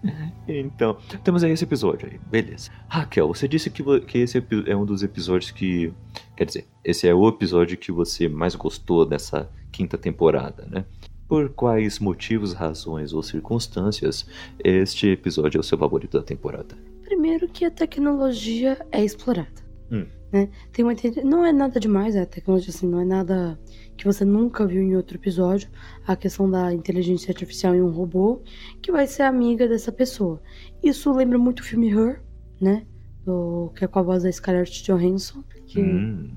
então, 0.46 0.96
temos 1.24 1.42
aí 1.42 1.52
esse 1.52 1.64
episódio 1.64 2.08
aí, 2.10 2.18
beleza. 2.30 2.70
Raquel, 2.88 3.28
você 3.28 3.48
disse 3.48 3.70
que, 3.70 3.82
que 4.00 4.18
esse 4.18 4.44
é 4.66 4.76
um 4.76 4.84
dos 4.84 5.02
episódios 5.02 5.50
que. 5.50 5.92
Quer 6.36 6.44
dizer, 6.44 6.66
esse 6.84 7.06
é 7.06 7.14
o 7.14 7.28
episódio 7.28 7.76
que 7.76 7.92
você 7.92 8.28
mais 8.28 8.54
gostou 8.54 9.04
dessa 9.04 9.50
quinta 9.70 9.98
temporada, 9.98 10.66
né? 10.70 10.84
Por 11.28 11.50
quais 11.50 11.98
motivos, 11.98 12.52
razões 12.52 13.12
ou 13.12 13.22
circunstâncias 13.22 14.26
este 14.64 15.08
episódio 15.08 15.58
é 15.58 15.60
o 15.60 15.64
seu 15.64 15.78
favorito 15.78 16.18
da 16.18 16.24
temporada? 16.24 16.76
Primeiro 17.04 17.46
que 17.48 17.64
a 17.64 17.70
tecnologia 17.70 18.84
é 18.90 19.04
explorada. 19.04 19.62
Hum. 19.92 20.06
Né? 20.32 20.48
Tem 20.72 20.84
uma, 20.84 20.94
não 21.24 21.44
é 21.44 21.52
nada 21.52 21.78
demais, 21.80 22.16
a 22.16 22.24
tecnologia 22.24 22.70
assim, 22.70 22.86
não 22.86 23.00
é 23.00 23.04
nada 23.04 23.58
que 24.00 24.06
você 24.06 24.24
nunca 24.24 24.66
viu 24.66 24.80
em 24.80 24.96
outro 24.96 25.18
episódio. 25.18 25.68
A 26.06 26.16
questão 26.16 26.50
da 26.50 26.72
inteligência 26.72 27.30
artificial 27.30 27.74
em 27.74 27.82
um 27.82 27.90
robô 27.90 28.40
que 28.80 28.90
vai 28.90 29.06
ser 29.06 29.24
amiga 29.24 29.68
dessa 29.68 29.92
pessoa. 29.92 30.40
Isso 30.82 31.12
lembra 31.12 31.36
muito 31.36 31.60
o 31.60 31.62
filme 31.62 31.90
Her, 31.90 32.22
né? 32.58 32.86
Do, 33.26 33.70
que 33.76 33.84
é 33.84 33.86
com 33.86 33.98
a 33.98 34.02
voz 34.02 34.22
da 34.22 34.32
Scarlett 34.32 34.82
Johansson. 34.82 35.44
Que, 35.66 35.82
Hum, 35.82 36.30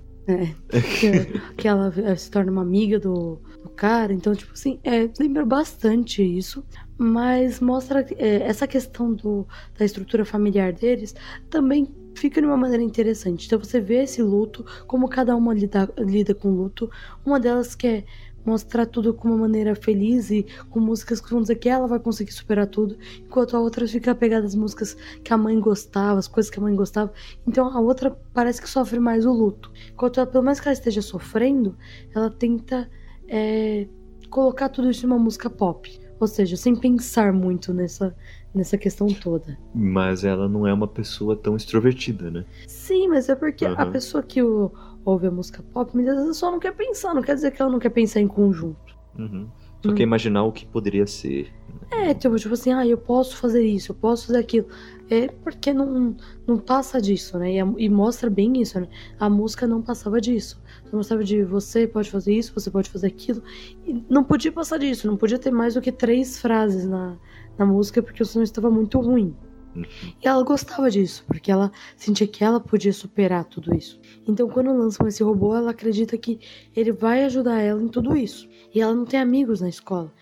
que, 0.99 1.55
que 1.55 1.67
ela 1.69 1.89
se 2.17 2.29
torna 2.29 2.51
uma 2.51 2.63
amiga 2.63 2.99
do, 2.99 3.39
do 3.63 3.69
cara. 3.69 4.11
Então, 4.11 4.35
tipo 4.35 4.51
assim, 4.51 4.77
é, 4.83 5.09
lembra 5.17 5.45
bastante 5.45 6.21
isso. 6.21 6.65
Mas 6.97 7.61
mostra 7.61 8.05
eh, 8.17 8.43
essa 8.43 8.67
questão 8.67 9.13
do, 9.13 9.47
da 9.79 9.85
estrutura 9.85 10.25
familiar 10.25 10.73
deles 10.73 11.15
também 11.49 11.87
fica 12.15 12.41
de 12.41 12.47
uma 12.47 12.57
maneira 12.57 12.83
interessante. 12.83 13.45
Então 13.45 13.59
você 13.59 13.79
vê 13.79 14.03
esse 14.03 14.21
luto, 14.21 14.65
como 14.87 15.07
cada 15.07 15.35
uma 15.35 15.53
lida, 15.53 15.89
lida 15.97 16.33
com 16.33 16.49
o 16.49 16.55
luto. 16.55 16.89
Uma 17.25 17.39
delas 17.39 17.75
quer 17.75 18.05
mostrar 18.45 18.85
tudo 18.85 19.13
com 19.13 19.29
uma 19.29 19.37
maneira 19.37 19.75
feliz 19.75 20.29
e 20.29 20.45
com 20.69 20.79
músicas 20.79 21.21
que 21.21 21.29
vão 21.29 21.41
dizer 21.41 21.55
que 21.55 21.69
ela 21.69 21.87
vai 21.87 21.99
conseguir 21.99 22.31
superar 22.31 22.67
tudo, 22.67 22.97
enquanto 23.19 23.55
a 23.55 23.59
outra 23.59 23.87
fica 23.87 24.11
apegada 24.11 24.45
às 24.45 24.55
músicas 24.55 24.97
que 25.23 25.33
a 25.33 25.37
mãe 25.37 25.59
gostava, 25.59 26.19
as 26.19 26.27
coisas 26.27 26.49
que 26.49 26.59
a 26.59 26.61
mãe 26.61 26.75
gostava. 26.75 27.13
Então 27.47 27.67
a 27.67 27.79
outra 27.79 28.11
parece 28.33 28.61
que 28.61 28.69
sofre 28.69 28.99
mais 28.99 29.25
o 29.25 29.31
luto. 29.31 29.71
Enquanto 29.91 30.19
ela, 30.19 30.27
pelo 30.27 30.43
mais 30.43 30.59
que 30.59 30.67
ela 30.67 30.73
esteja 30.73 31.01
sofrendo, 31.01 31.77
ela 32.13 32.29
tenta 32.29 32.89
é, 33.27 33.87
colocar 34.29 34.69
tudo 34.69 34.89
isso 34.89 35.05
em 35.05 35.09
uma 35.09 35.19
música 35.19 35.49
pop. 35.49 36.02
Ou 36.23 36.27
seja, 36.27 36.55
sem 36.55 36.73
pensar 36.73 37.33
muito 37.33 37.73
nessa, 37.73 38.15
nessa 38.55 38.77
questão 38.77 39.07
toda. 39.07 39.57
mas 39.75 40.23
ela 40.23 40.47
não 40.47 40.65
é 40.65 40.73
uma 40.73 40.87
pessoa 40.87 41.35
tão 41.35 41.57
extrovertida, 41.57 42.31
né? 42.31 42.45
Sim, 42.65 43.09
mas 43.09 43.27
é 43.27 43.35
porque 43.35 43.65
a 43.65 43.71
Aham. 43.73 43.91
pessoa 43.91 44.23
que 44.23 44.41
o- 44.41 44.71
ouve 45.03 45.27
a 45.27 45.31
música 45.31 45.61
pop, 45.73 45.93
muitas 45.93 46.15
vezes 46.15 46.37
só 46.37 46.49
não 46.49 46.59
quer 46.61 46.73
pensar, 46.73 47.13
não 47.13 47.21
quer 47.21 47.35
dizer 47.35 47.51
que 47.51 47.61
ela 47.61 47.69
não 47.69 47.77
quer 47.79 47.89
pensar 47.89 48.21
em 48.21 48.27
conjunto. 48.27 48.95
Uhum. 49.19 49.47
Só 49.83 49.91
Hum. 49.91 49.95
quer 49.95 50.03
imaginar 50.03 50.43
o 50.45 50.51
que 50.53 50.65
poderia 50.65 51.05
ser. 51.05 51.51
É, 51.91 52.13
tipo, 52.13 52.37
tipo 52.37 52.53
assim, 52.53 52.71
ah, 52.71 52.87
eu 52.87 52.97
posso 52.97 53.35
fazer 53.35 53.65
isso, 53.65 53.91
eu 53.91 53.95
posso 53.95 54.27
fazer 54.27 54.39
aquilo. 54.39 54.67
É 55.09 55.27
porque 55.27 55.73
não, 55.73 56.15
não 56.47 56.57
passa 56.57 57.01
disso, 57.01 57.37
né? 57.37 57.51
E, 57.55 57.59
a- 57.59 57.73
e 57.77 57.89
mostra 57.89 58.29
bem 58.29 58.61
isso, 58.61 58.79
né? 58.79 58.87
A 59.19 59.29
música 59.29 59.67
não 59.67 59.81
passava 59.81 60.21
disso. 60.21 60.61
Não 60.93 60.99
mostrava 60.99 61.23
de 61.23 61.43
você 61.43 61.87
pode 61.87 62.11
fazer 62.11 62.35
isso, 62.35 62.53
você 62.53 62.69
pode 62.69 62.87
fazer 62.87 63.07
aquilo. 63.07 63.41
E 63.83 64.05
não 64.07 64.23
podia 64.23 64.51
passar 64.51 64.77
disso, 64.77 65.07
não 65.07 65.17
podia 65.17 65.39
ter 65.39 65.49
mais 65.49 65.73
do 65.73 65.81
que 65.81 65.91
três 65.91 66.39
frases 66.39 66.87
na, 66.87 67.17
na 67.57 67.65
música, 67.65 68.03
porque 68.03 68.21
o 68.21 68.25
som 68.27 68.43
estava 68.43 68.69
muito 68.69 68.99
ruim. 68.99 69.35
Uhum. 69.75 69.83
E 70.23 70.27
ela 70.27 70.43
gostava 70.43 70.91
disso, 70.91 71.25
porque 71.25 71.51
ela 71.51 71.71
sentia 71.97 72.27
que 72.27 72.43
ela 72.43 72.59
podia 72.59 72.93
superar 72.93 73.43
tudo 73.45 73.75
isso. 73.75 73.99
Então, 74.27 74.47
quando 74.47 74.71
lançam 74.71 75.07
esse 75.07 75.23
robô, 75.23 75.55
ela 75.55 75.71
acredita 75.71 76.15
que 76.15 76.39
ele 76.75 76.91
vai 76.91 77.23
ajudar 77.23 77.59
ela 77.59 77.81
em 77.81 77.87
tudo 77.87 78.15
isso. 78.15 78.47
E 78.71 78.79
ela 78.79 78.93
não 78.93 79.03
tem 79.03 79.19
amigos 79.19 79.61
na 79.61 79.69
escola. 79.69 80.13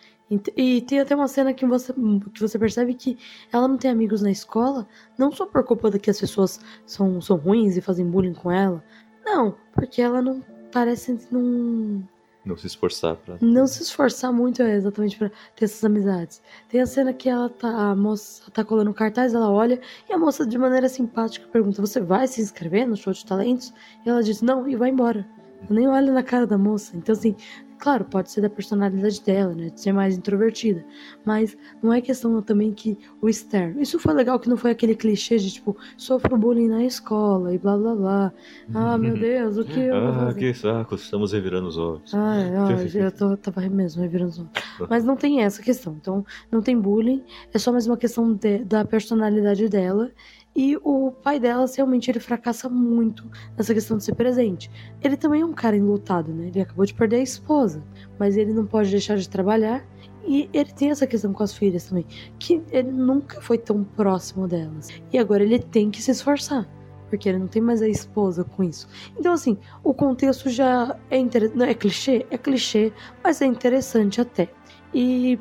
E 0.55 0.79
tem 0.79 1.01
até 1.01 1.13
uma 1.13 1.27
cena 1.27 1.53
que 1.53 1.65
você, 1.65 1.91
que 2.33 2.39
você 2.39 2.57
percebe 2.57 2.93
que 2.93 3.17
ela 3.51 3.67
não 3.67 3.77
tem 3.77 3.91
amigos 3.91 4.21
na 4.21 4.31
escola, 4.31 4.87
não 5.17 5.33
só 5.33 5.45
por 5.45 5.65
culpa 5.65 5.91
de 5.91 5.99
que 5.99 6.09
as 6.09 6.17
pessoas 6.17 6.61
são, 6.85 7.19
são 7.19 7.35
ruins 7.35 7.75
e 7.75 7.81
fazem 7.81 8.09
bullying 8.09 8.33
com 8.33 8.49
ela. 8.49 8.81
Não, 9.25 9.57
porque 9.73 10.01
ela 10.01 10.21
não 10.21 10.41
parece 10.71 11.17
não, 11.31 12.03
Não 12.45 12.57
se 12.57 12.67
esforçar 12.67 13.15
pra. 13.17 13.37
não 13.41 13.67
se 13.67 13.83
esforçar 13.83 14.31
muito 14.33 14.61
é, 14.63 14.73
exatamente 14.75 15.17
pra 15.17 15.29
ter 15.55 15.65
essas 15.65 15.83
amizades. 15.83 16.41
Tem 16.69 16.81
a 16.81 16.85
cena 16.85 17.13
que 17.13 17.29
ela 17.29 17.49
tá, 17.49 17.91
a 17.91 17.95
moça 17.95 18.49
tá 18.51 18.63
colando 18.63 18.93
cartaz, 18.93 19.33
ela 19.33 19.51
olha 19.51 19.79
e 20.09 20.13
a 20.13 20.17
moça 20.17 20.45
de 20.45 20.57
maneira 20.57 20.89
simpática 20.89 21.47
pergunta: 21.51 21.81
"Você 21.81 21.99
vai 21.99 22.27
se 22.27 22.41
inscrever 22.41 22.87
no 22.87 22.95
show 22.97 23.13
de 23.13 23.25
talentos?" 23.25 23.73
E 24.05 24.09
ela 24.09 24.23
diz: 24.23 24.41
"Não" 24.41 24.67
e 24.67 24.75
vai 24.75 24.89
embora. 24.89 25.27
Ela 25.61 25.69
nem 25.79 25.87
olha 25.87 26.11
na 26.11 26.23
cara 26.23 26.47
da 26.47 26.57
moça. 26.57 26.97
Então 26.97 27.13
assim, 27.13 27.35
claro, 27.81 28.05
pode 28.05 28.31
ser 28.31 28.41
da 28.41 28.49
personalidade 28.49 29.21
dela, 29.21 29.53
né, 29.55 29.69
de 29.69 29.81
ser 29.81 29.91
mais 29.91 30.15
introvertida, 30.15 30.85
mas 31.25 31.57
não 31.81 31.91
é 31.91 31.99
questão 31.99 32.41
também 32.41 32.71
que 32.73 32.97
o 33.21 33.27
externo. 33.27 33.81
Isso 33.81 33.97
foi 33.99 34.13
legal 34.13 34.39
que 34.39 34.47
não 34.47 34.55
foi 34.55 34.71
aquele 34.71 34.95
clichê 34.95 35.37
de 35.37 35.51
tipo, 35.51 35.75
sofro 35.97 36.37
bullying 36.37 36.67
na 36.67 36.83
escola 36.85 37.53
e 37.53 37.57
blá 37.57 37.77
blá 37.77 37.95
blá. 37.95 38.33
Ah, 38.73 38.97
meu 38.99 39.17
Deus, 39.17 39.57
o 39.57 39.65
que 39.65 39.79
eu 39.79 39.99
vou 39.99 40.09
Ah, 40.11 40.13
fazer? 40.27 40.39
que 40.39 40.53
saco, 40.53 40.95
estamos 40.95 41.31
revirando 41.33 41.67
os 41.67 41.77
olhos. 41.77 42.13
Ai, 42.13 42.55
ai, 42.55 42.91
eu 42.95 43.11
tô, 43.11 43.35
tava 43.35 43.61
mesmo 43.61 44.01
revirando 44.01 44.29
os 44.31 44.39
olhos. 44.39 44.51
Mas 44.89 45.03
não 45.03 45.15
tem 45.17 45.41
essa 45.41 45.61
questão. 45.61 45.93
Então, 45.99 46.25
não 46.51 46.61
tem 46.61 46.79
bullying. 46.79 47.23
É 47.53 47.57
só 47.57 47.71
mais 47.71 47.87
uma 47.87 47.97
questão 47.97 48.33
de- 48.33 48.63
da 48.63 48.85
personalidade 48.85 49.67
dela. 49.67 50.11
E 50.55 50.77
o 50.83 51.11
pai 51.11 51.39
dela, 51.39 51.65
realmente, 51.75 52.11
ele 52.11 52.19
fracassa 52.19 52.67
muito 52.67 53.29
nessa 53.57 53.73
questão 53.73 53.97
de 53.97 54.03
ser 54.03 54.15
presente. 54.15 54.69
Ele 55.01 55.15
também 55.15 55.41
é 55.41 55.45
um 55.45 55.53
cara 55.53 55.77
enlutado, 55.77 56.33
né? 56.33 56.47
Ele 56.47 56.61
acabou 56.61 56.85
de 56.85 56.93
perder 56.93 57.17
a 57.17 57.23
esposa. 57.23 57.83
Mas 58.19 58.35
ele 58.35 58.53
não 58.53 58.65
pode 58.65 58.91
deixar 58.91 59.15
de 59.15 59.29
trabalhar. 59.29 59.85
E 60.27 60.49
ele 60.53 60.71
tem 60.73 60.91
essa 60.91 61.07
questão 61.07 61.31
com 61.31 61.41
as 61.41 61.53
filhas 61.53 61.85
também. 61.85 62.05
Que 62.37 62.61
ele 62.71 62.91
nunca 62.91 63.41
foi 63.41 63.57
tão 63.57 63.83
próximo 63.83 64.47
delas. 64.47 64.89
E 65.11 65.17
agora 65.17 65.43
ele 65.43 65.59
tem 65.59 65.89
que 65.89 66.01
se 66.01 66.11
esforçar. 66.11 66.67
Porque 67.09 67.29
ele 67.29 67.39
não 67.39 67.47
tem 67.47 67.61
mais 67.61 67.81
a 67.81 67.87
esposa 67.87 68.43
com 68.43 68.63
isso. 68.63 68.87
Então, 69.17 69.33
assim, 69.33 69.57
o 69.83 69.93
contexto 69.93 70.49
já 70.49 70.97
é 71.09 71.17
interessante. 71.17 71.63
É 71.63 71.73
clichê? 71.73 72.25
É 72.29 72.37
clichê, 72.37 72.93
mas 73.23 73.41
é 73.41 73.45
interessante 73.45 74.19
até. 74.19 74.49
E 74.93 75.39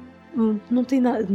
não 0.71 0.85
tem 0.85 1.01
nada. 1.01 1.27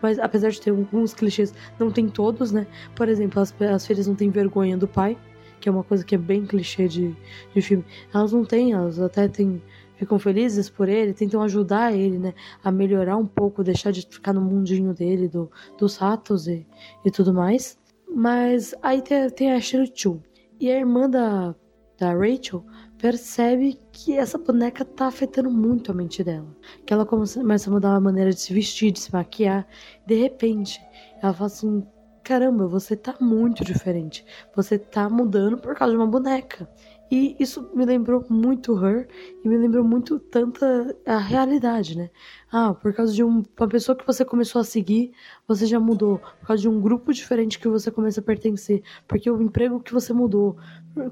Mas 0.00 0.18
apesar 0.18 0.50
de 0.50 0.60
ter 0.60 0.70
alguns 0.70 1.14
clichês, 1.14 1.52
não 1.78 1.90
tem 1.90 2.08
todos, 2.08 2.52
né? 2.52 2.66
Por 2.94 3.08
exemplo, 3.08 3.40
as, 3.40 3.54
as 3.60 3.86
filhas 3.86 4.06
não 4.06 4.14
têm 4.14 4.30
vergonha 4.30 4.76
do 4.76 4.86
pai, 4.86 5.16
que 5.60 5.68
é 5.68 5.72
uma 5.72 5.84
coisa 5.84 6.04
que 6.04 6.14
é 6.14 6.18
bem 6.18 6.46
clichê 6.46 6.88
de, 6.88 7.14
de 7.54 7.62
filme. 7.62 7.84
Elas 8.12 8.32
não 8.32 8.44
têm, 8.44 8.72
elas 8.72 8.98
até 9.00 9.28
têm. 9.28 9.62
Ficam 9.96 10.18
felizes 10.18 10.68
por 10.68 10.90
ele, 10.90 11.14
tentam 11.14 11.40
ajudar 11.42 11.94
ele, 11.94 12.18
né? 12.18 12.34
A 12.62 12.70
melhorar 12.70 13.16
um 13.16 13.26
pouco, 13.26 13.64
deixar 13.64 13.90
de 13.90 14.06
ficar 14.06 14.34
no 14.34 14.42
mundinho 14.42 14.92
dele, 14.92 15.26
do, 15.26 15.50
dos 15.78 15.96
ratos 15.96 16.46
e, 16.46 16.66
e 17.02 17.10
tudo 17.10 17.32
mais. 17.32 17.78
Mas 18.08 18.74
aí 18.82 19.00
tem, 19.00 19.30
tem 19.30 19.52
a 19.52 19.56
Ashley 19.56 19.90
Chu. 19.94 20.22
E 20.60 20.70
a 20.70 20.78
irmã 20.78 21.08
da, 21.08 21.54
da 21.98 22.12
Rachel 22.12 22.62
percebe 22.98 23.78
que 23.92 24.16
essa 24.16 24.38
boneca 24.38 24.84
tá 24.84 25.06
afetando 25.06 25.50
muito 25.50 25.90
a 25.90 25.94
mente 25.94 26.22
dela. 26.24 26.48
Que 26.84 26.92
ela 26.92 27.06
começa 27.06 27.70
a 27.70 27.72
mudar 27.72 27.94
a 27.94 28.00
maneira 28.00 28.30
de 28.30 28.40
se 28.40 28.52
vestir, 28.52 28.92
de 28.92 29.00
se 29.00 29.12
maquiar. 29.12 29.66
De 30.06 30.14
repente, 30.14 30.80
ela 31.22 31.32
fala 31.32 31.46
assim: 31.46 31.86
caramba, 32.22 32.66
você 32.66 32.96
tá 32.96 33.14
muito 33.20 33.64
diferente. 33.64 34.24
Você 34.54 34.78
tá 34.78 35.08
mudando 35.08 35.58
por 35.58 35.74
causa 35.74 35.92
de 35.92 35.98
uma 35.98 36.06
boneca. 36.06 36.68
E 37.10 37.36
isso 37.38 37.70
me 37.74 37.84
lembrou 37.84 38.24
muito 38.28 38.76
Her 38.84 39.08
e 39.44 39.48
me 39.48 39.56
lembrou 39.56 39.84
muito 39.84 40.18
tanta 40.18 40.96
a 41.06 41.18
realidade, 41.18 41.96
né? 41.96 42.10
Ah, 42.50 42.74
por 42.74 42.92
causa 42.92 43.12
de 43.12 43.22
um- 43.22 43.44
uma 43.58 43.68
pessoa 43.68 43.96
que 43.96 44.06
você 44.06 44.24
começou 44.24 44.60
a 44.60 44.64
seguir, 44.64 45.12
você 45.46 45.66
já 45.66 45.78
mudou. 45.78 46.18
Por 46.40 46.46
causa 46.48 46.62
de 46.62 46.68
um 46.68 46.80
grupo 46.80 47.12
diferente 47.12 47.58
que 47.58 47.68
você 47.68 47.90
começa 47.90 48.20
a 48.20 48.22
pertencer. 48.24 48.82
Porque 49.06 49.30
o 49.30 49.40
emprego 49.40 49.80
que 49.80 49.92
você 49.92 50.12
mudou, 50.12 50.56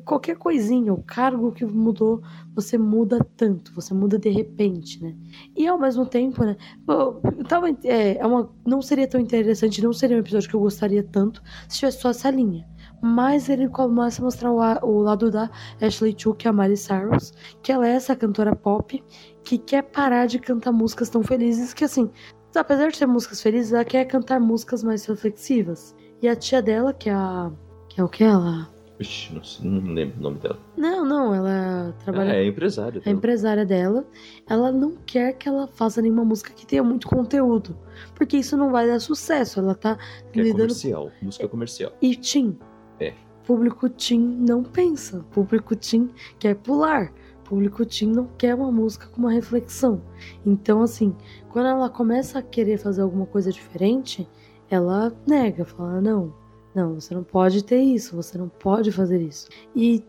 qualquer 0.04 0.36
coisinha, 0.36 0.92
o 0.92 1.02
cargo 1.02 1.52
que 1.52 1.64
mudou, 1.64 2.22
você 2.54 2.78
muda 2.78 3.18
tanto, 3.36 3.72
você 3.74 3.92
muda 3.92 4.18
de 4.18 4.30
repente, 4.30 5.02
né? 5.02 5.14
E 5.56 5.66
ao 5.66 5.78
mesmo 5.78 6.06
tempo, 6.06 6.42
né? 6.44 6.56
pô, 6.86 7.14
Tava, 7.48 7.68
é, 7.84 8.16
é 8.18 8.26
uma, 8.26 8.50
não 8.66 8.80
seria 8.80 9.06
tão 9.06 9.20
interessante, 9.20 9.82
não 9.82 9.92
seria 9.92 10.16
um 10.16 10.20
episódio 10.20 10.48
que 10.48 10.56
eu 10.56 10.60
gostaria 10.60 11.02
tanto 11.02 11.42
se 11.68 11.78
tivesse 11.78 12.00
só 12.00 12.10
essa 12.10 12.30
linha. 12.30 12.66
Mas 13.02 13.48
ele 13.48 13.68
começa 13.68 14.22
a 14.22 14.24
mostrar 14.24 14.50
o, 14.50 14.58
o 14.86 15.02
lado 15.02 15.30
da 15.30 15.50
Ashley 15.80 16.14
Chu, 16.16 16.34
que 16.34 16.46
é 16.46 16.50
a 16.50 16.52
Miley 16.52 16.76
Cyrus, 16.76 17.32
que 17.62 17.70
ela 17.70 17.86
é 17.86 17.92
essa 17.92 18.16
cantora 18.16 18.56
pop 18.56 19.02
que 19.42 19.58
quer 19.58 19.82
parar 19.82 20.26
de 20.26 20.38
cantar 20.38 20.72
músicas 20.72 21.10
tão 21.10 21.22
felizes 21.22 21.74
que, 21.74 21.84
assim, 21.84 22.10
apesar 22.54 22.90
de 22.90 22.98
ter 22.98 23.06
músicas 23.06 23.42
felizes, 23.42 23.72
ela 23.72 23.84
quer 23.84 24.04
cantar 24.06 24.40
músicas 24.40 24.82
mais 24.82 25.04
reflexivas. 25.04 25.94
E 26.22 26.28
a 26.28 26.34
tia 26.34 26.62
dela, 26.62 26.92
que 26.94 27.10
é 27.10 27.12
a. 27.14 27.50
que 27.88 28.00
é 28.00 28.04
o 28.04 28.08
que 28.08 28.24
ela? 28.24 28.72
Ixi, 28.98 29.34
não, 29.34 29.42
sei, 29.42 29.68
não 29.68 29.92
lembro 29.92 30.18
o 30.20 30.22
nome 30.22 30.38
dela. 30.38 30.58
Não, 30.76 31.04
não, 31.04 31.34
ela 31.34 31.92
trabalha. 32.04 32.32
É, 32.32 32.44
é 32.44 32.46
empresária. 32.46 33.02
A 33.04 33.10
empresária 33.10 33.66
dela, 33.66 34.06
ela 34.48 34.70
não 34.70 34.96
quer 35.04 35.32
que 35.32 35.48
ela 35.48 35.66
faça 35.66 36.00
nenhuma 36.00 36.24
música 36.24 36.52
que 36.54 36.64
tenha 36.64 36.82
muito 36.82 37.08
conteúdo. 37.08 37.76
Porque 38.14 38.36
isso 38.36 38.56
não 38.56 38.70
vai 38.70 38.86
dar 38.86 39.00
sucesso. 39.00 39.58
Ela 39.58 39.74
tá 39.74 39.98
Que 40.32 40.40
é 40.40 40.42
lidando. 40.44 40.62
comercial, 40.62 41.10
música 41.20 41.48
comercial. 41.48 41.92
E 42.00 42.14
Tim. 42.14 42.56
É. 43.00 43.12
Público 43.46 43.88
Tim 43.88 44.18
não 44.18 44.62
pensa. 44.62 45.24
Público 45.30 45.74
Tim 45.76 46.10
quer 46.38 46.54
pular. 46.56 47.12
Público 47.44 47.84
Tim 47.84 48.06
não 48.06 48.26
quer 48.38 48.54
uma 48.54 48.72
música 48.72 49.06
com 49.08 49.18
uma 49.20 49.30
reflexão. 49.32 50.00
Então, 50.46 50.80
assim, 50.82 51.14
quando 51.50 51.66
ela 51.68 51.90
começa 51.90 52.38
a 52.38 52.42
querer 52.42 52.78
fazer 52.78 53.02
alguma 53.02 53.26
coisa 53.26 53.52
diferente, 53.52 54.26
ela 54.70 55.12
nega, 55.26 55.64
fala: 55.64 56.00
não, 56.00 56.32
não, 56.74 56.98
você 56.98 57.14
não 57.14 57.22
pode 57.22 57.62
ter 57.62 57.80
isso, 57.80 58.16
você 58.16 58.38
não 58.38 58.48
pode 58.48 58.90
fazer 58.90 59.20
isso. 59.20 59.48
E 59.76 60.02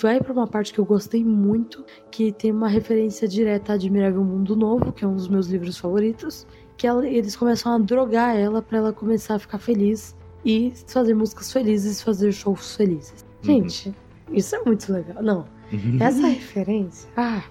vai 0.00 0.20
pra 0.20 0.32
uma 0.32 0.46
parte 0.46 0.72
que 0.72 0.78
eu 0.78 0.84
gostei 0.84 1.24
muito, 1.24 1.84
que 2.10 2.32
tem 2.32 2.52
uma 2.52 2.68
referência 2.68 3.26
direta 3.28 3.72
a 3.72 3.74
Admirável 3.74 4.22
Mundo 4.22 4.54
Novo, 4.56 4.92
que 4.92 5.04
é 5.04 5.08
um 5.08 5.14
dos 5.14 5.28
meus 5.28 5.46
livros 5.46 5.78
favoritos, 5.78 6.46
que 6.76 6.86
ela- 6.86 7.06
eles 7.06 7.34
começam 7.36 7.72
a 7.72 7.78
drogar 7.78 8.36
ela 8.36 8.60
pra 8.60 8.78
ela 8.78 8.92
começar 8.92 9.36
a 9.36 9.38
ficar 9.38 9.58
feliz 9.58 10.14
e 10.46 10.72
fazer 10.86 11.14
músicas 11.14 11.52
felizes, 11.52 12.00
fazer 12.00 12.30
shows 12.32 12.76
felizes. 12.76 13.26
Gente, 13.42 13.92
isso 14.32 14.54
é 14.56 14.62
muito 14.64 14.92
legal. 14.92 15.22
Não, 15.22 15.44
essa 16.00 16.26
referência, 16.28 17.08
ah, 17.16 17.42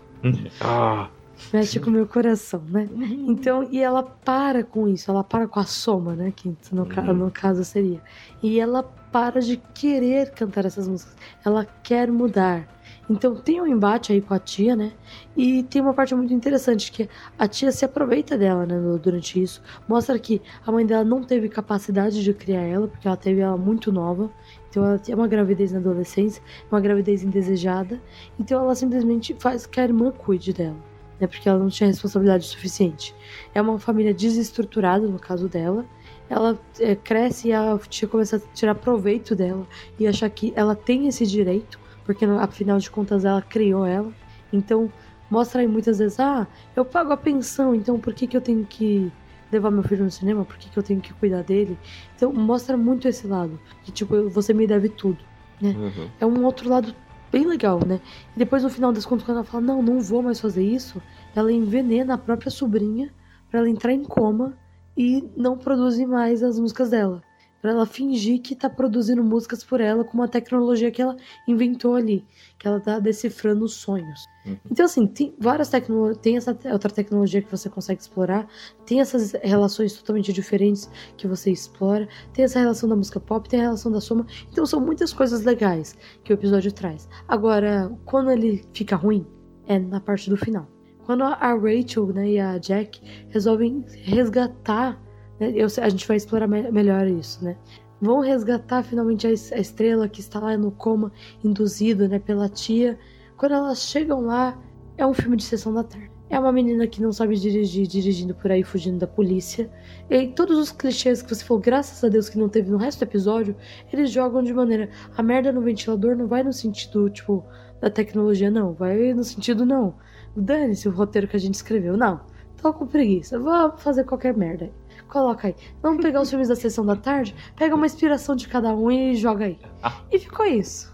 ah, 0.61 1.09
mexe 1.53 1.79
com 1.79 1.89
o 1.89 1.93
meu 1.93 2.07
coração, 2.07 2.61
né? 2.69 2.87
Então, 3.27 3.67
e 3.69 3.79
ela 3.81 4.01
para 4.01 4.63
com 4.63 4.87
isso, 4.87 5.11
ela 5.11 5.23
para 5.23 5.47
com 5.47 5.59
a 5.59 5.65
soma, 5.65 6.15
né? 6.15 6.31
Que 6.35 6.55
no, 6.71 6.85
ca- 6.85 7.01
Uhum. 7.01 7.13
no 7.13 7.31
caso 7.31 7.63
seria. 7.65 8.01
E 8.41 8.59
ela 8.59 8.81
para 8.83 9.41
de 9.41 9.57
querer 9.73 10.31
cantar 10.31 10.65
essas 10.65 10.87
músicas. 10.87 11.15
Ela 11.45 11.65
quer 11.83 12.09
mudar. 12.11 12.67
Então 13.09 13.35
tem 13.35 13.61
um 13.61 13.67
embate 13.67 14.11
aí 14.11 14.21
com 14.21 14.33
a 14.33 14.39
tia, 14.39 14.75
né? 14.75 14.91
E 15.37 15.63
tem 15.63 15.81
uma 15.81 15.93
parte 15.93 16.15
muito 16.15 16.33
interessante 16.33 16.91
que 16.91 17.07
a 17.37 17.47
tia 17.47 17.71
se 17.71 17.85
aproveita 17.85 18.37
dela, 18.37 18.65
né? 18.65 18.75
Durante 19.01 19.41
isso. 19.41 19.61
Mostra 19.87 20.17
que 20.17 20.41
a 20.65 20.71
mãe 20.71 20.85
dela 20.85 21.03
não 21.03 21.23
teve 21.23 21.47
capacidade 21.49 22.23
de 22.23 22.33
criar 22.33 22.61
ela, 22.61 22.87
porque 22.87 23.07
ela 23.07 23.17
teve 23.17 23.41
ela 23.41 23.57
muito 23.57 23.91
nova. 23.91 24.31
Então 24.69 24.83
ela 24.83 24.97
tem 24.99 25.13
uma 25.13 25.27
gravidez 25.27 25.71
na 25.71 25.79
adolescência, 25.79 26.41
uma 26.71 26.81
gravidez 26.81 27.23
indesejada. 27.23 28.01
Então 28.39 28.61
ela 28.61 28.75
simplesmente 28.75 29.35
faz 29.39 29.65
que 29.65 29.79
a 29.79 29.83
irmã 29.83 30.11
cuide 30.11 30.51
dela 30.51 30.95
né? 31.19 31.27
Porque 31.27 31.47
ela 31.47 31.59
não 31.59 31.69
tinha 31.69 31.87
responsabilidade 31.87 32.45
suficiente. 32.45 33.15
É 33.53 33.61
uma 33.61 33.79
família 33.79 34.13
desestruturada, 34.13 35.07
no 35.07 35.19
caso 35.19 35.47
dela. 35.47 35.85
Ela 36.29 36.59
é, 36.79 36.95
cresce 36.95 37.49
e 37.49 37.53
a 37.53 37.77
tia 37.87 38.07
começa 38.07 38.37
a 38.37 38.39
tirar 38.53 38.75
proveito 38.75 39.35
dela 39.35 39.67
e 39.99 40.07
achar 40.07 40.29
que 40.29 40.51
ela 40.55 40.75
tem 40.75 41.07
esse 41.07 41.25
direito, 41.25 41.79
porque 42.05 42.25
no- 42.25 42.39
afinal 42.39 42.77
de 42.77 42.89
contas 42.89 43.25
ela 43.25 43.41
criou 43.41 43.85
ela. 43.85 44.11
Então 44.53 44.91
mostra 45.29 45.61
aí 45.61 45.67
muitas 45.67 45.99
vezes: 45.99 46.19
ah, 46.19 46.47
eu 46.75 46.85
pago 46.85 47.11
a 47.11 47.17
pensão, 47.17 47.75
então 47.75 47.99
por 47.99 48.13
que, 48.13 48.27
que 48.27 48.37
eu 48.37 48.41
tenho 48.41 48.65
que 48.65 49.11
levar 49.51 49.71
meu 49.71 49.83
filho 49.83 50.03
no 50.03 50.11
cinema? 50.11 50.45
Por 50.45 50.57
que, 50.57 50.69
que 50.69 50.77
eu 50.77 50.83
tenho 50.83 51.01
que 51.01 51.13
cuidar 51.13 51.43
dele? 51.43 51.77
Então 52.15 52.31
mostra 52.33 52.77
muito 52.77 53.07
esse 53.07 53.27
lado, 53.27 53.59
que 53.83 53.91
tipo, 53.91 54.29
você 54.29 54.53
me 54.53 54.65
deve 54.67 54.89
tudo 54.89 55.19
uhum. 55.61 56.09
é 56.19 56.25
um 56.25 56.43
outro 56.43 56.69
lado 56.69 56.93
bem 57.31 57.45
legal, 57.45 57.79
né? 57.85 57.99
E 58.35 58.39
depois 58.39 58.63
no 58.63 58.69
final 58.69 58.91
das 58.91 59.05
contas, 59.05 59.25
quando 59.25 59.37
ela 59.37 59.45
fala, 59.45 59.63
não, 59.63 59.81
não 59.81 59.99
vou 59.99 60.21
mais 60.21 60.39
fazer 60.39 60.63
isso, 60.63 61.01
ela 61.35 61.51
envenena 61.51 62.13
a 62.13 62.17
própria 62.17 62.49
sobrinha 62.51 63.11
pra 63.49 63.59
ela 63.59 63.69
entrar 63.69 63.93
em 63.93 64.03
coma 64.03 64.57
e 64.97 65.29
não 65.35 65.57
produzir 65.57 66.05
mais 66.05 66.41
as 66.41 66.59
músicas 66.59 66.89
dela. 66.89 67.21
Pra 67.65 67.71
ela 67.71 67.87
fingir 67.87 68.43
que 68.43 68.55
tá 68.55 68.69
produzindo 68.69 69.23
músicas 69.23 69.63
por 69.63 69.81
ela 69.81 70.03
com 70.03 70.13
uma 70.13 70.27
tecnologia 70.27 70.91
que 70.91 71.01
ela 71.01 71.17
inventou 71.47 71.95
ali, 71.95 72.23
que 72.59 72.67
ela 72.67 72.79
tá 72.79 72.99
decifrando 72.99 73.65
os 73.65 73.73
sonhos. 73.73 74.27
Uhum. 74.45 74.55
Então, 74.69 74.85
assim, 74.85 75.07
tem 75.07 75.33
várias 75.39 75.69
tecnologias, 75.69 76.19
tem 76.19 76.37
essa 76.37 76.55
outra 76.71 76.91
tecnologia 76.91 77.41
que 77.41 77.49
você 77.49 77.67
consegue 77.67 77.99
explorar, 77.99 78.47
tem 78.85 79.01
essas 79.01 79.33
relações 79.41 79.93
totalmente 79.93 80.31
diferentes 80.31 80.87
que 81.17 81.27
você 81.27 81.49
explora, 81.49 82.07
tem 82.33 82.45
essa 82.45 82.59
relação 82.59 82.87
da 82.87 82.95
música 82.95 83.19
pop, 83.19 83.49
tem 83.49 83.61
a 83.61 83.63
relação 83.63 83.91
da 83.91 83.99
soma, 83.99 84.27
então 84.51 84.63
são 84.63 84.79
muitas 84.79 85.11
coisas 85.11 85.43
legais 85.43 85.97
que 86.23 86.31
o 86.31 86.35
episódio 86.35 86.71
traz. 86.71 87.09
Agora, 87.27 87.91
quando 88.05 88.29
ele 88.29 88.63
fica 88.73 88.95
ruim, 88.95 89.25
é 89.65 89.79
na 89.79 89.99
parte 89.99 90.29
do 90.29 90.37
final. 90.37 90.67
Quando 91.03 91.23
a 91.23 91.55
Rachel 91.55 92.05
né, 92.13 92.29
e 92.29 92.39
a 92.39 92.59
Jack 92.59 93.01
resolvem 93.29 93.83
resgatar, 94.03 95.03
eu 95.39 95.69
sei- 95.69 95.83
a 95.83 95.89
gente 95.89 96.07
vai 96.07 96.17
explorar 96.17 96.47
me- 96.47 96.71
melhor 96.71 97.07
isso, 97.07 97.43
né? 97.43 97.57
Vão 98.01 98.19
resgatar 98.19 98.83
finalmente 98.83 99.25
a, 99.25 99.29
a 99.29 99.59
estrela 99.59 100.07
que 100.07 100.19
está 100.19 100.39
lá 100.39 100.57
no 100.57 100.71
coma, 100.71 101.11
induzido 101.43 102.07
né, 102.07 102.19
pela 102.19 102.49
tia. 102.49 102.97
Quando 103.37 103.53
elas 103.53 103.79
chegam 103.79 104.21
lá, 104.21 104.57
é 104.97 105.05
um 105.05 105.13
filme 105.13 105.37
de 105.37 105.43
sessão 105.43 105.73
da 105.73 105.83
tarde. 105.83 106.11
É 106.29 106.39
uma 106.39 106.51
menina 106.51 106.87
que 106.87 107.01
não 107.01 107.11
sabe 107.11 107.35
dirigir, 107.35 107.85
dirigindo 107.87 108.33
por 108.33 108.51
aí, 108.51 108.63
fugindo 108.63 108.97
da 108.97 109.05
polícia. 109.07 109.69
E 110.09 110.27
todos 110.27 110.57
os 110.57 110.71
clichês 110.71 111.21
que 111.21 111.33
você 111.33 111.43
falou, 111.45 111.61
graças 111.61 112.03
a 112.03 112.09
Deus 112.09 112.27
que 112.29 112.37
não 112.37 112.49
teve 112.49 112.69
no 112.71 112.77
resto 112.77 112.99
do 112.99 113.03
episódio, 113.09 113.55
eles 113.93 114.09
jogam 114.11 114.41
de 114.43 114.53
maneira. 114.53 114.89
A 115.15 115.21
merda 115.21 115.51
no 115.51 115.61
ventilador 115.61 116.15
não 116.15 116.27
vai 116.27 116.43
no 116.43 116.51
sentido, 116.51 117.09
tipo, 117.09 117.45
da 117.79 117.89
tecnologia, 117.89 118.49
não. 118.49 118.73
Vai 118.73 119.13
no 119.13 119.23
sentido, 119.23 119.65
não. 119.65 119.93
Dane-se 120.35 120.87
o 120.87 120.91
roteiro 120.91 121.27
que 121.27 121.35
a 121.35 121.39
gente 121.39 121.55
escreveu. 121.55 121.95
Não. 121.95 122.19
Tô 122.61 122.73
com 122.73 122.87
preguiça. 122.87 123.37
Vou 123.37 123.77
fazer 123.77 124.03
qualquer 124.05 124.35
merda. 124.35 124.71
Coloca 125.09 125.47
aí. 125.47 125.55
Vamos 125.81 126.01
pegar 126.03 126.21
os 126.21 126.29
filmes 126.29 126.47
da 126.47 126.55
sessão 126.55 126.85
da 126.85 126.95
tarde, 126.95 127.35
pega 127.55 127.75
uma 127.75 127.85
inspiração 127.85 128.35
de 128.35 128.47
cada 128.47 128.75
um 128.75 128.89
e 128.91 129.15
joga 129.15 129.45
aí. 129.45 129.57
E 130.11 130.19
ficou 130.19 130.45
isso. 130.45 130.93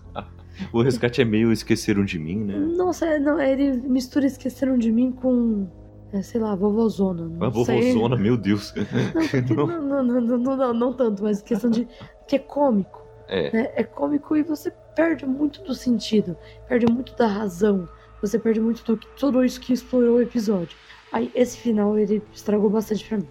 O 0.71 0.81
resgate 0.83 1.21
é 1.21 1.25
meio 1.25 1.51
esqueceram 1.51 2.05
de 2.05 2.19
mim, 2.19 2.43
né? 2.43 2.55
Nossa, 2.57 3.05
é- 3.05 3.19
não, 3.19 3.39
ele 3.41 3.71
mistura 3.71 4.25
Esqueceram 4.27 4.77
de 4.77 4.91
Mim 4.91 5.11
com. 5.11 5.67
é, 6.13 6.21
sei 6.21 6.39
lá, 6.39 6.53
vovozona. 6.53 7.23
Não 7.27 7.47
A 7.47 7.51
sei. 7.65 7.81
vovozona, 7.81 8.15
meu 8.15 8.37
Deus. 8.37 8.71
Não, 9.55 9.65
não, 9.65 10.03
não, 10.03 10.21
não, 10.21 10.37
não, 10.57 10.73
não, 10.73 10.93
tanto, 10.93 11.23
mas 11.23 11.41
questão 11.41 11.71
de. 11.71 11.87
que 12.27 12.35
é 12.35 12.39
cômico. 12.39 13.01
É, 13.27 13.51
né? 13.51 13.71
É 13.75 13.83
cômico 13.83 14.35
e 14.35 14.43
você 14.43 14.71
perde 14.95 15.25
muito 15.25 15.63
do 15.63 15.73
sentido, 15.73 16.35
perde 16.67 16.85
muito 16.91 17.15
da 17.15 17.25
razão, 17.27 17.87
você 18.21 18.37
perde 18.37 18.59
muito 18.59 18.83
do 18.83 18.97
tudo 19.17 19.43
isso 19.43 19.59
que 19.59 19.71
explorou 19.73 20.17
o 20.17 20.21
episódio. 20.21 20.77
Aí 21.11 21.29
esse 21.35 21.57
final 21.57 21.97
ele 21.97 22.21
estragou 22.33 22.69
bastante 22.69 23.03
pra 23.05 23.17
mim. 23.17 23.25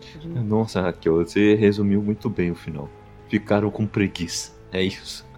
nossa, 0.46 0.80
Raquel, 0.82 1.14
você 1.16 1.54
resumiu 1.54 2.02
muito 2.02 2.28
bem 2.28 2.50
o 2.50 2.54
final. 2.54 2.88
Ficaram 3.28 3.70
com 3.70 3.86
preguiça. 3.86 4.52
É 4.72 4.82
isso. 4.82 5.28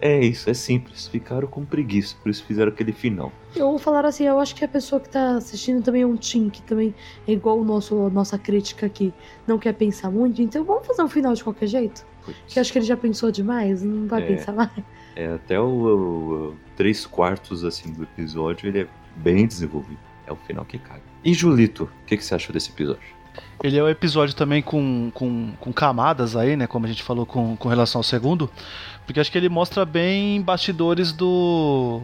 É 0.00 0.20
isso, 0.24 0.48
é 0.48 0.54
simples. 0.54 1.08
Ficaram 1.08 1.48
com 1.48 1.64
preguiça, 1.64 2.14
por 2.22 2.30
isso 2.30 2.44
fizeram 2.44 2.70
aquele 2.70 2.92
final. 2.92 3.32
Eu 3.56 3.70
vou 3.70 3.78
falar 3.78 4.04
assim, 4.06 4.24
eu 4.24 4.38
acho 4.38 4.54
que 4.54 4.64
a 4.64 4.68
pessoa 4.68 5.00
que 5.00 5.08
tá 5.08 5.36
assistindo 5.36 5.82
também 5.82 6.02
é 6.02 6.06
um 6.06 6.16
team 6.16 6.48
que 6.48 6.62
também 6.62 6.94
é 7.26 7.32
igual 7.32 7.58
o 7.58 7.64
nosso, 7.64 8.06
a 8.06 8.10
nossa 8.10 8.38
crítica 8.38 8.86
aqui, 8.86 9.12
não 9.48 9.58
quer 9.58 9.72
pensar 9.74 10.10
muito, 10.12 10.40
então 10.40 10.64
vamos 10.64 10.86
fazer 10.86 11.02
um 11.02 11.08
final 11.08 11.34
de 11.34 11.42
qualquer 11.42 11.66
jeito? 11.66 12.06
Que 12.46 12.58
eu 12.58 12.60
acho 12.60 12.72
que 12.72 12.78
ele 12.78 12.86
já 12.86 12.96
pensou 12.96 13.32
demais, 13.32 13.82
não 13.82 14.06
vai 14.06 14.22
É. 14.22 14.26
pensar 14.26 14.52
mais. 14.52 14.70
É, 15.16 15.26
até 15.34 15.58
o, 15.60 15.64
o- 15.64 16.48
o 16.50 16.56
três 16.76 17.04
quartos 17.04 17.64
assim 17.64 17.92
do 17.92 18.04
episódio, 18.04 18.68
ele 18.68 18.80
é 18.82 18.86
bem 19.16 19.44
desenvolvido. 19.46 19.98
É 20.26 20.32
o 20.32 20.36
final 20.36 20.64
que 20.64 20.78
caga. 20.78 21.02
E 21.24 21.32
Julito, 21.34 21.84
o 21.84 22.06
que, 22.06 22.16
que 22.16 22.24
você 22.24 22.34
achou 22.34 22.52
desse 22.52 22.70
episódio? 22.70 23.14
Ele 23.62 23.78
é 23.78 23.82
um 23.82 23.88
episódio 23.88 24.34
também 24.34 24.62
com, 24.62 25.10
com, 25.14 25.52
com 25.58 25.72
camadas 25.72 26.36
aí, 26.36 26.56
né? 26.56 26.66
Como 26.66 26.86
a 26.86 26.88
gente 26.88 27.02
falou 27.02 27.24
com, 27.24 27.56
com 27.56 27.68
relação 27.68 27.98
ao 27.98 28.02
segundo. 28.02 28.50
Porque 29.06 29.20
acho 29.20 29.30
que 29.30 29.38
ele 29.38 29.48
mostra 29.48 29.84
bem 29.84 30.40
bastidores 30.42 31.12
do. 31.12 32.00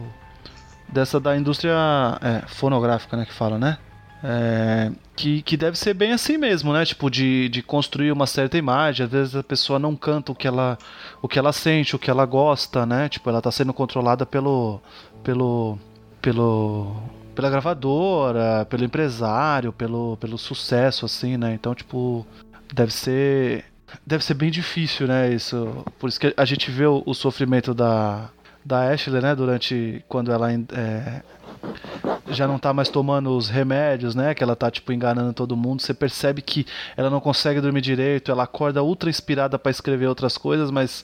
dessa 0.87 1.19
da 1.19 1.37
indústria 1.37 1.73
é, 2.21 2.47
fonográfica, 2.47 3.15
né? 3.15 3.25
Que 3.25 3.33
fala, 3.33 3.57
né? 3.57 3.77
É, 4.23 4.91
que, 5.15 5.41
que 5.41 5.57
deve 5.57 5.77
ser 5.77 5.95
bem 5.95 6.11
assim 6.13 6.37
mesmo, 6.37 6.71
né? 6.73 6.85
Tipo, 6.85 7.09
de, 7.09 7.49
de 7.49 7.61
construir 7.61 8.11
uma 8.11 8.27
certa 8.27 8.57
imagem. 8.57 9.05
Às 9.05 9.11
vezes 9.11 9.35
a 9.35 9.43
pessoa 9.43 9.79
não 9.79 9.95
canta 9.95 10.31
o 10.31 10.35
que 10.35 10.47
ela, 10.47 10.77
o 11.21 11.27
que 11.27 11.39
ela 11.39 11.51
sente, 11.51 11.95
o 11.95 11.99
que 11.99 12.09
ela 12.09 12.25
gosta, 12.25 12.85
né? 12.85 13.09
Tipo, 13.09 13.29
ela 13.29 13.41
tá 13.41 13.51
sendo 13.51 13.73
controlada 13.73 14.25
pelo. 14.25 14.79
pelo. 15.23 15.77
pelo. 16.21 16.95
Pela 17.35 17.49
gravadora, 17.49 18.65
pelo 18.69 18.83
empresário, 18.83 19.71
pelo, 19.71 20.17
pelo 20.17 20.37
sucesso, 20.37 21.05
assim, 21.05 21.37
né? 21.37 21.53
Então, 21.53 21.73
tipo, 21.73 22.25
deve 22.73 22.93
ser. 22.93 23.65
Deve 24.05 24.23
ser 24.23 24.35
bem 24.35 24.49
difícil, 24.49 25.07
né? 25.07 25.33
Isso. 25.33 25.85
Por 25.99 26.07
isso 26.07 26.19
que 26.19 26.33
a 26.35 26.45
gente 26.45 26.71
vê 26.71 26.85
o, 26.85 27.03
o 27.05 27.13
sofrimento 27.13 27.73
da, 27.73 28.29
da 28.63 28.91
Ashley, 28.91 29.21
né? 29.21 29.35
Durante. 29.35 30.03
quando 30.07 30.31
ela 30.31 30.51
é, 30.51 31.21
já 32.29 32.47
não 32.47 32.57
tá 32.57 32.73
mais 32.73 32.89
tomando 32.89 33.35
os 33.35 33.49
remédios, 33.49 34.15
né? 34.15 34.33
Que 34.33 34.43
ela 34.43 34.55
tá, 34.55 34.71
tipo, 34.71 34.91
enganando 34.91 35.33
todo 35.33 35.55
mundo. 35.55 35.81
Você 35.81 35.93
percebe 35.93 36.41
que 36.41 36.65
ela 36.95 37.09
não 37.09 37.19
consegue 37.19 37.61
dormir 37.61 37.81
direito, 37.81 38.31
ela 38.31 38.43
acorda 38.43 38.83
ultra 38.83 39.09
inspirada 39.09 39.59
para 39.59 39.71
escrever 39.71 40.07
outras 40.07 40.37
coisas, 40.37 40.71
mas 40.71 41.03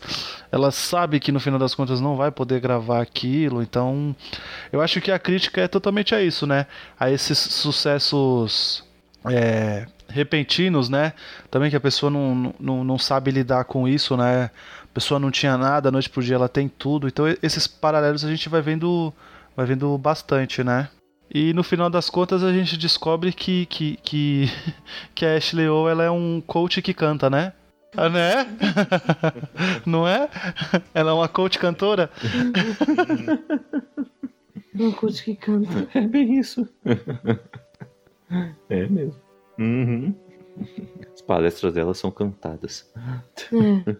ela 0.52 0.72
sabe 0.72 1.20
que 1.20 1.32
no 1.32 1.40
final 1.40 1.60
das 1.60 1.76
contas 1.76 2.00
não 2.00 2.16
vai 2.16 2.32
poder 2.32 2.60
gravar 2.60 3.02
aquilo. 3.02 3.62
Então, 3.62 4.16
eu 4.72 4.82
acho 4.82 5.02
que 5.02 5.12
a 5.12 5.20
crítica 5.20 5.62
é 5.62 5.68
totalmente 5.68 6.16
a 6.16 6.22
isso, 6.22 6.48
né? 6.48 6.66
A 7.00 7.12
esses 7.12 7.38
sucessos 7.38 8.84
é, 9.26 9.86
repentinos, 10.10 10.90
né? 10.90 11.14
Também 11.52 11.70
que 11.70 11.76
a 11.76 11.82
pessoa 11.82 12.10
não, 12.10 12.54
não, 12.60 12.84
não 12.84 12.98
sabe 12.98 13.32
lidar 13.32 13.66
com 13.66 13.88
isso, 13.88 14.16
né? 14.16 14.50
A 14.84 14.94
pessoa 14.94 15.20
não 15.20 15.30
tinha 15.30 15.58
nada, 15.58 15.92
noite 15.92 16.10
pro 16.10 16.24
dia 16.24 16.36
ela 16.36 16.50
tem 16.50 16.68
tudo. 16.68 17.08
Então 17.08 17.26
esses 17.42 17.68
paralelos 17.68 18.24
a 18.24 18.30
gente 18.30 18.50
vai 18.50 18.62
vendo, 18.62 19.14
vai 19.58 19.66
vendo 19.66 19.98
bastante, 19.98 20.64
né? 20.64 20.88
E 21.34 21.52
no 21.52 21.64
final 21.64 21.90
das 21.90 22.10
contas 22.12 22.44
a 22.44 22.54
gente 22.54 22.78
descobre 22.78 23.34
que, 23.34 23.66
que, 23.66 23.98
que, 23.98 24.46
que 25.16 25.26
a 25.26 25.36
Ashley 25.36 25.68
O 25.68 25.90
ela 25.90 26.04
é 26.04 26.12
um 26.12 26.40
coach 26.40 26.80
que 26.82 26.94
canta, 26.94 27.28
né? 27.30 27.52
Ah, 27.96 28.08
né? 28.08 28.46
Não 29.84 30.08
é? 30.08 30.30
Ela 30.94 31.12
é 31.12 31.14
uma 31.14 31.28
coach 31.28 31.58
cantora? 31.58 32.12
Um 34.80 34.92
coach 34.92 35.24
que 35.24 35.36
canta. 35.36 35.88
É 35.98 36.02
bem 36.02 36.38
isso. 36.38 36.70
É 38.70 38.88
mesmo. 38.88 39.20
Uhum. 39.58 40.14
As 41.12 41.20
palestras 41.24 41.74
dela 41.74 41.96
são 41.96 42.12
cantadas. 42.12 42.88
É. 43.52 43.96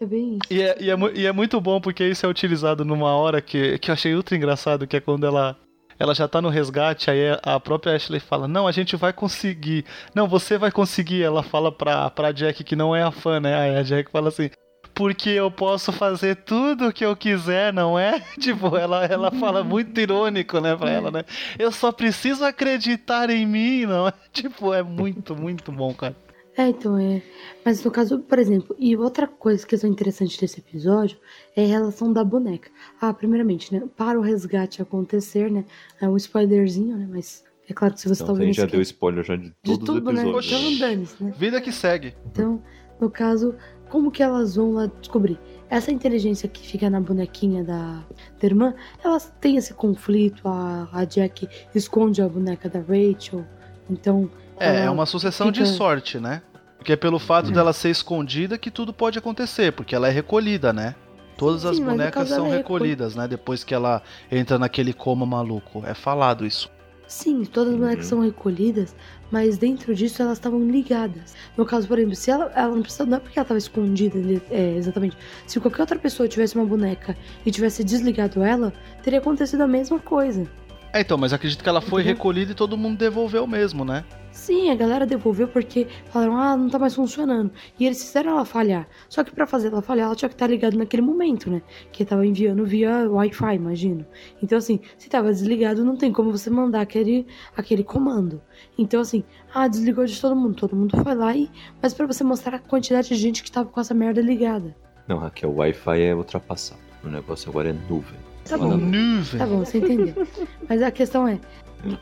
É 0.00 0.06
bem 0.06 0.38
isso. 0.38 0.52
E 0.52 0.62
é, 0.62 0.76
e, 0.80 0.90
é, 0.90 0.96
e 1.14 1.26
é 1.26 1.32
muito 1.32 1.60
bom 1.60 1.80
porque 1.80 2.04
isso 2.06 2.26
é 2.26 2.28
utilizado 2.28 2.84
numa 2.84 3.14
hora 3.14 3.40
que, 3.40 3.78
que 3.78 3.90
eu 3.90 3.94
achei 3.94 4.14
ultra 4.14 4.36
engraçado, 4.36 4.86
que 4.86 4.96
é 4.96 5.00
quando 5.00 5.26
ela 5.26 5.56
ela 5.98 6.14
já 6.14 6.28
tá 6.28 6.42
no 6.42 6.48
resgate, 6.48 7.10
aí 7.10 7.20
a 7.42 7.58
própria 7.58 7.94
Ashley 7.96 8.20
fala: 8.20 8.46
Não, 8.46 8.66
a 8.66 8.72
gente 8.72 8.96
vai 8.96 9.12
conseguir. 9.12 9.84
Não, 10.14 10.28
você 10.28 10.58
vai 10.58 10.70
conseguir. 10.70 11.22
Ela 11.22 11.42
fala 11.42 11.72
pra, 11.72 12.10
pra 12.10 12.32
Jack 12.32 12.62
que 12.64 12.76
não 12.76 12.94
é 12.94 13.02
a 13.02 13.10
fã, 13.10 13.40
né? 13.40 13.56
Aí 13.56 13.76
a 13.76 13.82
Jack 13.82 14.10
fala 14.10 14.28
assim: 14.28 14.50
Porque 14.94 15.30
eu 15.30 15.50
posso 15.50 15.92
fazer 15.92 16.36
tudo 16.36 16.88
o 16.88 16.92
que 16.92 17.04
eu 17.04 17.16
quiser, 17.16 17.72
não 17.72 17.98
é? 17.98 18.20
Tipo, 18.38 18.76
ela, 18.76 19.06
ela 19.06 19.30
fala 19.30 19.64
muito 19.64 19.98
irônico, 19.98 20.60
né, 20.60 20.76
pra 20.76 20.90
ela, 20.90 21.10
né? 21.10 21.24
Eu 21.58 21.72
só 21.72 21.90
preciso 21.90 22.44
acreditar 22.44 23.30
em 23.30 23.46
mim, 23.46 23.86
não 23.86 24.08
é? 24.08 24.12
Tipo, 24.32 24.74
é 24.74 24.82
muito, 24.82 25.34
muito 25.34 25.72
bom, 25.72 25.94
cara. 25.94 26.14
É, 26.56 26.68
então 26.68 26.96
é. 26.96 27.22
Mas 27.64 27.84
no 27.84 27.90
caso, 27.90 28.18
por 28.20 28.38
exemplo, 28.38 28.74
e 28.78 28.96
outra 28.96 29.26
coisa 29.26 29.66
que 29.66 29.74
é 29.74 29.88
interessante 29.88 30.40
desse 30.40 30.60
episódio 30.60 31.18
é 31.54 31.64
a 31.64 31.68
relação 31.68 32.12
da 32.12 32.24
boneca. 32.24 32.70
Ah, 33.00 33.12
primeiramente, 33.12 33.74
né? 33.74 33.82
Para 33.96 34.18
o 34.18 34.22
resgate 34.22 34.80
acontecer, 34.80 35.50
né? 35.50 35.64
É 36.00 36.08
um 36.08 36.16
spoilerzinho, 36.16 36.96
né? 36.96 37.06
Mas 37.10 37.44
é 37.68 37.74
claro 37.74 37.92
que 37.94 38.00
se 38.00 38.08
você 38.08 38.22
Então, 38.22 38.26
tá 38.26 38.32
a 38.32 38.34
ouvindo 38.34 38.54
gente 38.54 38.56
já 38.62 38.66
deu 38.66 38.80
spoiler 38.80 39.24
já 39.24 39.36
de 39.36 39.48
de 39.48 39.52
todos 39.62 39.84
tudo, 39.84 40.08
os 40.08 40.14
né? 40.14 40.22
episódios. 40.22 40.52
Então 40.52 40.78
dane-se, 40.78 41.24
né? 41.24 41.34
Vida 41.36 41.60
que 41.60 41.72
segue. 41.72 42.14
Então, 42.32 42.62
no 42.98 43.10
caso, 43.10 43.54
como 43.90 44.10
que 44.10 44.22
elas 44.22 44.56
vão 44.56 44.72
lá 44.72 44.86
descobrir? 44.86 45.38
Essa 45.68 45.90
inteligência 45.90 46.48
que 46.48 46.66
fica 46.66 46.88
na 46.88 47.00
bonequinha 47.00 47.64
da, 47.64 48.02
da 48.40 48.46
irmã, 48.46 48.74
elas 49.04 49.30
têm 49.40 49.56
esse 49.56 49.74
conflito, 49.74 50.46
a, 50.48 50.88
a 50.92 51.04
Jack 51.04 51.48
esconde 51.74 52.22
a 52.22 52.28
boneca 52.28 52.68
da 52.68 52.78
Rachel, 52.78 53.44
então... 53.90 54.30
É, 54.58 54.84
é 54.84 54.90
uma 54.90 55.06
sucessão 55.06 55.50
de 55.50 55.60
fica- 55.60 55.72
sorte, 55.76 56.18
né? 56.18 56.42
Porque 56.78 56.92
é 56.92 56.96
pelo 56.96 57.18
fato 57.18 57.50
Hum. 57.50 57.52
dela 57.52 57.72
ser 57.72 57.90
escondida 57.90 58.56
que 58.56 58.70
tudo 58.70 58.92
pode 58.92 59.18
acontecer, 59.18 59.72
porque 59.72 59.94
ela 59.94 60.08
é 60.08 60.10
recolhida, 60.10 60.72
né? 60.72 60.94
Todas 61.36 61.64
as 61.66 61.76
Sim, 61.76 61.84
no 61.84 61.90
bonecas 61.90 62.28
são 62.28 62.46
é 62.46 62.50
recolhidas, 62.56 63.14
né? 63.14 63.28
Depois 63.28 63.62
que 63.64 63.74
ela 63.74 64.02
entra 64.30 64.58
naquele 64.58 64.92
coma 64.94 65.26
maluco. 65.26 65.82
É 65.86 65.92
falado 65.94 66.46
isso. 66.46 66.70
Sim, 67.06 67.44
todas 67.44 67.74
as 67.74 67.78
bonecas 67.78 68.04
Uhum. 68.06 68.08
são 68.10 68.20
recolhidas, 68.20 68.96
mas 69.30 69.58
dentro 69.58 69.94
disso 69.94 70.22
elas 70.22 70.38
estavam 70.38 70.60
ligadas. 70.68 71.34
No 71.56 71.64
caso, 71.64 71.86
por 71.86 71.98
exemplo, 71.98 72.16
se 72.16 72.30
ela, 72.30 72.50
ela 72.54 72.74
não 72.74 72.82
precisa, 72.82 73.04
não 73.06 73.18
é 73.18 73.20
porque 73.20 73.38
ela 73.38 73.44
estava 73.44 73.58
escondida, 73.58 74.18
é, 74.50 74.74
exatamente. 74.76 75.16
Se 75.46 75.60
qualquer 75.60 75.82
outra 75.82 75.98
pessoa 75.98 76.28
tivesse 76.28 76.56
uma 76.56 76.64
boneca 76.64 77.16
e 77.44 77.50
tivesse 77.50 77.84
desligado 77.84 78.42
ela, 78.42 78.72
teria 79.02 79.18
acontecido 79.20 79.60
a 79.60 79.68
mesma 79.68 79.98
coisa. 80.00 80.44
É, 80.92 81.00
então, 81.00 81.18
mas 81.18 81.32
acredito 81.32 81.62
que 81.62 81.68
ela 81.68 81.80
foi 81.80 82.00
Entendeu? 82.02 82.16
recolhida 82.16 82.52
e 82.52 82.54
todo 82.54 82.76
mundo 82.76 82.96
devolveu 82.98 83.46
mesmo, 83.46 83.84
né? 83.84 84.04
Sim, 84.36 84.70
a 84.70 84.74
galera 84.74 85.06
devolveu 85.06 85.48
porque 85.48 85.86
falaram, 86.10 86.36
ah, 86.36 86.56
não 86.56 86.68
tá 86.68 86.78
mais 86.78 86.94
funcionando. 86.94 87.50
E 87.80 87.86
eles 87.86 88.04
fizeram 88.04 88.32
ela 88.32 88.44
falhar. 88.44 88.86
Só 89.08 89.24
que 89.24 89.32
pra 89.32 89.46
fazer 89.46 89.68
ela 89.68 89.80
falhar, 89.80 90.06
ela 90.06 90.14
tinha 90.14 90.28
que 90.28 90.34
estar 90.34 90.46
ligada 90.46 90.76
naquele 90.76 91.02
momento, 91.02 91.50
né? 91.50 91.62
Que 91.90 92.04
tava 92.04 92.24
enviando 92.24 92.64
via 92.64 93.10
Wi-Fi, 93.10 93.56
imagino. 93.56 94.06
Então, 94.42 94.58
assim, 94.58 94.78
se 94.98 95.08
tava 95.08 95.32
desligado, 95.32 95.82
não 95.82 95.96
tem 95.96 96.12
como 96.12 96.30
você 96.30 96.50
mandar 96.50 96.82
aquele, 96.82 97.26
aquele 97.56 97.82
comando. 97.82 98.40
Então, 98.76 99.00
assim, 99.00 99.24
ah, 99.54 99.66
desligou 99.66 100.04
de 100.04 100.20
todo 100.20 100.36
mundo. 100.36 100.54
Todo 100.54 100.76
mundo 100.76 101.02
foi 101.02 101.14
lá 101.14 101.34
e. 101.34 101.50
Mas 101.82 101.94
pra 101.94 102.06
você 102.06 102.22
mostrar 102.22 102.56
a 102.56 102.60
quantidade 102.60 103.08
de 103.08 103.14
gente 103.14 103.42
que 103.42 103.50
tava 103.50 103.70
com 103.70 103.80
essa 103.80 103.94
merda 103.94 104.20
ligada. 104.20 104.76
Não, 105.08 105.16
Raquel, 105.16 105.48
o 105.48 105.56
Wi-Fi 105.56 106.02
é 106.02 106.14
ultrapassado. 106.14 106.80
O 107.02 107.08
negócio 107.08 107.48
agora 107.48 107.70
é 107.70 107.76
nuvem. 107.88 108.18
Tá 108.46 108.58
bom. 108.58 108.76
Nuvem. 108.76 109.38
Tá 109.38 109.46
bom, 109.46 109.64
você 109.64 109.78
entendeu. 109.78 110.26
Mas 110.68 110.82
a 110.82 110.90
questão 110.90 111.26
é. 111.26 111.40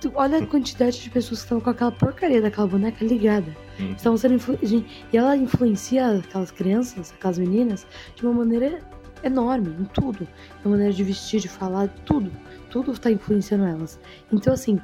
Tu- 0.00 0.12
Olha 0.14 0.38
a 0.38 0.46
quantidade 0.46 1.00
de 1.00 1.10
pessoas 1.10 1.40
que 1.40 1.44
estavam 1.46 1.62
com 1.62 1.70
aquela 1.70 1.92
porcaria 1.92 2.40
daquela 2.40 2.66
boneca 2.66 3.04
ligada. 3.04 3.54
Hum. 3.80 3.92
Estavam 3.96 4.16
sendo 4.16 4.34
influ... 4.34 4.58
E 4.62 5.16
ela 5.16 5.36
influencia 5.36 6.18
aquelas 6.18 6.50
crianças, 6.50 7.12
aquelas 7.12 7.38
meninas, 7.38 7.86
de 8.14 8.24
uma 8.24 8.32
maneira 8.32 8.78
enorme, 9.22 9.74
em 9.80 9.84
tudo. 9.84 10.26
Na 10.64 10.70
maneira 10.70 10.92
de 10.92 11.04
vestir, 11.04 11.40
de 11.40 11.48
falar, 11.48 11.88
tudo. 12.04 12.30
Tudo 12.70 12.92
está 12.92 13.10
influenciando 13.10 13.64
elas. 13.64 13.98
Então, 14.32 14.52
assim, 14.52 14.78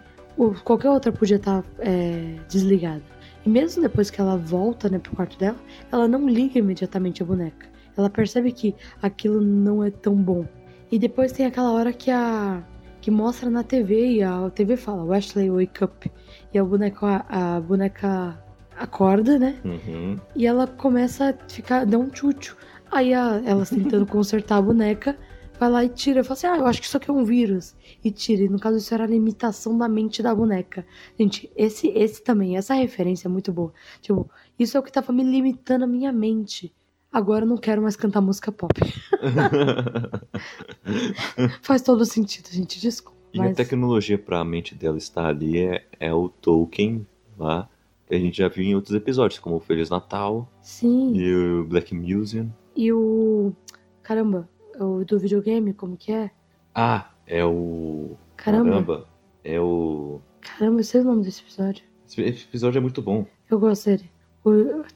qualquer 0.65 0.91
outra 0.91 1.11
podia 1.13 1.37
estar 1.37 1.65
é, 1.79 2.37
desligada. 2.49 3.03
E 3.45 3.49
mesmo 3.49 3.83
depois 3.83 4.11
que 4.11 4.21
ela 4.21 4.37
volta 4.37 4.89
né, 4.89 4.99
pro 4.99 5.17
quarto 5.17 5.39
dela, 5.39 5.57
ela 5.91 6.07
não 6.07 6.29
liga 6.29 6.59
imediatamente 6.59 7.23
a 7.23 7.27
boneca. 7.27 7.67
Ela 7.97 8.09
percebe 8.11 8.53
que 8.53 8.75
aquilo 9.03 9.41
não 9.41 9.83
é 9.83 9.91
tão 9.91 10.15
bom. 10.15 10.47
E 10.91 10.99
depois 10.99 11.33
tem 11.33 11.47
aquela 11.47 11.73
hora 11.73 11.93
que 11.93 12.11
a. 12.11 12.63
que 13.01 13.11
mostra 13.11 13.49
na 13.49 13.63
TV 13.63 14.17
e 14.17 14.23
a 14.23 14.51
TV 14.51 14.77
fala, 14.77 15.05
Wesley, 15.05 15.51
wake 15.51 15.85
up. 15.85 16.11
E 16.53 16.59
a 16.59 16.65
boneca, 16.65 17.25
a 17.29 17.61
boneca 17.61 18.43
acorda, 18.77 19.39
né? 19.39 19.59
Uhum. 19.65 20.19
E 20.35 20.47
ela 20.47 20.67
começa 20.67 21.31
a 21.31 21.51
ficar, 21.51 21.85
dá 21.87 21.99
um 21.99 22.09
tchutchu. 22.09 22.57
Aí 22.91 23.15
a, 23.15 23.41
elas 23.45 23.71
tentando 23.71 24.05
consertar 24.07 24.57
a 24.59 24.63
boneca, 24.63 25.17
vai 25.59 25.71
lá 25.71 25.85
e 25.85 25.89
tira. 25.89 26.25
Fala 26.25 26.33
assim, 26.35 26.47
ah, 26.47 26.57
eu 26.57 26.67
acho 26.67 26.81
que 26.81 26.87
isso 26.87 26.97
aqui 26.97 27.11
é 27.11 27.13
um 27.13 27.25
vírus. 27.25 27.77
E 28.03 28.11
tira. 28.11 28.43
E 28.43 28.49
no 28.49 28.59
caso, 28.59 28.79
isso 28.79 28.93
era 28.93 29.05
a 29.05 29.07
limitação 29.07 29.77
da 29.77 29.89
mente 29.89 30.23
da 30.23 30.35
boneca. 30.35 30.87
Gente, 31.19 31.51
esse, 31.55 31.89
esse 31.89 32.23
também, 32.23 32.57
essa 32.57 32.75
referência 32.75 33.29
é 33.29 33.31
muito 33.31 33.53
boa. 33.53 33.73
Tipo, 34.01 34.29
isso 34.59 34.77
é 34.77 34.81
o 34.81 34.83
que 34.83 34.93
tava 34.93 35.13
me 35.13 35.23
limitando 35.23 35.85
a 35.85 35.89
minha 35.89 36.13
mente. 36.13 36.75
Agora 37.13 37.45
eu 37.45 37.49
não 37.49 37.57
quero 37.57 37.83
mais 37.83 37.97
cantar 37.97 38.21
música 38.21 38.53
pop. 38.53 38.75
Faz 41.63 41.83
todo 41.83 42.05
sentido, 42.05 42.49
gente, 42.51 42.81
desculpa. 42.81 43.19
E 43.33 43.41
a 43.41 43.45
mas... 43.45 43.57
tecnologia 43.57 44.19
pra 44.19 44.45
mente 44.45 44.75
dela 44.75 44.97
estar 44.97 45.27
ali 45.27 45.59
é, 45.59 45.85
é 45.99 46.13
o 46.13 46.29
Tolkien 46.29 47.07
lá, 47.37 47.69
que 48.07 48.15
a 48.15 48.19
gente 48.19 48.39
já 48.39 48.49
viu 48.49 48.65
em 48.65 48.75
outros 48.75 48.95
episódios, 48.95 49.41
como 49.41 49.57
o 49.57 49.61
Feliz 49.61 49.91
Natal 49.91 50.49
Sim. 50.61 51.13
e 51.15 51.35
o 51.35 51.65
Black 51.65 51.95
Museum. 51.95 52.51
E 52.77 52.93
o. 52.93 53.53
Caramba, 54.03 54.49
o 54.79 55.05
do 55.05 55.19
videogame, 55.19 55.75
como 55.75 55.97
que 55.97 56.13
é? 56.13 56.31
Ah, 56.75 57.11
é 57.27 57.45
o. 57.45 58.17
Caramba. 58.37 59.07
é 59.43 59.61
o. 59.61 60.21
Caramba, 60.41 60.81
eu 60.81 60.85
sei 60.85 61.01
o 61.01 61.05
nome 61.05 61.25
desse 61.25 61.43
episódio. 61.43 61.85
Esse 62.07 62.45
episódio 62.45 62.79
é 62.79 62.81
muito 62.81 63.03
bom. 63.03 63.27
Eu 63.49 63.59
gosto 63.59 63.87
dele. 63.87 64.11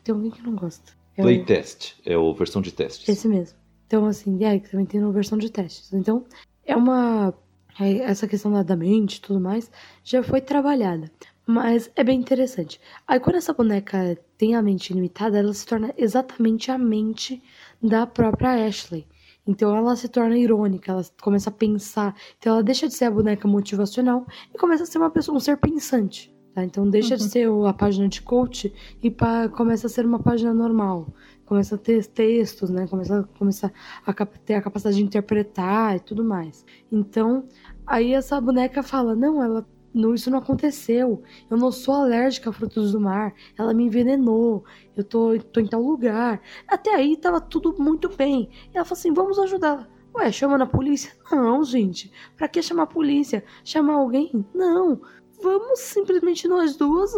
Tem 0.03 0.15
alguém 0.15 0.31
que 0.31 0.43
não 0.43 0.55
gosta. 0.55 0.93
É 1.17 1.23
Playtest, 1.23 1.95
é 2.05 2.17
o 2.17 2.35
versão 2.35 2.61
de 2.61 2.73
testes. 2.73 3.09
Esse 3.09 3.29
mesmo. 3.29 3.59
Então, 3.87 4.07
assim, 4.07 4.43
é, 4.45 4.59
que 4.59 4.71
também 4.71 4.87
tem 4.87 5.03
uma 5.03 5.13
versão 5.13 5.39
de 5.39 5.51
testes. 5.51 5.93
Então, 5.93 6.25
é 6.65 6.77
uma. 6.77 7.35
é, 7.79 7.99
essa 7.99 8.27
questão 8.27 8.53
da, 8.53 8.63
da 8.63 8.77
mente 8.77 9.17
e 9.17 9.21
tudo 9.21 9.41
mais 9.41 9.71
já 10.03 10.23
foi 10.23 10.41
trabalhada. 10.41 11.11
Mas 11.47 11.91
é 11.95 12.03
bem 12.03 12.19
interessante. 12.19 12.81
Aí, 13.07 13.21
quando 13.21 13.37
essa 13.37 13.53
boneca 13.53 14.19
tem 14.39 14.55
a 14.55 14.63
mente 14.63 14.93
limitada, 14.93 15.39
ela 15.39 15.53
se 15.53 15.67
torna 15.67 15.93
exatamente 15.97 16.71
a 16.71 16.79
mente 16.79 17.43
da 17.83 18.07
própria 18.07 18.67
Ashley. 18.67 19.07
Então, 19.47 19.77
ela 19.77 19.95
se 19.95 20.09
torna 20.09 20.39
irônica, 20.39 20.91
ela 20.91 21.05
começa 21.21 21.51
a 21.51 21.53
pensar. 21.53 22.17
Então, 22.39 22.55
ela 22.55 22.63
deixa 22.63 22.89
de 22.89 22.95
ser 22.95 23.05
a 23.05 23.11
boneca 23.11 23.47
motivacional 23.47 24.27
e 24.55 24.59
começa 24.59 24.85
a 24.85 24.87
ser 24.87 24.97
uma 24.97 25.11
pessoa, 25.11 25.37
um 25.37 25.41
ser 25.41 25.59
pensante. 25.59 26.34
Tá? 26.55 26.65
Então, 26.65 26.89
deixa 26.89 27.17
de 27.17 27.25
ser 27.29 27.49
o- 27.49 27.67
a 27.67 27.73
página 27.75 28.09
de 28.09 28.23
coach 28.23 28.73
e 29.03 29.11
pa- 29.11 29.49
começa 29.49 29.87
a 29.87 29.91
ser 29.91 30.07
uma 30.07 30.19
página 30.21 30.55
normal 30.55 31.09
começa 31.45 31.75
a 31.75 31.79
ter 31.79 32.07
textos, 32.07 32.71
né? 32.71 32.87
Começa, 32.87 33.29
começa 33.39 33.73
a 34.07 34.15
ter 34.27 34.55
a 34.55 34.63
capacidade 34.63 34.97
de 34.97 35.03
interpretar 35.03 35.95
e 35.97 36.01
tudo 36.01 36.25
mais. 36.25 36.65
Então, 36.91 37.45
aí 37.87 38.15
essa 38.15 38.41
boneca 38.41 38.83
fala: 38.83 39.15
Não, 39.15 39.43
ela. 39.43 39.67
Não, 39.93 40.13
isso 40.13 40.29
não 40.29 40.39
aconteceu. 40.39 41.23
Eu 41.49 41.57
não 41.57 41.71
sou 41.71 41.95
alérgica 41.95 42.51
a 42.51 42.53
frutos 42.53 42.91
do 42.91 42.99
mar. 43.01 43.33
Ela 43.57 43.73
me 43.73 43.85
envenenou. 43.85 44.65
Eu 44.97 45.05
tô, 45.05 45.39
tô 45.39 45.61
em 45.61 45.67
tal 45.69 45.81
lugar. 45.83 46.41
Até 46.67 46.93
aí 46.95 47.17
tava 47.17 47.41
tudo 47.41 47.77
muito 47.79 48.09
bem. 48.09 48.49
E 48.73 48.77
ela 48.77 48.85
falou 48.85 48.99
assim: 48.99 49.13
vamos 49.13 49.39
ajudar. 49.39 49.89
Ué, 50.17 50.33
chama 50.33 50.57
na 50.59 50.67
polícia? 50.67 51.13
Não, 51.31 51.63
gente. 51.63 52.11
Pra 52.37 52.49
que 52.49 52.61
chamar 52.63 52.85
a 52.85 52.87
polícia? 52.87 53.45
Chamar 53.65 53.95
alguém? 53.95 54.45
Não. 54.55 55.01
Vamos 55.43 55.81
simplesmente 55.81 56.49
nós 56.49 56.77
duas, 56.77 57.13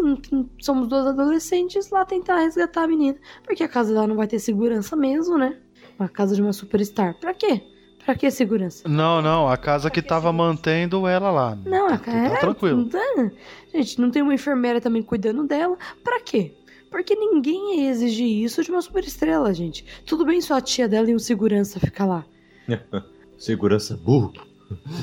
somos 0.61 0.89
duas 0.89 1.07
adolescentes, 1.07 1.91
lá 1.91 2.05
tentar 2.05 2.39
resgatar 2.39 2.83
a 2.85 2.89
menina. 2.89 3.17
Porque 3.45 3.63
a 3.63 3.69
casa 3.69 3.93
dela 3.93 4.07
não 4.07 4.17
vai 4.17 4.27
ter 4.27 4.39
segurança 4.39 4.97
mesmo, 4.97 5.39
né? 5.39 5.57
Uma 5.99 6.09
casa 6.09 6.35
de 6.35 6.43
uma 6.43 6.53
superstar. 6.53 7.15
Pra 7.21 7.33
quê? 7.33 7.63
Pra 8.05 8.15
que 8.15 8.31
segurança? 8.31 8.89
Não, 8.89 9.21
não, 9.23 9.49
a 9.49 9.57
casa 9.57 9.91
que 9.91 10.01
tava 10.03 10.33
mantendo 10.33 11.07
ela 11.09 11.31
lá. 11.31 11.59
Não, 11.65 11.87
a 11.87 11.91
Tá 11.93 11.99
cara. 11.99 12.39
tranquilo. 12.39 12.79
Não 12.83 12.89
tá- 12.89 13.31
Gente, 13.75 14.01
não 14.01 14.11
tem 14.11 14.23
uma 14.23 14.35
enfermeira 14.35 14.81
também 14.81 15.03
cuidando 15.03 15.45
dela. 15.45 15.77
Pra 16.05 16.21
quê? 16.21 16.55
Porque 16.91 17.15
ninguém 17.17 17.81
ia 17.83 17.91
exigir 17.91 18.45
isso 18.45 18.63
de 18.63 18.71
uma 18.71 18.81
superestrela, 18.81 19.53
gente. 19.53 19.85
Tudo 20.07 20.25
bem 20.25 20.41
só 20.41 20.55
a 20.55 20.61
tia 20.61 20.89
dela 20.89 21.11
e 21.11 21.15
um 21.15 21.19
segurança 21.19 21.81
ficar 21.81 22.07
lá. 22.07 22.25
Segurança 23.39 23.97
burro. 23.97 24.33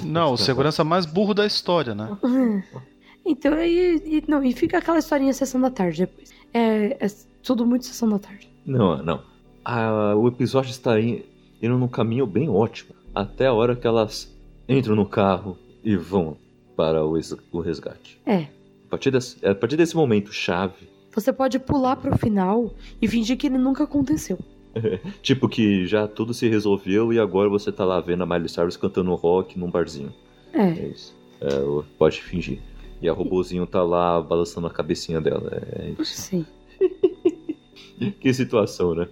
Não, 0.04 0.34
o 0.34 0.38
segurança 0.38 0.84
mais 0.84 1.06
burro 1.06 1.34
da 1.34 1.46
história, 1.46 1.94
né? 1.94 2.18
Então, 3.26 3.58
e, 3.64 3.96
e- 4.20 4.24
não, 4.28 4.44
e 4.44 4.52
fica 4.54 4.78
aquela 4.78 5.00
historinha 5.00 5.34
sessão 5.34 5.60
da 5.62 5.70
tarde 5.70 6.00
depois. 6.02 6.30
É, 6.54 6.98
é 7.06 7.08
tudo 7.42 7.66
muito 7.66 7.86
sessão 7.86 8.10
da 8.10 8.20
tarde. 8.20 8.50
Não, 8.66 9.02
não. 9.04 9.22
Ah, 9.64 10.14
o 10.16 10.28
episódio 10.28 10.70
está 10.72 11.00
in- 11.00 11.24
indo 11.62 11.78
num 11.78 11.88
caminho 11.88 12.26
bem 12.28 12.50
ótimo. 12.50 12.94
Até 13.16 13.48
a 13.48 13.54
hora 13.54 13.76
que 13.76 13.88
elas 13.88 14.34
entram 14.68 14.96
no 14.96 15.06
carro 15.06 15.58
e 15.84 15.96
vão 15.96 16.38
para 16.76 17.06
o, 17.06 17.18
o 17.52 17.60
resgate. 17.60 18.20
É. 18.26 18.48
A 18.86 18.90
partir, 18.90 19.12
desse, 19.12 19.46
a 19.46 19.56
partir 19.56 19.78
desse 19.78 19.96
momento 19.96 20.32
chave, 20.34 20.90
Você 21.14 21.32
pode 21.32 21.60
pular 21.60 21.96
pro 21.96 22.18
final 22.18 22.74
e 23.02 23.08
fingir 23.08 23.38
que 23.38 23.48
ele 23.48 23.58
nunca 23.58 23.84
aconteceu. 23.84 24.38
tipo 25.22 25.48
que 25.48 25.86
já 25.86 26.08
tudo 26.08 26.34
se 26.34 26.48
resolveu 26.50 27.14
e 27.14 27.20
agora 27.20 27.48
você 27.48 27.72
tá 27.72 27.86
lá 27.86 28.00
vendo 28.02 28.24
a 28.24 28.26
Miley 28.26 28.50
Cyrus 28.50 28.76
cantando 28.76 29.14
rock 29.14 29.58
num 29.60 29.70
barzinho. 29.70 30.12
É. 30.52 30.70
É 30.70 30.88
isso. 30.88 31.16
É, 31.40 31.48
pode 31.98 32.22
fingir. 32.22 32.60
E 33.04 33.10
a 33.10 33.14
robozinho 33.14 33.68
tá 33.68 33.84
lá 33.84 34.20
balançando 34.22 34.66
a 34.66 34.70
cabecinha 34.72 35.20
dela. 35.22 35.52
É 35.76 35.90
isso. 36.00 36.14
Sim. 36.22 36.46
Que 38.20 38.34
situação, 38.34 38.96
né? 38.96 39.08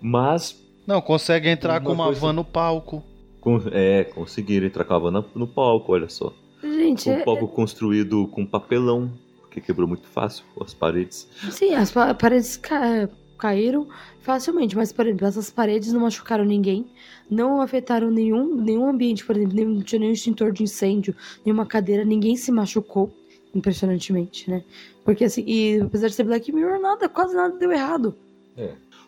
Mas 0.00 0.62
Não, 0.86 1.00
consegue 1.00 1.48
entrar 1.48 1.80
Uma 1.80 1.86
com 1.86 1.92
uma 1.92 2.04
coisa- 2.06 2.20
van 2.20 2.32
no 2.32 2.44
palco. 2.44 3.02
com- 3.40 3.60
é, 3.72 4.04
conseguiram 4.04 4.66
entrar 4.66 4.84
com 4.84 4.94
a 4.94 4.98
van 4.98 5.24
no 5.34 5.46
palco, 5.46 5.92
olha 5.92 6.08
só. 6.08 6.32
Gente, 6.62 7.08
Um 7.08 7.12
é- 7.12 7.24
palco 7.24 7.46
construído 7.48 8.26
com 8.28 8.46
papelão, 8.46 9.10
porque 9.40 9.60
quebrou 9.60 9.86
muito 9.88 10.06
fácil 10.06 10.44
as 10.60 10.72
paredes. 10.72 11.28
sim, 11.50 11.74
as 11.74 11.90
pa- 11.90 12.14
paredes 12.14 12.56
ca- 12.56 13.08
caíram 13.38 13.88
facilmente, 14.20 14.76
mas, 14.76 14.92
por 14.92 15.06
exemplo, 15.06 15.26
essas 15.26 15.50
paredes 15.50 15.92
não 15.92 16.00
machucaram 16.02 16.44
ninguém, 16.44 16.86
não 17.30 17.60
afetaram 17.60 18.10
nenhum, 18.10 18.54
nenhum 18.56 18.88
ambiente, 18.88 19.24
por 19.26 19.36
exemplo, 19.36 19.56
não 19.64 19.82
tinha 19.82 19.98
nenhum 19.98 20.12
extintor 20.12 20.52
de 20.52 20.62
incêndio, 20.62 21.14
nenhuma 21.44 21.66
cadeira, 21.66 22.04
ninguém 22.04 22.36
se 22.36 22.52
machucou, 22.52 23.12
impressionantemente, 23.54 24.50
né? 24.50 24.62
Porque 25.04 25.24
assim, 25.24 25.44
e 25.46 25.80
apesar 25.80 26.08
de 26.08 26.14
ser 26.14 26.24
Black 26.24 26.50
Mirror, 26.52 26.80
nada, 26.80 27.08
quase 27.08 27.34
nada 27.34 27.56
deu 27.56 27.70
errado. 27.72 28.14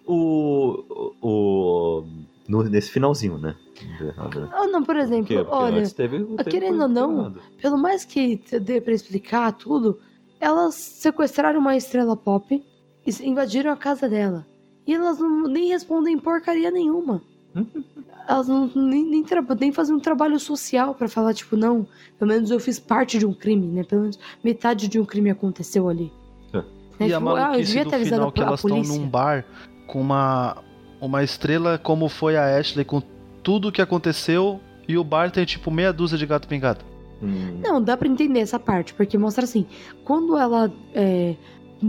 O. 0.07 0.85
o, 1.23 1.29
o- 1.29 2.05
no- 2.49 2.63
nesse 2.65 2.91
finalzinho, 2.91 3.39
né? 3.39 3.55
Né? 4.01 4.15
Ou 4.61 4.69
não, 4.71 4.83
por 4.83 4.97
exemplo, 4.97 5.27
Porque- 5.27 5.45
porque 5.45 5.57
olha, 5.57 5.89
teve- 5.91 6.25
teve 6.25 6.51
querendo 6.51 6.83
ou 6.83 6.89
não, 6.89 7.35
pelo 7.61 7.79
mais 7.79 8.05
que 8.05 8.41
dê 8.61 8.81
pra 8.81 8.93
explicar 8.93 9.53
tudo, 9.53 9.99
elas 10.41 10.75
sequestraram 10.75 11.59
uma 11.61 11.75
estrela 11.77 12.15
pop 12.17 12.63
e 13.07 13.27
invadiram 13.29 13.73
a 13.73 13.77
casa 13.77 14.09
dela. 14.09 14.47
E 14.87 14.93
elas 14.95 15.19
não, 15.19 15.45
nem 15.49 15.69
respondem 15.69 16.19
porcaria 16.19 16.71
nenhuma. 16.71 17.23
Elas 18.27 18.49
não, 18.49 18.71
nem, 18.75 19.05
nem, 19.05 19.25
nem 19.61 19.73
fazem 19.73 19.95
um 19.95 20.01
trabalho 20.01 20.39
social 20.41 20.95
pra 20.95 21.09
falar, 21.09 21.35
tipo, 21.35 21.57
não, 21.57 21.87
pelo 22.19 22.31
menos 22.31 22.51
eu 22.51 22.59
fiz 22.59 22.79
parte 22.79 23.19
de 23.19 23.27
um 23.27 23.35
crime, 23.35 23.67
né? 23.67 23.85
Pelo 23.85 24.03
menos 24.03 24.19
metade 24.43 24.89
de 24.89 24.99
um 24.99 25.05
crime 25.05 25.31
aconteceu 25.31 25.89
ali. 25.89 26.11
É. 26.53 26.57
Né? 26.57 26.65
E 27.01 27.13
a 27.15 27.19
Tipo, 27.19 27.29
ah, 27.29 27.33
eu 27.33 27.37
maluquice 27.37 27.67
devia 27.67 27.85
do 27.85 28.05
final 28.05 28.29
a, 28.29 28.33
que 28.33 28.41
a 28.41 28.47
elas 28.47 28.65
estão 28.65 28.83
num 28.83 29.07
bar 29.07 29.45
com 29.87 30.01
uma, 30.01 30.57
uma 31.01 31.23
estrela 31.23 31.79
como 31.79 32.09
foi 32.09 32.37
a 32.37 32.59
Ashley, 32.59 32.85
com 32.85 33.03
tudo 33.43 33.71
que 33.71 33.83
aconteceu, 33.83 34.59
e 34.89 34.97
o 34.97 35.05
bar 35.05 35.31
tem 35.31 35.45
tipo 35.45 35.71
meia 35.71 35.93
dúzia 35.93 36.17
de 36.17 36.27
gato 36.27 36.49
pingado. 36.49 36.85
Hum, 37.23 37.61
Não, 37.63 37.81
dá 37.83 37.97
pra 37.97 38.09
entender 38.09 38.41
essa 38.41 38.59
parte, 38.59 38.95
porque 38.95 39.17
mostra 39.19 39.45
assim, 39.45 39.67
quando 40.05 40.37
ela 40.37 40.73
é, 40.95 41.37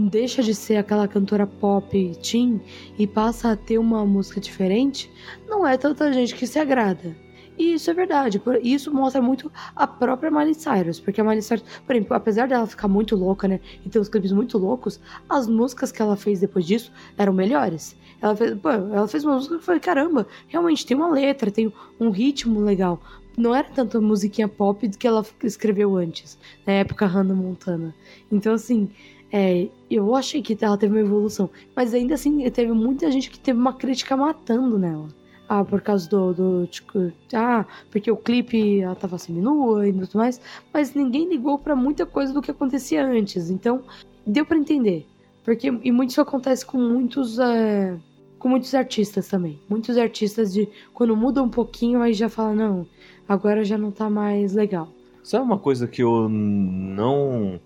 deixa 0.04 0.42
de 0.42 0.54
ser 0.54 0.76
aquela 0.76 1.08
cantora 1.08 1.46
pop 1.46 2.12
teen 2.22 2.60
e 2.98 3.06
passa 3.06 3.52
a 3.52 3.56
ter 3.56 3.78
uma 3.78 4.04
música 4.04 4.40
diferente, 4.40 5.10
não 5.48 5.66
é 5.66 5.76
tanta 5.76 6.12
gente 6.12 6.34
que 6.34 6.46
se 6.46 6.58
agrada. 6.58 7.16
E 7.58 7.72
isso 7.72 7.90
é 7.90 7.94
verdade, 7.94 8.40
isso 8.62 8.92
mostra 8.92 9.22
muito 9.22 9.50
a 9.74 9.86
própria 9.86 10.30
Miley 10.30 10.54
Cyrus, 10.54 11.00
porque 11.00 11.22
a 11.22 11.24
Miley 11.24 11.40
Cyrus, 11.40 11.64
por 11.86 11.96
exemplo, 11.96 12.14
apesar 12.14 12.46
dela 12.46 12.66
ficar 12.66 12.86
muito 12.86 13.16
louca, 13.16 13.48
né, 13.48 13.60
e 13.84 13.88
ter 13.88 13.98
os 13.98 14.10
clipes 14.10 14.30
muito 14.30 14.58
loucos, 14.58 15.00
as 15.26 15.46
músicas 15.46 15.90
que 15.90 16.02
ela 16.02 16.16
fez 16.16 16.40
depois 16.40 16.66
disso 16.66 16.92
eram 17.16 17.32
melhores. 17.32 17.96
Ela 18.20 18.36
fez, 18.36 18.54
pô, 18.58 18.68
ela 18.68 19.08
fez 19.08 19.24
uma 19.24 19.36
música 19.36 19.56
que 19.56 19.64
falei, 19.64 19.80
caramba, 19.80 20.26
realmente 20.48 20.84
tem 20.84 20.94
uma 20.94 21.08
letra, 21.08 21.50
tem 21.50 21.72
um 21.98 22.10
ritmo 22.10 22.60
legal 22.60 23.00
não 23.36 23.54
era 23.54 23.68
tanto 23.68 23.98
a 23.98 24.00
musiquinha 24.00 24.48
pop 24.48 24.88
que 24.88 25.06
ela 25.06 25.24
escreveu 25.44 25.96
antes, 25.96 26.38
na 26.66 26.72
época 26.72 27.06
Hannah 27.06 27.34
Montana. 27.34 27.94
Então, 28.32 28.54
assim, 28.54 28.88
é, 29.32 29.68
eu 29.90 30.14
achei 30.14 30.40
que 30.40 30.56
ela 30.60 30.78
teve 30.78 30.94
uma 30.94 31.06
evolução, 31.06 31.50
mas 31.74 31.92
ainda 31.94 32.14
assim, 32.14 32.48
teve 32.50 32.72
muita 32.72 33.10
gente 33.10 33.30
que 33.30 33.38
teve 33.38 33.58
uma 33.58 33.72
crítica 33.72 34.16
matando 34.16 34.78
nela. 34.78 35.08
Ah, 35.48 35.64
por 35.64 35.80
causa 35.80 36.08
do. 36.08 36.34
do 36.34 36.66
tipo, 36.66 37.12
ah, 37.32 37.64
porque 37.90 38.10
o 38.10 38.16
clipe 38.16 38.80
ela 38.80 38.96
tava 38.96 39.16
seminua 39.16 39.88
e 39.88 39.92
tudo 39.92 40.18
mais, 40.18 40.40
mas 40.74 40.92
ninguém 40.92 41.28
ligou 41.28 41.56
pra 41.58 41.76
muita 41.76 42.04
coisa 42.04 42.32
do 42.32 42.42
que 42.42 42.50
acontecia 42.50 43.06
antes. 43.06 43.48
Então, 43.48 43.82
deu 44.26 44.44
pra 44.44 44.58
entender. 44.58 45.06
Porque, 45.44 45.68
e 45.68 45.92
muito 45.92 46.10
isso 46.10 46.20
acontece 46.20 46.66
com 46.66 46.78
muitos. 46.78 47.38
é, 47.38 47.96
com 48.40 48.48
muitos 48.48 48.74
artistas 48.74 49.28
também. 49.28 49.60
Muitos 49.68 49.96
artistas 49.96 50.52
de. 50.52 50.68
Quando 50.92 51.16
muda 51.16 51.42
um 51.42 51.48
pouquinho, 51.48 52.02
aí 52.02 52.12
já 52.12 52.28
fala, 52.28 52.52
não, 52.52 52.86
agora 53.28 53.64
já 53.64 53.78
não 53.78 53.92
tá 53.92 54.10
mais 54.10 54.52
legal. 54.52 54.88
Sabe 55.22 55.44
uma 55.44 55.58
coisa 55.58 55.86
que 55.86 56.02
eu 56.02 56.28
não 56.28 57.60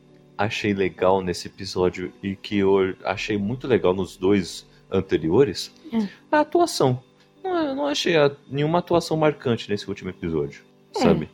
achei 0.45 0.73
legal 0.75 1.21
nesse 1.21 1.49
episódio 1.49 2.13
e 2.23 2.35
que 2.37 2.59
eu 2.59 2.95
achei 3.05 3.37
muito 3.37 3.67
legal 3.69 3.93
nos 3.95 4.17
dois 4.17 4.67
anteriores? 4.91 5.73
É. 5.93 6.09
A 6.33 6.41
atuação. 6.41 7.03
Não, 7.43 7.69
eu 7.69 7.75
não 7.75 7.87
achei 7.87 8.17
a- 8.17 8.31
nenhuma 8.51 8.79
atuação 8.79 9.17
marcante 9.17 9.69
nesse 9.71 9.89
último 9.89 10.11
episódio, 10.11 10.63
É. 10.97 11.01
sabe? 11.01 11.29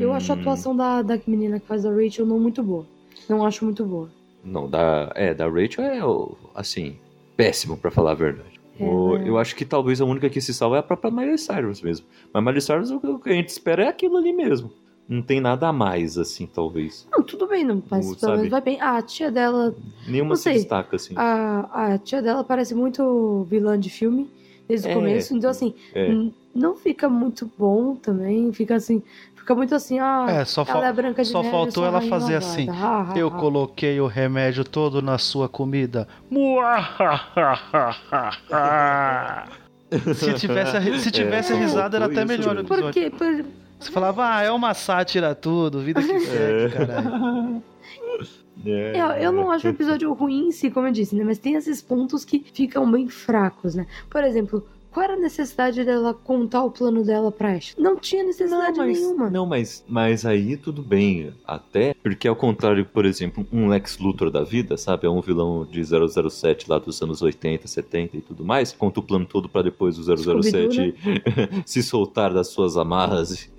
Eu 0.00 0.12
acho 0.12 0.32
a 0.32 0.34
Hum, 0.36 0.40
atuação 0.40 0.76
da, 0.76 1.00
da 1.02 1.18
menina 1.26 1.58
que 1.58 1.66
faz 1.66 1.86
a 1.86 1.90
Rachel 1.90 2.26
não 2.26 2.38
muito 2.38 2.62
boa. 2.62 2.86
Não 3.28 3.44
acho 3.44 3.64
muito 3.64 3.84
boa. 3.84 4.10
Não, 4.44 4.68
da, 4.68 5.10
é, 5.14 5.32
da 5.32 5.48
Rachel 5.48 5.84
é, 5.84 6.00
assim, 6.60 6.98
péssimo 7.36 7.76
pra 7.76 7.90
falar 7.90 8.10
a 8.12 8.14
verdade. 8.14 8.60
É, 8.78 8.84
O- 8.84 9.16
né? 9.18 9.28
Eu 9.28 9.38
acho 9.38 9.54
que 9.56 9.64
talvez 9.64 10.00
a 10.00 10.04
única 10.04 10.28
que 10.28 10.40
se 10.40 10.52
salva 10.52 10.76
é 10.76 10.78
a 10.80 10.82
própria 10.82 11.10
Miley 11.10 11.38
Cyrus 11.38 11.80
mesmo. 11.80 12.06
Mas 12.32 12.44
Miley 12.44 12.60
Cyrus, 12.60 12.90
o 12.90 13.18
que 13.18 13.30
a 13.30 13.34
gente 13.34 13.48
espera 13.48 13.84
é 13.84 13.88
aquilo 13.88 14.16
ali 14.18 14.32
mesmo. 14.32 14.70
Não 15.12 15.20
tem 15.22 15.40
nada 15.40 15.68
a 15.68 15.72
mais, 15.72 16.16
assim, 16.16 16.46
talvez. 16.46 17.06
Não, 17.12 17.22
tudo 17.22 17.46
bem, 17.46 17.62
não, 17.64 17.82
mas 17.90 18.10
O- 18.10 18.16
pelo 18.16 18.36
menos 18.36 18.50
vai 18.50 18.60
bem. 18.62 18.80
Ah, 18.80 18.96
a 18.96 19.02
tia 19.02 19.30
dela. 19.30 19.74
Nenhuma 20.08 20.30
Não 20.30 20.36
se 20.36 20.44
sei. 20.44 20.54
destaca, 20.54 20.96
assim. 20.96 21.12
A, 21.16 21.68
a 21.92 21.98
tia 21.98 22.22
dela 22.22 22.42
parece 22.42 22.74
muito 22.74 23.46
vilã 23.50 23.78
de 23.78 23.90
filme 23.90 24.30
desde 24.66 24.88
É. 24.88 24.92
o 24.92 24.94
começo. 24.94 25.36
Então, 25.36 25.50
assim, 25.50 25.74
É. 25.94 26.08
não 26.54 26.76
fica 26.76 27.10
muito 27.10 27.50
bom 27.58 27.94
também. 27.94 28.50
Fica 28.54 28.76
assim. 28.76 29.02
Fica 29.36 29.54
muito 29.56 29.74
assim, 29.74 29.98
ah. 29.98 30.26
É, 30.30 30.44
só, 30.44 30.64
ela 30.66 30.86
é 30.86 30.92
branca 30.92 31.22
de 31.22 31.28
só 31.28 31.40
neve, 31.42 31.50
faltou 31.50 31.84
a 31.84 31.88
ela 31.88 32.00
fazer 32.02 32.36
assim. 32.36 32.68
Ah, 32.70 33.08
ah, 33.12 33.18
Eu 33.18 33.28
coloquei 33.30 34.00
o 34.00 34.06
remédio 34.06 34.64
todo 34.64 35.02
na 35.02 35.18
sua 35.18 35.48
comida. 35.48 36.06
se 40.14 40.34
tivesse, 40.34 40.98
se 41.00 41.10
tivesse 41.10 41.52
É, 41.52 41.56
risada, 41.56 41.96
era 41.96 42.06
até 42.06 42.24
melhor. 42.24 42.62
Por 42.64 42.90
quê? 42.92 43.10
Por- 43.10 43.44
Você 43.82 43.90
falava, 43.90 44.36
ah, 44.36 44.42
é 44.42 44.50
uma 44.50 44.74
sátira 44.74 45.34
tudo, 45.34 45.80
vida 45.80 46.02
que 46.02 46.20
segue, 46.20 46.74
caralho. 46.74 47.62
É. 48.64 49.00
Eu, 49.00 49.06
eu 49.06 49.32
não 49.32 49.50
acho 49.50 49.66
o 49.66 49.70
episódio 49.70 50.12
ruim 50.12 50.48
em 50.48 50.52
si, 50.52 50.70
como 50.70 50.86
eu 50.86 50.92
disse, 50.92 51.16
né? 51.16 51.24
Mas 51.24 51.38
tem 51.38 51.54
esses 51.54 51.82
pontos 51.82 52.24
que 52.24 52.38
ficam 52.52 52.88
bem 52.88 53.08
fracos, 53.08 53.74
né? 53.74 53.86
Por 54.08 54.22
exemplo, 54.22 54.64
qual 54.92 55.04
era 55.04 55.14
a 55.14 55.18
necessidade 55.18 55.82
dela 55.84 56.12
contar 56.12 56.62
o 56.64 56.70
plano 56.70 57.02
dela 57.02 57.32
pra 57.32 57.52
Ash? 57.52 57.74
Não 57.78 57.96
tinha 57.96 58.22
necessidade 58.22 58.76
mas, 58.76 58.98
nenhuma. 58.98 59.30
Não, 59.30 59.46
mas, 59.46 59.82
mas 59.88 60.26
aí 60.26 60.56
tudo 60.56 60.82
bem, 60.82 61.32
até 61.46 61.94
porque 61.94 62.28
ao 62.28 62.36
contrário, 62.36 62.84
por 62.84 63.06
exemplo, 63.06 63.46
um 63.50 63.68
Lex 63.68 63.98
Luthor 63.98 64.30
da 64.30 64.42
vida, 64.42 64.76
sabe? 64.76 65.06
É 65.06 65.10
um 65.10 65.22
vilão 65.22 65.64
de 65.64 65.82
007 65.82 66.68
lá 66.68 66.78
dos 66.78 67.00
anos 67.00 67.22
80, 67.22 67.66
70 67.66 68.18
e 68.18 68.20
tudo 68.20 68.44
mais, 68.44 68.72
conta 68.72 69.00
o 69.00 69.02
plano 69.02 69.24
todo 69.24 69.48
pra 69.48 69.62
depois 69.62 69.98
o 69.98 70.02
007 70.02 70.94
se 71.64 71.82
soltar 71.82 72.34
das 72.34 72.48
suas 72.48 72.76
amarras 72.76 73.50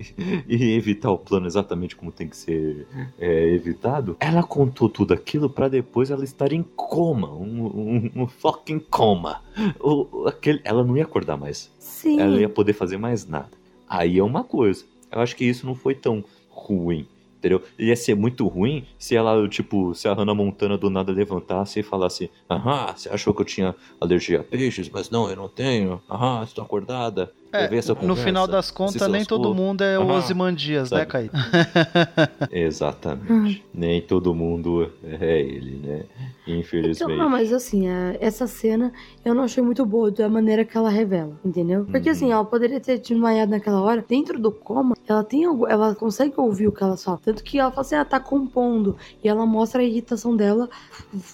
e, 0.48 0.56
e 0.56 0.76
evitar 0.76 1.10
o 1.10 1.18
plano 1.18 1.46
exatamente 1.46 1.96
como 1.96 2.12
tem 2.12 2.28
que 2.28 2.36
ser 2.36 2.86
é, 3.18 3.54
evitado. 3.54 4.16
Ela 4.20 4.44
contou 4.44 4.88
tudo 4.88 5.12
aquilo 5.12 5.50
pra 5.50 5.66
depois 5.66 6.10
ela 6.10 6.22
estar 6.22 6.52
em 6.52 6.62
coma, 6.62 7.32
um, 7.32 7.66
um, 7.66 8.10
um 8.22 8.26
fucking 8.28 8.78
coma. 8.78 9.42
O, 9.80 10.28
aquele, 10.28 10.60
ela 10.64 10.84
não 10.84 10.96
ia 10.96 11.02
acordar 11.04 11.23
mais. 11.36 11.70
Sim. 11.78 12.20
ela 12.20 12.40
ia 12.40 12.48
poder 12.48 12.72
fazer 12.72 12.96
mais 12.96 13.26
nada. 13.26 13.50
Aí 13.88 14.18
é 14.18 14.22
uma 14.22 14.44
coisa. 14.44 14.84
Eu 15.10 15.20
acho 15.20 15.36
que 15.36 15.44
isso 15.44 15.64
não 15.66 15.74
foi 15.74 15.94
tão 15.94 16.24
ruim. 16.50 17.06
Entendeu? 17.38 17.60
Ia 17.78 17.94
ser 17.94 18.14
muito 18.16 18.46
ruim 18.46 18.86
se 18.98 19.14
ela, 19.14 19.46
tipo, 19.48 19.94
se 19.94 20.08
a 20.08 20.14
Hannah 20.14 20.34
Montana 20.34 20.78
do 20.78 20.88
nada 20.88 21.12
levantasse 21.12 21.78
e 21.78 21.82
falasse: 21.82 22.30
Aham, 22.50 22.94
você 22.96 23.08
achou 23.10 23.34
que 23.34 23.42
eu 23.42 23.44
tinha 23.44 23.74
alergia 24.00 24.40
a 24.40 24.42
peixes, 24.42 24.88
mas 24.88 25.10
não, 25.10 25.28
eu 25.28 25.36
não 25.36 25.46
tenho. 25.46 26.00
Aham, 26.10 26.42
estou 26.42 26.64
acordada. 26.64 27.30
É, 27.56 27.70
no 28.04 28.16
final 28.16 28.46
das 28.48 28.70
contas, 28.70 29.06
nem 29.08 29.24
todo 29.24 29.54
mundo 29.54 29.82
é 29.84 29.98
o 29.98 30.10
Ah, 30.10 30.14
Osimandias, 30.16 30.90
né? 30.90 31.04
Kaique? 31.06 31.34
Exatamente. 32.50 33.64
Nem 33.72 34.00
todo 34.02 34.34
mundo 34.34 34.90
é 35.02 35.40
ele, 35.40 35.76
né? 35.86 36.04
Então, 36.46 36.58
Infelizmente. 36.58 37.16
não, 37.18 37.28
mas 37.30 37.52
assim, 37.52 37.88
a- 37.88 38.16
essa 38.20 38.46
cena 38.46 38.92
eu 39.24 39.34
não 39.34 39.44
achei 39.44 39.62
muito 39.62 39.84
boa 39.86 40.10
da 40.10 40.28
maneira 40.28 40.64
que 40.64 40.76
ela 40.76 40.90
revela, 40.90 41.38
entendeu? 41.44 41.86
Porque 41.90 42.08
Uhum. 42.10 42.14
assim, 42.14 42.32
ela 42.32 42.44
poderia 42.44 42.80
ter 42.80 42.98
desmaiado 42.98 43.50
naquela 43.50 43.80
hora, 43.80 44.04
dentro 44.06 44.38
do 44.38 44.50
coma, 44.52 44.93
ela 45.08 45.22
tem 45.22 45.44
algo, 45.44 45.66
ela 45.66 45.94
consegue 45.94 46.34
ouvir 46.36 46.68
o 46.68 46.72
que 46.72 46.82
ela 46.82 46.96
fala. 46.96 47.18
Tanto 47.22 47.42
que 47.42 47.58
ela 47.58 47.70
fala 47.70 47.82
assim, 47.82 47.94
ah, 47.94 48.04
tá 48.04 48.20
compondo. 48.20 48.96
E 49.22 49.28
ela 49.28 49.44
mostra 49.46 49.80
a 49.80 49.84
irritação 49.84 50.36
dela 50.36 50.68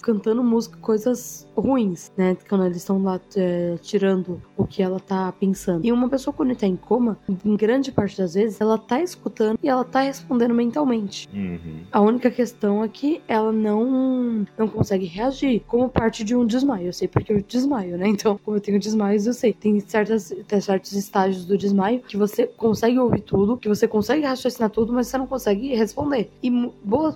cantando 0.01 0.43
música, 0.43 0.77
coisas 0.77 1.47
ruins, 1.55 2.11
né? 2.17 2.35
Quando 2.47 2.65
eles 2.65 2.77
estão 2.77 3.01
lá 3.01 3.19
é, 3.35 3.77
tirando 3.81 4.41
o 4.57 4.65
que 4.65 4.81
ela 4.81 4.99
tá 4.99 5.31
pensando. 5.31 5.85
E 5.85 5.91
uma 5.91 6.09
pessoa 6.09 6.33
quando 6.33 6.55
tá 6.55 6.67
em 6.67 6.75
coma, 6.75 7.17
em 7.45 7.55
grande 7.55 7.91
parte 7.91 8.17
das 8.17 8.33
vezes, 8.33 8.59
ela 8.59 8.77
tá 8.77 9.01
escutando 9.01 9.57
e 9.61 9.69
ela 9.69 9.83
tá 9.83 10.01
respondendo 10.01 10.53
mentalmente. 10.53 11.29
Uhum. 11.33 11.81
A 11.91 12.01
única 12.01 12.29
questão 12.29 12.83
é 12.83 12.87
que 12.87 13.21
ela 13.27 13.51
não, 13.51 14.45
não 14.57 14.67
consegue 14.67 15.05
reagir 15.05 15.63
como 15.67 15.89
parte 15.89 16.23
de 16.23 16.35
um 16.35 16.45
desmaio. 16.45 16.87
Eu 16.87 16.93
sei 16.93 17.07
porque 17.07 17.31
eu 17.31 17.41
desmaio, 17.41 17.97
né? 17.97 18.11
Então, 18.21 18.37
como 18.43 18.57
eu 18.57 18.61
tenho 18.61 18.79
desmaios, 18.79 19.25
eu 19.25 19.33
sei. 19.33 19.51
Tem, 19.51 19.79
certas, 19.79 20.33
tem 20.47 20.61
certos 20.61 20.91
estágios 20.91 21.45
do 21.45 21.57
desmaio 21.57 22.01
que 22.01 22.17
você 22.17 22.45
consegue 22.45 22.99
ouvir 22.99 23.21
tudo, 23.21 23.57
que 23.61 23.69
você 23.69 23.87
consegue 23.87 24.25
raciocinar 24.25 24.69
tudo, 24.69 24.91
mas 24.91 25.07
você 25.07 25.17
não 25.17 25.27
consegue 25.27 25.75
responder. 25.75 26.31
E 26.41 26.49
boa, 26.83 27.15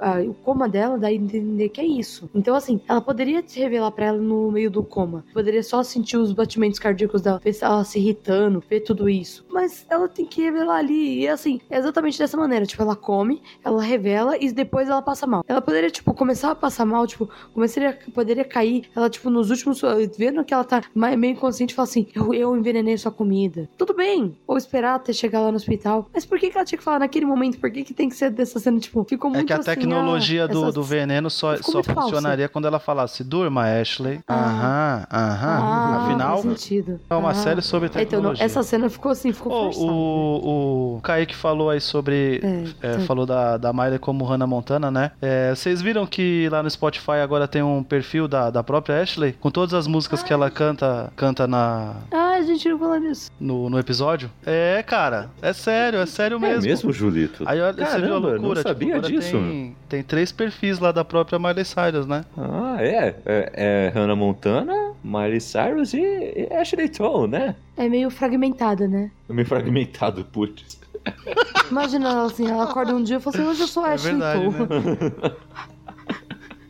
ah, 0.00 0.20
o 0.20 0.34
coma 0.34 0.68
dela 0.68 0.98
dá 0.98 1.08
a 1.08 1.12
entender 1.12 1.70
que 1.70 1.80
é 1.80 1.86
isso. 1.86 2.28
Então, 2.34 2.54
assim, 2.54 2.80
ela 2.88 3.00
poderia 3.00 3.42
te 3.42 3.58
revelar 3.58 3.90
pra 3.90 4.06
ela 4.06 4.18
no 4.18 4.50
meio 4.50 4.70
do 4.70 4.82
coma. 4.82 5.24
Poderia 5.32 5.62
só 5.62 5.82
sentir 5.82 6.16
os 6.16 6.32
batimentos 6.32 6.78
cardíacos 6.78 7.22
dela, 7.22 7.40
ver 7.42 7.56
ela 7.60 7.84
se 7.84 7.98
irritando, 7.98 8.62
ver 8.68 8.80
tudo 8.80 9.08
isso. 9.08 9.44
Mas 9.50 9.86
ela 9.88 10.08
tem 10.08 10.26
que 10.26 10.42
revelar 10.42 10.76
ali. 10.76 11.20
E 11.20 11.28
assim, 11.28 11.60
é 11.70 11.78
exatamente 11.78 12.18
dessa 12.18 12.36
maneira. 12.36 12.66
Tipo, 12.66 12.82
ela 12.82 12.94
come, 12.94 13.42
ela 13.64 13.82
revela 13.82 14.36
e 14.38 14.52
depois 14.52 14.88
ela 14.88 15.00
passa 15.00 15.26
mal. 15.26 15.44
Ela 15.48 15.62
poderia, 15.62 15.90
tipo, 15.90 16.12
começar 16.12 16.50
a 16.50 16.54
passar 16.54 16.84
mal, 16.84 17.06
tipo, 17.06 17.28
começaria, 17.54 17.98
poderia 18.14 18.44
cair. 18.44 18.88
Ela, 18.94 19.08
tipo, 19.08 19.30
nos 19.30 19.50
últimos. 19.50 19.80
Vendo 20.16 20.44
que 20.44 20.52
ela 20.52 20.64
tá 20.64 20.82
meio 20.94 21.32
inconsciente, 21.32 21.74
fala 21.74 21.88
assim: 21.88 22.06
eu, 22.14 22.34
eu 22.34 22.56
envenenei 22.56 22.98
sua 22.98 23.10
comida. 23.10 23.68
Tudo 23.78 23.94
bem. 23.94 24.36
Ou 24.46 24.56
esperar 24.56 24.96
até 24.96 25.12
chegar 25.12 25.40
lá 25.40 25.50
no 25.50 25.56
hospital. 25.56 25.85
Mas 26.12 26.24
por 26.24 26.38
que, 26.38 26.50
que 26.50 26.56
ela 26.56 26.64
tinha 26.64 26.78
que 26.78 26.84
falar 26.84 26.98
naquele 27.00 27.26
momento? 27.26 27.58
Por 27.58 27.70
que, 27.70 27.84
que 27.84 27.94
tem 27.94 28.08
que 28.08 28.14
ser 28.16 28.30
dessa 28.30 28.58
cena? 28.58 28.78
Tipo, 28.78 29.04
ficou 29.04 29.30
muito 29.30 29.42
É 29.44 29.46
que 29.46 29.52
a 29.52 29.56
assim, 29.56 29.64
tecnologia 29.70 30.44
ah, 30.44 30.46
do, 30.46 30.62
essas- 30.62 30.74
do 30.74 30.82
veneno 30.82 31.30
só, 31.30 31.56
só 31.56 31.82
funcionaria 31.82 32.48
quando 32.48 32.66
ela 32.66 32.78
falasse 32.78 33.22
durma, 33.24 33.64
Ashley. 33.80 34.20
Ah. 34.28 34.34
Aham, 34.34 35.06
aham. 35.12 35.60
Ah, 35.62 36.04
Afinal, 36.06 36.42
faz 36.42 36.60
sentido. 36.60 37.00
é 37.08 37.14
uma 37.14 37.30
Ah. 37.30 37.34
série 37.34 37.62
sobre 37.62 37.88
Então, 37.88 38.00
tecnologia. 38.00 38.44
essa 38.44 38.62
cena 38.62 38.88
ficou 38.88 39.12
assim, 39.12 39.32
ficou 39.32 39.52
Ô, 39.52 39.64
forçada. 39.72 39.86
o, 39.92 40.96
o 40.96 41.00
Kaique 41.02 41.34
falou 41.34 41.70
aí 41.70 41.80
sobre. 41.80 42.40
É, 42.82 42.86
é, 42.88 42.92
tá. 42.94 43.00
falou 43.00 43.26
da, 43.26 43.56
da 43.56 43.72
Miley 43.72 43.98
como 43.98 44.24
Hannah 44.24 44.46
Montana, 44.46 44.90
né? 44.90 45.10
É, 45.20 45.54
Vocês 45.54 45.80
viram 45.82 46.06
que 46.06 46.48
lá 46.50 46.62
no 46.62 46.70
Spotify 46.70 47.12
agora 47.22 47.46
tem 47.48 47.62
um 47.62 47.82
perfil 47.82 48.28
da, 48.28 48.50
da 48.50 48.62
própria 48.62 49.00
Ashley? 49.02 49.32
Com 49.32 49.50
todas 49.50 49.74
as 49.74 49.86
músicas 49.86 50.22
que 50.22 50.32
ela 50.32 50.50
canta 50.50 51.12
canta 51.16 51.46
na, 51.46 51.94
Ah, 52.12 52.34
a 52.38 52.42
gente 52.42 52.68
não 52.68 52.78
falou 52.78 52.98
nisso. 52.98 53.30
no, 53.40 53.68
no 53.70 53.78
episódio? 53.78 54.30
É, 54.44 54.82
cara. 54.86 55.30
É 55.42 55.52
sério, 55.52 55.75
é 55.76 56.06
sério 56.06 56.36
É 56.36 56.40
mesmo. 56.40 56.62
mesmo, 56.62 56.92
Julito? 56.92 57.44
Aí 57.46 57.60
olha, 57.60 57.72
você 57.72 57.78
viu 57.82 57.86
a 57.86 57.90
Caramba, 57.90 58.28
loucura? 58.28 58.54
não 58.54 58.62
sabia 58.62 58.94
tipo, 59.00 59.06
disso. 59.08 59.30
Tem, 59.32 59.76
tem 59.88 60.02
três 60.02 60.32
perfis 60.32 60.78
lá 60.78 60.92
da 60.92 61.04
própria 61.04 61.38
Miley 61.38 61.64
Cyrus, 61.64 62.06
né? 62.06 62.24
Ah, 62.36 62.76
é. 62.80 63.14
É, 63.24 63.52
é 63.54 63.92
Hannah 63.94 64.16
Montana, 64.16 64.72
Miley 65.04 65.40
Cyrus 65.40 65.94
e, 65.94 66.00
e 66.00 66.48
Ashley 66.54 66.88
Toll, 66.88 67.26
né? 67.28 67.54
É 67.76 67.88
meio 67.88 68.10
fragmentada, 68.10 68.86
né? 68.88 69.10
Meio 69.28 69.46
fragmentado, 69.46 70.24
putz. 70.24 70.78
Imagina 71.70 72.08
ela 72.10 72.26
assim, 72.26 72.50
ela 72.50 72.64
acorda 72.64 72.94
um 72.94 73.02
dia 73.02 73.16
e 73.16 73.20
fala 73.20 73.36
assim, 73.36 73.46
hoje 73.46 73.60
eu 73.62 73.66
sou 73.68 73.86
É 73.86 73.94
Ashley 73.94 74.12
verdade, 74.14 74.48
né? 74.48 75.32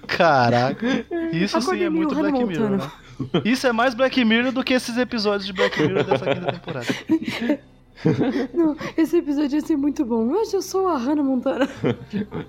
Caraca, 0.07 0.87
isso 1.33 1.61
sim 1.61 1.66
Acordei 1.66 1.87
é 1.87 1.91
meio 1.91 2.03
muito 2.03 2.15
Hannah 2.15 2.31
Black 2.31 2.45
Mirror, 2.47 2.70
Montana. 2.70 2.93
né? 3.35 3.43
Isso 3.45 3.66
é 3.66 3.73
mais 3.73 3.95
Black 3.95 4.23
Mirror 4.24 4.53
do 4.53 4.62
que 4.62 4.74
esses 4.74 4.97
episódios 4.99 5.47
de 5.47 5.53
Black 5.53 5.81
Mirror 5.83 6.05
dessa 6.05 6.35
quinta 6.35 6.53
temporada. 6.53 6.87
Não, 8.52 8.77
esse 8.97 9.16
episódio 9.18 9.56
ia 9.56 9.60
ser 9.60 9.77
muito 9.77 10.05
bom. 10.05 10.28
Hoje 10.31 10.55
eu 10.55 10.62
sou 10.62 10.89
a 10.89 10.97
Hannah 10.98 11.23
Montana. 11.23 11.68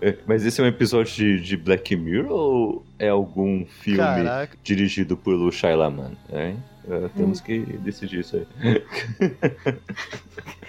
É, 0.02 0.18
Mas 0.28 0.46
esse 0.46 0.60
é 0.62 0.64
um 0.64 0.68
episódio 0.68 1.14
de, 1.14 1.42
de 1.42 1.58
Black 1.58 1.96
Mirror 1.96 2.32
ou 2.32 2.86
é 3.00 3.10
algum 3.10 3.66
filme 3.66 4.00
Caraca. 4.00 4.58
dirigido 4.64 5.18
pelo 5.18 5.52
Shyamalan? 5.52 6.12
Hein? 6.32 6.58
É, 6.90 7.10
temos 7.10 7.42
que 7.42 7.60
decidir 7.60 8.22
isso 8.22 8.38
aí. 8.38 8.48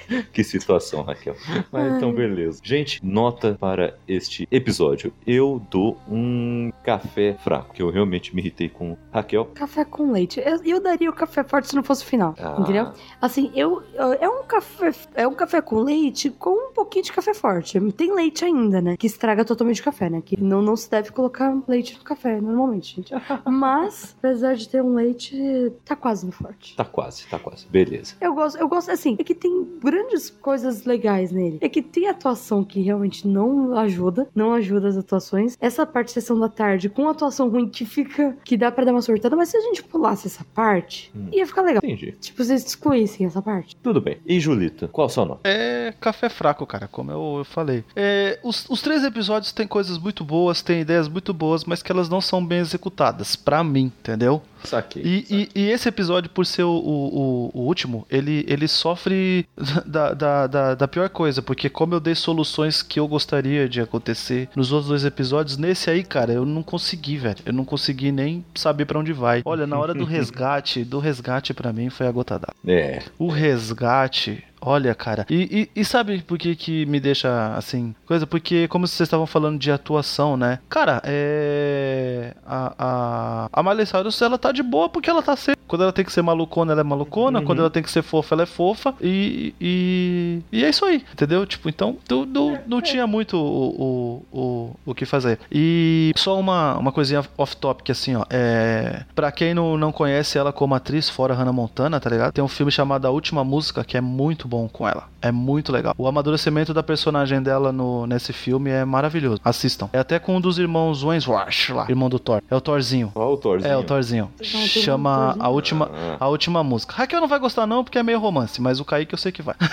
que 0.32 0.42
situação, 0.42 1.02
Raquel. 1.02 1.36
Mas 1.70 1.94
então, 1.94 2.12
beleza. 2.12 2.60
Gente, 2.62 3.04
nota 3.04 3.56
para 3.58 3.96
este 4.06 4.48
episódio. 4.50 5.12
Eu 5.24 5.62
dou 5.70 5.96
um 6.08 6.72
café 6.82 7.34
fraco, 7.34 7.72
que 7.72 7.80
eu 7.80 7.90
realmente 7.90 8.34
me 8.34 8.42
irritei 8.42 8.68
com 8.68 8.96
Raquel. 9.12 9.44
Café 9.54 9.84
com 9.84 10.10
leite. 10.10 10.42
Eu, 10.44 10.60
eu 10.64 10.82
daria 10.82 11.08
o 11.08 11.12
café 11.12 11.44
forte 11.44 11.68
se 11.68 11.76
não 11.76 11.84
fosse 11.84 12.02
o 12.02 12.06
final. 12.06 12.34
Ah. 12.38 12.56
Entendeu? 12.58 12.92
Assim, 13.20 13.52
eu. 13.54 13.82
É 14.20 14.28
um 14.28 14.42
café. 14.42 14.90
É 15.14 15.28
um 15.28 15.34
café 15.34 15.60
com 15.60 15.82
leite 15.82 16.30
com 16.30 16.70
um 16.70 16.72
pouquinho 16.72 17.04
de 17.04 17.12
café 17.12 17.32
forte. 17.32 17.78
Tem 17.92 18.12
leite 18.12 18.44
ainda, 18.44 18.80
né? 18.80 18.96
Que 18.96 19.06
estraga 19.06 19.44
totalmente 19.44 19.80
o 19.80 19.84
café, 19.84 20.10
né? 20.10 20.20
Que 20.20 20.40
não, 20.42 20.60
não 20.60 20.74
se 20.74 20.90
deve 20.90 21.12
colocar 21.12 21.56
leite 21.68 21.96
no 21.96 22.02
café, 22.02 22.17
normalmente, 22.40 22.96
gente. 22.96 23.12
Mas, 23.46 24.14
apesar 24.18 24.54
de 24.54 24.68
ter 24.68 24.82
um 24.82 24.94
leite, 24.94 25.72
tá 25.84 25.94
quase 25.96 26.26
no 26.26 26.32
forte. 26.32 26.74
Tá 26.76 26.84
quase, 26.84 27.26
tá 27.26 27.38
quase. 27.38 27.66
Beleza. 27.68 28.14
Eu 28.20 28.34
gosto, 28.34 28.58
eu 28.58 28.68
gosto 28.68 28.90
assim, 28.90 29.16
é 29.18 29.24
que 29.24 29.34
tem 29.34 29.66
grandes 29.82 30.30
coisas 30.30 30.84
legais 30.84 31.30
nele. 31.32 31.58
É 31.60 31.68
que 31.68 31.82
tem 31.82 32.08
atuação 32.08 32.64
que 32.64 32.80
realmente 32.80 33.26
não 33.26 33.76
ajuda, 33.78 34.28
não 34.34 34.52
ajuda 34.52 34.88
as 34.88 34.96
atuações. 34.96 35.56
Essa 35.60 35.84
parte 35.86 36.12
sessão 36.12 36.38
da 36.38 36.48
tarde 36.48 36.88
com 36.88 37.08
atuação 37.08 37.48
ruim 37.48 37.68
que 37.68 37.84
fica, 37.84 38.36
que 38.44 38.56
dá 38.56 38.70
pra 38.70 38.84
dar 38.84 38.92
uma 38.92 39.02
sortada, 39.02 39.36
mas 39.36 39.48
se 39.50 39.56
a 39.56 39.60
gente 39.60 39.82
pulasse 39.82 40.26
essa 40.26 40.44
parte, 40.54 41.10
Hum. 41.14 41.28
ia 41.32 41.46
ficar 41.46 41.62
legal. 41.62 41.80
Entendi. 41.84 42.12
Tipo, 42.20 42.42
vocês 42.44 42.64
excluíssem 42.64 43.26
essa 43.26 43.40
parte. 43.42 43.76
Tudo 43.76 44.00
bem. 44.00 44.18
E 44.26 44.38
Julita, 44.40 44.88
qual 44.88 45.06
a 45.06 45.10
sua 45.10 45.24
nota? 45.24 45.40
É 45.48 45.92
café 46.00 46.28
fraco, 46.28 46.66
cara, 46.66 46.86
como 46.88 47.10
eu, 47.10 47.36
eu 47.38 47.44
falei. 47.44 47.84
É, 47.96 48.38
os, 48.42 48.68
os 48.68 48.80
três 48.82 49.04
episódios 49.04 49.52
têm 49.52 49.66
coisas 49.66 49.98
muito 49.98 50.24
boas, 50.24 50.62
têm 50.62 50.80
ideias 50.80 51.08
muito 51.08 51.32
boas, 51.32 51.64
mas 51.64 51.82
que 51.82 51.90
elas 51.92 52.07
não 52.08 52.20
são 52.20 52.44
bem 52.44 52.58
executadas, 52.58 53.36
pra 53.36 53.62
mim, 53.64 53.92
entendeu? 54.00 54.42
Saquei. 54.64 55.02
E, 55.04 55.26
e- 55.30 55.48
e 55.62 55.70
esse 55.70 55.88
episódio, 55.88 56.28
por 56.30 56.44
ser 56.44 56.64
o, 56.64 56.70
o- 56.72 57.50
o 57.54 57.60
último, 57.62 58.04
ele, 58.10 58.44
ele 58.48 58.66
sofre 58.66 59.46
da, 59.86 60.12
da, 60.14 60.46
da, 60.48 60.74
da 60.74 60.88
pior 60.88 61.08
coisa, 61.08 61.40
porque 61.40 61.68
como 61.70 61.94
eu 61.94 62.00
dei 62.00 62.14
soluções 62.16 62.82
que 62.82 62.98
eu 62.98 63.06
gostaria 63.06 63.68
de 63.68 63.80
acontecer 63.80 64.48
nos 64.56 64.72
outros 64.72 64.88
dois 64.88 65.04
episódios, 65.04 65.56
nesse 65.56 65.88
aí, 65.90 66.02
cara, 66.02 66.32
eu 66.32 66.44
não 66.44 66.62
consegui, 66.62 67.16
velho. 67.18 67.36
Eu 67.46 67.52
não 67.52 67.64
consegui 67.64 68.10
nem 68.10 68.44
saber 68.54 68.84
pra 68.84 68.98
onde 68.98 69.12
vai. 69.12 69.42
Olha, 69.44 69.66
na 69.66 69.78
hora 69.78 69.94
do 69.94 70.04
resgate, 70.04 70.82
do 70.84 70.98
resgate 70.98 71.54
pra 71.54 71.72
mim 71.72 71.88
foi 71.88 72.06
a 72.08 72.10
gota 72.12 72.36
d'água. 72.38 72.54
É. 72.66 73.00
O 73.18 73.28
resgate. 73.28 74.42
Olha, 74.60 74.94
cara. 74.94 75.26
E, 75.30 75.68
e- 75.74 75.80
e 75.80 75.84
sabe 75.84 76.20
por 76.22 76.36
que, 76.38 76.54
que 76.56 76.86
me 76.86 76.98
deixa 77.00 77.54
assim? 77.56 77.94
Coisa, 78.06 78.26
porque 78.26 78.66
como 78.68 78.86
vocês 78.86 79.06
estavam 79.06 79.26
falando 79.26 79.58
de 79.58 79.70
atuação, 79.70 80.36
né? 80.36 80.58
Cara, 80.68 81.00
é. 81.04 82.34
A, 82.46 82.72
a, 82.78 83.48
a 83.52 83.62
Miley 83.62 83.86
Cyrus, 83.86 84.20
ela 84.22 84.38
tá 84.38 84.52
de 84.52 84.62
boa 84.62 84.88
porque 84.88 85.08
ela 85.10 85.22
tá 85.22 85.36
sempre. 85.36 85.58
Quando 85.68 85.82
ela 85.82 85.92
tem 85.92 86.04
que 86.04 86.12
ser 86.12 86.22
malucona, 86.22 86.72
ela 86.72 86.80
é 86.80 86.84
malucona. 86.84 87.40
Uhum. 87.40 87.44
Quando 87.44 87.58
ela 87.60 87.70
tem 87.70 87.82
que 87.82 87.90
ser 87.90 88.02
fofa, 88.02 88.34
ela 88.34 88.42
é 88.44 88.46
fofa. 88.46 88.94
E. 89.00 89.54
E, 89.60 90.40
e 90.50 90.64
é 90.64 90.68
isso 90.70 90.84
aí, 90.84 91.04
entendeu? 91.12 91.44
Tipo, 91.46 91.68
então, 91.68 91.96
tu, 92.06 92.26
tu- 92.26 92.58
não 92.66 92.80
tinha 92.80 93.06
muito 93.06 93.36
o, 93.36 94.22
o, 94.32 94.38
o, 94.40 94.76
o 94.86 94.94
que 94.94 95.04
fazer. 95.04 95.38
E 95.52 96.12
só 96.16 96.38
uma, 96.38 96.76
uma 96.78 96.90
coisinha 96.92 97.22
off-topic, 97.36 97.90
assim, 97.90 98.16
ó. 98.16 98.24
É. 98.30 99.04
Pra 99.14 99.30
quem 99.30 99.52
não, 99.54 99.76
não 99.76 99.92
conhece 99.92 100.38
ela 100.38 100.52
como 100.52 100.74
atriz, 100.74 101.08
fora 101.10 101.34
Hannah 101.34 101.52
Montana, 101.52 102.00
tá 102.00 102.08
ligado? 102.08 102.32
Tem 102.32 102.42
um 102.42 102.48
filme 102.48 102.72
chamado 102.72 103.06
A 103.06 103.10
Última 103.10 103.44
Música, 103.44 103.84
que 103.84 103.96
é 103.96 104.00
muito 104.00 104.47
bom 104.48 104.68
com 104.68 104.88
ela. 104.88 105.04
É 105.20 105.30
muito 105.32 105.70
legal. 105.72 105.94
O 105.98 106.06
amadurecimento 106.06 106.72
da 106.72 106.82
personagem 106.82 107.42
dela 107.42 107.70
no, 107.72 108.06
nesse 108.06 108.32
filme 108.32 108.70
é 108.70 108.84
maravilhoso. 108.84 109.40
Assistam. 109.44 109.88
É 109.92 109.98
até 109.98 110.18
com 110.18 110.36
um 110.36 110.40
dos 110.40 110.58
irmãos 110.58 111.02
Wenswash 111.04 111.70
lá, 111.70 111.86
irmão 111.88 112.08
do 112.08 112.18
Thor. 112.18 112.40
É 112.50 112.54
o 112.56 112.60
Thorzinho. 112.60 113.10
Qual 113.12 113.26
o 113.28 113.30
autorzinho? 113.32 113.70
É, 113.72 113.76
o 113.76 113.82
Thorzinho. 113.82 114.30
Chama 114.42 115.24
Thorzinho. 115.34 115.44
a 115.44 115.48
última, 115.48 115.90
Ah. 115.92 116.16
a 116.20 116.28
última 116.28 116.62
música. 116.64 116.94
Raquel 116.94 117.20
não 117.20 117.28
vai 117.28 117.38
gostar 117.38 117.66
não, 117.66 117.82
porque 117.84 117.98
é 117.98 118.02
meio 118.02 118.18
romance, 118.18 118.60
mas 118.62 118.80
o 118.80 118.84
Kaique 118.84 119.12
eu 119.14 119.18
sei 119.18 119.30
que 119.32 119.42
vai. 119.42 119.54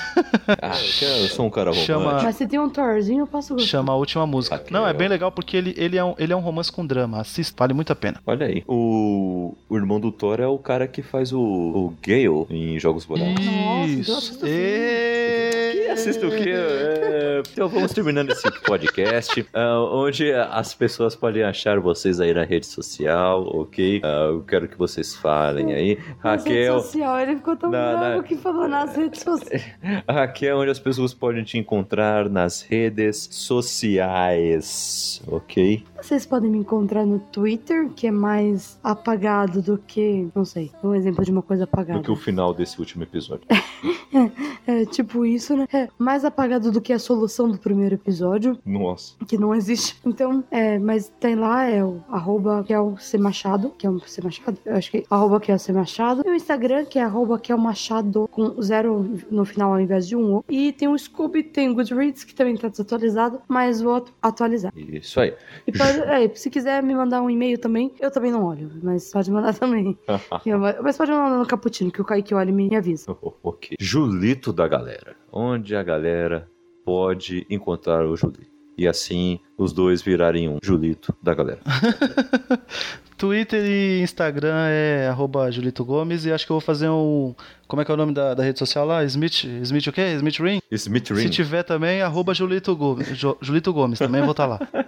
Ah, 0.62 0.74
eu, 1.02 1.28
sou 1.30 1.46
um 1.48 1.50
cara 1.50 1.72
romântico. 1.72 1.88
Chama- 2.00 2.22
Mas 2.22 2.36
se 2.36 2.46
tem 2.48 2.60
um 2.60 2.70
Thorzinho, 2.70 3.22
eu 3.22 3.28
posso 3.28 3.54
gostar. 3.56 3.68
Chama 3.68 3.94
a 3.94 3.96
última 3.96 4.28
música. 4.28 4.56
Raquel. 4.58 4.72
Não, 4.80 4.88
é 4.88 4.94
bem 4.94 5.08
legal 5.08 5.32
porque 5.32 5.58
ele, 5.58 5.74
ele, 5.76 5.98
é, 5.98 6.04
um, 6.04 6.14
ele 6.20 6.34
é 6.34 6.36
um 6.36 6.40
romance 6.40 6.72
com 6.72 6.86
drama. 6.86 7.20
Assista, 7.22 7.56
vale 7.58 7.74
muito 7.74 7.92
a 7.92 7.96
pena. 7.96 8.20
Olha 8.28 8.46
aí. 8.46 8.64
O, 8.68 9.56
o 9.68 9.76
irmão 9.76 10.00
do 10.00 10.12
Thor 10.12 10.40
é 10.40 10.46
o 10.48 10.58
cara 10.60 10.88
que 10.88 11.02
faz 11.02 11.32
o, 11.34 11.40
o 11.40 11.94
Gale 12.06 12.46
em 12.52 12.80
Jogos 12.80 13.06
Vorazes. 13.06 13.36
Nossa, 13.46 13.88
Isso. 13.90 14.22
sim. 14.34 14.40
Que 14.66 15.88
assiste 15.90 16.26
o 16.26 16.30
quê? 16.30 16.52
É, 16.52 17.44
então 17.52 17.70
vamos 17.70 17.94
terminando 17.94 18.32
esse 18.32 18.50
podcast, 18.62 19.42
uh, 19.42 19.48
onde 19.94 20.34
as 20.34 20.74
pessoas 20.74 21.16
podem 21.16 21.44
achar 21.44 21.80
vocês 21.80 22.20
aí 22.20 22.34
na 22.34 22.44
rede 22.44 22.66
social, 22.66 23.46
ok? 23.48 24.00
Uh, 24.00 24.06
eu 24.06 24.44
quero 24.44 24.68
que 24.68 24.78
vocês 24.78 25.16
falem 25.16 25.74
aí. 25.74 26.00
Raquel. 26.20 26.76
Rede 26.76 26.86
social, 26.86 27.20
ele 27.20 27.36
ficou 27.36 27.56
tão 27.56 27.70
na, 27.70 27.96
bravo 27.98 28.18
na... 28.18 28.24
que 28.24 28.36
falou 28.36 28.68
nas 28.68 28.96
redes 28.96 29.22
sociais. 29.22 29.64
Raquel, 30.10 30.58
onde 30.60 30.72
as 30.72 30.80
pessoas 30.80 31.14
podem 31.14 31.44
te 31.44 31.58
encontrar 31.58 32.30
nas 32.30 32.62
redes 32.62 33.30
sociais, 33.32 35.22
ok? 35.28 35.84
Vocês 36.02 36.26
podem 36.26 36.50
me 36.52 36.58
encontrar 36.60 37.06
no 37.06 37.20
Twitter, 37.20 37.90
que 37.90 38.08
é 38.08 38.12
mais 38.12 38.80
apagado 38.84 39.62
do 39.62 39.78
que. 39.78 40.28
Não 40.36 40.46
sei, 40.46 40.72
um 40.84 40.94
exemplo 40.94 41.24
de 41.24 41.32
uma 41.32 41.42
coisa 41.42 41.64
apagada. 41.64 42.00
Do 42.00 42.06
que 42.06 42.12
o 42.12 42.16
final 42.16 42.54
desse 42.54 42.80
último 42.80 43.04
episódio. 43.04 43.46
é, 44.65 44.86
tipo 44.86 45.26
isso, 45.26 45.56
né? 45.56 45.68
É 45.73 45.88
mais 45.98 46.26
apagado 46.26 46.72
do 46.72 46.82
que 46.82 46.94
a 46.94 46.99
solução 46.99 47.49
do 47.49 47.57
primeiro 47.57 47.95
episódio. 47.95 48.57
Nossa. 48.65 49.15
Que 49.27 49.38
não 49.38 49.53
existe. 49.53 49.98
Então, 50.06 50.44
é, 50.52 50.80
mas 50.80 51.11
tem 51.19 51.36
lá, 51.36 51.65
é 51.65 51.84
o 51.84 52.02
arroba 52.10 52.64
que 52.64 52.73
é 52.73 52.80
o 52.80 52.98
C 52.98 53.18
Machado, 53.18 53.72
que 53.77 53.86
é 53.86 53.90
o 53.90 53.99
C 53.99 54.22
Machado, 54.22 54.57
eu 54.65 54.76
acho 54.76 54.91
que 54.91 55.06
arroba 55.10 55.40
que 55.40 55.52
é 55.52 55.56
o 55.56 55.60
C 55.60 55.72
Machado. 55.72 56.23
E 56.26 56.30
o 56.30 56.36
Instagram, 56.36 56.86
que 56.86 56.99
é 56.99 57.03
arroba 57.03 57.40
que 57.40 57.52
é 57.52 57.56
o 57.56 57.60
Machado, 57.60 58.27
com 58.32 58.61
zero 58.61 59.10
no 59.30 59.45
final 59.45 59.73
ao 59.73 59.80
invés 59.80 60.07
de 60.07 60.15
um. 60.15 60.44
E 60.49 60.72
tem 60.72 60.88
o 60.88 60.98
Scooby, 60.98 61.44
tem 61.44 61.69
o 61.69 61.76
Goodreads, 61.76 62.23
que 62.23 62.34
também 62.34 62.56
tá 62.56 62.68
desatualizado, 62.68 63.41
mas 63.48 63.82
vou 63.82 64.06
atualizar. 64.22 64.72
Isso 64.76 65.19
aí. 65.19 65.34
E 65.68 65.72
pode, 65.72 65.99
é, 65.99 66.30
se 66.36 66.49
quiser 66.49 66.82
me 66.84 66.94
mandar 66.95 67.22
um 67.22 67.30
e-mail 67.30 67.57
também, 67.57 67.94
eu 67.99 68.11
também 68.11 68.32
não 68.32 68.45
olho, 68.45 68.72
mas 68.82 69.11
pode 69.11 69.32
mandar 69.32 69.53
também. 69.53 69.98
mas 70.82 70.98
pode 70.98 71.11
mandar 71.11 71.38
no 71.38 71.45
Caputino, 71.45 71.91
que 71.91 72.02
o 72.02 72.06
Kaique 72.06 72.34
olha 72.34 72.49
e 72.49 72.53
me 72.53 72.76
avisa. 72.76 73.15
ok. 73.44 73.76
Julito 73.80 74.45
da 74.54 74.68
galera. 74.68 75.16
Onde 75.32 75.76
a 75.76 75.84
galera 75.84 76.50
pode 76.84 77.46
encontrar 77.50 78.06
o 78.06 78.16
Julito? 78.16 78.56
E 78.78 78.88
assim 78.88 79.40
os 79.57 79.73
dois 79.73 80.02
virarem 80.02 80.49
um 80.49 80.57
Julito 80.61 81.15
da 81.22 81.34
galera. 81.34 81.60
Twitter 83.18 83.64
e 83.65 84.02
Instagram 84.02 84.68
é 84.68 85.07
arroba 85.07 85.49
Julito 85.49 85.86
Gomes 85.86 86.26
e 86.26 86.32
acho 86.32 86.45
que 86.45 86.52
eu 86.52 86.56
vou 86.56 86.61
fazer 86.61 86.90
um. 86.90 87.34
Como 87.68 87.82
é 87.82 87.86
que 87.86 87.91
é 87.91 87.94
o 87.94 87.98
nome 87.98 88.14
da, 88.14 88.34
da 88.34 88.44
rede 88.44 88.60
social 88.60 88.86
lá? 88.86 89.03
Smith. 89.06 89.45
Smith 89.64 89.88
o 89.88 89.91
quê? 89.94 90.14
Smith 90.15 90.38
Ring? 90.40 90.60
Smith 90.72 91.10
Ring. 91.10 91.22
Se 91.22 91.30
tiver 91.30 91.64
também, 91.64 92.02
arroba 92.02 92.34
Julito 92.34 92.76
Gomes. 92.76 93.07
Julito 93.41 93.72
Gomes, 93.72 93.99
também 93.99 94.22
vou 94.22 94.32
estar 94.32 94.48
tá 94.48 94.60
lá. 94.60 94.86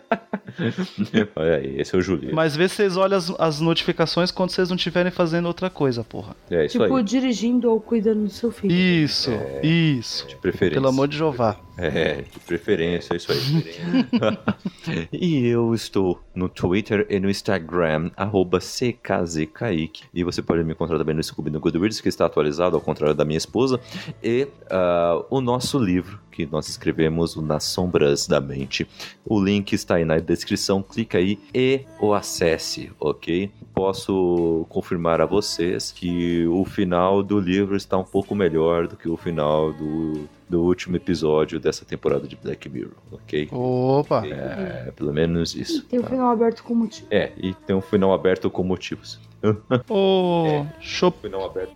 Olha 1.35 1.55
aí, 1.55 1.79
esse 1.79 1.95
é 1.95 1.97
o 1.97 2.01
Julito. 2.01 2.35
Mas 2.35 2.55
vê 2.55 2.67
se 2.67 2.75
vocês 2.75 2.97
olham 2.97 3.17
as, 3.17 3.29
as 3.39 3.59
notificações 3.59 4.31
quando 4.31 4.51
vocês 4.51 4.69
não 4.69 4.75
estiverem 4.75 5.11
fazendo 5.11 5.45
outra 5.45 5.69
coisa, 5.69 6.03
porra. 6.03 6.35
É 6.49 6.65
isso 6.65 6.79
tipo, 6.79 6.95
aí. 6.95 7.03
dirigindo 7.03 7.71
ou 7.71 7.79
cuidando 7.79 8.23
do 8.23 8.29
seu 8.29 8.51
filho. 8.51 8.73
Isso, 8.73 9.31
é, 9.31 9.65
isso. 9.65 10.27
De 10.27 10.35
preferência. 10.35 10.81
Pelo 10.81 10.89
amor 10.89 11.07
de 11.07 11.17
Jeová. 11.17 11.57
É, 11.77 12.23
de 12.23 12.39
preferência, 12.39 13.13
é 13.13 13.17
isso 13.17 13.31
aí. 13.31 13.39
e 15.11 15.47
eu 15.47 15.73
estou 15.73 16.21
no 16.33 16.47
Twitter 16.47 17.05
e 17.09 17.19
no 17.19 17.29
Instagram, 17.29 18.11
arroba 18.15 18.59
CKZKaique. 18.59 20.03
E 20.13 20.23
você 20.23 20.41
pode 20.41 20.63
me 20.63 20.73
encontrar 20.73 20.97
também 20.97 21.15
no 21.15 21.23
Scooby 21.23 21.49
no 21.49 21.59
Goodreads, 21.59 22.01
que 22.01 22.09
está 22.09 22.25
atualizado, 22.25 22.75
ao 22.75 22.81
contrário 22.81 23.15
da 23.15 23.25
minha 23.25 23.37
esposa. 23.37 23.79
E 24.23 24.47
uh, 24.65 25.25
o 25.29 25.41
nosso 25.41 25.79
livro, 25.79 26.19
que 26.31 26.45
nós 26.45 26.69
escrevemos, 26.69 27.35
Nas 27.35 27.63
Sombras 27.63 28.27
da 28.27 28.39
Mente. 28.39 28.87
O 29.25 29.41
link 29.43 29.73
está 29.73 29.95
aí 29.95 30.05
na 30.05 30.19
descrição, 30.19 30.83
clica 30.83 31.17
aí 31.17 31.39
e 31.53 31.81
o 31.99 32.13
acesse, 32.13 32.91
ok? 32.99 33.51
Posso 33.73 34.65
confirmar 34.69 35.21
a 35.21 35.25
vocês 35.25 35.91
que 35.91 36.45
o 36.47 36.63
final 36.65 37.23
do 37.23 37.39
livro 37.39 37.75
está 37.75 37.97
um 37.97 38.03
pouco 38.03 38.35
melhor 38.35 38.87
do 38.87 38.95
que 38.95 39.09
o 39.09 39.17
final 39.17 39.73
do 39.73 40.27
do 40.49 40.61
último 40.63 40.95
episódio 40.95 41.59
dessa 41.59 41.83
temporada 41.83 42.27
de 42.27 42.35
Black 42.35 42.69
Mirror, 42.69 42.93
ok? 43.11 43.49
Opa! 43.51 44.25
É, 44.25 44.91
pelo 44.95 45.13
menos 45.13 45.55
isso. 45.55 45.79
E 45.79 45.81
tem 45.81 45.99
um 45.99 46.03
tá? 46.03 46.09
final 46.09 46.31
aberto 46.31 46.63
com 46.63 46.73
motivos. 46.73 47.07
É, 47.11 47.31
e 47.37 47.53
tem 47.53 47.75
um 47.75 47.81
final 47.81 48.13
aberto 48.13 48.49
com 48.49 48.63
motivos. 48.63 49.19
oh, 49.89 50.45
é, 50.47 50.65
deixa, 50.79 51.05
eu, 51.05 51.13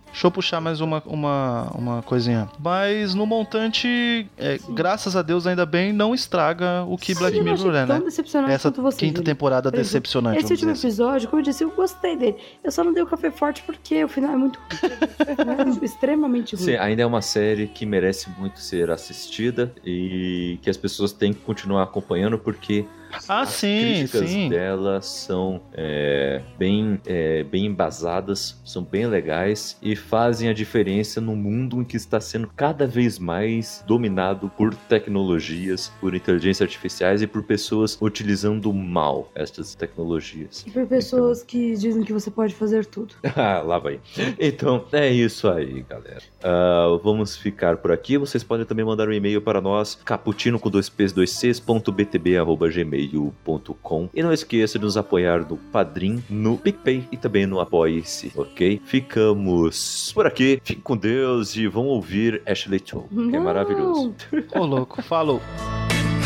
deixa 0.06 0.26
eu 0.26 0.30
puxar 0.30 0.60
mais 0.60 0.80
uma, 0.80 1.02
uma, 1.06 1.70
uma 1.74 2.02
coisinha. 2.02 2.48
Mas 2.58 3.14
no 3.14 3.24
montante, 3.24 4.26
é, 4.36 4.58
graças 4.70 5.14
a 5.14 5.22
Deus, 5.22 5.46
ainda 5.46 5.64
bem, 5.64 5.92
não 5.92 6.14
estraga 6.14 6.84
o 6.84 6.96
que 6.98 7.14
Sim, 7.14 7.20
Black 7.20 7.40
Mirror 7.40 7.74
é, 7.74 7.86
né? 7.86 8.02
Essa 8.48 8.70
vocês, 8.70 8.96
quinta 8.96 9.22
temporada 9.22 9.68
exemplo, 9.68 9.82
decepcionante. 9.82 10.38
Esse 10.38 10.52
último 10.52 10.72
assim. 10.72 10.88
episódio, 10.88 11.28
como 11.28 11.40
eu 11.40 11.44
disse, 11.44 11.64
eu 11.64 11.70
gostei 11.70 12.16
dele. 12.16 12.36
Eu 12.64 12.72
só 12.72 12.82
não 12.82 12.92
dei 12.92 13.02
o 13.02 13.06
café 13.06 13.30
forte 13.30 13.62
porque 13.62 14.02
o 14.04 14.08
final 14.08 14.32
é 14.32 14.36
muito 14.36 14.58
ruim. 14.58 15.82
é 15.82 15.84
extremamente 15.84 16.56
ruim. 16.56 16.64
Sim, 16.64 16.76
ainda 16.76 17.02
é 17.02 17.06
uma 17.06 17.22
série 17.22 17.68
que 17.68 17.86
merece 17.86 18.28
muito 18.38 18.58
ser 18.58 18.90
assistida 18.90 19.72
e 19.84 20.58
que 20.62 20.68
as 20.68 20.76
pessoas 20.76 21.12
têm 21.12 21.32
que 21.32 21.40
continuar 21.40 21.84
acompanhando 21.84 22.38
porque 22.38 22.86
ah, 23.28 23.42
As 23.42 23.50
sim, 23.50 23.80
críticas 23.80 24.30
sim. 24.30 24.48
dela 24.48 25.00
são 25.00 25.60
é, 25.72 26.42
bem, 26.58 27.00
é, 27.06 27.44
bem 27.44 27.66
embasadas, 27.66 28.60
são 28.64 28.82
bem 28.82 29.06
legais 29.06 29.76
e 29.82 29.94
fazem 29.94 30.48
a 30.48 30.52
diferença 30.52 31.20
no 31.20 31.36
mundo 31.36 31.80
em 31.80 31.84
que 31.84 31.96
está 31.96 32.20
sendo 32.20 32.48
cada 32.48 32.86
vez 32.86 33.18
mais 33.18 33.84
dominado 33.86 34.50
por 34.56 34.74
tecnologias, 34.74 35.92
por 36.00 36.14
inteligências 36.14 36.62
artificiais 36.62 37.22
e 37.22 37.26
por 37.26 37.42
pessoas 37.42 37.98
utilizando 38.00 38.72
mal 38.72 39.30
estas 39.34 39.74
tecnologias. 39.74 40.64
E 40.66 40.70
por 40.70 40.86
pessoas 40.86 41.38
então... 41.38 41.48
que 41.48 41.76
dizem 41.76 42.02
que 42.02 42.12
você 42.12 42.30
pode 42.30 42.54
fazer 42.54 42.86
tudo. 42.86 43.14
ah, 43.36 43.60
lá 43.60 43.78
vai. 43.78 44.00
Então, 44.38 44.84
é 44.92 45.10
isso 45.10 45.48
aí, 45.48 45.84
galera. 45.88 46.22
Uh, 46.42 46.98
vamos 46.98 47.36
ficar 47.36 47.76
por 47.76 47.92
aqui. 47.92 48.16
Vocês 48.16 48.42
podem 48.42 48.64
também 48.64 48.84
mandar 48.84 49.08
um 49.08 49.12
e-mail 49.12 49.40
para 49.40 49.60
nós, 49.60 49.94
caputino 49.94 50.58
com 50.58 50.70
dois 50.70 50.88
p's, 50.88 51.12
dois 51.12 51.30
c's, 51.30 51.60
ponto 51.60 51.92
btb, 51.92 52.36
arroba, 52.36 52.68
gmail 52.68 53.01
gmail.com. 53.06 54.08
E 54.14 54.22
não 54.22 54.32
esqueça 54.32 54.78
de 54.78 54.84
nos 54.84 54.96
apoiar 54.96 55.40
no 55.48 55.56
Padrim, 55.56 56.22
no 56.28 56.56
PicPay 56.56 57.08
e 57.10 57.16
também 57.16 57.46
no 57.46 57.60
Apoie-se, 57.60 58.32
ok? 58.36 58.80
Ficamos 58.84 60.12
por 60.12 60.26
aqui. 60.26 60.60
Fique 60.64 60.80
com 60.80 60.96
Deus 60.96 61.56
e 61.56 61.66
vão 61.66 61.86
ouvir 61.86 62.42
Ashley 62.46 62.80
Toll, 62.80 63.08
que 63.08 63.36
é 63.36 63.40
maravilhoso. 63.40 64.14
Ô, 64.54 64.60
oh, 64.60 64.66
louco, 64.66 65.02
falou. 65.02 65.40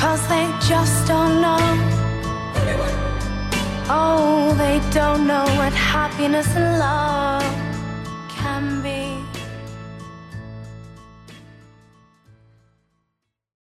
Cause 0.00 0.26
they 0.28 0.46
just 0.60 1.06
don't 1.06 1.40
know. 1.40 1.56
Oh, 3.88 4.54
they 4.58 4.80
don't 4.92 5.26
know 5.26 5.44
what 5.56 5.72
happiness 5.72 6.46
and 6.56 6.78
love 6.78 7.44
can 8.28 8.82
be. 8.82 9.05